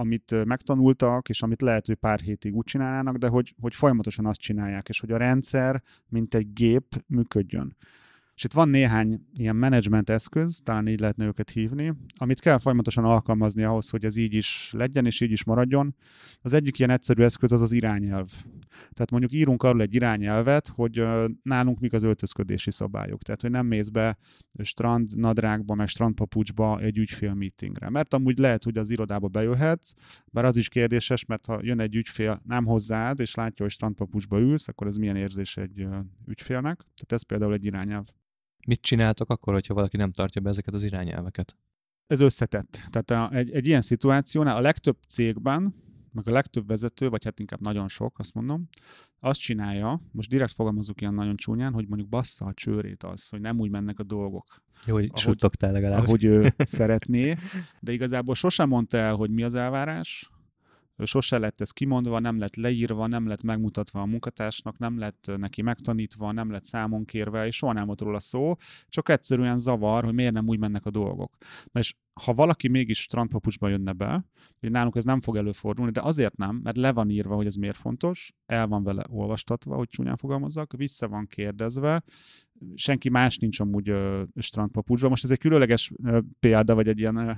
amit 0.00 0.44
megtanultak, 0.44 1.28
és 1.28 1.42
amit 1.42 1.62
lehet, 1.62 1.86
hogy 1.86 1.94
pár 1.94 2.20
hétig 2.20 2.54
úgy 2.54 2.64
csinálnának, 2.64 3.16
de 3.16 3.28
hogy, 3.28 3.54
hogy 3.60 3.74
folyamatosan 3.74 4.26
azt 4.26 4.40
csinálják, 4.40 4.88
és 4.88 5.00
hogy 5.00 5.10
a 5.12 5.16
rendszer, 5.16 5.82
mint 6.08 6.34
egy 6.34 6.52
gép 6.52 7.04
működjön. 7.06 7.76
És 8.40 8.46
itt 8.46 8.52
van 8.52 8.68
néhány 8.68 9.20
ilyen 9.36 9.56
menedzsment 9.56 10.10
eszköz, 10.10 10.60
talán 10.64 10.88
így 10.88 11.00
lehetne 11.00 11.24
őket 11.24 11.50
hívni, 11.50 11.92
amit 12.16 12.40
kell 12.40 12.58
folyamatosan 12.58 13.04
alkalmazni 13.04 13.62
ahhoz, 13.62 13.88
hogy 13.88 14.04
ez 14.04 14.16
így 14.16 14.34
is 14.34 14.70
legyen, 14.72 15.06
és 15.06 15.20
így 15.20 15.30
is 15.30 15.44
maradjon. 15.44 15.94
Az 16.40 16.52
egyik 16.52 16.78
ilyen 16.78 16.90
egyszerű 16.90 17.22
eszköz 17.22 17.52
az 17.52 17.60
az 17.60 17.72
irányelv. 17.72 18.30
Tehát 18.70 19.10
mondjuk 19.10 19.32
írunk 19.32 19.62
arról 19.62 19.80
egy 19.80 19.94
irányelvet, 19.94 20.68
hogy 20.68 21.06
nálunk 21.42 21.80
mik 21.80 21.92
az 21.92 22.02
öltözködési 22.02 22.70
szabályok. 22.70 23.22
Tehát, 23.22 23.40
hogy 23.40 23.50
nem 23.50 23.66
mész 23.66 23.88
be 23.88 24.18
strand 24.62 25.16
nadrágba, 25.16 25.74
meg 25.74 25.88
strandpapucsba 25.88 26.80
egy 26.80 26.98
ügyfél 26.98 27.34
meetingre. 27.34 27.90
Mert 27.90 28.14
amúgy 28.14 28.38
lehet, 28.38 28.64
hogy 28.64 28.78
az 28.78 28.90
irodába 28.90 29.28
bejöhetsz, 29.28 29.92
bár 30.26 30.44
az 30.44 30.56
is 30.56 30.68
kérdéses, 30.68 31.24
mert 31.24 31.46
ha 31.46 31.58
jön 31.62 31.80
egy 31.80 31.94
ügyfél 31.94 32.42
nem 32.44 32.64
hozzád, 32.64 33.20
és 33.20 33.34
látja, 33.34 33.64
hogy 33.64 33.74
strandpapucsba 33.74 34.38
ülsz, 34.38 34.68
akkor 34.68 34.86
ez 34.86 34.96
milyen 34.96 35.16
érzés 35.16 35.56
egy 35.56 35.86
ügyfélnek. 36.26 36.76
Tehát 36.76 37.12
ez 37.12 37.22
például 37.22 37.52
egy 37.52 37.64
irányelv. 37.64 38.04
Mit 38.66 38.80
csináltok 38.80 39.30
akkor, 39.30 39.52
hogyha 39.52 39.74
valaki 39.74 39.96
nem 39.96 40.12
tartja 40.12 40.40
be 40.40 40.48
ezeket 40.48 40.74
az 40.74 40.82
irányelveket? 40.82 41.56
Ez 42.06 42.20
összetett. 42.20 42.84
Tehát 42.90 43.10
a, 43.10 43.36
egy, 43.36 43.50
egy 43.50 43.66
ilyen 43.66 43.80
szituációnál 43.80 44.56
a 44.56 44.60
legtöbb 44.60 44.96
cégben, 45.08 45.74
meg 46.12 46.28
a 46.28 46.32
legtöbb 46.32 46.66
vezető, 46.66 47.08
vagy 47.08 47.24
hát 47.24 47.40
inkább 47.40 47.60
nagyon 47.60 47.88
sok, 47.88 48.18
azt 48.18 48.34
mondom, 48.34 48.68
azt 49.20 49.40
csinálja, 49.40 50.00
most 50.12 50.28
direkt 50.28 50.52
fogalmazunk 50.52 51.00
ilyen 51.00 51.14
nagyon 51.14 51.36
csúnyán, 51.36 51.72
hogy 51.72 51.86
mondjuk 51.88 52.08
bassza 52.08 52.44
a 52.44 52.54
csőrét 52.54 53.02
az, 53.02 53.28
hogy 53.28 53.40
nem 53.40 53.60
úgy 53.60 53.70
mennek 53.70 53.98
a 53.98 54.02
dolgok. 54.02 54.62
Jó, 54.86 54.94
hogy 54.94 55.16
suttogtál 55.16 55.72
legalább. 55.72 56.02
Ahogy 56.02 56.24
ő 56.24 56.54
szeretné, 56.58 57.36
de 57.80 57.92
igazából 57.92 58.34
sosem 58.34 58.68
mondta 58.68 58.98
el, 58.98 59.14
hogy 59.14 59.30
mi 59.30 59.42
az 59.42 59.54
elvárás, 59.54 60.30
sose 61.06 61.38
lett 61.38 61.60
ez 61.60 61.70
kimondva, 61.70 62.18
nem 62.18 62.38
lett 62.38 62.56
leírva, 62.56 63.06
nem 63.06 63.26
lett 63.26 63.42
megmutatva 63.42 64.00
a 64.00 64.06
munkatársnak, 64.06 64.78
nem 64.78 64.98
lett 64.98 65.32
neki 65.36 65.62
megtanítva, 65.62 66.32
nem 66.32 66.50
lett 66.50 66.64
számon 66.64 67.04
kérve, 67.04 67.46
és 67.46 67.56
soha 67.56 67.72
nem 67.72 67.86
volt 67.86 68.00
róla 68.00 68.20
szó, 68.20 68.56
csak 68.88 69.08
egyszerűen 69.08 69.56
zavar, 69.56 70.04
hogy 70.04 70.14
miért 70.14 70.32
nem 70.32 70.48
úgy 70.48 70.58
mennek 70.58 70.86
a 70.86 70.90
dolgok. 70.90 71.36
Na 71.72 71.80
és 71.80 71.94
ha 72.12 72.34
valaki 72.34 72.68
mégis 72.68 73.00
strandpapucsba 73.00 73.68
jönne 73.68 73.92
be, 73.92 74.24
hogy 74.60 74.70
nálunk 74.70 74.96
ez 74.96 75.04
nem 75.04 75.20
fog 75.20 75.36
előfordulni, 75.36 75.90
de 75.90 76.00
azért 76.02 76.36
nem, 76.36 76.60
mert 76.62 76.76
le 76.76 76.92
van 76.92 77.10
írva, 77.10 77.34
hogy 77.34 77.46
ez 77.46 77.54
miért 77.54 77.76
fontos, 77.76 78.32
el 78.46 78.66
van 78.66 78.82
vele 78.82 79.04
olvastatva, 79.08 79.76
hogy 79.76 79.88
csúnyán 79.88 80.16
fogalmazzak, 80.16 80.72
vissza 80.76 81.08
van 81.08 81.26
kérdezve, 81.26 82.02
senki 82.74 83.08
más 83.08 83.38
nincs 83.38 83.60
amúgy 83.60 83.88
ö, 83.88 84.22
strandpapucsban. 84.36 85.10
Most 85.10 85.24
ez 85.24 85.30
egy 85.30 85.38
különleges 85.38 85.92
ö, 86.04 86.20
példa, 86.40 86.74
vagy 86.74 86.88
egy 86.88 86.98
ilyen, 86.98 87.16
ö, 87.16 87.32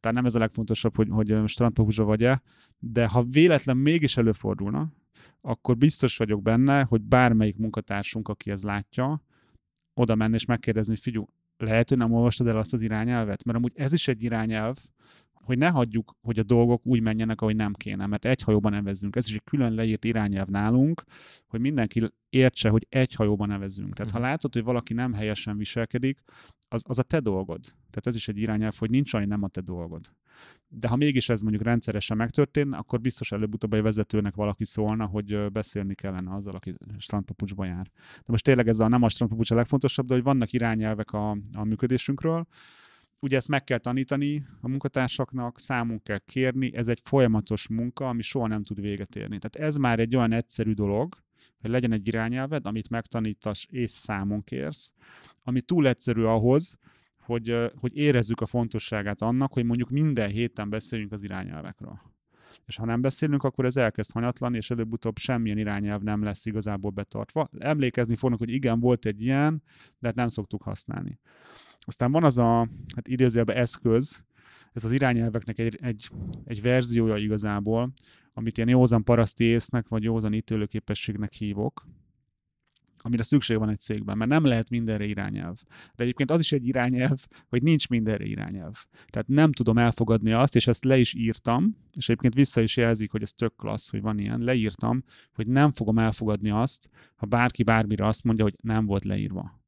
tehát 0.00 0.16
nem 0.16 0.24
ez 0.24 0.34
a 0.34 0.38
legfontosabb, 0.38 0.96
hogy, 0.96 1.08
hogy 1.10 1.42
strandpapucsban 1.46 2.06
vagy-e, 2.06 2.42
de 2.78 3.06
ha 3.06 3.22
véletlen 3.22 3.76
mégis 3.76 4.16
előfordulna, 4.16 4.92
akkor 5.40 5.76
biztos 5.76 6.16
vagyok 6.16 6.42
benne, 6.42 6.82
hogy 6.82 7.02
bármelyik 7.02 7.56
munkatársunk, 7.56 8.28
aki 8.28 8.50
ez 8.50 8.62
látja, 8.62 9.22
oda 9.94 10.14
menne 10.14 10.34
és 10.34 10.44
megkérdezni, 10.44 10.92
hogy 10.92 11.02
figyelj, 11.02 11.24
lehet, 11.62 11.88
hogy 11.88 11.98
nem 11.98 12.12
olvastad 12.12 12.46
el 12.46 12.56
azt 12.56 12.74
az 12.74 12.80
irányelvet? 12.80 13.44
Mert 13.44 13.58
amúgy 13.58 13.72
ez 13.74 13.92
is 13.92 14.08
egy 14.08 14.22
irányelv, 14.22 14.76
hogy 15.32 15.58
ne 15.58 15.68
hagyjuk, 15.68 16.16
hogy 16.20 16.38
a 16.38 16.42
dolgok 16.42 16.86
úgy 16.86 17.00
menjenek, 17.00 17.40
ahogy 17.40 17.56
nem 17.56 17.72
kéne, 17.72 18.06
mert 18.06 18.24
egy 18.24 18.42
hajóban 18.42 18.72
nevezünk. 18.72 19.16
Ez 19.16 19.26
is 19.28 19.34
egy 19.34 19.44
külön 19.44 19.72
leírt 19.74 20.04
irányelv 20.04 20.48
nálunk, 20.48 21.02
hogy 21.46 21.60
mindenki 21.60 22.10
értse, 22.28 22.68
hogy 22.68 22.86
egy 22.88 23.14
hajóban 23.14 23.48
nevezünk. 23.48 23.94
Tehát 23.94 24.00
uh-huh. 24.00 24.12
ha 24.12 24.18
mhm. 24.18 24.28
látod, 24.28 24.52
hogy 24.52 24.62
valaki 24.62 24.94
nem 24.94 25.12
helyesen 25.12 25.56
viselkedik, 25.56 26.22
az, 26.68 26.82
az 26.86 26.98
a 26.98 27.02
te 27.02 27.20
dolgod. 27.20 27.60
Tehát 27.64 28.06
ez 28.06 28.14
is 28.14 28.28
egy 28.28 28.38
irányelv, 28.38 28.74
hogy 28.78 28.90
nincs 28.90 29.14
olyan, 29.14 29.28
nem 29.28 29.42
a 29.42 29.48
te 29.48 29.60
dolgod. 29.60 30.10
De 30.74 30.88
ha 30.88 30.96
mégis 30.96 31.28
ez 31.28 31.40
mondjuk 31.40 31.62
rendszeresen 31.62 32.16
megtörténne, 32.16 32.76
akkor 32.76 33.00
biztos 33.00 33.32
előbb-utóbb 33.32 33.72
egy 33.72 33.82
vezetőnek 33.82 34.34
valaki 34.34 34.64
szólna, 34.64 35.06
hogy 35.06 35.52
beszélni 35.52 35.94
kellene 35.94 36.34
azzal, 36.34 36.54
aki 36.54 36.74
strandpapucsba 36.98 37.64
jár. 37.64 37.90
De 38.16 38.24
most 38.26 38.44
tényleg 38.44 38.68
ez 38.68 38.80
a 38.80 38.88
nem 38.88 39.02
a 39.02 39.08
strandpapucs 39.08 39.50
a 39.50 39.54
legfontosabb, 39.54 40.06
de 40.06 40.14
hogy 40.14 40.22
vannak 40.22 40.52
irányelvek 40.52 41.12
a, 41.12 41.30
a 41.52 41.64
működésünkről, 41.64 42.46
ugye 43.22 43.36
ezt 43.36 43.48
meg 43.48 43.64
kell 43.64 43.78
tanítani 43.78 44.46
a 44.60 44.68
munkatársaknak, 44.68 45.60
számunk 45.60 46.02
kell 46.02 46.18
kérni, 46.18 46.74
ez 46.74 46.88
egy 46.88 47.00
folyamatos 47.04 47.68
munka, 47.68 48.08
ami 48.08 48.22
soha 48.22 48.46
nem 48.46 48.62
tud 48.62 48.80
véget 48.80 49.16
érni. 49.16 49.38
Tehát 49.38 49.68
ez 49.68 49.76
már 49.76 49.98
egy 49.98 50.16
olyan 50.16 50.32
egyszerű 50.32 50.72
dolog, 50.72 51.16
hogy 51.60 51.70
legyen 51.70 51.92
egy 51.92 52.06
irányelved, 52.06 52.66
amit 52.66 52.90
megtanítasz 52.90 53.66
és 53.70 53.90
számon 53.90 54.44
kérsz, 54.44 54.92
ami 55.42 55.60
túl 55.60 55.88
egyszerű 55.88 56.22
ahhoz, 56.22 56.78
hogy, 57.22 57.56
hogy 57.74 57.96
érezzük 57.96 58.40
a 58.40 58.46
fontosságát 58.46 59.22
annak, 59.22 59.52
hogy 59.52 59.64
mondjuk 59.64 59.90
minden 59.90 60.30
héten 60.30 60.68
beszéljünk 60.70 61.12
az 61.12 61.22
irányelvekről. 61.22 62.00
És 62.66 62.76
ha 62.76 62.84
nem 62.84 63.00
beszélünk, 63.00 63.42
akkor 63.42 63.64
ez 63.64 63.76
elkezd 63.76 64.12
hanyatlan, 64.12 64.54
és 64.54 64.70
előbb-utóbb 64.70 65.18
semmilyen 65.18 65.58
irányelv 65.58 66.02
nem 66.02 66.22
lesz 66.22 66.46
igazából 66.46 66.90
betartva. 66.90 67.48
Emlékezni 67.58 68.14
fognak, 68.14 68.38
hogy 68.38 68.50
igen, 68.50 68.80
volt 68.80 69.06
egy 69.06 69.22
ilyen, 69.22 69.62
de 69.98 70.06
hát 70.06 70.16
nem 70.16 70.28
szoktuk 70.28 70.62
használni. 70.62 71.18
Aztán 71.80 72.12
van 72.12 72.24
az 72.24 72.38
a, 72.38 72.68
hát 72.94 73.08
idézőjelben 73.08 73.56
eszköz, 73.56 74.24
ez 74.72 74.84
az 74.84 74.92
irányelveknek 74.92 75.58
egy, 75.58 75.78
egy, 75.82 76.10
egy 76.44 76.62
verziója 76.62 77.16
igazából, 77.16 77.92
amit 78.32 78.56
ilyen 78.56 78.68
józan 78.68 79.04
paraszti 79.04 79.44
észnek, 79.44 79.88
vagy 79.88 80.02
józan 80.02 80.32
ítélőképességnek 80.32 81.32
hívok, 81.32 81.86
amire 83.02 83.22
szükség 83.22 83.58
van 83.58 83.68
egy 83.68 83.78
cégben, 83.78 84.16
mert 84.16 84.30
nem 84.30 84.44
lehet 84.44 84.70
mindenre 84.70 85.04
irányelv. 85.04 85.56
De 85.94 86.02
egyébként 86.02 86.30
az 86.30 86.40
is 86.40 86.52
egy 86.52 86.66
irányelv, 86.66 87.26
hogy 87.48 87.62
nincs 87.62 87.88
mindenre 87.88 88.24
irányelv. 88.24 88.84
Tehát 89.06 89.28
nem 89.28 89.52
tudom 89.52 89.78
elfogadni 89.78 90.32
azt, 90.32 90.56
és 90.56 90.66
ezt 90.66 90.84
le 90.84 90.98
is 90.98 91.14
írtam, 91.14 91.76
és 91.92 92.08
egyébként 92.08 92.34
vissza 92.34 92.60
is 92.60 92.76
jelzik, 92.76 93.10
hogy 93.10 93.22
ez 93.22 93.32
tök 93.32 93.56
klassz, 93.56 93.90
hogy 93.90 94.00
van 94.00 94.18
ilyen, 94.18 94.40
leírtam, 94.40 95.04
hogy 95.32 95.46
nem 95.46 95.72
fogom 95.72 95.98
elfogadni 95.98 96.50
azt, 96.50 96.88
ha 97.16 97.26
bárki 97.26 97.62
bármire 97.62 98.06
azt 98.06 98.24
mondja, 98.24 98.44
hogy 98.44 98.56
nem 98.62 98.86
volt 98.86 99.04
leírva. 99.04 99.60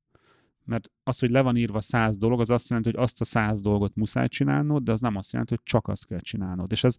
Mert 0.65 0.91
az, 1.03 1.19
hogy 1.19 1.31
le 1.31 1.41
van 1.41 1.57
írva 1.57 1.81
száz 1.81 2.17
dolog, 2.17 2.41
az 2.41 2.51
azt 2.51 2.69
jelenti, 2.69 2.91
hogy 2.91 3.03
azt 3.03 3.21
a 3.21 3.25
száz 3.25 3.61
dolgot 3.61 3.95
muszáj 3.95 4.29
csinálnod, 4.29 4.83
de 4.83 4.93
az 4.93 5.01
nem 5.01 5.17
azt 5.17 5.33
jelenti, 5.33 5.55
hogy 5.55 5.65
csak 5.65 5.89
azt 5.89 6.07
kell 6.07 6.21
csinálnod. 6.21 6.73
És 6.73 6.85
ez, 6.85 6.97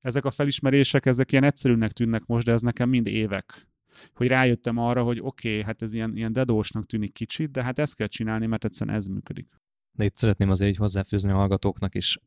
ezek 0.00 0.24
a 0.24 0.30
felismerések, 0.30 1.06
ezek 1.06 1.32
ilyen 1.32 1.44
egyszerűnek 1.44 1.92
tűnnek 1.92 2.26
most, 2.26 2.46
de 2.46 2.52
ez 2.52 2.60
nekem 2.60 2.88
mind 2.88 3.06
évek. 3.06 3.68
Hogy 4.14 4.26
rájöttem 4.26 4.76
arra, 4.76 5.02
hogy 5.02 5.20
oké, 5.20 5.50
okay, 5.50 5.62
hát 5.62 5.82
ez 5.82 5.94
ilyen, 5.94 6.16
ilyen 6.16 6.32
dedósnak 6.32 6.86
tűnik 6.86 7.12
kicsit, 7.12 7.50
de 7.50 7.62
hát 7.62 7.78
ezt 7.78 7.94
kell 7.94 8.06
csinálni, 8.06 8.46
mert 8.46 8.64
egyszerűen 8.64 8.96
ez 8.96 9.06
működik. 9.06 9.48
De 9.92 10.04
itt 10.04 10.16
szeretném 10.16 10.50
azért 10.50 10.70
így 10.70 10.76
hozzáfűzni 10.76 11.30
a 11.30 11.34
hallgatóknak 11.34 11.94
is, 11.94 12.18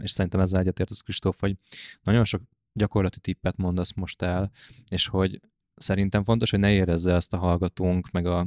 és 0.00 0.10
szerintem 0.10 0.40
ezzel 0.40 0.60
egyetért 0.60 0.90
az 0.90 1.00
Kristóf, 1.00 1.40
hogy 1.40 1.56
nagyon 2.02 2.24
sok 2.24 2.42
gyakorlati 2.72 3.20
tippet 3.20 3.56
mondasz 3.56 3.92
most 3.92 4.22
el, 4.22 4.50
és 4.90 5.06
hogy 5.06 5.40
szerintem 5.74 6.24
fontos, 6.24 6.50
hogy 6.50 6.58
ne 6.58 6.72
érezze 6.72 7.14
ezt 7.14 7.32
a 7.32 7.38
hallgatónk, 7.38 8.10
meg 8.10 8.26
a 8.26 8.46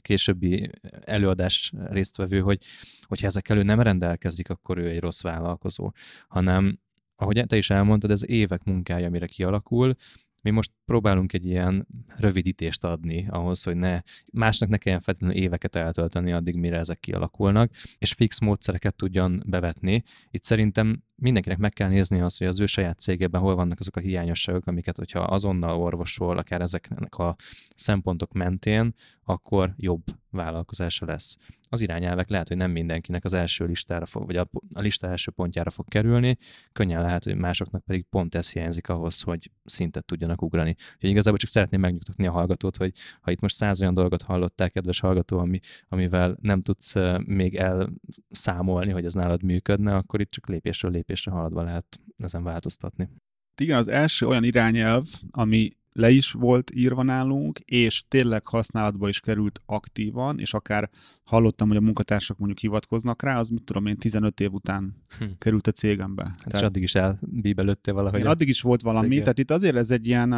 későbbi 0.00 0.70
előadás 1.00 1.72
résztvevő, 1.76 2.40
hogy 2.40 2.64
hogyha 3.00 3.26
ezek 3.26 3.48
elő 3.48 3.62
nem 3.62 3.80
rendelkezik, 3.80 4.50
akkor 4.50 4.78
ő 4.78 4.88
egy 4.88 5.00
rossz 5.00 5.22
vállalkozó, 5.22 5.92
hanem 6.28 6.78
ahogy 7.16 7.44
te 7.46 7.56
is 7.56 7.70
elmondtad, 7.70 8.10
ez 8.10 8.28
évek 8.28 8.64
munkája, 8.64 9.06
amire 9.06 9.26
kialakul, 9.26 9.94
mi 10.42 10.50
most 10.50 10.72
próbálunk 10.90 11.32
egy 11.32 11.46
ilyen 11.46 11.86
rövidítést 12.16 12.84
adni 12.84 13.26
ahhoz, 13.28 13.62
hogy 13.62 13.76
ne, 13.76 14.00
másnak 14.32 14.68
ne 14.68 14.76
kelljen 14.76 15.00
feltétlenül 15.00 15.42
éveket 15.42 15.76
eltölteni 15.76 16.32
addig, 16.32 16.54
mire 16.54 16.78
ezek 16.78 17.00
kialakulnak, 17.00 17.70
és 17.98 18.12
fix 18.12 18.40
módszereket 18.40 18.94
tudjon 18.94 19.42
bevetni. 19.46 20.02
Itt 20.30 20.44
szerintem 20.44 21.02
mindenkinek 21.20 21.58
meg 21.58 21.72
kell 21.72 21.88
nézni 21.88 22.20
azt, 22.20 22.38
hogy 22.38 22.46
az 22.46 22.60
ő 22.60 22.66
saját 22.66 23.00
cégében 23.00 23.40
hol 23.40 23.54
vannak 23.54 23.80
azok 23.80 23.96
a 23.96 24.00
hiányosságok, 24.00 24.66
amiket, 24.66 24.96
hogyha 24.96 25.20
azonnal 25.20 25.76
orvosol, 25.78 26.38
akár 26.38 26.60
ezeknek 26.60 27.14
a 27.14 27.36
szempontok 27.76 28.32
mentén, 28.32 28.94
akkor 29.24 29.74
jobb 29.76 30.02
vállalkozása 30.30 31.06
lesz. 31.06 31.36
Az 31.68 31.80
irányelvek 31.80 32.28
lehet, 32.28 32.48
hogy 32.48 32.56
nem 32.56 32.70
mindenkinek 32.70 33.24
az 33.24 33.32
első 33.32 33.64
listára 33.64 34.06
fog, 34.06 34.26
vagy 34.26 34.36
a, 34.36 34.48
a 34.72 34.80
lista 34.80 35.08
első 35.08 35.30
pontjára 35.30 35.70
fog 35.70 35.88
kerülni, 35.88 36.38
könnyen 36.72 37.02
lehet, 37.02 37.24
hogy 37.24 37.34
másoknak 37.34 37.84
pedig 37.84 38.04
pont 38.10 38.34
ez 38.34 38.52
hiányzik 38.52 38.88
ahhoz, 38.88 39.20
hogy 39.20 39.50
szintet 39.64 40.04
tudjanak 40.04 40.42
ugrani. 40.42 40.76
Úgyhogy 40.94 41.10
igazából 41.10 41.38
csak 41.38 41.48
szeretném 41.48 41.80
megnyugtatni 41.80 42.26
a 42.26 42.30
hallgatót, 42.30 42.76
hogy 42.76 42.92
ha 43.20 43.30
itt 43.30 43.40
most 43.40 43.54
száz 43.54 43.80
olyan 43.80 43.94
dolgot 43.94 44.22
hallottál, 44.22 44.70
kedves 44.70 45.00
hallgató, 45.00 45.38
ami, 45.38 45.60
amivel 45.88 46.36
nem 46.40 46.60
tudsz 46.60 46.94
még 47.24 47.56
elszámolni, 47.56 48.90
hogy 48.90 49.04
ez 49.04 49.14
nálad 49.14 49.42
működne, 49.42 49.94
akkor 49.94 50.20
itt 50.20 50.30
csak 50.30 50.48
lépésről 50.48 50.90
lépésre 50.90 51.30
haladva 51.30 51.62
lehet 51.62 52.00
ezen 52.16 52.42
változtatni. 52.42 53.08
Igen, 53.56 53.76
az 53.76 53.88
első 53.88 54.26
olyan 54.26 54.44
irányelv, 54.44 55.04
ami 55.30 55.72
le 56.00 56.10
is 56.10 56.32
volt 56.32 56.70
írva 56.74 57.02
nálunk, 57.02 57.58
és 57.58 58.04
tényleg 58.08 58.46
használatba 58.46 59.08
is 59.08 59.20
került 59.20 59.60
aktívan, 59.66 60.38
és 60.38 60.54
akár 60.54 60.90
hallottam, 61.24 61.68
hogy 61.68 61.76
a 61.76 61.80
munkatársak 61.80 62.38
mondjuk 62.38 62.58
hivatkoznak 62.58 63.22
rá, 63.22 63.38
az 63.38 63.48
mit 63.48 63.62
tudom 63.62 63.86
én, 63.86 63.96
15 63.96 64.40
év 64.40 64.52
után 64.52 64.94
hm. 65.18 65.24
került 65.38 65.66
a 65.66 65.72
cégembe. 65.72 66.24
Hát 66.24 66.36
tehát, 66.36 66.60
és 66.60 66.66
addig 66.66 66.82
is 66.82 66.94
elbíbelődtél 66.94 67.94
valahogy. 67.94 68.18
Igen, 68.18 68.30
addig 68.30 68.48
is 68.48 68.60
volt 68.60 68.82
valami, 68.82 69.06
cégél. 69.06 69.22
tehát 69.22 69.38
itt 69.38 69.50
azért 69.50 69.76
ez 69.76 69.90
egy 69.90 70.06
ilyen 70.06 70.32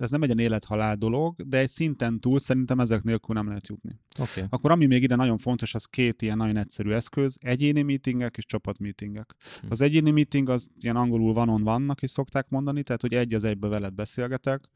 ez 0.00 0.10
nem 0.10 0.22
egy 0.22 0.28
ilyen 0.28 0.50
élethalál 0.50 0.96
dolog, 0.96 1.48
de 1.48 1.58
egy 1.58 1.68
szinten 1.68 2.20
túl 2.20 2.38
szerintem 2.38 2.80
ezek 2.80 3.02
nélkül 3.02 3.34
nem 3.34 3.46
lehet 3.46 3.66
jutni. 3.66 4.00
Okay. 4.18 4.44
Akkor 4.48 4.70
ami 4.70 4.86
még 4.86 5.02
ide 5.02 5.16
nagyon 5.16 5.36
fontos, 5.36 5.74
az 5.74 5.84
két 5.84 6.22
ilyen 6.22 6.36
nagyon 6.36 6.56
egyszerű 6.56 6.90
eszköz, 6.90 7.38
egyéni 7.40 7.82
meetingek 7.82 8.36
és 8.36 8.46
csapatmeetingek. 8.46 9.34
Hm. 9.60 9.66
Az 9.68 9.80
egyéni 9.80 10.10
meeting 10.10 10.48
az 10.48 10.70
ilyen 10.80 10.96
angolul 10.96 11.32
van-on 11.32 11.62
vannak 11.62 12.02
is 12.02 12.10
szokták 12.10 12.48
mondani, 12.48 12.82
tehát 12.82 13.00
hogy 13.00 13.14
egy 13.14 13.34
az 13.34 13.44
egybe 13.44 13.68
veled 13.68 13.94
beszélgetek. 13.94 14.68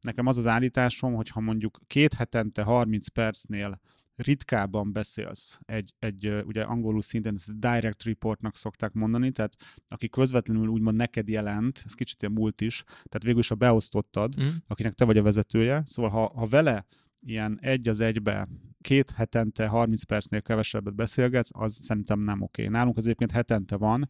Nekem 0.00 0.26
az 0.26 0.36
az 0.36 0.46
állításom, 0.46 1.14
hogy 1.14 1.28
ha 1.28 1.40
mondjuk 1.40 1.80
két 1.86 2.12
hetente 2.12 2.62
30 2.62 3.08
percnél 3.08 3.80
ritkábban 4.18 4.92
beszélsz 4.92 5.60
egy, 5.66 5.94
egy 5.98 6.28
ugye 6.44 6.62
angolul 6.62 7.02
szinten 7.02 7.34
ezt 7.34 7.58
direct 7.58 8.02
reportnak 8.02 8.56
szokták 8.56 8.92
mondani, 8.92 9.30
tehát 9.30 9.56
aki 9.88 10.08
közvetlenül 10.08 10.68
úgymond 10.68 10.96
neked 10.96 11.28
jelent, 11.28 11.82
ez 11.84 11.94
kicsit 11.94 12.22
ilyen 12.22 12.34
múlt 12.34 12.60
is, 12.60 12.82
tehát 12.84 13.22
végül 13.22 13.40
is 13.40 13.50
a 13.50 13.54
beosztottad, 13.54 14.42
mm. 14.42 14.48
akinek 14.66 14.92
te 14.92 15.04
vagy 15.04 15.18
a 15.18 15.22
vezetője, 15.22 15.82
szóval 15.84 16.10
ha, 16.10 16.32
ha 16.34 16.46
vele 16.46 16.86
ilyen 17.20 17.58
egy 17.60 17.88
az 17.88 18.00
egybe 18.00 18.48
két 18.80 19.10
hetente 19.10 19.66
30 19.66 20.02
percnél 20.02 20.42
kevesebbet 20.42 20.94
beszélgetsz, 20.94 21.50
az 21.52 21.72
szerintem 21.72 22.20
nem 22.20 22.40
oké. 22.42 22.66
Nálunk 22.66 22.96
az 22.96 23.04
egyébként 23.04 23.30
hetente 23.30 23.76
van, 23.76 24.08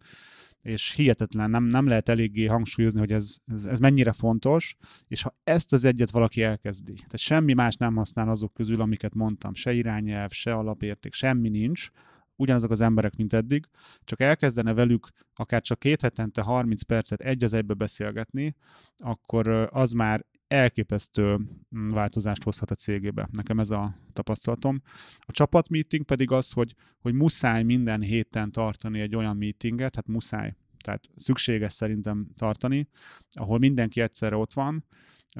és 0.68 0.94
hihetetlen, 0.94 1.50
nem, 1.50 1.64
nem 1.64 1.86
lehet 1.86 2.08
eléggé 2.08 2.46
hangsúlyozni, 2.46 2.98
hogy 2.98 3.12
ez, 3.12 3.36
ez, 3.46 3.66
ez 3.66 3.78
mennyire 3.78 4.12
fontos, 4.12 4.76
és 5.06 5.22
ha 5.22 5.36
ezt 5.44 5.72
az 5.72 5.84
egyet 5.84 6.10
valaki 6.10 6.42
elkezdi, 6.42 6.92
tehát 6.92 7.18
semmi 7.18 7.52
más 7.52 7.76
nem 7.76 7.96
használ 7.96 8.28
azok 8.28 8.54
közül, 8.54 8.80
amiket 8.80 9.14
mondtam, 9.14 9.54
se 9.54 9.72
irányelv, 9.72 10.30
se 10.30 10.54
alapérték, 10.54 11.12
semmi 11.12 11.48
nincs, 11.48 11.88
ugyanazok 12.36 12.70
az 12.70 12.80
emberek, 12.80 13.16
mint 13.16 13.32
eddig, 13.32 13.66
csak 14.04 14.20
elkezdene 14.20 14.72
velük 14.72 15.08
akár 15.34 15.62
csak 15.62 15.78
két 15.78 16.00
hetente 16.00 16.42
30 16.42 16.82
percet 16.82 17.20
egy 17.20 17.44
az 17.44 17.52
egybe 17.52 17.74
beszélgetni, 17.74 18.54
akkor 18.98 19.48
az 19.72 19.92
már 19.92 20.24
elképesztő 20.48 21.38
mm, 21.76 21.90
változást 21.90 22.42
hozhat 22.42 22.70
a 22.70 22.74
cégébe. 22.74 23.28
Nekem 23.32 23.60
ez 23.60 23.70
a 23.70 23.94
tapasztalatom. 24.12 24.82
A 25.18 25.32
csapatmeeting 25.32 26.04
pedig 26.04 26.30
az, 26.30 26.52
hogy, 26.52 26.74
hogy 27.00 27.14
muszáj 27.14 27.62
minden 27.62 28.00
héten 28.00 28.52
tartani 28.52 29.00
egy 29.00 29.16
olyan 29.16 29.36
meetinget, 29.36 29.94
hát 29.94 30.06
muszáj, 30.06 30.54
tehát 30.84 31.04
szükséges 31.14 31.72
szerintem 31.72 32.26
tartani, 32.36 32.88
ahol 33.30 33.58
mindenki 33.58 34.00
egyszerre 34.00 34.36
ott 34.36 34.52
van. 34.52 34.84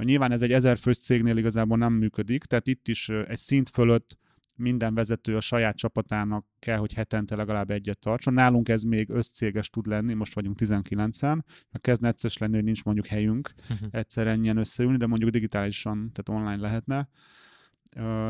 Nyilván 0.01 0.33
ez 0.33 0.43
egy 0.43 0.53
ezer 0.53 0.79
fős 0.79 0.99
cégnél 0.99 1.37
igazából 1.37 1.77
nem 1.77 1.93
működik, 1.93 2.45
tehát 2.45 2.67
itt 2.67 2.89
is 2.89 3.09
egy 3.09 3.39
szint 3.39 3.69
fölött 3.69 4.19
minden 4.59 4.95
vezető 4.95 5.37
a 5.37 5.41
saját 5.41 5.77
csapatának 5.77 6.47
kell, 6.59 6.77
hogy 6.77 6.93
hetente 6.93 7.37
legalább 7.37 7.71
egyet 7.71 7.99
tartson. 7.99 8.35
Nálunk 8.35 8.69
ez 8.69 8.83
még 8.83 9.11
összcéges 9.11 9.71
tud 9.71 9.87
lenni, 9.87 10.15
most 10.15 10.35
vagyunk 10.35 10.59
19-en, 10.61 11.43
mert 11.71 11.81
kezd 11.81 12.03
necces 12.03 12.39
lenni, 12.39 12.55
hogy 12.55 12.65
nincs 12.65 12.85
mondjuk 12.85 13.07
helyünk 13.07 13.55
uh-huh. 13.71 13.89
egyszer 13.91 14.27
ennyien 14.27 14.57
összeülni, 14.57 14.97
de 14.97 15.07
mondjuk 15.07 15.31
digitálisan, 15.31 16.13
tehát 16.13 16.41
online 16.41 16.63
lehetne 16.63 17.09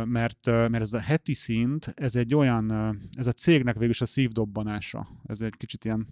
mert, 0.05 0.47
mert 0.47 0.81
ez 0.81 0.93
a 0.93 1.01
heti 1.01 1.35
szint, 1.35 1.93
ez 1.97 2.17
egy 2.17 2.35
olyan, 2.35 2.73
ez 3.13 3.27
a 3.27 3.33
cégnek 3.33 3.75
végül 3.75 3.91
is 3.91 4.01
a 4.01 4.07
szívdobbanása. 4.07 5.09
Ez 5.25 5.41
egy 5.41 5.55
kicsit 5.57 5.85
ilyen 5.85 6.07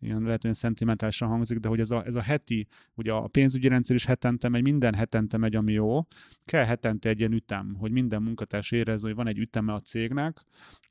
ilyen 0.00 0.22
lehet, 0.22 0.42
hogy 0.42 0.54
szentimentálisan 0.54 1.28
hangzik, 1.28 1.58
de 1.58 1.68
hogy 1.68 1.80
ez 1.80 1.90
a, 1.90 2.04
ez 2.06 2.14
a 2.14 2.22
heti, 2.22 2.66
ugye 2.94 3.12
a 3.12 3.26
pénzügyi 3.26 3.68
rendszer 3.68 3.96
is 3.96 4.04
hetente 4.04 4.48
megy, 4.48 4.62
minden 4.62 4.94
hetente 4.94 5.36
megy, 5.36 5.56
ami 5.56 5.72
jó, 5.72 6.06
kell 6.44 6.64
hetente 6.64 7.08
egy 7.08 7.18
ilyen 7.18 7.32
ütem, 7.32 7.74
hogy 7.78 7.90
minden 7.90 8.22
munkatárs 8.22 8.70
érezze, 8.70 9.06
hogy 9.06 9.16
van 9.16 9.26
egy 9.26 9.38
üteme 9.38 9.72
a 9.72 9.80
cégnek, 9.80 10.40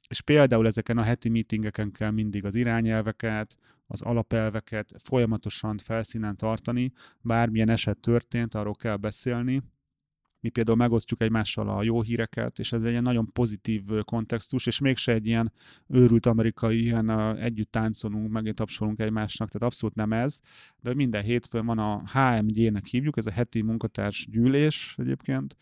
és 0.08 0.22
például 0.22 0.66
ezeken 0.66 0.98
a 0.98 1.04
heti 1.04 1.30
meetingeken 1.30 1.92
kell 1.92 2.12
mindig 2.12 2.46
az 2.46 2.56
irányelveket, 2.56 3.58
az 3.88 4.02
alapelveket 4.02 4.92
folyamatosan 5.04 5.78
felszínen 5.78 6.36
tartani, 6.36 6.92
bármilyen 7.22 7.70
eset 7.70 7.98
történt, 7.98 8.56
arról 8.56 8.76
kell 8.76 8.96
beszélni, 8.96 9.62
mi 10.42 10.50
például 10.50 10.78
megosztjuk 10.78 11.22
egymással 11.22 11.70
a 11.70 11.84
jó 11.84 12.02
híreket, 12.02 12.60
és 12.60 12.74
ez 12.74 12.84
egy 12.84 12.90
ilyen 12.90 13.04
nagyon 13.04 13.30
pozitív 13.34 13.82
kontextus, 14.06 14.68
és 14.68 14.80
mégse 14.80 15.14
egy 15.14 15.26
ilyen 15.26 15.52
őrült 15.88 16.26
amerikai, 16.26 16.82
ilyen 16.82 17.10
együtt 17.38 17.72
táncolunk, 17.72 18.32
megint 18.32 18.56
tapsolunk 18.56 19.00
egymásnak, 19.00 19.50
tehát 19.50 19.68
abszolút 19.68 19.96
nem 19.96 20.14
ez, 20.14 20.40
de 20.82 20.94
minden 20.94 21.24
hétfőn 21.24 21.66
van 21.66 21.80
a 21.80 22.02
HMG-nek 22.14 22.86
hívjuk, 22.86 23.18
ez 23.18 23.26
a 23.26 23.32
heti 23.32 23.62
munkatárs 23.62 24.28
gyűlés 24.30 24.96
egyébként, 24.98 25.58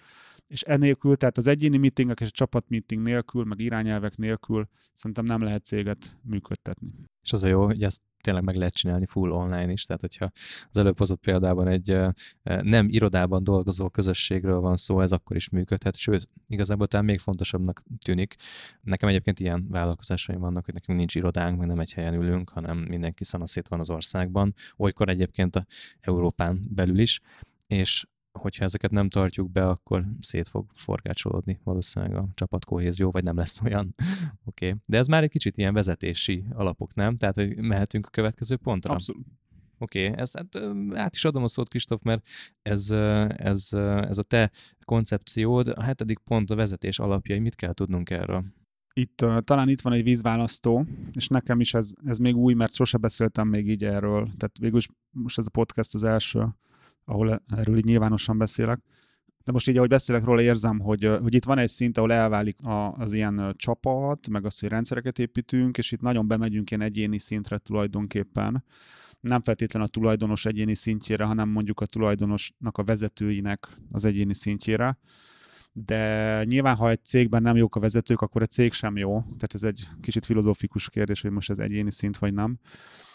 és 0.48 0.62
enélkül, 0.62 1.16
tehát 1.16 1.38
az 1.38 1.48
egyéni 1.48 1.78
meetingek 1.78 2.20
és 2.20 2.28
a 2.28 2.32
csapatmeeting 2.32 3.02
nélkül, 3.02 3.44
meg 3.44 3.60
irányelvek 3.60 4.18
nélkül 4.18 4.68
szerintem 4.94 5.26
nem 5.26 5.42
lehet 5.42 5.66
céget 5.66 6.18
működtetni. 6.22 6.90
És 7.24 7.32
az 7.32 7.44
a 7.44 7.48
jó, 7.48 7.66
hogy 7.66 7.84
ezt 7.84 8.02
tényleg 8.22 8.44
meg 8.44 8.56
lehet 8.56 8.74
csinálni 8.74 9.06
full 9.06 9.30
online 9.32 9.72
is, 9.72 9.84
tehát 9.84 10.02
hogyha 10.02 10.32
az 10.70 10.78
előbb 10.78 10.98
hozott 10.98 11.20
példában 11.20 11.68
egy 11.68 11.98
nem 12.44 12.88
irodában 12.90 13.44
dolgozó 13.44 13.90
közösségről 13.90 14.60
van 14.60 14.78
szó, 14.78 15.02
ez 15.02 15.12
akkor 15.12 15.36
is 15.36 15.50
működhet, 15.50 15.96
sőt, 15.96 16.30
igazából 16.48 16.88
talán 16.88 17.06
még 17.06 17.20
fontosabbnak 17.20 17.84
tűnik. 18.06 18.36
Nekem 18.82 19.10
egyébként 19.10 19.40
ilyen 19.40 19.68
vállalkozásaim 19.70 20.40
vannak, 20.40 20.66
hogy 20.66 20.74
nekünk 20.74 20.98
nincs 20.98 21.16
irodánk, 21.16 21.58
meg 21.58 21.68
nem 21.68 21.80
egy 21.80 21.94
helyen 21.94 22.14
ülünk, 22.14 22.50
hanem 22.50 22.78
mindenki 22.78 23.24
szanaszét 23.24 23.68
van 23.68 23.80
az 23.80 23.90
országban, 23.90 24.54
olykor 24.78 25.10
egyébként 25.10 25.56
a 25.56 25.66
Európán 26.00 26.68
belül 26.70 27.00
is, 27.00 27.22
és 27.68 28.06
hogyha 28.38 28.64
ezeket 28.64 28.92
nem 28.92 29.10
tartjuk 29.10 29.52
be, 29.52 29.68
akkor 29.68 30.06
szét 30.20 30.48
fog 30.48 30.66
forgácsolódni 30.76 31.60
valószínűleg 31.64 32.16
a 32.16 32.28
csapatkohézió, 32.34 33.12
vagy 33.12 33.24
nem 33.24 33.38
lesz 33.38 33.62
olyan. 33.62 33.96
Oké. 34.46 34.68
Okay. 34.68 34.80
De 34.86 34.98
ez 34.98 35.08
már 35.08 35.24
egy 35.24 35.30
kicsit 35.30 35.58
ilyen 35.58 35.74
vezetési 35.74 36.44
alapok, 36.54 36.94
nem? 36.94 37.18
Tehát, 37.18 37.36
hogy 37.36 37.58
mehetünk 37.58 38.06
a 38.06 38.10
következő 38.10 38.56
pontra? 38.56 38.94
Abszolút. 38.94 39.26
Oké, 39.80 40.08
okay, 40.08 40.20
ezt 40.20 40.38
hát, 40.38 40.64
át 40.94 41.16
is 41.16 41.26
adom 41.26 41.44
a 41.44 41.48
szót, 41.48 41.70
Kristóf, 41.70 42.02
mert 42.02 42.28
ez, 42.62 42.92
ez, 43.38 43.74
ez 44.08 44.18
a 44.18 44.24
te 44.24 44.52
koncepciód, 44.86 45.68
a 45.68 45.82
hetedik 45.82 46.20
pont 46.20 46.50
a 46.50 46.56
vezetés 46.56 47.00
alapjai, 47.00 47.40
mit 47.40 47.56
kell 47.56 47.74
tudnunk 47.74 48.10
erről? 48.10 48.44
Itt 48.94 49.26
talán 49.44 49.70
itt 49.70 49.82
van 49.82 49.94
egy 49.94 50.04
vízválasztó, 50.04 50.86
és 51.12 51.28
nekem 51.28 51.60
is 51.60 51.74
ez, 51.74 51.92
ez 52.06 52.18
még 52.18 52.36
új, 52.36 52.54
mert 52.54 52.74
sose 52.74 52.98
beszéltem 52.98 53.48
még 53.48 53.70
így 53.70 53.84
erről. 53.84 54.24
Tehát 54.38 54.58
végül 54.60 54.78
is 54.78 54.88
most 55.10 55.38
ez 55.38 55.46
a 55.46 55.50
podcast 55.50 55.94
az 55.94 56.04
első 56.04 56.48
ahol 57.08 57.44
erről 57.48 57.78
így 57.78 57.86
nyilvánosan 57.86 58.38
beszélek. 58.38 58.80
De 59.44 59.52
most 59.52 59.70
így, 59.70 59.78
ahogy 59.78 59.90
beszélek 59.90 60.24
róla, 60.24 60.42
érzem, 60.42 60.80
hogy, 60.80 61.18
hogy 61.22 61.34
itt 61.34 61.44
van 61.44 61.58
egy 61.58 61.70
szint, 61.70 61.98
ahol 61.98 62.14
elválik 62.14 62.62
a, 62.62 62.92
az 62.92 63.14
ilyen 63.14 63.54
csapat, 63.56 64.28
meg 64.28 64.46
az, 64.46 64.60
hogy 64.60 64.70
rendszereket 64.70 65.20
építünk, 65.20 65.78
és 65.78 65.92
itt 65.92 66.02
nagyon 66.02 66.28
bemegyünk 66.28 66.72
ilyen 66.72 66.84
egyéni 66.84 67.20
szintre 67.20 67.58
tulajdonképpen. 67.58 68.64
nem 69.20 69.42
feltétlenül 69.42 69.88
a 69.88 69.92
tulajdonos 69.92 70.46
egyéni 70.46 70.76
szintjére, 70.76 71.26
hanem 71.26 71.50
mondjuk 71.50 71.80
a 71.80 71.86
tulajdonosnak 71.86 72.78
a 72.78 72.84
vezetőinek 72.84 73.68
az 73.92 74.06
egyéni 74.06 74.34
szintjére. 74.34 74.98
De 75.86 76.44
nyilván, 76.44 76.76
ha 76.76 76.90
egy 76.90 77.06
cégben 77.06 77.42
nem 77.42 77.56
jók 77.56 77.76
a 77.76 77.80
vezetők, 77.80 78.22
akkor 78.22 78.42
a 78.42 78.46
cég 78.46 78.74
sem 78.74 78.98
jó. 78.98 79.20
Tehát 79.20 79.54
ez 79.54 79.64
egy 79.64 79.88
kicsit 80.02 80.26
filozófikus 80.26 80.90
kérdés, 80.90 81.22
hogy 81.22 81.32
most 81.32 81.50
ez 81.50 81.60
egyéni 81.60 81.92
szint 81.92 82.18
vagy 82.18 82.34
nem. 82.34 82.58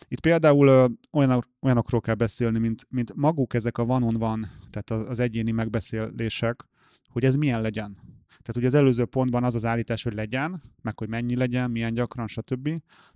Itt 0.09 0.21
például 0.21 0.99
olyanok, 1.13 1.45
olyanokról 1.61 2.01
kell 2.01 2.15
beszélni, 2.15 2.59
mint, 2.59 2.87
mint 2.91 3.15
maguk 3.15 3.55
ezek 3.55 3.79
a 3.79 3.85
van-on-van, 3.85 4.47
tehát 4.71 5.09
az 5.09 5.19
egyéni 5.21 5.51
megbeszélések, 5.51 6.67
hogy 7.09 7.25
ez 7.25 7.35
milyen 7.35 7.61
legyen. 7.61 7.97
Tehát 8.29 8.57
ugye 8.57 8.67
az 8.67 8.75
előző 8.75 9.05
pontban 9.05 9.45
az 9.45 9.55
az 9.55 9.65
állítás, 9.65 10.03
hogy 10.03 10.15
legyen, 10.15 10.63
meg 10.83 10.99
hogy 10.99 11.09
mennyi 11.09 11.37
legyen, 11.37 11.71
milyen 11.71 11.95
gyakran, 11.95 12.27
stb., 12.27 12.69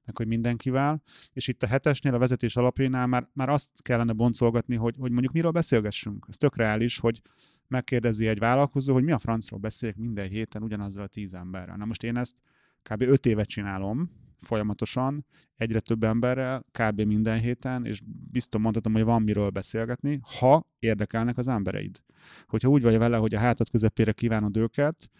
meg 0.04 0.16
hogy 0.16 0.26
mindenkivel, 0.26 1.02
és 1.32 1.48
itt 1.48 1.62
a 1.62 1.66
hetesnél, 1.66 2.14
a 2.14 2.18
vezetés 2.18 2.56
alapjainál 2.56 3.06
már, 3.06 3.28
már 3.32 3.48
azt 3.48 3.70
kellene 3.82 4.12
boncolgatni, 4.12 4.76
hogy, 4.76 4.94
hogy 4.98 5.10
mondjuk 5.10 5.32
miről 5.32 5.50
beszélgessünk. 5.50 6.26
Ez 6.28 6.36
tök 6.36 6.56
reális, 6.56 6.98
hogy 6.98 7.20
megkérdezi 7.68 8.26
egy 8.26 8.38
vállalkozó, 8.38 8.92
hogy 8.92 9.04
mi 9.04 9.12
a 9.12 9.18
francról 9.18 9.60
beszéljek 9.60 9.98
minden 9.98 10.28
héten 10.28 10.62
ugyanazzal 10.62 11.02
a 11.02 11.06
tíz 11.06 11.34
emberrel. 11.34 11.76
Na 11.76 11.84
most 11.84 12.02
én 12.02 12.16
ezt 12.16 12.38
kb. 12.82 13.02
öt 13.02 13.26
évet 13.26 13.48
csinálom, 13.48 14.10
folyamatosan, 14.38 15.26
egyre 15.56 15.80
több 15.80 16.04
emberrel, 16.04 16.64
kb. 16.70 17.00
minden 17.00 17.40
héten, 17.40 17.84
és 17.84 18.00
biztos 18.30 18.62
mondhatom, 18.62 18.92
hogy 18.92 19.04
van 19.04 19.22
miről 19.22 19.50
beszélgetni, 19.50 20.20
ha 20.38 20.66
érdekelnek 20.78 21.38
az 21.38 21.48
embereid. 21.48 22.02
Hogyha 22.46 22.68
úgy 22.68 22.82
vagy 22.82 22.98
vele, 22.98 23.16
hogy 23.16 23.34
a 23.34 23.38
hátad 23.38 23.70
közepére 23.70 24.12
kívánod 24.12 24.56
őket, 24.56 25.10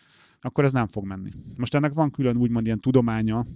akkor 0.40 0.64
ez 0.64 0.72
nem 0.72 0.86
fog 0.86 1.04
menni. 1.04 1.30
Most 1.56 1.74
ennek 1.74 1.92
van 1.92 2.10
külön 2.10 2.36
úgymond 2.36 2.66
ilyen 2.66 2.80
tudománya, 2.80 3.46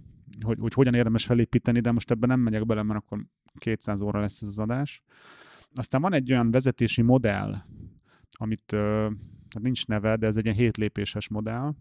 hogy, 0.41 0.59
hogy 0.61 0.73
hogyan 0.73 0.95
érdemes 0.95 1.25
felépíteni, 1.25 1.81
de 1.81 1.93
most 1.93 2.11
ebben 2.11 2.29
nem 2.29 2.41
megyek 2.41 2.67
bele, 2.67 2.83
mert 2.83 2.99
akkor 2.99 3.27
200 3.59 4.01
óra 4.01 4.21
lesz 4.21 4.43
ez 4.43 4.49
az 4.49 4.59
adás. 4.59 5.03
Aztán 5.75 6.01
van 6.01 6.13
egy 6.13 6.33
olyan 6.33 6.51
vezetési 6.51 7.03
modell, 7.03 7.55
amit 8.31 8.73
hát 9.51 9.63
nincs 9.63 9.87
neve, 9.87 10.17
de 10.17 10.27
ez 10.27 10.37
egy 10.37 10.45
ilyen 10.45 10.57
hétlépéses 10.57 11.29
modell. 11.29 11.75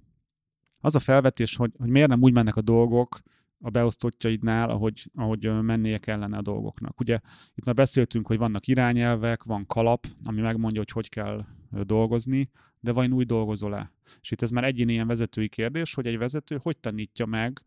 Az 0.79 0.95
a 0.95 0.99
felvetés, 0.99 1.55
hogy, 1.55 1.71
hogy 1.77 1.89
miért 1.89 2.07
nem 2.07 2.21
úgy 2.21 2.33
mennek 2.33 2.55
a 2.55 2.61
dolgok, 2.61 3.19
a 3.61 3.69
beosztottjaidnál, 3.69 4.69
ahogy, 4.69 5.09
ahogy 5.15 5.61
mennie 5.61 5.97
kellene 5.97 6.37
a 6.37 6.41
dolgoknak. 6.41 6.99
Ugye 6.99 7.19
itt 7.55 7.65
már 7.65 7.75
beszéltünk, 7.75 8.27
hogy 8.27 8.37
vannak 8.37 8.67
irányelvek, 8.67 9.43
van 9.43 9.65
kalap, 9.65 10.07
ami 10.23 10.41
megmondja, 10.41 10.79
hogy 10.79 10.91
hogy 10.91 11.09
kell 11.09 11.45
dolgozni, 11.69 12.49
de 12.79 12.91
vajon 12.91 13.13
úgy 13.13 13.25
dolgozol-e? 13.25 13.91
És 14.21 14.31
itt 14.31 14.41
ez 14.41 14.49
már 14.49 14.63
egyén 14.63 14.89
ilyen 14.89 15.07
vezetői 15.07 15.49
kérdés, 15.49 15.93
hogy 15.93 16.05
egy 16.05 16.17
vezető 16.17 16.59
hogy 16.61 16.77
tanítja 16.77 17.25
meg 17.25 17.61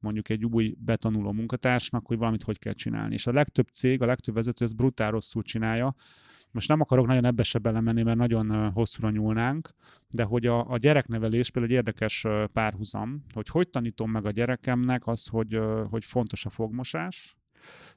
mondjuk 0.00 0.28
egy 0.28 0.44
új 0.44 0.76
betanuló 0.78 1.32
munkatársnak, 1.32 2.06
hogy 2.06 2.18
valamit 2.18 2.42
hogy 2.42 2.58
kell 2.58 2.72
csinálni. 2.72 3.14
És 3.14 3.26
a 3.26 3.32
legtöbb 3.32 3.68
cég, 3.68 4.02
a 4.02 4.06
legtöbb 4.06 4.34
vezető 4.34 4.64
ezt 4.64 4.76
brutál 4.76 5.10
rosszul 5.10 5.42
csinálja, 5.42 5.94
most 6.50 6.68
nem 6.68 6.80
akarok 6.80 7.06
nagyon 7.06 7.24
ebbe 7.24 7.42
se 7.42 7.58
belemenni, 7.58 8.02
mert 8.02 8.16
nagyon 8.16 8.70
hosszúra 8.70 9.10
nyúlnánk, 9.10 9.70
de 10.10 10.22
hogy 10.22 10.46
a, 10.46 10.70
a 10.70 10.76
gyereknevelés 10.76 11.50
például 11.50 11.72
egy 11.72 11.78
érdekes 11.78 12.26
párhuzam, 12.52 13.24
hogy 13.32 13.48
hogy 13.48 13.70
tanítom 13.70 14.10
meg 14.10 14.26
a 14.26 14.30
gyerekemnek 14.30 15.06
az, 15.06 15.26
hogy, 15.26 15.60
hogy 15.90 16.04
fontos 16.04 16.46
a 16.46 16.50
fogmosás, 16.50 17.36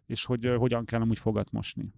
és 0.06 0.26
hogy 0.26 0.54
hogyan 0.58 0.86
kell 0.86 1.02
amúgy 1.02 1.20
fogat 1.20 1.52
mosni. 1.52 1.94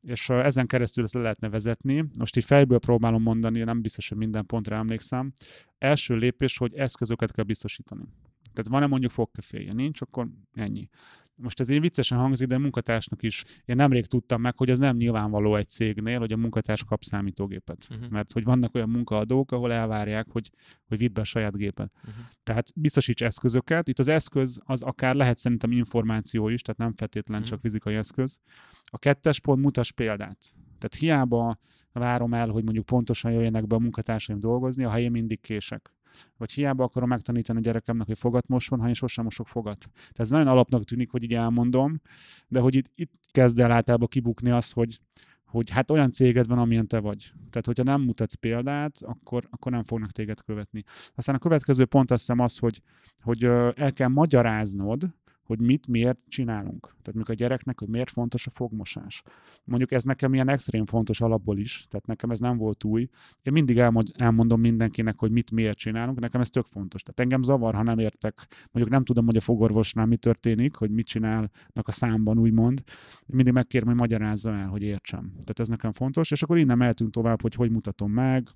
És 0.00 0.28
ezen 0.28 0.66
keresztül 0.66 1.04
ezt 1.04 1.14
le 1.14 1.20
lehetne 1.20 1.48
vezetni. 1.48 2.04
Most 2.18 2.36
így 2.36 2.44
fejből 2.44 2.78
próbálom 2.78 3.22
mondani, 3.22 3.62
nem 3.62 3.80
biztos, 3.80 4.08
hogy 4.08 4.18
minden 4.18 4.46
pontra 4.46 4.76
emlékszem. 4.76 5.32
Első 5.78 6.16
lépés, 6.16 6.58
hogy 6.58 6.74
eszközöket 6.74 7.32
kell 7.32 7.44
biztosítani. 7.44 8.04
Tehát 8.52 8.70
van-e 8.70 8.86
mondjuk 8.86 9.10
fogkeféje? 9.10 9.72
Nincs, 9.72 10.00
akkor 10.00 10.28
ennyi 10.52 10.88
most 11.36 11.60
ez 11.60 11.68
így 11.68 11.80
viccesen 11.80 12.18
hangzik, 12.18 12.48
de 12.48 12.54
a 12.54 12.58
munkatársnak 12.58 13.22
is 13.22 13.44
én 13.64 13.76
nemrég 13.76 14.06
tudtam 14.06 14.40
meg, 14.40 14.56
hogy 14.56 14.70
ez 14.70 14.78
nem 14.78 14.96
nyilvánvaló 14.96 15.56
egy 15.56 15.68
cégnél, 15.68 16.18
hogy 16.18 16.32
a 16.32 16.36
munkatárs 16.36 16.84
kap 16.84 17.02
számítógépet. 17.02 17.86
Uh-huh. 17.90 18.08
Mert 18.08 18.32
hogy 18.32 18.44
vannak 18.44 18.74
olyan 18.74 18.88
munkaadók, 18.88 19.52
ahol 19.52 19.72
elvárják, 19.72 20.26
hogy, 20.30 20.50
hogy 20.88 20.98
vidd 20.98 21.12
be 21.12 21.20
a 21.20 21.24
saját 21.24 21.56
gépet. 21.56 21.92
Uh-huh. 21.96 22.24
Tehát 22.42 22.66
biztosíts 22.76 23.22
eszközöket. 23.22 23.88
Itt 23.88 23.98
az 23.98 24.08
eszköz 24.08 24.60
az 24.64 24.82
akár 24.82 25.14
lehet 25.14 25.38
szerintem 25.38 25.72
információ 25.72 26.48
is, 26.48 26.62
tehát 26.62 26.80
nem 26.80 26.92
feltétlen 26.96 27.36
uh-huh. 27.36 27.50
csak 27.50 27.60
fizikai 27.60 27.94
eszköz. 27.94 28.38
A 28.84 28.98
kettes 28.98 29.40
pont 29.40 29.62
mutas 29.62 29.92
példát. 29.92 30.38
Tehát 30.78 30.94
hiába 30.98 31.58
várom 31.92 32.34
el, 32.34 32.48
hogy 32.48 32.64
mondjuk 32.64 32.86
pontosan 32.86 33.32
jöjjenek 33.32 33.66
be 33.66 33.74
a 33.74 33.78
munkatársaim 33.78 34.40
dolgozni, 34.40 34.82
ha 34.82 34.98
én 34.98 35.10
mindig 35.10 35.40
kések 35.40 35.92
vagy 36.36 36.52
hiába 36.52 36.84
akarom 36.84 37.08
megtanítani 37.08 37.58
a 37.58 37.62
gyerekemnek, 37.62 38.06
hogy 38.06 38.18
fogat 38.18 38.48
moson, 38.48 38.80
ha 38.80 38.88
én 38.88 38.94
sosem 38.94 39.24
mosok 39.24 39.46
fogat. 39.46 39.78
Tehát 39.92 40.20
ez 40.20 40.30
nagyon 40.30 40.46
alapnak 40.46 40.84
tűnik, 40.84 41.10
hogy 41.10 41.22
így 41.22 41.34
elmondom, 41.34 42.00
de 42.48 42.60
hogy 42.60 42.74
itt, 42.74 42.90
itt 42.94 43.12
kezd 43.30 43.58
el 43.58 43.70
általában 43.70 44.08
kibukni 44.08 44.50
az, 44.50 44.70
hogy, 44.70 45.00
hogy 45.44 45.70
hát 45.70 45.90
olyan 45.90 46.12
céged 46.12 46.46
van, 46.46 46.58
amilyen 46.58 46.86
te 46.86 46.98
vagy. 46.98 47.32
Tehát, 47.50 47.66
hogyha 47.66 47.82
nem 47.82 48.00
mutatsz 48.00 48.34
példát, 48.34 48.98
akkor, 49.02 49.48
akkor 49.50 49.72
nem 49.72 49.84
fognak 49.84 50.10
téged 50.10 50.40
követni. 50.40 50.82
Aztán 51.14 51.34
a 51.34 51.38
következő 51.38 51.84
pont 51.84 52.10
azt 52.10 52.20
hiszem 52.20 52.38
az, 52.38 52.58
hogy, 52.58 52.82
hogy 53.22 53.44
el 53.74 53.92
kell 53.92 54.08
magyaráznod, 54.08 55.08
hogy 55.44 55.60
mit, 55.60 55.86
miért 55.86 56.18
csinálunk. 56.28 56.80
Tehát 56.80 57.04
mondjuk 57.04 57.28
a 57.28 57.34
gyereknek, 57.34 57.78
hogy 57.78 57.88
miért 57.88 58.10
fontos 58.10 58.46
a 58.46 58.50
fogmosás. 58.50 59.22
Mondjuk 59.64 59.92
ez 59.92 60.02
nekem 60.02 60.34
ilyen 60.34 60.48
extrém 60.48 60.86
fontos 60.86 61.20
alapból 61.20 61.58
is, 61.58 61.86
tehát 61.90 62.06
nekem 62.06 62.30
ez 62.30 62.38
nem 62.38 62.56
volt 62.56 62.84
új. 62.84 63.08
Én 63.42 63.52
mindig 63.52 63.78
elmond, 63.78 64.08
elmondom 64.16 64.60
mindenkinek, 64.60 65.18
hogy 65.18 65.30
mit, 65.30 65.50
miért 65.50 65.78
csinálunk, 65.78 66.20
nekem 66.20 66.40
ez 66.40 66.50
tök 66.50 66.66
fontos. 66.66 67.02
Tehát 67.02 67.20
engem 67.20 67.42
zavar, 67.42 67.74
ha 67.74 67.82
nem 67.82 67.98
értek, 67.98 68.46
mondjuk 68.70 68.94
nem 68.94 69.04
tudom, 69.04 69.24
hogy 69.24 69.36
a 69.36 69.40
fogorvosnál 69.40 70.06
mi 70.06 70.16
történik, 70.16 70.74
hogy 70.74 70.90
mit 70.90 71.06
csinálnak 71.06 71.82
a 71.82 71.92
számban, 71.92 72.38
úgymond. 72.38 72.82
Mindig 73.26 73.52
megkérem, 73.52 73.88
hogy 73.88 73.96
magyarázza 73.96 74.52
el, 74.52 74.68
hogy 74.68 74.82
értsem. 74.82 75.30
Tehát 75.30 75.60
ez 75.60 75.68
nekem 75.68 75.92
fontos, 75.92 76.30
és 76.30 76.42
akkor 76.42 76.58
innen 76.58 76.76
mehetünk 76.76 77.10
tovább, 77.10 77.40
hogy 77.40 77.54
hogy 77.54 77.70
mutatom 77.70 78.12
meg, 78.12 78.48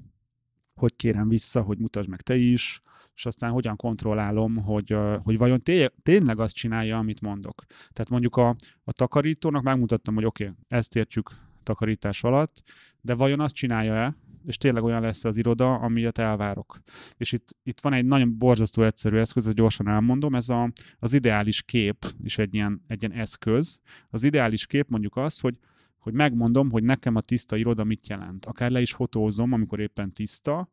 hogy 0.78 0.96
kérem 0.96 1.28
vissza, 1.28 1.62
hogy 1.62 1.78
mutasd 1.78 2.08
meg 2.08 2.20
te 2.20 2.36
is, 2.36 2.82
és 3.14 3.26
aztán 3.26 3.50
hogyan 3.50 3.76
kontrollálom, 3.76 4.56
hogy, 4.56 4.96
hogy 5.22 5.38
vajon 5.38 5.62
té- 5.62 5.92
tényleg 6.02 6.38
azt 6.38 6.54
csinálja, 6.54 6.98
amit 6.98 7.20
mondok. 7.20 7.64
Tehát 7.92 8.10
mondjuk 8.10 8.36
a, 8.36 8.48
a 8.84 8.92
takarítónak 8.92 9.62
megmutattam, 9.62 10.14
hogy 10.14 10.24
oké, 10.24 10.44
okay, 10.44 10.56
ezt 10.68 10.96
értjük 10.96 11.30
takarítás 11.62 12.24
alatt, 12.24 12.62
de 13.00 13.14
vajon 13.14 13.40
azt 13.40 13.54
csinálja-e, 13.54 14.16
és 14.46 14.56
tényleg 14.56 14.82
olyan 14.82 15.00
lesz 15.00 15.24
az 15.24 15.36
iroda, 15.36 15.74
amilyet 15.74 16.18
elvárok. 16.18 16.80
És 17.16 17.32
itt, 17.32 17.56
itt 17.62 17.80
van 17.80 17.92
egy 17.92 18.04
nagyon 18.04 18.38
borzasztó 18.38 18.82
egyszerű 18.82 19.16
eszköz, 19.16 19.46
ezt 19.46 19.56
gyorsan 19.56 19.88
elmondom, 19.88 20.34
ez 20.34 20.48
a, 20.48 20.72
az 20.98 21.12
ideális 21.12 21.62
kép 21.62 22.06
is 22.22 22.38
egy 22.38 22.54
ilyen, 22.54 22.84
egy 22.86 23.02
ilyen 23.02 23.20
eszköz. 23.20 23.78
Az 24.10 24.22
ideális 24.22 24.66
kép 24.66 24.88
mondjuk 24.88 25.16
az, 25.16 25.38
hogy 25.38 25.58
hogy 25.98 26.12
megmondom, 26.12 26.70
hogy 26.70 26.82
nekem 26.82 27.16
a 27.16 27.20
tiszta 27.20 27.56
iroda 27.56 27.84
mit 27.84 28.08
jelent. 28.08 28.44
Akár 28.44 28.70
le 28.70 28.80
is 28.80 28.92
fotózom, 28.92 29.52
amikor 29.52 29.80
éppen 29.80 30.12
tiszta, 30.12 30.68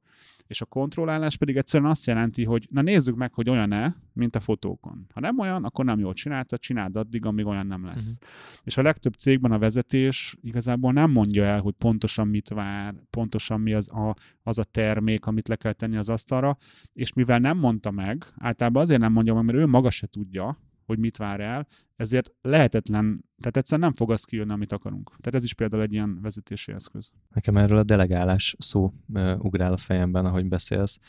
és 0.48 0.62
a 0.62 0.66
kontrollálás 0.66 1.38
pedig 1.38 1.58
egyszerűen 1.58 1.90
azt 1.90 2.06
jelenti, 2.06 2.44
hogy 2.44 2.68
na 2.72 2.82
nézzük 2.82 3.16
meg, 3.16 3.34
hogy 3.34 3.50
olyan-e, 3.50 3.96
mint 4.14 4.36
a 4.36 4.40
fotókon. 4.40 5.06
Ha 5.14 5.20
nem 5.20 5.40
olyan, 5.40 5.64
akkor 5.64 5.86
nem 5.86 6.00
jól 6.00 6.14
csinálta, 6.14 6.58
csináld 6.58 6.96
addig, 6.96 7.26
amíg 7.26 7.46
olyan 7.46 7.68
nem 7.68 7.86
lesz. 7.86 8.04
Uh-huh. 8.04 8.30
És 8.64 8.78
a 8.78 8.82
legtöbb 8.82 9.14
cégben 9.14 9.52
a 9.52 9.58
vezetés 9.58 10.38
igazából 10.42 10.92
nem 10.92 11.12
mondja 11.12 11.44
el, 11.44 11.62
hogy 11.62 11.74
pontosan 11.74 12.28
mit 12.28 12.50
vár, 12.50 12.94
pontosan 13.10 13.62
mi 13.62 13.74
az 13.74 13.92
a, 13.92 14.16
az 14.44 14.58
a 14.58 14.64
termék, 14.64 15.26
amit 15.26 15.48
le 15.48 15.56
kell 15.56 15.74
tenni 15.74 15.98
az 15.98 16.10
asztalra, 16.10 16.58
és 16.94 17.14
mivel 17.14 17.40
nem 17.40 17.58
mondta 17.58 17.92
meg, 17.92 18.26
általában 18.38 18.82
azért 18.82 19.00
nem 19.00 19.12
mondja 19.12 19.34
meg, 19.34 19.46
mert 19.46 19.58
ő 19.58 19.66
maga 19.66 19.90
se 19.90 20.08
tudja, 20.08 20.60
hogy 20.86 21.00
mit 21.00 21.18
vár 21.18 21.40
el, 21.40 21.68
ezért 21.96 22.32
lehetetlen, 22.42 23.24
tehát 23.38 23.58
egyszerűen 23.58 23.88
nem 23.88 23.98
fog 23.98 24.12
az 24.12 24.24
kijönni, 24.24 24.52
amit 24.52 24.72
akarunk. 24.72 25.10
Tehát 25.10 25.36
ez 25.36 25.44
is 25.44 25.54
például 25.54 25.84
egy 25.84 25.94
ilyen 25.94 26.22
vezetési 26.22 26.72
eszköz. 26.72 27.12
Nekem 27.34 27.58
erről 27.58 27.78
a 27.78 27.84
delegálás 27.84 28.56
szó 28.60 28.94
ugrál 29.38 29.74
a 29.74 29.78
fejemben, 29.78 30.26
ahogy 30.26 30.46
beszélsz, 30.46 31.00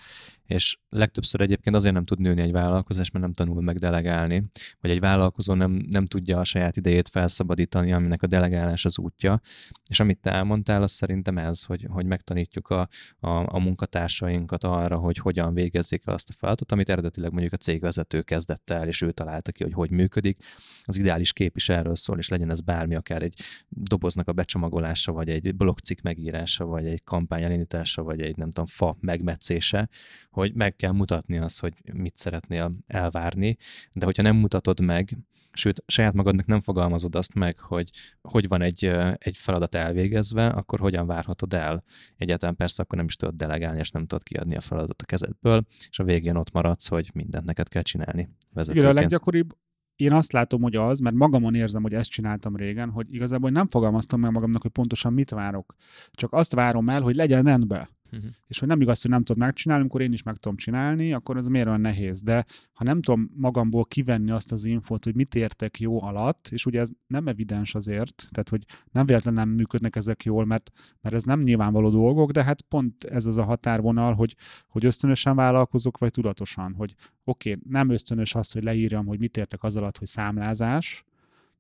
és 0.45 0.79
legtöbbször 0.89 1.41
egyébként 1.41 1.77
azért 1.77 1.95
nem 1.95 2.05
tud 2.05 2.19
nőni 2.19 2.41
egy 2.41 2.53
vállalkozás, 2.53 3.11
mert 3.11 3.25
nem 3.25 3.33
tanul 3.33 3.63
meg 3.63 3.77
delegálni, 3.77 4.45
vagy 4.81 4.91
egy 4.91 5.01
vállalkozó 5.01 5.55
nem, 5.55 5.87
nem 5.91 6.07
tudja 6.07 6.39
a 6.39 6.45
saját 6.45 6.77
idejét 6.77 7.09
felszabadítani, 7.09 7.93
aminek 7.93 8.23
a 8.23 8.27
delegálás 8.27 8.85
az 8.85 8.99
útja. 8.99 9.41
És 9.89 10.01
amit 10.01 10.21
te 10.21 10.31
elmondtál, 10.31 10.83
az 10.83 10.93
szerintem 10.93 11.39
ez, 11.39 11.63
hogy, 11.63 11.87
hogy 11.91 12.07
megtanítjuk 12.07 12.69
a, 12.69 12.89
a, 13.19 13.29
a 13.29 13.59
munkatársainkat 13.59 14.65
arra, 14.65 14.97
hogy 14.97 15.17
hogyan 15.17 15.55
végezzék 15.55 16.07
azt 16.07 16.29
a 16.29 16.33
feladatot, 16.33 16.73
amit 16.73 16.89
eredetileg 16.89 17.31
mondjuk 17.31 17.53
a 17.53 17.57
cégvezető 17.57 18.23
kezdett 18.23 18.71
el, 18.71 18.89
és 18.89 19.03
ő 19.03 19.13
találta 19.13 19.53
ki, 19.53 19.63
hogy 19.63 19.73
hogy 19.73 19.91
működik, 19.91 20.45
az 20.87 20.99
ideális 20.99 21.33
kép 21.33 21.57
is 21.57 21.69
erről 21.69 21.97
szól, 21.97 22.19
és 22.19 22.29
legyen 22.29 22.51
ez 22.51 22.61
bármi, 22.61 22.95
akár 22.95 23.23
egy 23.23 23.41
doboznak 23.69 24.29
a 24.29 24.33
becsomagolása, 24.33 25.13
vagy 25.13 25.29
egy 25.29 25.55
blogcikk 25.55 26.01
megírása, 26.01 26.65
vagy 26.65 26.87
egy 26.87 27.05
kampány 27.05 27.43
elindítása, 27.43 28.03
vagy 28.03 28.21
egy 28.21 28.37
nem 28.37 28.49
tudom, 28.49 28.67
fa 28.67 28.97
megmetszése, 29.01 29.89
hogy 30.31 30.55
meg 30.55 30.77
kell 30.77 30.93
mutatni 30.93 31.39
azt, 31.39 31.61
hogy 31.61 31.75
mit 31.93 32.19
szeretnél 32.19 32.77
elvárni, 32.87 33.57
de 33.93 34.05
hogyha 34.05 34.23
nem 34.23 34.37
mutatod 34.37 34.81
meg, 34.81 35.19
sőt, 35.57 35.83
saját 35.87 36.13
magadnak 36.15 36.47
nem 36.47 36.61
fogalmazod 36.61 37.15
azt 37.15 37.35
meg, 37.35 37.59
hogy 37.59 37.91
hogy 38.23 38.49
van 38.49 38.63
egy, 38.63 38.85
egy 39.19 39.37
feladat 39.37 39.75
elvégezve, 39.75 40.47
akkor 40.47 40.79
hogyan 40.79 41.07
várhatod 41.07 41.55
el. 41.55 41.85
Egyáltalán 42.17 42.57
persze 42.57 42.83
akkor 42.83 42.99
nem 42.99 43.07
is 43.07 43.17
tudod 43.17 43.35
delegálni, 43.35 43.79
és 43.79 43.91
nem 43.91 44.07
tudod 44.07 44.23
kiadni 44.23 44.57
a 44.57 44.61
feladatot 44.61 45.03
a 45.03 45.05
kezedből, 45.05 45.63
és 45.89 45.99
a 45.99 46.05
végén 46.05 46.37
ott 46.37 46.53
maradsz, 46.53 46.89
hogy 46.89 47.11
mindent 47.15 47.45
neked 47.45 47.69
kell 47.69 47.83
csinálni 47.83 48.29
vezetőként. 48.53 48.85
Igen, 48.85 48.97
a 48.97 49.01
leggyakoribb 49.01 49.57
én 49.97 50.13
azt 50.13 50.33
látom, 50.33 50.63
hogy 50.63 50.77
az, 50.77 50.99
mert 50.99 51.17
magamon 51.17 51.55
érzem, 51.55 51.83
hogy 51.83 51.95
ezt 51.95 52.11
csináltam 52.11 52.57
régen, 52.57 52.91
hogy 52.91 53.15
igazából 53.15 53.51
nem 53.51 53.69
fogalmaztam 53.69 54.21
meg 54.21 54.33
magamnak, 54.33 54.63
hogy 54.63 54.71
pontosan 54.71 55.13
mit 55.13 55.31
várok. 55.31 55.75
Csak 56.13 56.33
azt 56.33 56.55
várom 56.55 56.89
el, 56.89 57.01
hogy 57.01 57.17
legyen 57.17 57.45
rendben. 57.45 57.89
Uh-huh. 58.13 58.31
És 58.47 58.59
hogy 58.59 58.69
nem 58.69 58.81
igaz, 58.81 59.03
hogy 59.03 59.11
nem 59.11 59.23
tudod 59.23 59.43
megcsinálni, 59.43 59.83
amikor 59.83 60.01
én 60.01 60.13
is 60.13 60.23
meg 60.23 60.37
tudom 60.37 60.57
csinálni, 60.57 61.13
akkor 61.13 61.37
ez 61.37 61.47
miért 61.47 61.67
olyan 61.67 61.81
nehéz. 61.81 62.23
De 62.23 62.45
ha 62.73 62.85
nem 62.85 63.03
tudom 63.03 63.31
magamból 63.35 63.85
kivenni 63.85 64.31
azt 64.31 64.53
az 64.53 64.65
infót, 64.65 65.05
hogy 65.05 65.15
mit 65.15 65.35
értek 65.35 65.81
jó 65.81 66.03
alatt, 66.03 66.49
és 66.51 66.67
ugye 66.67 66.81
ez 66.81 66.89
nem 67.07 67.29
evidens 67.29 67.75
azért, 67.75 68.29
tehát 68.31 68.49
hogy 68.49 68.65
nem 68.91 69.07
véletlenül 69.07 69.41
nem 69.41 69.49
működnek 69.49 69.97
ezek 69.97 70.25
jól, 70.25 70.45
mert, 70.45 70.71
mert 71.01 71.15
ez 71.15 71.23
nem 71.23 71.43
nyilvánvaló 71.43 71.91
dolgok, 71.91 72.31
de 72.31 72.45
hát 72.45 72.63
pont 72.63 73.05
ez 73.05 73.27
az 73.27 73.37
a 73.37 73.45
határvonal, 73.45 74.15
hogy, 74.15 74.37
hogy 74.69 74.85
ösztönösen 74.85 75.37
vállalkozok, 75.37 75.99
vagy 75.99 76.11
tudatosan, 76.11 76.75
hogy 76.75 76.95
oké, 77.25 77.51
okay, 77.51 77.63
nem 77.69 77.91
ösztönös 77.91 78.35
az, 78.35 78.53
hogy 78.53 78.63
leírjam, 78.63 79.07
hogy 79.07 79.19
mit 79.19 79.37
értek 79.37 79.63
az 79.63 79.77
alatt, 79.77 79.99
hogy 79.99 80.09
számlázás, 80.09 81.05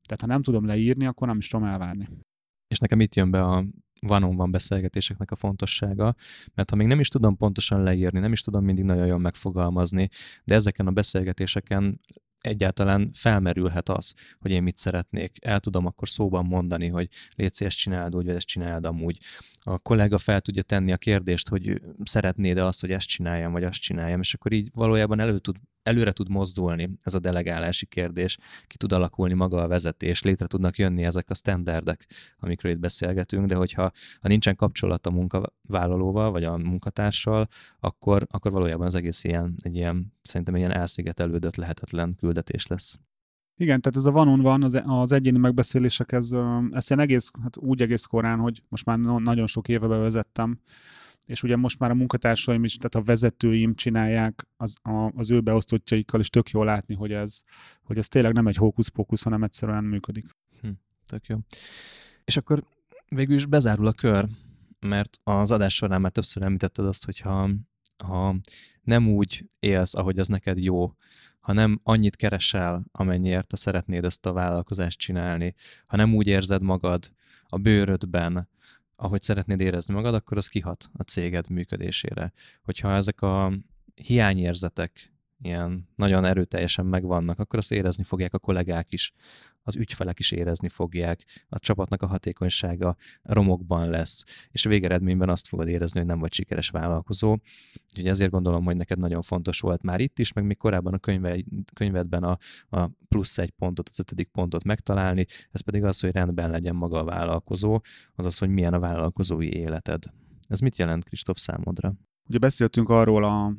tehát 0.06 0.20
ha 0.20 0.27
nem 0.27 0.43
tudom 0.43 0.66
leírni, 0.66 1.06
akkor 1.06 1.28
nem 1.28 1.36
is 1.36 1.48
tudom 1.48 1.66
elvárni. 1.66 2.09
És 2.68 2.78
nekem 2.78 3.01
itt 3.01 3.14
jön 3.14 3.31
be 3.31 3.43
a 3.43 3.64
van-on-van 4.06 4.50
beszélgetéseknek 4.50 5.30
a 5.30 5.36
fontossága, 5.36 6.14
mert 6.54 6.70
ha 6.70 6.76
még 6.76 6.86
nem 6.86 7.00
is 7.00 7.08
tudom 7.08 7.36
pontosan 7.36 7.82
leírni, 7.82 8.18
nem 8.18 8.32
is 8.32 8.40
tudom 8.40 8.64
mindig 8.64 8.84
nagyon 8.84 9.06
jól 9.06 9.18
megfogalmazni, 9.18 10.08
de 10.44 10.54
ezeken 10.54 10.86
a 10.86 10.90
beszélgetéseken 10.90 12.00
egyáltalán 12.40 13.10
felmerülhet 13.12 13.88
az, 13.88 14.14
hogy 14.38 14.50
én 14.50 14.62
mit 14.62 14.76
szeretnék. 14.76 15.36
El 15.40 15.60
tudom 15.60 15.86
akkor 15.86 16.08
szóban 16.08 16.44
mondani, 16.44 16.88
hogy 16.88 17.08
légy 17.36 17.56
ezt 17.58 17.78
csináld 17.78 18.16
úgy, 18.16 18.26
vagy 18.26 18.34
ezt 18.34 18.46
csináld 18.46 18.84
amúgy. 18.84 19.18
A 19.60 19.78
kollega 19.78 20.18
fel 20.18 20.40
tudja 20.40 20.62
tenni 20.62 20.92
a 20.92 20.96
kérdést, 20.96 21.48
hogy 21.48 21.82
szeretnéd-e 22.02 22.64
azt, 22.64 22.80
hogy 22.80 22.90
ezt 22.90 23.06
csináljam, 23.06 23.52
vagy 23.52 23.64
azt 23.64 23.80
csináljam, 23.80 24.20
és 24.20 24.34
akkor 24.34 24.52
így 24.52 24.70
valójában 24.74 25.20
elő 25.20 25.38
tud 25.38 25.56
előre 25.86 26.12
tud 26.12 26.28
mozdulni 26.28 26.90
ez 27.02 27.14
a 27.14 27.18
delegálási 27.18 27.86
kérdés, 27.86 28.38
ki 28.66 28.76
tud 28.76 28.92
alakulni 28.92 29.34
maga 29.34 29.62
a 29.62 29.68
vezetés, 29.68 30.22
létre 30.22 30.46
tudnak 30.46 30.78
jönni 30.78 31.04
ezek 31.04 31.30
a 31.30 31.34
standardek, 31.34 32.06
amikről 32.38 32.72
itt 32.72 32.78
beszélgetünk, 32.78 33.46
de 33.46 33.54
hogyha 33.54 33.92
ha 34.20 34.28
nincsen 34.28 34.56
kapcsolat 34.56 35.06
a 35.06 35.10
munkavállalóval, 35.10 36.30
vagy 36.30 36.44
a 36.44 36.56
munkatársal, 36.56 37.48
akkor, 37.80 38.26
akkor 38.30 38.52
valójában 38.52 38.86
az 38.86 38.94
egész 38.94 39.24
ilyen, 39.24 39.54
egy 39.58 39.74
ilyen, 39.74 40.12
szerintem 40.22 40.54
egy 40.54 40.60
ilyen 40.60 40.72
elszigetelődött 40.72 41.56
lehetetlen 41.56 42.14
küldetés 42.14 42.66
lesz. 42.66 42.98
Igen, 43.58 43.80
tehát 43.80 43.96
ez 43.96 44.04
a 44.04 44.10
van 44.10 44.40
van, 44.40 44.62
az, 44.62 44.82
az 44.84 45.12
egyéni 45.12 45.38
megbeszélések, 45.38 46.12
ez, 46.12 46.30
ez 46.70 46.90
ilyen 46.90 47.00
egész, 47.00 47.30
hát 47.42 47.56
úgy 47.56 47.82
egész 47.82 48.04
korán, 48.04 48.38
hogy 48.38 48.62
most 48.68 48.84
már 48.84 48.98
nagyon 48.98 49.46
sok 49.46 49.68
éve 49.68 49.86
bevezettem, 49.86 50.60
és 51.27 51.43
ugye 51.43 51.57
most 51.57 51.78
már 51.78 51.90
a 51.90 51.94
munkatársaim 51.94 52.65
is, 52.65 52.77
tehát 52.77 52.94
a 52.94 53.03
vezetőim 53.03 53.74
csinálják 53.74 54.47
az, 54.57 54.77
a, 54.82 55.12
az 55.16 55.31
ő 55.31 55.40
beosztottjaikkal 55.40 56.20
is 56.20 56.31
tök 56.31 56.51
jól 56.51 56.65
látni, 56.65 56.94
hogy 56.94 57.12
ez, 57.12 57.43
hogy 57.82 57.98
ez 57.98 58.09
tényleg 58.09 58.32
nem 58.32 58.47
egy 58.47 58.57
hókusz-pókusz, 58.57 59.23
hanem 59.23 59.43
egyszerűen 59.43 59.85
működik. 59.85 60.27
Hm, 60.61 60.69
tök 61.05 61.27
jó. 61.27 61.39
És 62.24 62.36
akkor 62.36 62.65
végül 63.09 63.35
is 63.35 63.47
bezárul 63.47 63.86
a 63.86 63.93
kör, 63.93 64.28
mert 64.81 65.20
az 65.23 65.51
adás 65.51 65.74
során 65.74 66.01
már 66.01 66.12
többször 66.12 66.43
említetted 66.43 66.86
azt, 66.86 67.05
hogy 67.05 67.20
ha, 67.20 67.51
ha 68.05 68.36
nem 68.82 69.09
úgy 69.09 69.51
élsz, 69.59 69.94
ahogy 69.94 70.19
az 70.19 70.28
neked 70.28 70.62
jó, 70.62 70.94
ha 71.40 71.53
nem 71.53 71.81
annyit 71.82 72.16
keresel, 72.16 72.85
amennyiért 72.93 73.47
te 73.47 73.57
szeretnéd 73.57 74.05
ezt 74.05 74.27
a 74.27 74.32
vállalkozást 74.32 74.98
csinálni, 74.98 75.55
ha 75.86 75.97
nem 75.97 76.15
úgy 76.15 76.27
érzed 76.27 76.62
magad 76.62 77.12
a 77.47 77.59
bőrödben, 77.59 78.48
ahogy 78.97 79.23
szeretnéd 79.23 79.60
érezni 79.60 79.94
magad, 79.94 80.14
akkor 80.14 80.36
az 80.36 80.47
kihat 80.47 80.90
a 80.93 81.02
céged 81.02 81.48
működésére. 81.48 82.32
Hogyha 82.62 82.94
ezek 82.94 83.23
a 83.23 83.52
hiányérzetek 83.94 85.12
ilyen 85.43 85.89
nagyon 85.94 86.24
erőteljesen 86.24 86.86
megvannak, 86.86 87.39
akkor 87.39 87.59
azt 87.59 87.73
érezni 87.73 88.05
fogják 88.05 88.35
a 88.35 88.39
kollégák 88.39 88.93
is, 88.93 89.12
az 89.66 89.76
ügyfelek 89.76 90.18
is 90.18 90.30
érezni 90.30 90.68
fogják, 90.68 91.44
a 91.48 91.59
csapatnak 91.59 92.02
a 92.02 92.06
hatékonysága 92.06 92.97
romokban 93.22 93.88
lesz, 93.88 94.24
és 94.51 94.64
végeredményben 94.64 95.28
azt 95.28 95.48
fogod 95.48 95.68
érezni, 95.68 95.98
hogy 95.98 96.09
nem 96.09 96.18
vagy 96.18 96.32
sikeres 96.32 96.70
vállalkozó. 96.70 97.36
Úgyhogy 97.90 98.06
ezért 98.06 98.30
gondolom, 98.30 98.64
hogy 98.64 98.76
neked 98.76 98.98
nagyon 98.98 99.22
fontos 99.22 99.60
volt 99.60 99.82
már 99.82 100.01
itt 100.01 100.18
is, 100.18 100.32
meg 100.32 100.44
még 100.44 100.56
korábban 100.56 100.94
a 100.94 100.98
könyve, 100.98 101.36
könyvedben 101.74 102.22
a, 102.22 102.38
a 102.68 102.90
plusz 103.09 103.38
egy 103.38 103.51
pontot, 103.51 103.88
az 103.88 103.98
ötödik 103.98 104.28
pontot 104.28 104.64
megtalálni, 104.64 105.26
ez 105.51 105.60
pedig 105.60 105.84
az, 105.84 106.01
hogy 106.01 106.12
rendben 106.12 106.51
legyen 106.51 106.74
maga 106.74 106.98
a 106.98 107.05
vállalkozó, 107.05 107.80
azaz, 108.14 108.38
hogy 108.38 108.48
milyen 108.48 108.74
a 108.74 108.78
vállalkozói 108.78 109.55
életed. 109.55 110.05
Ez 110.48 110.60
mit 110.60 110.78
jelent, 110.78 111.05
Kristóf, 111.05 111.38
számodra? 111.38 111.94
Ugye 112.28 112.38
beszéltünk 112.38 112.88
arról 112.88 113.24
a 113.24 113.52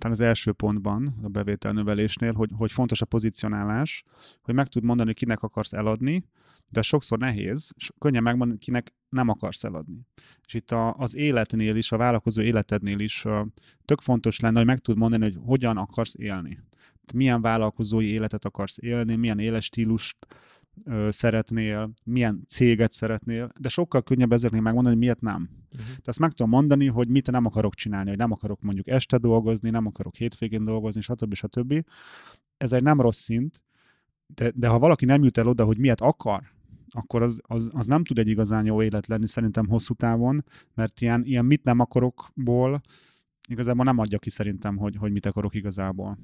talán 0.00 0.16
az 0.16 0.20
első 0.20 0.52
pontban, 0.52 1.18
a 1.22 1.28
bevételnövelésnél, 1.28 2.32
hogy, 2.32 2.50
hogy 2.56 2.72
fontos 2.72 3.00
a 3.02 3.06
pozicionálás, 3.06 4.04
hogy 4.42 4.54
meg 4.54 4.66
tud 4.66 4.84
mondani, 4.84 5.14
kinek 5.14 5.42
akarsz 5.42 5.72
eladni, 5.72 6.24
de 6.68 6.82
sokszor 6.82 7.18
nehéz, 7.18 7.72
és 7.76 7.90
könnyen 7.98 8.22
megmondani, 8.22 8.58
kinek 8.58 8.94
nem 9.08 9.28
akarsz 9.28 9.64
eladni. 9.64 10.00
És 10.46 10.54
itt 10.54 10.70
a, 10.70 10.94
az 10.94 11.16
életnél 11.16 11.76
is, 11.76 11.92
a 11.92 11.96
vállalkozó 11.96 12.42
életednél 12.42 12.98
is 12.98 13.24
uh, 13.24 13.46
tök 13.84 14.00
fontos 14.00 14.40
lenne, 14.40 14.56
hogy 14.56 14.66
meg 14.66 14.78
tud 14.78 14.96
mondani, 14.96 15.22
hogy 15.22 15.38
hogyan 15.44 15.76
akarsz 15.76 16.14
élni. 16.18 16.58
Milyen 17.14 17.40
vállalkozói 17.40 18.06
életet 18.06 18.44
akarsz 18.44 18.78
élni, 18.78 19.16
milyen 19.16 19.38
életstílust 19.38 20.16
ö, 20.84 21.08
szeretnél, 21.10 21.92
milyen 22.04 22.44
céget 22.46 22.92
szeretnél, 22.92 23.52
de 23.58 23.68
sokkal 23.68 24.02
könnyebb 24.02 24.32
ezeknél 24.32 24.60
megmondani, 24.60 24.94
hogy 24.94 25.04
miért 25.04 25.20
nem. 25.20 25.48
Uh-huh. 25.72 25.86
Tehát 25.88 26.08
azt 26.08 26.18
meg 26.18 26.32
tudom 26.32 26.50
mondani, 26.50 26.86
hogy 26.86 27.08
mit 27.08 27.30
nem 27.30 27.46
akarok 27.46 27.74
csinálni, 27.74 28.08
hogy 28.08 28.18
nem 28.18 28.32
akarok 28.32 28.62
mondjuk 28.62 28.88
este 28.88 29.18
dolgozni, 29.18 29.70
nem 29.70 29.86
akarok 29.86 30.14
hétvégén 30.14 30.64
dolgozni, 30.64 31.00
stb. 31.00 31.34
stb. 31.34 31.84
Ez 32.56 32.72
egy 32.72 32.82
nem 32.82 33.00
rossz 33.00 33.20
szint, 33.20 33.60
de, 34.26 34.52
de 34.54 34.68
ha 34.68 34.78
valaki 34.78 35.04
nem 35.04 35.22
jut 35.22 35.38
el 35.38 35.46
oda, 35.46 35.64
hogy 35.64 35.78
miért 35.78 36.00
akar, 36.00 36.42
akkor 36.90 37.22
az, 37.22 37.40
az, 37.42 37.70
az 37.72 37.86
nem 37.86 38.04
tud 38.04 38.18
egy 38.18 38.28
igazán 38.28 38.64
jó 38.64 38.82
élet 38.82 39.06
lenni 39.06 39.26
szerintem 39.26 39.68
hosszú 39.68 39.94
távon, 39.94 40.44
mert 40.74 41.00
ilyen, 41.00 41.24
ilyen 41.24 41.44
mit 41.44 41.64
nem 41.64 41.78
akarokból 41.78 42.80
igazából 43.48 43.84
nem 43.84 43.98
adja 43.98 44.18
ki 44.18 44.30
szerintem, 44.30 44.76
hogy, 44.76 44.96
hogy 44.96 45.12
mit 45.12 45.26
akarok 45.26 45.54
igazából. 45.54 46.18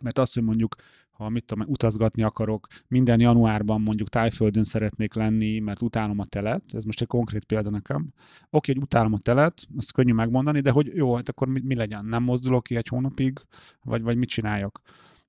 Mert 0.00 0.18
azt, 0.18 0.34
hogy 0.34 0.42
mondjuk 0.42 0.74
ha 1.16 1.28
mit 1.28 1.44
tudom, 1.44 1.68
utazgatni 1.68 2.22
akarok, 2.22 2.66
minden 2.88 3.20
januárban 3.20 3.80
mondjuk 3.80 4.08
tájföldön 4.08 4.64
szeretnék 4.64 5.14
lenni, 5.14 5.58
mert 5.58 5.82
utálom 5.82 6.18
a 6.18 6.24
telet, 6.24 6.62
ez 6.74 6.84
most 6.84 7.00
egy 7.00 7.06
konkrét 7.06 7.44
példa 7.44 7.70
nekem. 7.70 8.12
Oké, 8.50 8.72
hogy 8.72 8.82
utálom 8.82 9.12
a 9.12 9.18
telet, 9.18 9.66
azt 9.76 9.92
könnyű 9.92 10.12
megmondani, 10.12 10.60
de 10.60 10.70
hogy 10.70 10.86
jó, 10.94 11.14
hát 11.14 11.28
akkor 11.28 11.48
mi, 11.48 11.60
mi 11.64 11.74
legyen? 11.74 12.04
Nem 12.04 12.22
mozdulok 12.22 12.62
ki 12.62 12.76
egy 12.76 12.88
hónapig, 12.88 13.38
vagy, 13.82 14.02
vagy 14.02 14.16
mit 14.16 14.28
csináljak? 14.28 14.80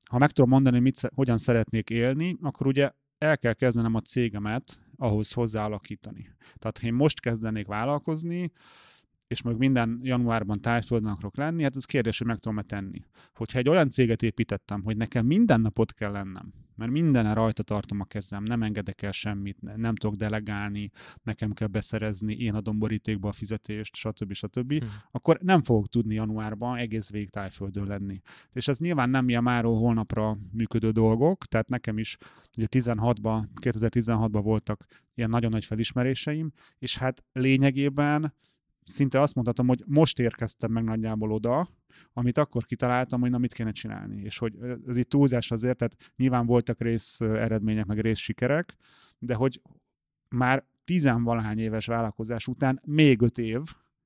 Ha 0.10 0.18
meg 0.18 0.32
tudom 0.32 0.50
mondani, 0.50 0.80
mit, 0.80 1.12
hogyan 1.16 1.38
szeretnék 1.38 1.90
élni, 1.90 2.38
akkor 2.42 2.68
ugye 2.68 2.92
el 3.18 3.38
kell 3.38 3.54
kezdenem 3.54 3.96
a 3.96 4.02
cégemet 4.02 4.80
ahhoz 4.98 5.32
hozzáalakítani. 5.32 6.30
Tehát 6.58 6.78
ha 6.78 6.88
én 6.88 6.94
most 6.94 7.20
kezdenék 7.20 7.68
vállalkozni, 7.68 8.52
és 9.28 9.42
meg 9.42 9.58
minden 9.58 10.00
januárban 10.04 10.62
tájföldön 10.62 11.10
akarok 11.10 11.38
lenni, 11.38 11.64
hát 11.64 11.76
ez 11.76 11.86
kérdés, 11.86 12.18
hogy 12.18 12.28
meg 12.28 12.38
tudom-e 12.38 12.62
tenni. 12.62 13.00
Hogyha 13.34 13.60
egy 13.60 13.70
olyan 13.70 13.90
céget 13.90 14.24
építettem, 14.24 14.84
hogy 14.84 14.98
nekem 14.98 15.26
minden 15.26 15.62
napot 15.62 15.94
kell 15.94 16.12
lennem, 16.12 16.54
mert 16.76 16.92
minden 16.92 17.34
rajta 17.34 17.64
tartom 17.64 18.00
a 18.00 18.06
kezem, 18.06 18.44
nem 18.44 18.64
engedek 18.64 19.02
el 19.02 19.12
semmit, 19.12 19.58
nem 19.76 19.96
tudok 19.96 20.16
delegálni, 20.16 20.92
nekem 21.24 21.54
kell 21.54 21.68
beszerezni, 21.68 22.34
én 22.34 22.54
adom 22.54 22.80
borítékba 22.80 23.28
a 23.28 23.32
fizetést, 23.32 23.96
stb. 23.96 24.34
stb., 24.34 24.72
hmm. 24.72 24.90
akkor 25.12 25.38
nem 25.42 25.62
fogok 25.62 25.88
tudni 25.88 26.14
januárban 26.14 26.78
egész 26.78 27.10
végig 27.10 27.30
tájföldön 27.30 27.86
lenni. 27.86 28.22
És 28.54 28.68
ez 28.68 28.80
nyilván 28.80 29.10
nem 29.10 29.30
ilyen 29.30 29.44
máról 29.44 29.80
holnapra 29.80 30.38
működő 30.52 30.92
dolgok, 30.92 31.46
tehát 31.46 31.68
nekem 31.68 31.98
is 31.98 32.18
ugye 32.58 32.68
16-ban, 32.70 33.44
2016-ban 33.62 34.40
voltak 34.44 34.86
ilyen 35.14 35.30
nagyon 35.30 35.52
nagy 35.52 35.66
felismeréseim, 35.66 36.52
és 36.80 36.98
hát 36.98 37.24
lényegében 37.32 38.34
szinte 38.88 39.22
azt 39.22 39.36
mondhatom, 39.36 39.68
hogy 39.68 39.84
most 39.86 40.20
érkeztem 40.20 40.72
meg 40.72 40.84
nagyjából 40.84 41.32
oda, 41.32 41.70
amit 42.14 42.38
akkor 42.38 42.66
kitaláltam, 42.66 43.20
hogy 43.22 43.30
na 43.30 43.38
mit 43.38 43.54
kéne 43.54 43.72
csinálni. 43.72 44.22
És 44.22 44.38
hogy 44.38 44.58
ez 44.88 44.98
itt 44.98 45.10
túlzás 45.10 45.52
azért, 45.52 45.78
tehát 45.78 46.14
nyilván 46.16 46.46
voltak 46.46 46.80
rész 46.80 47.22
eredmények, 47.22 47.86
meg 47.86 48.00
rész 48.00 48.20
sikerek, 48.20 48.76
de 49.20 49.34
hogy 49.34 49.62
már 50.30 50.66
tizenvalahány 50.84 51.60
éves 51.60 51.86
vállalkozás 51.86 52.48
után 52.48 52.82
még 52.86 53.22
öt 53.22 53.38
év 53.38 53.62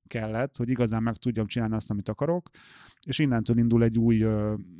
kellett, 0.08 0.58
hogy 0.58 0.70
igazán 0.70 1.04
meg 1.04 1.16
tudjam 1.16 1.46
csinálni 1.46 1.76
azt, 1.76 1.90
amit 1.90 2.10
akarok, 2.10 2.50
és 3.06 3.20
innentől 3.20 3.58
indul 3.58 3.84
egy 3.84 3.98
új, 3.98 4.26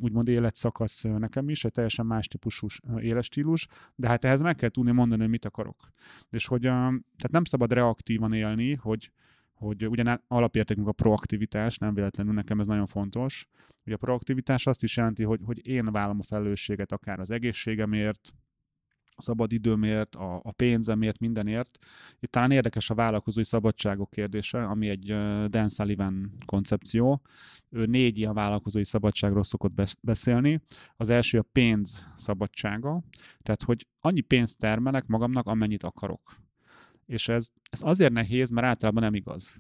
úgymond 0.02 0.28
életszakasz 0.28 1.02
nekem 1.02 1.50
is, 1.50 1.66
egy 1.66 1.72
teljesen 1.72 2.06
más 2.06 2.28
típusú 2.28 2.68
életstílus, 3.00 3.68
de 3.96 4.08
hát 4.08 4.26
ehhez 4.26 4.42
meg 4.42 4.56
kell 4.56 4.70
tudni 4.70 4.92
mondani, 4.92 5.22
hogy 5.22 5.30
mit 5.30 5.46
akarok. 5.46 5.92
És 6.30 6.48
hogy 6.48 6.62
tehát 6.62 7.32
nem 7.32 7.44
szabad 7.44 7.72
reaktívan 7.72 8.34
élni, 8.34 8.74
hogy 8.74 9.12
hogy 9.62 9.88
ugyan 9.88 10.24
alapértékünk 10.28 10.88
a 10.88 10.92
proaktivitás, 10.92 11.78
nem 11.78 11.94
véletlenül 11.94 12.34
nekem 12.34 12.60
ez 12.60 12.68
nagyon 12.68 12.86
fontos. 12.86 13.48
Ugye 13.86 13.96
a 13.96 13.98
proaktivitás 13.98 14.68
azt 14.68 14.84
is 14.84 14.98
jelenti, 14.98 15.24
hogy, 15.24 15.40
hogy 15.46 15.68
én 15.68 15.92
vállom 15.92 16.20
a 16.20 16.24
felelősséget 16.24 16.92
akár 16.92 17.20
az 17.20 17.32
egészségemért, 17.32 18.34
a 19.16 19.22
szabadidőmért, 19.22 20.16
a, 20.16 20.42
a 20.44 20.52
pénzemért, 20.52 21.20
mindenért. 21.20 21.78
Itt 22.20 22.32
talán 22.32 22.52
érdekes 22.52 22.90
a 22.90 22.96
vállalkozói 22.96 23.44
szabadságok 23.44 24.10
kérdése, 24.10 24.64
ami 24.64 24.90
egy 24.90 25.12
uh, 25.12 25.46
Dan 25.46 25.70
Sullivan 25.70 26.32
koncepció. 26.46 27.22
Ő 27.70 27.86
négy 27.86 28.18
ilyen 28.18 28.34
vállalkozói 28.34 28.86
szabadságról 28.86 29.44
szokott 29.44 29.98
beszélni. 30.02 30.62
Az 30.96 31.10
első 31.10 31.38
a 31.38 31.46
pénz 31.52 32.08
szabadsága, 32.16 33.04
tehát 33.42 33.64
hogy 33.64 33.88
annyi 34.00 34.22
pénzt 34.22 34.58
termelek 34.58 35.06
magamnak, 35.06 35.48
amennyit 35.48 35.84
akarok. 35.84 36.40
És 37.12 37.30
ez, 37.30 37.48
ez 37.70 37.82
azért 37.84 38.12
nehéz, 38.12 38.50
mert 38.50 38.68
általában 38.68 39.04
nem 39.04 39.14
igaz. 39.14 39.54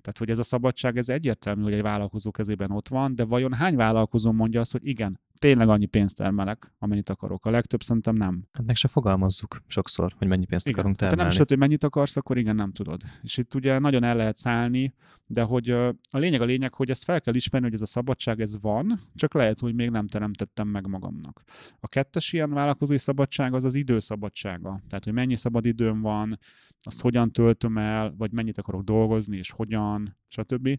Tehát, 0.00 0.18
hogy 0.18 0.30
ez 0.30 0.38
a 0.38 0.42
szabadság, 0.42 0.96
ez 0.96 1.08
egyértelmű, 1.08 1.62
hogy 1.62 1.72
egy 1.72 1.82
vállalkozó 1.82 2.30
kezében 2.30 2.70
ott 2.70 2.88
van, 2.88 3.14
de 3.14 3.24
vajon 3.24 3.52
hány 3.52 3.76
vállalkozó 3.76 4.32
mondja 4.32 4.60
azt, 4.60 4.72
hogy 4.72 4.86
igen, 4.86 5.20
tényleg 5.38 5.68
annyi 5.68 5.86
pénzt 5.86 6.16
termelek, 6.16 6.72
amennyit 6.78 7.08
akarok. 7.08 7.46
A 7.46 7.50
legtöbb 7.50 7.82
szerintem 7.82 8.14
nem. 8.14 8.44
Hát 8.52 8.66
meg 8.66 8.76
se 8.76 8.88
fogalmazzuk 8.88 9.62
sokszor, 9.66 10.14
hogy 10.18 10.28
mennyi 10.28 10.46
pénzt 10.46 10.66
igen. 10.66 10.78
akarunk 10.78 10.98
termelni. 10.98 11.22
Ha 11.22 11.28
nem 11.28 11.42
is 11.42 11.48
hogy 11.48 11.58
mennyit 11.58 11.84
akarsz, 11.84 12.16
akkor 12.16 12.38
igen, 12.38 12.54
nem 12.54 12.72
tudod. 12.72 13.02
És 13.22 13.36
itt 13.36 13.54
ugye 13.54 13.78
nagyon 13.78 14.04
el 14.04 14.16
lehet 14.16 14.36
szállni, 14.36 14.94
de 15.26 15.42
hogy 15.42 15.70
a 15.70 15.94
lényeg 16.10 16.40
a 16.40 16.44
lényeg, 16.44 16.74
hogy 16.74 16.90
ezt 16.90 17.04
fel 17.04 17.20
kell 17.20 17.34
ismerni, 17.34 17.66
hogy 17.66 17.74
ez 17.74 17.82
a 17.82 17.86
szabadság, 17.86 18.40
ez 18.40 18.60
van, 18.60 19.00
csak 19.14 19.34
lehet, 19.34 19.60
hogy 19.60 19.74
még 19.74 19.90
nem 19.90 20.06
teremtettem 20.06 20.68
meg 20.68 20.86
magamnak. 20.86 21.42
A 21.80 21.88
kettes 21.88 22.32
ilyen 22.32 22.50
vállalkozói 22.50 22.98
szabadság 22.98 23.54
az 23.54 23.64
az 23.64 23.74
időszabadsága. 23.74 24.80
Tehát, 24.88 25.04
hogy 25.04 25.12
mennyi 25.12 25.36
szabad 25.36 25.64
időm 25.64 26.00
van, 26.00 26.38
azt 26.80 27.00
hogyan 27.00 27.32
töltöm 27.32 27.78
el, 27.78 28.14
vagy 28.16 28.32
mennyit 28.32 28.58
akarok 28.58 28.82
dolgozni, 28.82 29.36
és 29.36 29.50
hogyan, 29.50 30.16
stb. 30.26 30.78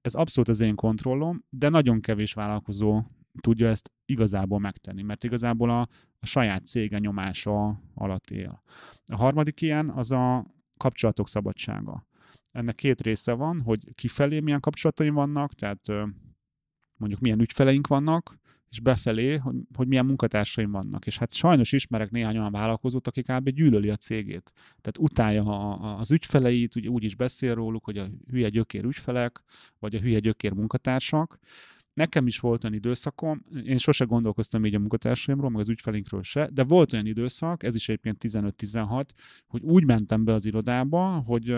Ez 0.00 0.14
abszolút 0.14 0.48
az 0.48 0.60
én 0.60 0.74
kontrollom, 0.74 1.44
de 1.48 1.68
nagyon 1.68 2.00
kevés 2.00 2.32
vállalkozó 2.32 3.02
tudja 3.40 3.68
ezt 3.68 3.92
igazából 4.04 4.58
megtenni, 4.58 5.02
mert 5.02 5.24
igazából 5.24 5.70
a, 5.70 5.80
a 6.18 6.26
saját 6.26 6.66
cége 6.66 6.98
nyomása 6.98 7.80
alatt 7.94 8.30
él. 8.30 8.62
A 9.06 9.16
harmadik 9.16 9.60
ilyen 9.60 9.90
az 9.90 10.12
a 10.12 10.54
kapcsolatok 10.76 11.28
szabadsága. 11.28 12.06
Ennek 12.52 12.74
két 12.74 13.00
része 13.00 13.32
van, 13.32 13.60
hogy 13.60 13.94
kifelé 13.94 14.40
milyen 14.40 14.60
kapcsolataim 14.60 15.14
vannak, 15.14 15.52
tehát 15.52 15.86
mondjuk 16.96 17.20
milyen 17.20 17.40
ügyfeleink 17.40 17.86
vannak, 17.86 18.38
és 18.70 18.80
befelé, 18.80 19.36
hogy, 19.36 19.56
hogy 19.74 19.86
milyen 19.88 20.06
munkatársaim 20.06 20.70
vannak. 20.70 21.06
És 21.06 21.18
hát 21.18 21.32
sajnos 21.32 21.72
ismerek 21.72 22.10
néhány 22.10 22.38
olyan 22.38 22.52
vállalkozót, 22.52 23.06
aki 23.06 23.22
kb. 23.22 23.48
gyűlöli 23.48 23.90
a 23.90 23.96
cégét. 23.96 24.52
Tehát 24.54 24.98
utálja 24.98 25.42
a, 25.42 25.98
az 25.98 26.10
ügyfeleit, 26.10 26.76
ugye 26.76 26.88
úgy 26.88 27.04
is 27.04 27.14
beszél 27.14 27.54
róluk, 27.54 27.84
hogy 27.84 27.98
a 27.98 28.08
hülye 28.30 28.48
gyökér 28.48 28.84
ügyfelek, 28.84 29.42
vagy 29.78 29.94
a 29.94 30.00
hülye 30.00 30.18
gyökér 30.18 30.52
munkatársak. 30.52 31.38
Nekem 31.96 32.26
is 32.26 32.38
volt 32.38 32.64
olyan 32.64 32.76
időszakom, 32.76 33.44
én 33.64 33.78
sose 33.78 34.04
gondolkoztam 34.04 34.64
így 34.64 34.74
a 34.74 34.78
munkatársaimról, 34.78 35.50
meg 35.50 35.60
az 35.60 35.68
ügyfelinkről 35.68 36.22
se, 36.22 36.48
de 36.52 36.64
volt 36.64 36.92
olyan 36.92 37.06
időszak, 37.06 37.62
ez 37.62 37.74
is 37.74 37.88
egyébként 37.88 38.24
15-16, 38.28 39.04
hogy 39.46 39.62
úgy 39.62 39.84
mentem 39.84 40.24
be 40.24 40.32
az 40.32 40.44
irodába, 40.44 41.22
hogy 41.26 41.50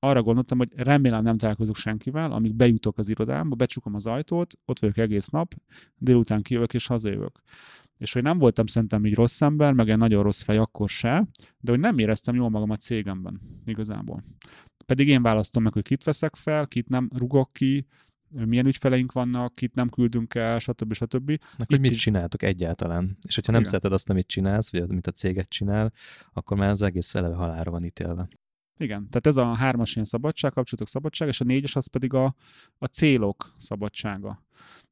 arra 0.00 0.22
gondoltam, 0.22 0.58
hogy 0.58 0.72
remélem 0.76 1.22
nem 1.22 1.36
találkozok 1.36 1.76
senkivel, 1.76 2.32
amíg 2.32 2.54
bejutok 2.54 2.98
az 2.98 3.08
irodámba, 3.08 3.56
becsukom 3.56 3.94
az 3.94 4.06
ajtót, 4.06 4.54
ott 4.64 4.78
vagyok 4.78 4.96
egész 4.96 5.28
nap, 5.28 5.54
délután 5.96 6.42
kijövök 6.42 6.74
és 6.74 6.86
hazajövök. 6.86 7.40
És 7.98 8.12
hogy 8.12 8.22
nem 8.22 8.38
voltam 8.38 8.66
szerintem 8.66 9.06
így 9.06 9.14
rossz 9.14 9.40
ember, 9.40 9.72
meg 9.72 9.90
egy 9.90 9.98
nagyon 9.98 10.22
rossz 10.22 10.42
fej 10.42 10.58
akkor 10.58 10.88
se, 10.88 11.28
de 11.60 11.70
hogy 11.70 11.80
nem 11.80 11.98
éreztem 11.98 12.34
jól 12.34 12.48
magam 12.48 12.70
a 12.70 12.76
cégemben 12.76 13.40
igazából. 13.64 14.22
Pedig 14.86 15.08
én 15.08 15.22
választom 15.22 15.62
meg, 15.62 15.72
hogy 15.72 15.82
kit 15.82 16.04
veszek 16.04 16.36
fel, 16.36 16.66
kit 16.66 16.88
nem 16.88 17.08
rugok 17.16 17.52
ki, 17.52 17.86
milyen 18.30 18.66
ügyfeleink 18.66 19.12
vannak, 19.12 19.54
kit 19.54 19.74
nem 19.74 19.88
küldünk 19.88 20.34
el, 20.34 20.58
stb. 20.58 20.92
stb. 20.92 21.40
hogy 21.66 21.80
mit 21.80 21.90
is... 21.90 22.00
csináltok 22.00 22.42
egyáltalán? 22.42 23.16
És 23.26 23.34
hogyha 23.34 23.52
nem 23.52 23.60
Igen. 23.60 23.72
szereted 23.72 23.92
azt, 23.92 24.10
amit 24.10 24.26
csinálsz, 24.26 24.70
vagy 24.70 24.80
amit 24.80 25.06
a 25.06 25.10
céget 25.12 25.48
csinál, 25.48 25.92
akkor 26.32 26.56
már 26.56 26.68
az 26.68 26.82
egész 26.82 27.14
eleve 27.14 27.34
halára 27.34 27.70
van 27.70 27.84
ítélve. 27.84 28.28
Igen, 28.76 29.08
tehát 29.08 29.26
ez 29.26 29.36
a 29.36 29.54
hármas 29.54 29.94
ilyen 29.94 30.06
szabadság, 30.06 30.52
kapcsolatok 30.52 30.88
szabadság, 30.88 31.28
és 31.28 31.40
a 31.40 31.44
négyes 31.44 31.76
az 31.76 31.86
pedig 31.86 32.12
a, 32.12 32.34
a 32.78 32.86
célok 32.86 33.54
szabadsága. 33.56 34.42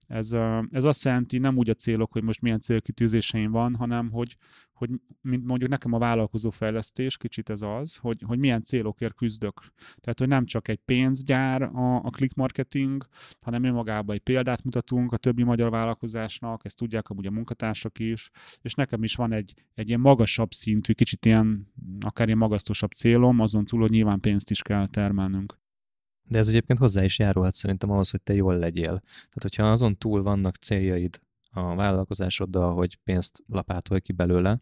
Ez, 0.09 0.32
ez 0.70 0.85
azt 0.85 1.05
jelenti, 1.05 1.39
nem 1.39 1.56
úgy 1.56 1.70
a 1.70 1.74
célok, 1.74 2.12
hogy 2.12 2.22
most 2.22 2.40
milyen 2.40 2.60
célkitűzéseim 2.60 3.51
van, 3.51 3.74
hanem 3.74 4.10
hogy, 4.10 4.36
hogy 4.72 4.90
mint 5.20 5.44
mondjuk 5.44 5.70
nekem 5.70 5.93
a 5.93 5.98
vállalkozó 5.98 6.51
fejlesztés, 6.51 7.16
kicsit 7.16 7.51
ez 7.51 7.62
az, 7.62 7.97
hogy, 7.97 8.22
hogy 8.26 8.39
milyen 8.39 8.62
célokért 8.62 9.14
küzdök. 9.14 9.60
Tehát, 10.01 10.18
hogy 10.18 10.28
nem 10.28 10.44
csak 10.44 10.68
egy 10.68 10.80
pénzgyár 10.85 11.62
a, 11.62 11.97
a 11.97 12.10
click 12.10 12.35
marketing, 12.35 13.06
hanem 13.40 13.64
önmagában 13.64 14.14
egy 14.14 14.22
példát 14.22 14.64
mutatunk 14.64 15.12
a 15.12 15.16
többi 15.16 15.43
magyar 15.43 15.70
vállalkozásnak, 15.70 16.64
ezt 16.64 16.76
tudják 16.76 17.09
amúgy 17.09 17.26
a 17.26 17.30
munkatársak 17.30 17.98
is, 17.98 18.30
és 18.60 18.74
nekem 18.74 19.02
is 19.02 19.14
van 19.14 19.32
egy, 19.32 19.55
egy 19.74 19.89
ilyen 19.89 20.01
magasabb 20.01 20.52
szintű, 20.52 20.93
kicsit 20.93 21.26
ilyen, 21.26 21.72
akár 22.01 22.26
ilyen 22.26 22.39
magasztosabb 22.39 22.90
célom, 22.90 23.40
azon 23.40 23.64
túl, 23.64 23.80
hogy 23.80 23.90
nyilván 23.90 24.20
pénzt 24.20 24.51
is 24.51 24.62
kell 24.62 24.86
termelnünk. 24.86 25.59
De 26.29 26.39
ez 26.39 26.49
egyébként 26.49 26.79
hozzá 26.79 27.05
is 27.05 27.19
járulhat 27.19 27.55
szerintem 27.55 27.91
ahhoz, 27.91 28.11
hogy 28.11 28.23
te 28.23 28.35
jól 28.35 28.57
legyél. 28.57 28.85
Tehát, 28.85 29.43
hogyha 29.43 29.71
azon 29.71 29.97
túl 29.97 30.23
vannak 30.23 30.57
céljaid 30.57 31.21
a 31.51 31.75
vállalkozásoddal, 31.75 32.75
hogy 32.75 32.97
pénzt 32.97 33.43
lapátolj 33.47 34.01
ki 34.01 34.13
belőle, 34.13 34.61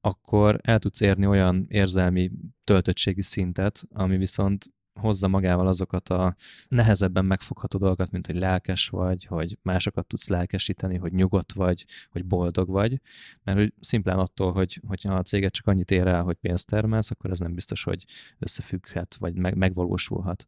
akkor 0.00 0.60
el 0.62 0.78
tudsz 0.78 1.00
érni 1.00 1.26
olyan 1.26 1.66
érzelmi 1.68 2.30
töltöttségi 2.64 3.22
szintet, 3.22 3.82
ami 3.92 4.16
viszont 4.16 4.72
hozza 4.94 5.28
magával 5.28 5.66
azokat 5.66 6.08
a 6.08 6.34
nehezebben 6.68 7.24
megfogható 7.24 7.78
dolgokat, 7.78 8.10
mint 8.10 8.26
hogy 8.26 8.36
lelkes 8.36 8.88
vagy, 8.88 9.24
hogy 9.24 9.58
másokat 9.62 10.06
tudsz 10.06 10.28
lelkesíteni, 10.28 10.96
hogy 10.96 11.12
nyugodt 11.12 11.52
vagy, 11.52 11.84
hogy 12.10 12.24
boldog 12.24 12.68
vagy, 12.68 13.00
mert 13.42 13.58
hogy 13.58 13.72
szimplán 13.80 14.18
attól, 14.18 14.52
hogy, 14.52 14.80
hogyha 14.86 15.14
a 15.14 15.22
céget 15.22 15.52
csak 15.52 15.66
annyit 15.66 15.90
ér 15.90 16.06
el, 16.06 16.22
hogy 16.22 16.36
pénzt 16.36 16.66
termelsz, 16.66 17.10
akkor 17.10 17.30
ez 17.30 17.38
nem 17.38 17.54
biztos, 17.54 17.84
hogy 17.84 18.04
összefügghet, 18.38 19.16
vagy 19.18 19.34
meg, 19.34 19.56
megvalósulhat. 19.56 20.46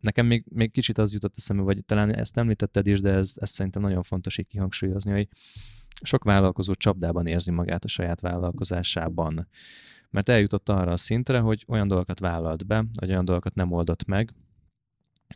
Nekem 0.00 0.26
még, 0.26 0.44
még 0.48 0.70
kicsit 0.70 0.98
az 0.98 1.12
jutott 1.12 1.36
eszembe, 1.36 1.62
vagy 1.62 1.84
talán 1.84 2.14
ezt 2.14 2.36
említetted 2.36 2.86
is, 2.86 3.00
de 3.00 3.10
ez, 3.10 3.32
ez 3.36 3.50
szerintem 3.50 3.82
nagyon 3.82 4.02
fontos 4.02 4.38
így 4.38 4.46
kihangsúlyozni, 4.46 5.10
hogy 5.10 5.28
sok 6.02 6.24
vállalkozó 6.24 6.74
csapdában 6.74 7.26
érzi 7.26 7.50
magát 7.50 7.84
a 7.84 7.88
saját 7.88 8.20
vállalkozásában 8.20 9.48
mert 10.10 10.28
eljutott 10.28 10.68
arra 10.68 10.92
a 10.92 10.96
szintre, 10.96 11.38
hogy 11.38 11.64
olyan 11.68 11.88
dolgokat 11.88 12.18
vállalt 12.18 12.66
be, 12.66 12.84
vagy 13.00 13.10
olyan 13.10 13.24
dolgokat 13.24 13.54
nem 13.54 13.72
oldott 13.72 14.04
meg, 14.04 14.34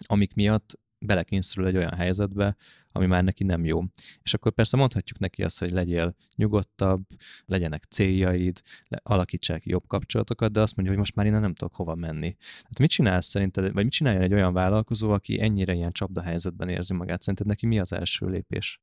amik 0.07 0.35
miatt 0.35 0.81
belekényszerül 0.99 1.67
egy 1.67 1.77
olyan 1.77 1.95
helyzetbe, 1.95 2.57
ami 2.93 3.07
már 3.07 3.25
neki 3.25 3.45
nem 3.45 3.65
jó. 3.65 3.83
És 4.23 4.35
akkor 4.35 4.53
persze 4.53 4.77
mondhatjuk 4.77 5.19
neki 5.19 5.43
azt, 5.43 5.59
hogy 5.59 5.71
legyél 5.71 6.15
nyugodtabb, 6.37 7.03
legyenek 7.45 7.85
céljaid, 7.85 8.61
alakítsák 9.03 9.67
jobb 9.67 9.87
kapcsolatokat, 9.87 10.53
de 10.53 10.61
azt 10.61 10.77
mondja, 10.77 10.95
hogy 10.95 11.03
most 11.03 11.15
már 11.15 11.27
innen 11.27 11.41
nem 11.41 11.55
tudok 11.55 11.75
hova 11.75 11.95
menni. 11.95 12.37
Hát 12.63 12.79
mit 12.79 12.91
csinálsz 12.91 13.27
szerinted, 13.27 13.73
vagy 13.73 13.85
mit 13.85 13.93
csináljon 13.93 14.23
egy 14.23 14.33
olyan 14.33 14.53
vállalkozó, 14.53 15.11
aki 15.11 15.41
ennyire 15.41 15.75
ilyen 15.75 15.93
csapdahelyzetben 15.93 16.69
érzi 16.69 16.95
magát? 16.95 17.21
Szerinted 17.21 17.47
neki 17.47 17.67
mi 17.67 17.79
az 17.79 17.93
első 17.93 18.27
lépés? 18.27 18.81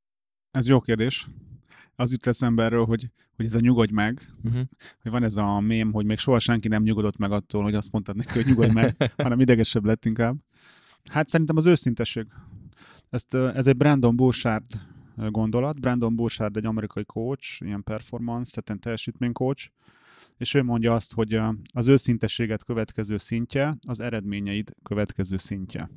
Ez 0.51 0.67
jó 0.67 0.79
kérdés 0.81 1.27
az 1.99 2.11
jut 2.11 2.27
eszembe 2.27 2.63
erről, 2.63 2.85
hogy, 2.85 3.09
hogy 3.35 3.45
ez 3.45 3.53
a 3.53 3.59
nyugodj 3.59 3.93
meg, 3.93 4.30
uh-huh. 4.43 4.61
hogy 5.01 5.11
van 5.11 5.23
ez 5.23 5.35
a 5.35 5.59
mém, 5.59 5.91
hogy 5.91 6.05
még 6.05 6.17
soha 6.17 6.39
senki 6.39 6.67
nem 6.67 6.84
nyugodott 6.84 7.17
meg 7.17 7.31
attól, 7.31 7.63
hogy 7.63 7.76
azt 7.76 7.91
mondtad 7.91 8.15
neki, 8.15 8.31
hogy 8.31 8.45
nyugodj 8.45 8.73
meg, 8.73 8.95
hanem 9.23 9.39
idegesebb 9.39 9.85
lett 9.85 10.05
inkább. 10.05 10.38
Hát 11.09 11.27
szerintem 11.27 11.57
az 11.57 11.65
őszintesség. 11.65 12.27
Ezt, 13.09 13.34
ez 13.34 13.67
egy 13.67 13.77
Brandon 13.77 14.15
Bouchard 14.15 14.63
gondolat. 15.15 15.80
Brandon 15.80 16.15
Bouchard 16.15 16.57
egy 16.57 16.65
amerikai 16.65 17.05
coach, 17.05 17.61
ilyen 17.61 17.84
performance, 17.84 18.61
tehát 18.61 18.81
teljesítmény 18.81 19.31
coach, 19.31 19.69
és 20.38 20.53
ő 20.53 20.63
mondja 20.63 20.93
azt, 20.93 21.13
hogy 21.13 21.39
az 21.73 21.88
őszintességet 21.88 22.63
következő 22.63 23.17
szintje 23.17 23.77
az 23.88 23.99
eredményeid 23.99 24.73
következő 24.84 25.38
szintje. 25.38 25.89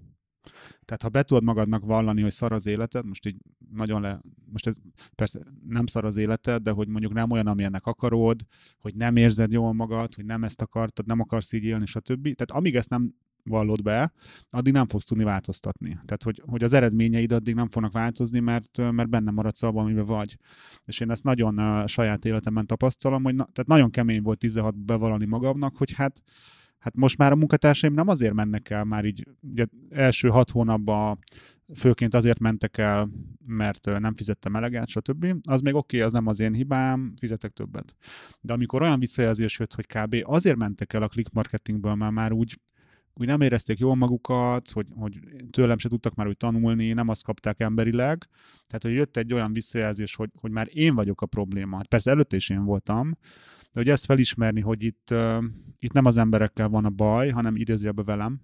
Tehát 0.84 1.02
ha 1.02 1.08
be 1.08 1.22
tudod 1.22 1.42
magadnak 1.42 1.84
vallani, 1.84 2.22
hogy 2.22 2.30
szar 2.30 2.52
az 2.52 2.66
életed, 2.66 3.06
most 3.06 3.26
így 3.26 3.36
nagyon 3.74 4.00
le, 4.00 4.20
most 4.52 4.66
ez 4.66 4.76
persze 5.14 5.40
nem 5.68 5.86
szar 5.86 6.04
az 6.04 6.16
életed, 6.16 6.62
de 6.62 6.70
hogy 6.70 6.88
mondjuk 6.88 7.12
nem 7.12 7.30
olyan, 7.30 7.46
amilyennek 7.46 7.86
akarod, 7.86 8.40
hogy 8.78 8.94
nem 8.94 9.16
érzed 9.16 9.52
jól 9.52 9.72
magad, 9.72 10.14
hogy 10.14 10.24
nem 10.24 10.44
ezt 10.44 10.62
akartad, 10.62 11.06
nem 11.06 11.20
akarsz 11.20 11.52
így 11.52 11.64
élni, 11.64 11.86
stb. 11.86 12.22
Tehát 12.22 12.50
amíg 12.50 12.76
ezt 12.76 12.90
nem 12.90 13.14
vallod 13.44 13.82
be, 13.82 14.12
addig 14.50 14.72
nem 14.72 14.86
fogsz 14.86 15.04
tudni 15.04 15.24
változtatni. 15.24 15.88
Tehát, 15.88 16.22
hogy, 16.22 16.42
hogy 16.46 16.62
az 16.62 16.72
eredményeid 16.72 17.32
addig 17.32 17.54
nem 17.54 17.68
fognak 17.68 17.92
változni, 17.92 18.40
mert, 18.40 18.92
mert 18.92 19.08
benne 19.08 19.30
maradsz 19.30 19.62
abban, 19.62 19.84
amiben 19.84 20.04
vagy. 20.04 20.38
És 20.84 21.00
én 21.00 21.10
ezt 21.10 21.24
nagyon 21.24 21.58
a 21.58 21.86
saját 21.86 22.24
életemben 22.24 22.66
tapasztalom, 22.66 23.22
hogy 23.22 23.34
na, 23.34 23.44
tehát 23.52 23.66
nagyon 23.68 23.90
kemény 23.90 24.22
volt 24.22 24.38
16 24.38 24.76
bevallani 24.76 25.26
magamnak, 25.26 25.76
hogy 25.76 25.92
hát 25.92 26.22
hát 26.82 26.96
most 26.96 27.18
már 27.18 27.32
a 27.32 27.36
munkatársaim 27.36 27.92
nem 27.92 28.08
azért 28.08 28.32
mennek 28.32 28.70
el, 28.70 28.84
már 28.84 29.04
így 29.04 29.28
ugye 29.40 29.66
első 29.90 30.28
hat 30.28 30.50
hónapban 30.50 31.18
főként 31.74 32.14
azért 32.14 32.38
mentek 32.38 32.78
el, 32.78 33.10
mert 33.46 33.98
nem 33.98 34.14
fizettem 34.14 34.56
eleget, 34.56 34.88
stb. 34.88 35.26
Az 35.42 35.60
még 35.60 35.74
oké, 35.74 35.96
okay, 35.96 36.06
az 36.06 36.12
nem 36.12 36.26
az 36.26 36.40
én 36.40 36.54
hibám, 36.54 37.12
fizetek 37.16 37.52
többet. 37.52 37.96
De 38.40 38.52
amikor 38.52 38.82
olyan 38.82 38.98
visszajelzés 38.98 39.58
jött, 39.58 39.74
hogy 39.74 39.86
kb. 39.86 40.16
azért 40.22 40.56
mentek 40.56 40.92
el 40.92 41.02
a 41.02 41.08
click 41.08 41.32
marketingből, 41.32 41.94
mert 41.94 42.12
már 42.12 42.32
úgy 42.32 42.60
úgy 43.14 43.26
nem 43.26 43.40
érezték 43.40 43.78
jól 43.78 43.94
magukat, 43.94 44.70
hogy, 44.70 44.86
hogy 44.96 45.18
tőlem 45.50 45.78
se 45.78 45.88
tudtak 45.88 46.14
már 46.14 46.26
úgy 46.26 46.36
tanulni, 46.36 46.92
nem 46.92 47.08
azt 47.08 47.24
kapták 47.24 47.60
emberileg. 47.60 48.28
Tehát, 48.66 48.82
hogy 48.82 48.92
jött 48.92 49.16
egy 49.16 49.32
olyan 49.32 49.52
visszajelzés, 49.52 50.14
hogy, 50.14 50.30
hogy 50.40 50.50
már 50.50 50.68
én 50.70 50.94
vagyok 50.94 51.20
a 51.20 51.26
probléma. 51.26 51.76
Hát 51.76 51.86
persze 51.86 52.10
előtte 52.10 52.36
is 52.36 52.50
én 52.50 52.64
voltam, 52.64 53.16
de 53.72 53.80
hogy 53.80 53.88
ezt 53.88 54.04
felismerni, 54.04 54.60
hogy 54.60 54.84
itt, 54.84 55.08
uh, 55.10 55.44
itt 55.78 55.92
nem 55.92 56.04
az 56.04 56.16
emberekkel 56.16 56.68
van 56.68 56.84
a 56.84 56.90
baj, 56.90 57.28
hanem 57.28 57.56
idézőjelben 57.56 58.04
velem. 58.04 58.40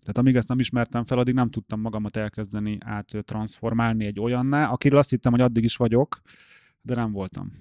Tehát 0.00 0.18
amíg 0.18 0.36
ezt 0.36 0.48
nem 0.48 0.58
ismertem 0.58 1.04
fel, 1.04 1.18
addig 1.18 1.34
nem 1.34 1.50
tudtam 1.50 1.80
magamat 1.80 2.16
elkezdeni 2.16 2.78
áttransformálni 2.80 4.04
egy 4.04 4.20
olyanná, 4.20 4.68
akiről 4.68 4.98
azt 4.98 5.10
hittem, 5.10 5.32
hogy 5.32 5.40
addig 5.40 5.64
is 5.64 5.76
vagyok, 5.76 6.20
de 6.80 6.94
nem 6.94 7.12
voltam. 7.12 7.52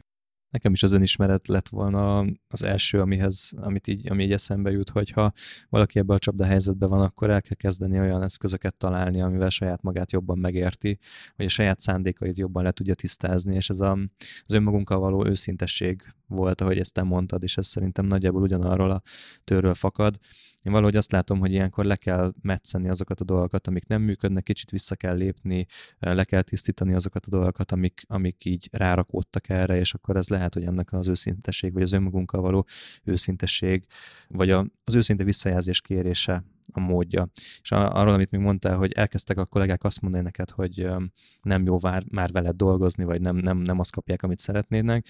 Nekem 0.52 0.74
is 0.74 0.84
az 0.84 0.92
önismeret 0.92 1.48
lett 1.48 1.68
volna 1.68 2.26
az 2.48 2.64
első, 2.64 3.02
amihez, 3.02 3.52
amit 3.56 3.88
így, 3.88 4.12
ami 4.12 4.24
így 4.24 4.32
eszembe 4.32 4.72
jut, 4.72 4.90
hogyha 4.90 5.32
valaki 5.70 6.00
ebbe 6.00 6.14
a 6.14 6.20
csapda 6.20 6.46
helyzetben 6.46 6.90
van, 6.90 7.02
akkor 7.02 7.30
el 7.30 7.42
kell 7.42 7.56
kezdeni 7.56 8.00
olyan 8.00 8.24
eszközöket 8.24 8.76
találni, 8.76 9.22
amivel 9.22 9.50
saját 9.50 9.82
magát 9.82 10.12
jobban 10.12 10.38
megérti, 10.38 11.00
vagy 11.36 11.46
a 11.46 11.50
saját 11.50 11.80
szándékait 11.80 12.38
jobban 12.38 12.64
le 12.64 12.72
tudja 12.72 12.94
tisztázni, 12.94 13.56
és 13.56 13.70
ez 13.70 13.80
a, 13.80 13.92
az 14.46 14.54
önmagunkkal 14.54 15.00
való 15.00 15.26
őszintesség 15.26 16.14
volt, 16.28 16.62
ahogy 16.62 16.78
ezt 16.78 16.94
te 16.94 17.04
mondtad, 17.04 17.44
és 17.44 17.58
ez 17.58 17.68
szerintem 17.68 18.06
nagyjából 18.06 18.42
ugyanarról 18.42 18.92
a 18.92 19.02
tőről 19.44 19.74
fakad, 19.74 20.20
én 20.64 20.72
valahogy 20.72 20.96
azt 20.96 21.12
látom, 21.12 21.40
hogy 21.40 21.52
ilyenkor 21.52 21.86
le 21.86 21.96
kell 21.96 22.34
metszeni 22.42 22.90
azokat 22.90 23.20
a 23.20 23.24
dolgokat, 23.24 23.68
amik 23.68 23.88
nem 23.88 24.02
működnek, 24.02 24.44
kicsit 24.44 24.70
vissza 24.70 24.96
kell 24.96 25.16
lépni, 25.16 25.66
le 26.00 26.24
kell 26.24 26.42
tisztítani 26.42 26.94
azokat 26.94 27.26
a 27.26 27.30
dolgokat, 27.30 27.72
amik, 27.72 28.02
amik 28.08 28.46
így 28.46 28.68
rárakódtak 28.72 29.50
erre, 29.50 29.78
és 29.78 29.94
akkor 29.94 30.16
ez 30.16 30.30
lehet, 30.30 30.54
hogy 30.54 30.64
ennek 30.64 30.94
az 30.94 31.08
őszintesség, 31.08 31.74
vagy 31.74 31.82
az 31.82 31.92
önmagunkkal 31.92 32.42
való 32.42 32.66
őszintesség, 33.04 33.86
vagy 34.28 34.50
a, 34.50 34.66
az 34.84 34.96
őszinte 34.96 35.24
visszajelzés 35.24 35.82
kérése 35.82 36.44
a 36.74 36.80
módja. 36.80 37.28
És 37.62 37.72
arról, 37.72 38.14
amit 38.14 38.32
még 38.32 38.42
mondtál, 38.42 38.78
hogy 38.78 38.92
elkezdtek 38.92 39.38
a 39.38 39.46
kollégák 39.46 39.84
azt 39.84 40.02
mondani 40.02 40.24
neked, 40.24 40.50
hogy 40.50 40.88
nem 41.42 41.66
jó 41.66 41.78
vár, 41.78 42.04
már 42.10 42.32
veled 42.32 42.56
dolgozni, 42.56 43.04
vagy 43.04 43.22
nem, 43.22 43.36
nem, 43.36 43.58
nem 43.58 43.80
azt 43.80 43.92
kapják, 43.92 44.24
amit 44.24 44.40
szeretnének, 44.40 45.06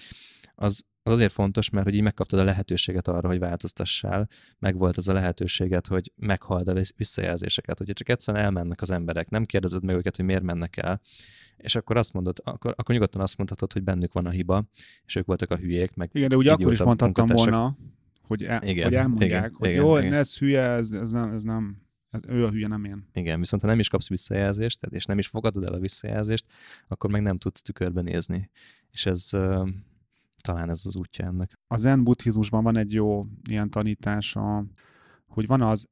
az, 0.54 0.84
az 1.02 1.12
azért 1.12 1.32
fontos, 1.32 1.70
mert 1.70 1.84
hogy 1.84 1.94
így 1.94 2.02
megkaptad 2.02 2.38
a 2.40 2.44
lehetőséget 2.44 3.08
arra, 3.08 3.28
hogy 3.28 3.38
változtassál, 3.38 4.28
meg 4.58 4.76
volt 4.76 4.96
az 4.96 5.08
a 5.08 5.12
lehetőséget, 5.12 5.86
hogy 5.86 6.12
meghald 6.16 6.68
a 6.68 6.82
visszajelzéseket, 6.96 7.78
hogyha 7.78 7.94
csak 7.94 8.08
egyszerűen 8.08 8.44
elmennek 8.44 8.80
az 8.80 8.90
emberek, 8.90 9.28
nem 9.28 9.44
kérdezed 9.44 9.84
meg 9.84 9.96
őket, 9.96 10.16
hogy 10.16 10.24
miért 10.24 10.42
mennek 10.42 10.76
el, 10.76 11.00
és 11.56 11.74
akkor 11.74 11.96
azt 11.96 12.12
mondod, 12.12 12.36
akkor, 12.44 12.74
akkor 12.76 12.94
nyugodtan 12.94 13.20
azt 13.20 13.36
mondhatod, 13.36 13.72
hogy 13.72 13.82
bennük 13.82 14.12
van 14.12 14.26
a 14.26 14.30
hiba, 14.30 14.64
és 15.04 15.16
ők 15.16 15.26
voltak 15.26 15.50
a 15.50 15.56
hülyék, 15.56 15.94
meg 15.94 16.10
Igen, 16.12 16.28
de 16.28 16.36
ugye 16.36 16.52
akkor 16.52 16.72
is 16.72 16.82
mondhattam 16.82 17.26
volna, 17.26 17.76
hogy, 18.22 18.44
el, 18.44 18.62
igen, 18.62 18.84
hogy 18.84 18.94
elmondják, 18.94 19.30
igen, 19.30 19.54
hogy 19.58 19.68
igen, 19.68 19.84
jó, 19.84 19.98
igen. 19.98 20.12
ez 20.12 20.38
hülye, 20.38 20.62
ez, 20.62 20.92
ez, 20.92 21.10
nem, 21.10 21.32
ez 21.32 21.42
nem, 21.42 21.82
ez, 22.10 22.20
ő 22.28 22.44
a 22.44 22.50
hülye, 22.50 22.66
nem 22.66 22.84
én. 22.84 23.08
Igen, 23.12 23.38
viszont 23.38 23.62
ha 23.62 23.68
nem 23.68 23.78
is 23.78 23.88
kapsz 23.88 24.08
visszajelzést, 24.08 24.78
és 24.90 25.04
nem 25.04 25.18
is 25.18 25.26
fogadod 25.26 25.64
el 25.64 25.72
a 25.72 25.78
visszajelzést, 25.78 26.44
akkor 26.88 27.10
meg 27.10 27.22
nem 27.22 27.38
tudsz 27.38 27.62
tükörben 27.62 28.04
nézni. 28.04 28.50
És 28.90 29.06
ez 29.06 29.30
talán 30.42 30.70
ez 30.70 30.82
az 30.84 30.96
útja 30.96 31.24
ennek. 31.24 31.52
A 31.66 31.76
zen 31.76 32.04
buddhizmusban 32.04 32.62
van 32.62 32.76
egy 32.76 32.92
jó 32.92 33.26
ilyen 33.48 33.70
tanítása, 33.70 34.64
hogy 35.26 35.46
van 35.46 35.62
az 35.62 35.88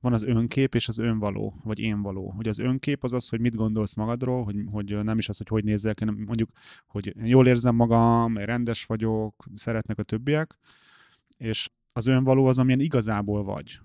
van 0.00 0.12
az 0.12 0.22
önkép 0.22 0.74
és 0.74 0.88
az 0.88 0.98
önvaló, 0.98 1.60
vagy 1.64 1.78
énvaló. 1.78 2.30
Hogy 2.30 2.48
az 2.48 2.58
önkép 2.58 3.04
az 3.04 3.12
az, 3.12 3.28
hogy 3.28 3.40
mit 3.40 3.54
gondolsz 3.54 3.94
magadról, 3.94 4.44
hogy, 4.44 4.56
hogy 4.70 5.04
nem 5.04 5.18
is 5.18 5.28
az, 5.28 5.36
hogy 5.36 5.48
hogy 5.48 5.64
nézel 5.64 5.94
ki, 5.94 6.04
hanem 6.04 6.22
mondjuk, 6.26 6.50
hogy 6.86 7.14
jól 7.22 7.46
érzem 7.46 7.74
magam, 7.74 8.36
rendes 8.36 8.84
vagyok, 8.84 9.44
szeretnek 9.54 9.98
a 9.98 10.02
többiek, 10.02 10.58
és 11.38 11.68
az 11.92 12.06
önvaló 12.06 12.46
az, 12.46 12.58
amilyen 12.58 12.80
igazából 12.80 13.44
vagy. 13.44 13.80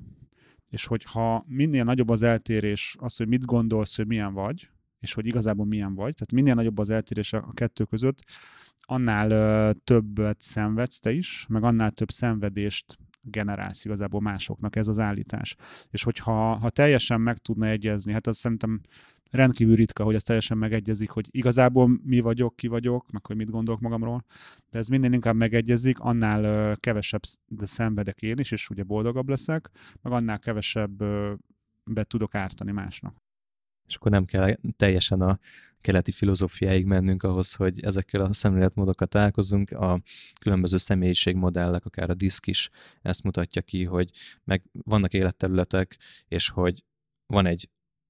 És 0.70 0.86
hogyha 0.86 1.44
minél 1.48 1.84
nagyobb 1.84 2.10
az 2.10 2.22
eltérés, 2.22 2.96
az, 3.00 3.16
hogy 3.16 3.28
mit 3.28 3.46
gondolsz, 3.46 3.96
hogy 3.96 4.08
milyen 4.08 4.34
vagy, 4.34 4.70
és 5.02 5.14
hogy 5.14 5.26
igazából 5.26 5.66
milyen 5.66 5.96
vagy, 5.96 6.14
tehát 6.14 6.32
minél 6.32 6.54
nagyobb 6.54 6.78
az 6.78 6.90
eltérés 6.90 7.34
a 7.34 7.52
kettő 7.54 7.84
között, 7.84 8.24
annál 8.78 9.74
többet 9.74 10.42
szenvedsz 10.42 11.00
te 11.00 11.12
is, 11.12 11.46
meg 11.50 11.64
annál 11.64 11.92
több 11.92 12.10
szenvedést 12.10 12.98
generálsz 13.22 13.86
igazából 13.86 14.22
másoknak 14.22 14.76
ez 14.76 14.88
az 14.88 15.00
állítás. 15.00 15.56
És 15.90 16.04
hogyha 16.04 16.56
ha 16.56 16.70
teljesen 16.70 17.22
meg 17.22 17.38
tudna 17.38 17.68
egyezni, 17.68 18.12
hát 18.12 18.28
az 18.28 18.38
szerintem 18.38 18.82
rendkívül 19.32 19.76
ritka, 19.76 20.04
hogy 20.04 20.16
ez 20.16 20.24
teljesen 20.24 20.58
megegyezik, 20.58 21.10
hogy 21.10 21.28
igazából 21.32 22.00
mi 22.04 22.20
vagyok, 22.20 22.56
ki 22.56 22.68
vagyok, 22.68 23.12
meg 23.12 23.26
hogy 23.26 23.36
mit 23.36 23.50
gondolok 23.50 23.82
magamról, 23.82 24.26
de 24.70 24.78
ez 24.78 24.88
minél 24.88 25.14
inkább 25.14 25.36
megegyezik, 25.36 26.00
annál 26.00 26.76
kevesebb 26.76 27.22
de 27.48 27.66
szenvedek 27.66 28.22
én 28.22 28.38
is, 28.38 28.52
és 28.52 28.70
ugye 28.70 28.84
boldogabb 28.84 29.30
leszek, 29.30 29.70
meg 30.02 30.14
annál 30.14 30.40
kevesebb 30.40 31.02
ö, 31.02 31.34
be 31.92 32.04
tudok 32.04 32.36
ártani 32.36 32.72
másnak. 32.72 33.16
És 33.88 33.96
akkor 33.96 34.12
nem 34.12 34.26
kell 34.26 34.58
teljesen 34.78 35.22
a 35.22 35.40
keleti 35.82 36.12
filozófiáig 36.12 36.86
mennünk 36.86 37.24
ahhoz, 37.24 37.54
hogy 37.54 37.84
ezekkel 37.84 38.22
a 38.22 38.34
szemléletmódokat 38.34 39.10
találkozunk. 39.10 39.72
A 39.72 40.02
különböző 40.40 40.78
személyiségmodellek, 40.78 41.86
akár 41.86 42.10
a 42.10 42.14
diszk 42.14 42.48
is 42.48 42.70
ezt 43.02 43.24
mutatja 43.24 43.62
ki, 43.62 43.84
hogy 43.84 44.10
meg 44.44 44.64
vannak 44.72 45.14
életterületek, 45.14 45.98
és 46.28 46.50
hogy 46.50 46.84
van 47.26 47.46
egy 47.46 47.70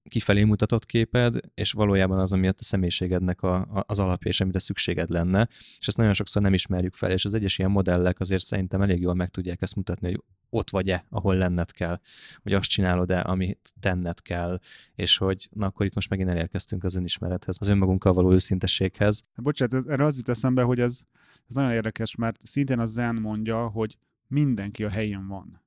kifelé 0.10 0.44
mutatott 0.44 0.86
képed, 0.86 1.40
és 1.54 1.72
valójában 1.72 2.20
az, 2.20 2.34
ami 2.34 2.48
a 2.48 2.52
te 2.52 2.64
személyiségednek 2.64 3.42
a, 3.42 3.56
a, 3.56 3.84
az 3.88 4.00
alapja, 4.00 4.30
és 4.30 4.42
amire 4.42 4.60
szükséged 4.60 5.10
lenne, 5.10 5.48
és 5.80 5.88
ezt 5.88 5.98
nagyon 5.98 6.14
sokszor 6.14 6.42
nem 6.42 6.54
ismerjük 6.54 6.94
fel, 6.94 7.12
és 7.12 7.26
az 7.26 7.34
egyes 7.34 7.58
ilyen 7.58 7.72
modellek 7.72 8.20
azért 8.20 8.44
szerintem 8.44 8.82
elég 8.82 9.02
jól 9.02 9.14
meg 9.14 9.30
tudják 9.30 9.62
ezt 9.62 9.76
mutatni, 9.76 10.08
hogy 10.08 10.24
ott 10.50 10.70
vagy-e, 10.70 11.06
ahol 11.10 11.36
lenned 11.36 11.72
kell, 11.72 12.00
hogy 12.42 12.54
azt 12.54 12.70
csinálod-e, 12.70 13.22
amit 13.22 13.74
tenned 13.80 14.22
kell, 14.22 14.60
és 14.96 15.18
hogy 15.18 15.50
na 15.52 15.66
akkor 15.66 15.86
itt 15.86 15.94
most 15.94 16.10
megint 16.10 16.30
elérkeztünk 16.30 16.84
az 16.84 16.96
önismerethez, 16.96 17.56
az 17.60 17.68
önmagunkkal 17.68 18.14
való 18.14 18.34
őszintességhez. 18.34 19.24
Bocsánat, 19.36 19.74
ez, 19.74 19.86
erre 19.86 20.04
az 20.04 20.18
jut 20.18 20.30
eszembe, 20.30 20.62
hogy 20.62 20.80
ez, 20.80 21.02
ez 21.48 21.56
nagyon 21.56 21.72
érdekes, 21.72 22.16
mert 22.16 22.46
szintén 22.46 22.80
a 22.80 22.86
Zen 22.86 23.16
mondja, 23.16 23.68
hogy 23.68 23.98
mindenki 24.28 24.84
a 24.84 24.90
helyén 24.90 25.28
van. 25.28 25.62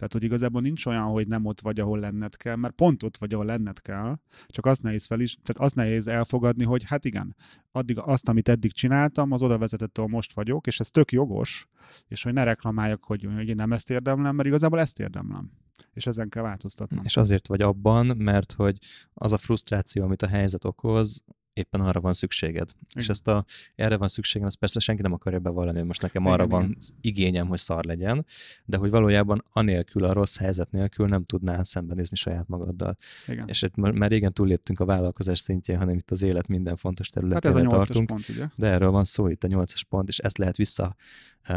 Tehát, 0.00 0.14
hogy 0.14 0.22
igazából 0.22 0.60
nincs 0.60 0.86
olyan, 0.86 1.04
hogy 1.04 1.28
nem 1.28 1.44
ott 1.44 1.60
vagy, 1.60 1.80
ahol 1.80 1.98
lenned 1.98 2.36
kell, 2.36 2.56
mert 2.56 2.74
pont 2.74 3.02
ott 3.02 3.16
vagy, 3.16 3.32
ahol 3.32 3.44
lenned 3.44 3.80
kell, 3.80 4.18
csak 4.46 4.66
azt 4.66 4.82
nehéz 4.82 5.06
fel 5.06 5.20
is, 5.20 5.36
tehát 5.42 5.62
azt 5.62 5.74
nehéz 5.74 6.08
elfogadni, 6.08 6.64
hogy 6.64 6.84
hát 6.84 7.04
igen, 7.04 7.36
addig 7.72 7.98
azt, 7.98 8.28
amit 8.28 8.48
eddig 8.48 8.72
csináltam, 8.72 9.32
az 9.32 9.42
oda 9.42 9.58
vezetett, 9.58 9.98
ahol 9.98 10.10
most 10.10 10.32
vagyok, 10.32 10.66
és 10.66 10.80
ez 10.80 10.90
tök 10.90 11.12
jogos, 11.12 11.68
és 12.08 12.22
hogy 12.22 12.32
ne 12.32 12.44
reklamáljak, 12.44 13.04
hogy, 13.04 13.28
hogy 13.34 13.48
én 13.48 13.56
nem 13.56 13.72
ezt 13.72 13.90
érdemlem, 13.90 14.34
mert 14.34 14.48
igazából 14.48 14.80
ezt 14.80 15.00
érdemlem 15.00 15.50
és 15.92 16.06
ezen 16.06 16.28
kell 16.28 16.42
változtatnom. 16.42 17.04
És 17.04 17.16
azért 17.16 17.46
vagy 17.46 17.62
abban, 17.62 18.16
mert 18.16 18.52
hogy 18.52 18.78
az 19.14 19.32
a 19.32 19.36
frusztráció, 19.36 20.04
amit 20.04 20.22
a 20.22 20.26
helyzet 20.26 20.64
okoz, 20.64 21.24
éppen 21.52 21.80
arra 21.80 22.00
van 22.00 22.12
szükséged. 22.12 22.70
Igen. 22.78 23.02
És 23.02 23.08
ezt 23.08 23.28
a, 23.28 23.44
erre 23.74 23.96
van 23.96 24.08
szükségem, 24.08 24.46
ezt 24.46 24.58
persze 24.58 24.80
senki 24.80 25.02
nem 25.02 25.12
akarja 25.12 25.38
bevallani, 25.38 25.78
hogy 25.78 25.86
most 25.86 26.02
nekem 26.02 26.26
arra 26.26 26.44
igen, 26.44 26.48
van 26.48 26.64
igen. 26.64 26.78
igényem, 27.00 27.46
hogy 27.46 27.58
szar 27.58 27.84
legyen, 27.84 28.26
de 28.64 28.76
hogy 28.76 28.90
valójában 28.90 29.44
anélkül, 29.52 30.04
a 30.04 30.12
rossz 30.12 30.38
helyzet 30.38 30.70
nélkül 30.70 31.06
nem 31.06 31.24
tudnál 31.24 31.64
szembenézni 31.64 32.16
saját 32.16 32.48
magaddal. 32.48 32.96
Igen. 33.26 33.48
És 33.48 33.62
itt 33.62 33.76
már 33.76 34.10
régen 34.10 34.32
túlléptünk 34.32 34.80
a 34.80 34.84
vállalkozás 34.84 35.38
szintjén, 35.38 35.78
hanem 35.78 35.94
itt 35.94 36.10
az 36.10 36.22
élet 36.22 36.46
minden 36.46 36.76
fontos 36.76 37.08
területén 37.08 37.52
hát 37.52 37.60
ez 37.60 37.64
a 37.64 37.68
tartunk. 37.68 38.06
Pont, 38.06 38.28
ugye? 38.28 38.46
De 38.56 38.66
erről 38.66 38.90
van 38.90 39.04
szó 39.04 39.28
itt 39.28 39.44
a 39.44 39.48
nyolcas 39.48 39.84
pont, 39.84 40.08
és 40.08 40.18
ezt 40.18 40.38
lehet 40.38 40.56
vissza 40.56 40.96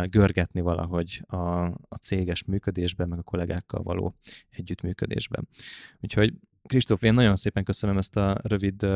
görgetni 0.10 0.62
valahogy 0.62 1.24
a, 1.28 1.38
a 1.66 1.96
céges 2.02 2.44
működésben, 2.44 3.08
meg 3.08 3.20
a 3.20 3.24
kollégákkal 3.24 3.84
való 3.84 4.16
együttműködésben. 4.50 5.48
Úgyhogy 6.02 6.34
Kristóf, 6.68 7.04
én 7.04 7.14
nagyon 7.14 7.36
szépen 7.36 7.64
köszönöm 7.64 7.98
ezt 7.98 8.16
a 8.16 8.40
rövid 8.42 8.88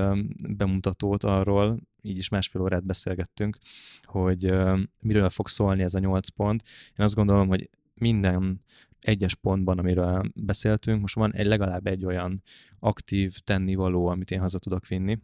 bemutatót 0.49 1.23
arról, 1.23 1.79
így 2.01 2.17
is 2.17 2.29
másfél 2.29 2.61
órát 2.61 2.85
beszélgettünk, 2.85 3.57
hogy 4.03 4.53
miről 4.99 5.29
fog 5.29 5.47
szólni 5.47 5.83
ez 5.83 5.93
a 5.93 5.99
nyolc 5.99 6.29
pont. 6.29 6.63
Én 6.97 7.05
azt 7.05 7.15
gondolom, 7.15 7.47
hogy 7.47 7.69
minden 7.93 8.61
egyes 8.99 9.35
pontban, 9.35 9.79
amiről 9.79 10.31
beszéltünk, 10.35 11.01
most 11.01 11.15
van 11.15 11.33
egy 11.33 11.45
legalább 11.45 11.87
egy 11.87 12.05
olyan 12.05 12.43
aktív 12.79 13.37
tennivaló, 13.37 14.07
amit 14.07 14.31
én 14.31 14.39
haza 14.39 14.59
tudok 14.59 14.87
vinni, 14.87 15.19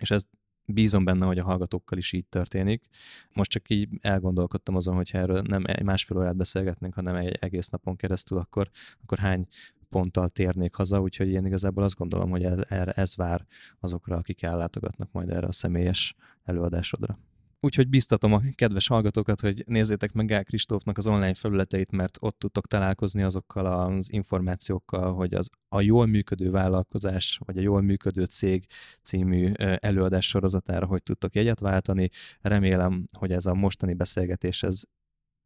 és 0.00 0.10
ez 0.10 0.24
bízom 0.66 1.04
benne, 1.04 1.26
hogy 1.26 1.38
a 1.38 1.44
hallgatókkal 1.44 1.98
is 1.98 2.12
így 2.12 2.26
történik. 2.26 2.84
Most 3.32 3.50
csak 3.50 3.70
így 3.70 3.88
elgondolkodtam 4.00 4.76
azon, 4.76 4.94
hogy 4.94 5.10
erről 5.12 5.40
nem 5.40 5.62
egy 5.66 5.82
másfél 5.82 6.16
órát 6.16 6.36
beszélgetnénk, 6.36 6.94
hanem 6.94 7.14
egy 7.14 7.36
egész 7.40 7.68
napon 7.68 7.96
keresztül, 7.96 8.38
akkor, 8.38 8.70
akkor 9.02 9.18
hány 9.18 9.46
ponttal 9.94 10.28
térnék 10.28 10.74
haza, 10.74 11.00
úgyhogy 11.00 11.28
én 11.28 11.46
igazából 11.46 11.84
azt 11.84 11.94
gondolom, 11.94 12.30
hogy 12.30 12.44
ez, 12.44 12.58
ez 12.94 13.16
vár 13.16 13.46
azokra, 13.80 14.16
akik 14.16 14.42
ellátogatnak 14.42 15.08
majd 15.12 15.30
erre 15.30 15.46
a 15.46 15.52
személyes 15.52 16.14
előadásodra. 16.44 17.18
Úgyhogy 17.60 17.88
biztatom 17.88 18.32
a 18.32 18.40
kedves 18.54 18.86
hallgatókat, 18.86 19.40
hogy 19.40 19.64
nézzétek 19.66 20.12
meg 20.12 20.26
Gál 20.26 20.44
Kristófnak 20.44 20.98
az 20.98 21.06
online 21.06 21.34
felületeit, 21.34 21.90
mert 21.90 22.16
ott 22.20 22.38
tudtok 22.38 22.66
találkozni 22.66 23.22
azokkal 23.22 23.66
az 23.66 24.12
információkkal, 24.12 25.14
hogy 25.14 25.34
az 25.34 25.48
a 25.68 25.80
jól 25.80 26.06
működő 26.06 26.50
vállalkozás, 26.50 27.40
vagy 27.44 27.58
a 27.58 27.60
jól 27.60 27.80
működő 27.80 28.24
cég 28.24 28.66
című 29.02 29.52
előadás 29.78 30.26
sorozatára 30.26 30.86
hogy 30.86 31.02
tudtok 31.02 31.34
jegyet 31.34 31.60
váltani. 31.60 32.10
Remélem, 32.40 33.04
hogy 33.18 33.32
ez 33.32 33.46
a 33.46 33.54
mostani 33.54 33.94
beszélgetés 33.94 34.62
ez 34.62 34.82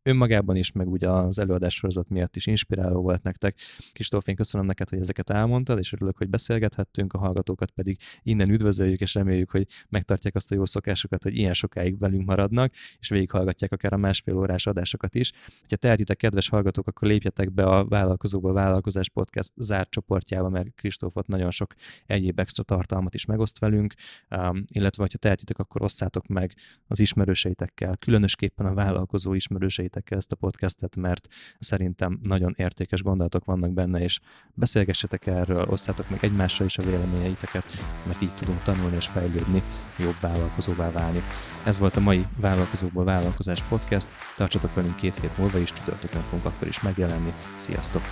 önmagában 0.02 0.56
is, 0.56 0.72
meg 0.72 0.88
ugye 0.88 1.08
az 1.10 1.38
előadás 1.38 1.74
sorozat 1.74 2.08
miatt 2.08 2.36
is 2.36 2.46
inspiráló 2.46 3.02
volt 3.02 3.22
nektek. 3.22 3.58
Kristóf, 3.92 4.26
én 4.26 4.36
köszönöm 4.36 4.66
neked, 4.66 4.88
hogy 4.88 5.00
ezeket 5.00 5.30
elmondtad, 5.30 5.78
és 5.78 5.92
örülök, 5.92 6.16
hogy 6.16 6.28
beszélgethettünk, 6.28 7.12
a 7.12 7.18
hallgatókat 7.18 7.70
pedig 7.70 7.98
innen 8.22 8.50
üdvözöljük, 8.50 9.00
és 9.00 9.14
reméljük, 9.14 9.50
hogy 9.50 9.66
megtartják 9.88 10.34
azt 10.34 10.52
a 10.52 10.54
jó 10.54 10.64
szokásukat, 10.64 11.22
hogy 11.22 11.36
ilyen 11.36 11.52
sokáig 11.52 11.98
velünk 11.98 12.26
maradnak, 12.26 12.72
és 12.98 13.08
végighallgatják 13.08 13.72
akár 13.72 13.92
a 13.92 13.96
másfél 13.96 14.36
órás 14.36 14.66
adásokat 14.66 15.14
is. 15.14 15.32
Ha 15.68 15.76
tehetitek, 15.76 16.16
kedves 16.16 16.48
hallgatók, 16.48 16.86
akkor 16.86 17.08
lépjetek 17.08 17.52
be 17.52 17.64
a 17.64 17.84
Vállalkozóba 17.84 18.52
Vállalkozás 18.52 19.08
Podcast 19.10 19.52
zárt 19.56 19.90
csoportjába, 19.90 20.48
mert 20.48 20.74
Kristófot 20.74 21.26
nagyon 21.26 21.50
sok 21.50 21.74
egyéb 22.06 22.38
extra 22.38 22.62
tartalmat 22.62 23.14
is 23.14 23.24
megoszt 23.24 23.58
velünk, 23.58 23.94
um, 24.30 24.64
illetve 24.72 25.02
ha 25.10 25.18
tehetitek, 25.18 25.58
akkor 25.58 25.82
osszátok 25.82 26.26
meg 26.26 26.54
az 26.86 27.00
ismerőseitekkel, 27.00 27.96
különösképpen 27.96 28.66
a 28.66 28.74
vállalkozó 28.74 29.34
ismerőseitekkel 29.34 29.87
hallgassátok 29.88 30.10
ezt 30.10 30.32
a 30.32 30.36
podcastet, 30.36 30.96
mert 30.96 31.28
szerintem 31.58 32.18
nagyon 32.22 32.54
értékes 32.56 33.02
gondolatok 33.02 33.44
vannak 33.44 33.72
benne, 33.72 34.00
és 34.00 34.20
beszélgessetek 34.54 35.26
erről, 35.26 35.66
osszátok 35.68 36.10
meg 36.10 36.24
egymással 36.24 36.66
is 36.66 36.78
a 36.78 36.82
véleményeiteket, 36.82 37.64
mert 38.06 38.22
így 38.22 38.34
tudunk 38.34 38.62
tanulni 38.62 38.96
és 38.96 39.06
fejlődni, 39.06 39.62
jobb 39.98 40.20
vállalkozóvá 40.20 40.90
válni. 40.90 41.22
Ez 41.64 41.78
volt 41.78 41.96
a 41.96 42.00
mai 42.00 42.24
Vállalkozóból 42.40 43.04
Vállalkozás 43.04 43.62
Podcast. 43.62 44.08
Tartsatok 44.36 44.74
velünk 44.74 44.96
két 44.96 45.20
hét 45.20 45.38
múlva 45.38 45.58
is, 45.58 45.72
csütörtökön 45.72 46.22
fogunk 46.22 46.44
akkor 46.44 46.68
is 46.68 46.80
megjelenni. 46.80 47.32
Sziasztok! 47.56 48.02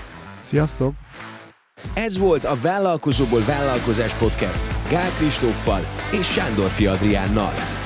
Sziasztok! 0.41 0.95
Ez 1.95 2.19
volt 2.19 2.45
a 2.45 2.57
Vállalkozóból 2.61 3.45
Vállalkozás 3.45 4.15
Podcast 4.15 4.91
Gál 4.91 5.11
Kristóffal 5.11 5.81
és 6.13 6.27
Sándor 6.27 6.71
Adriánnal. 6.87 7.86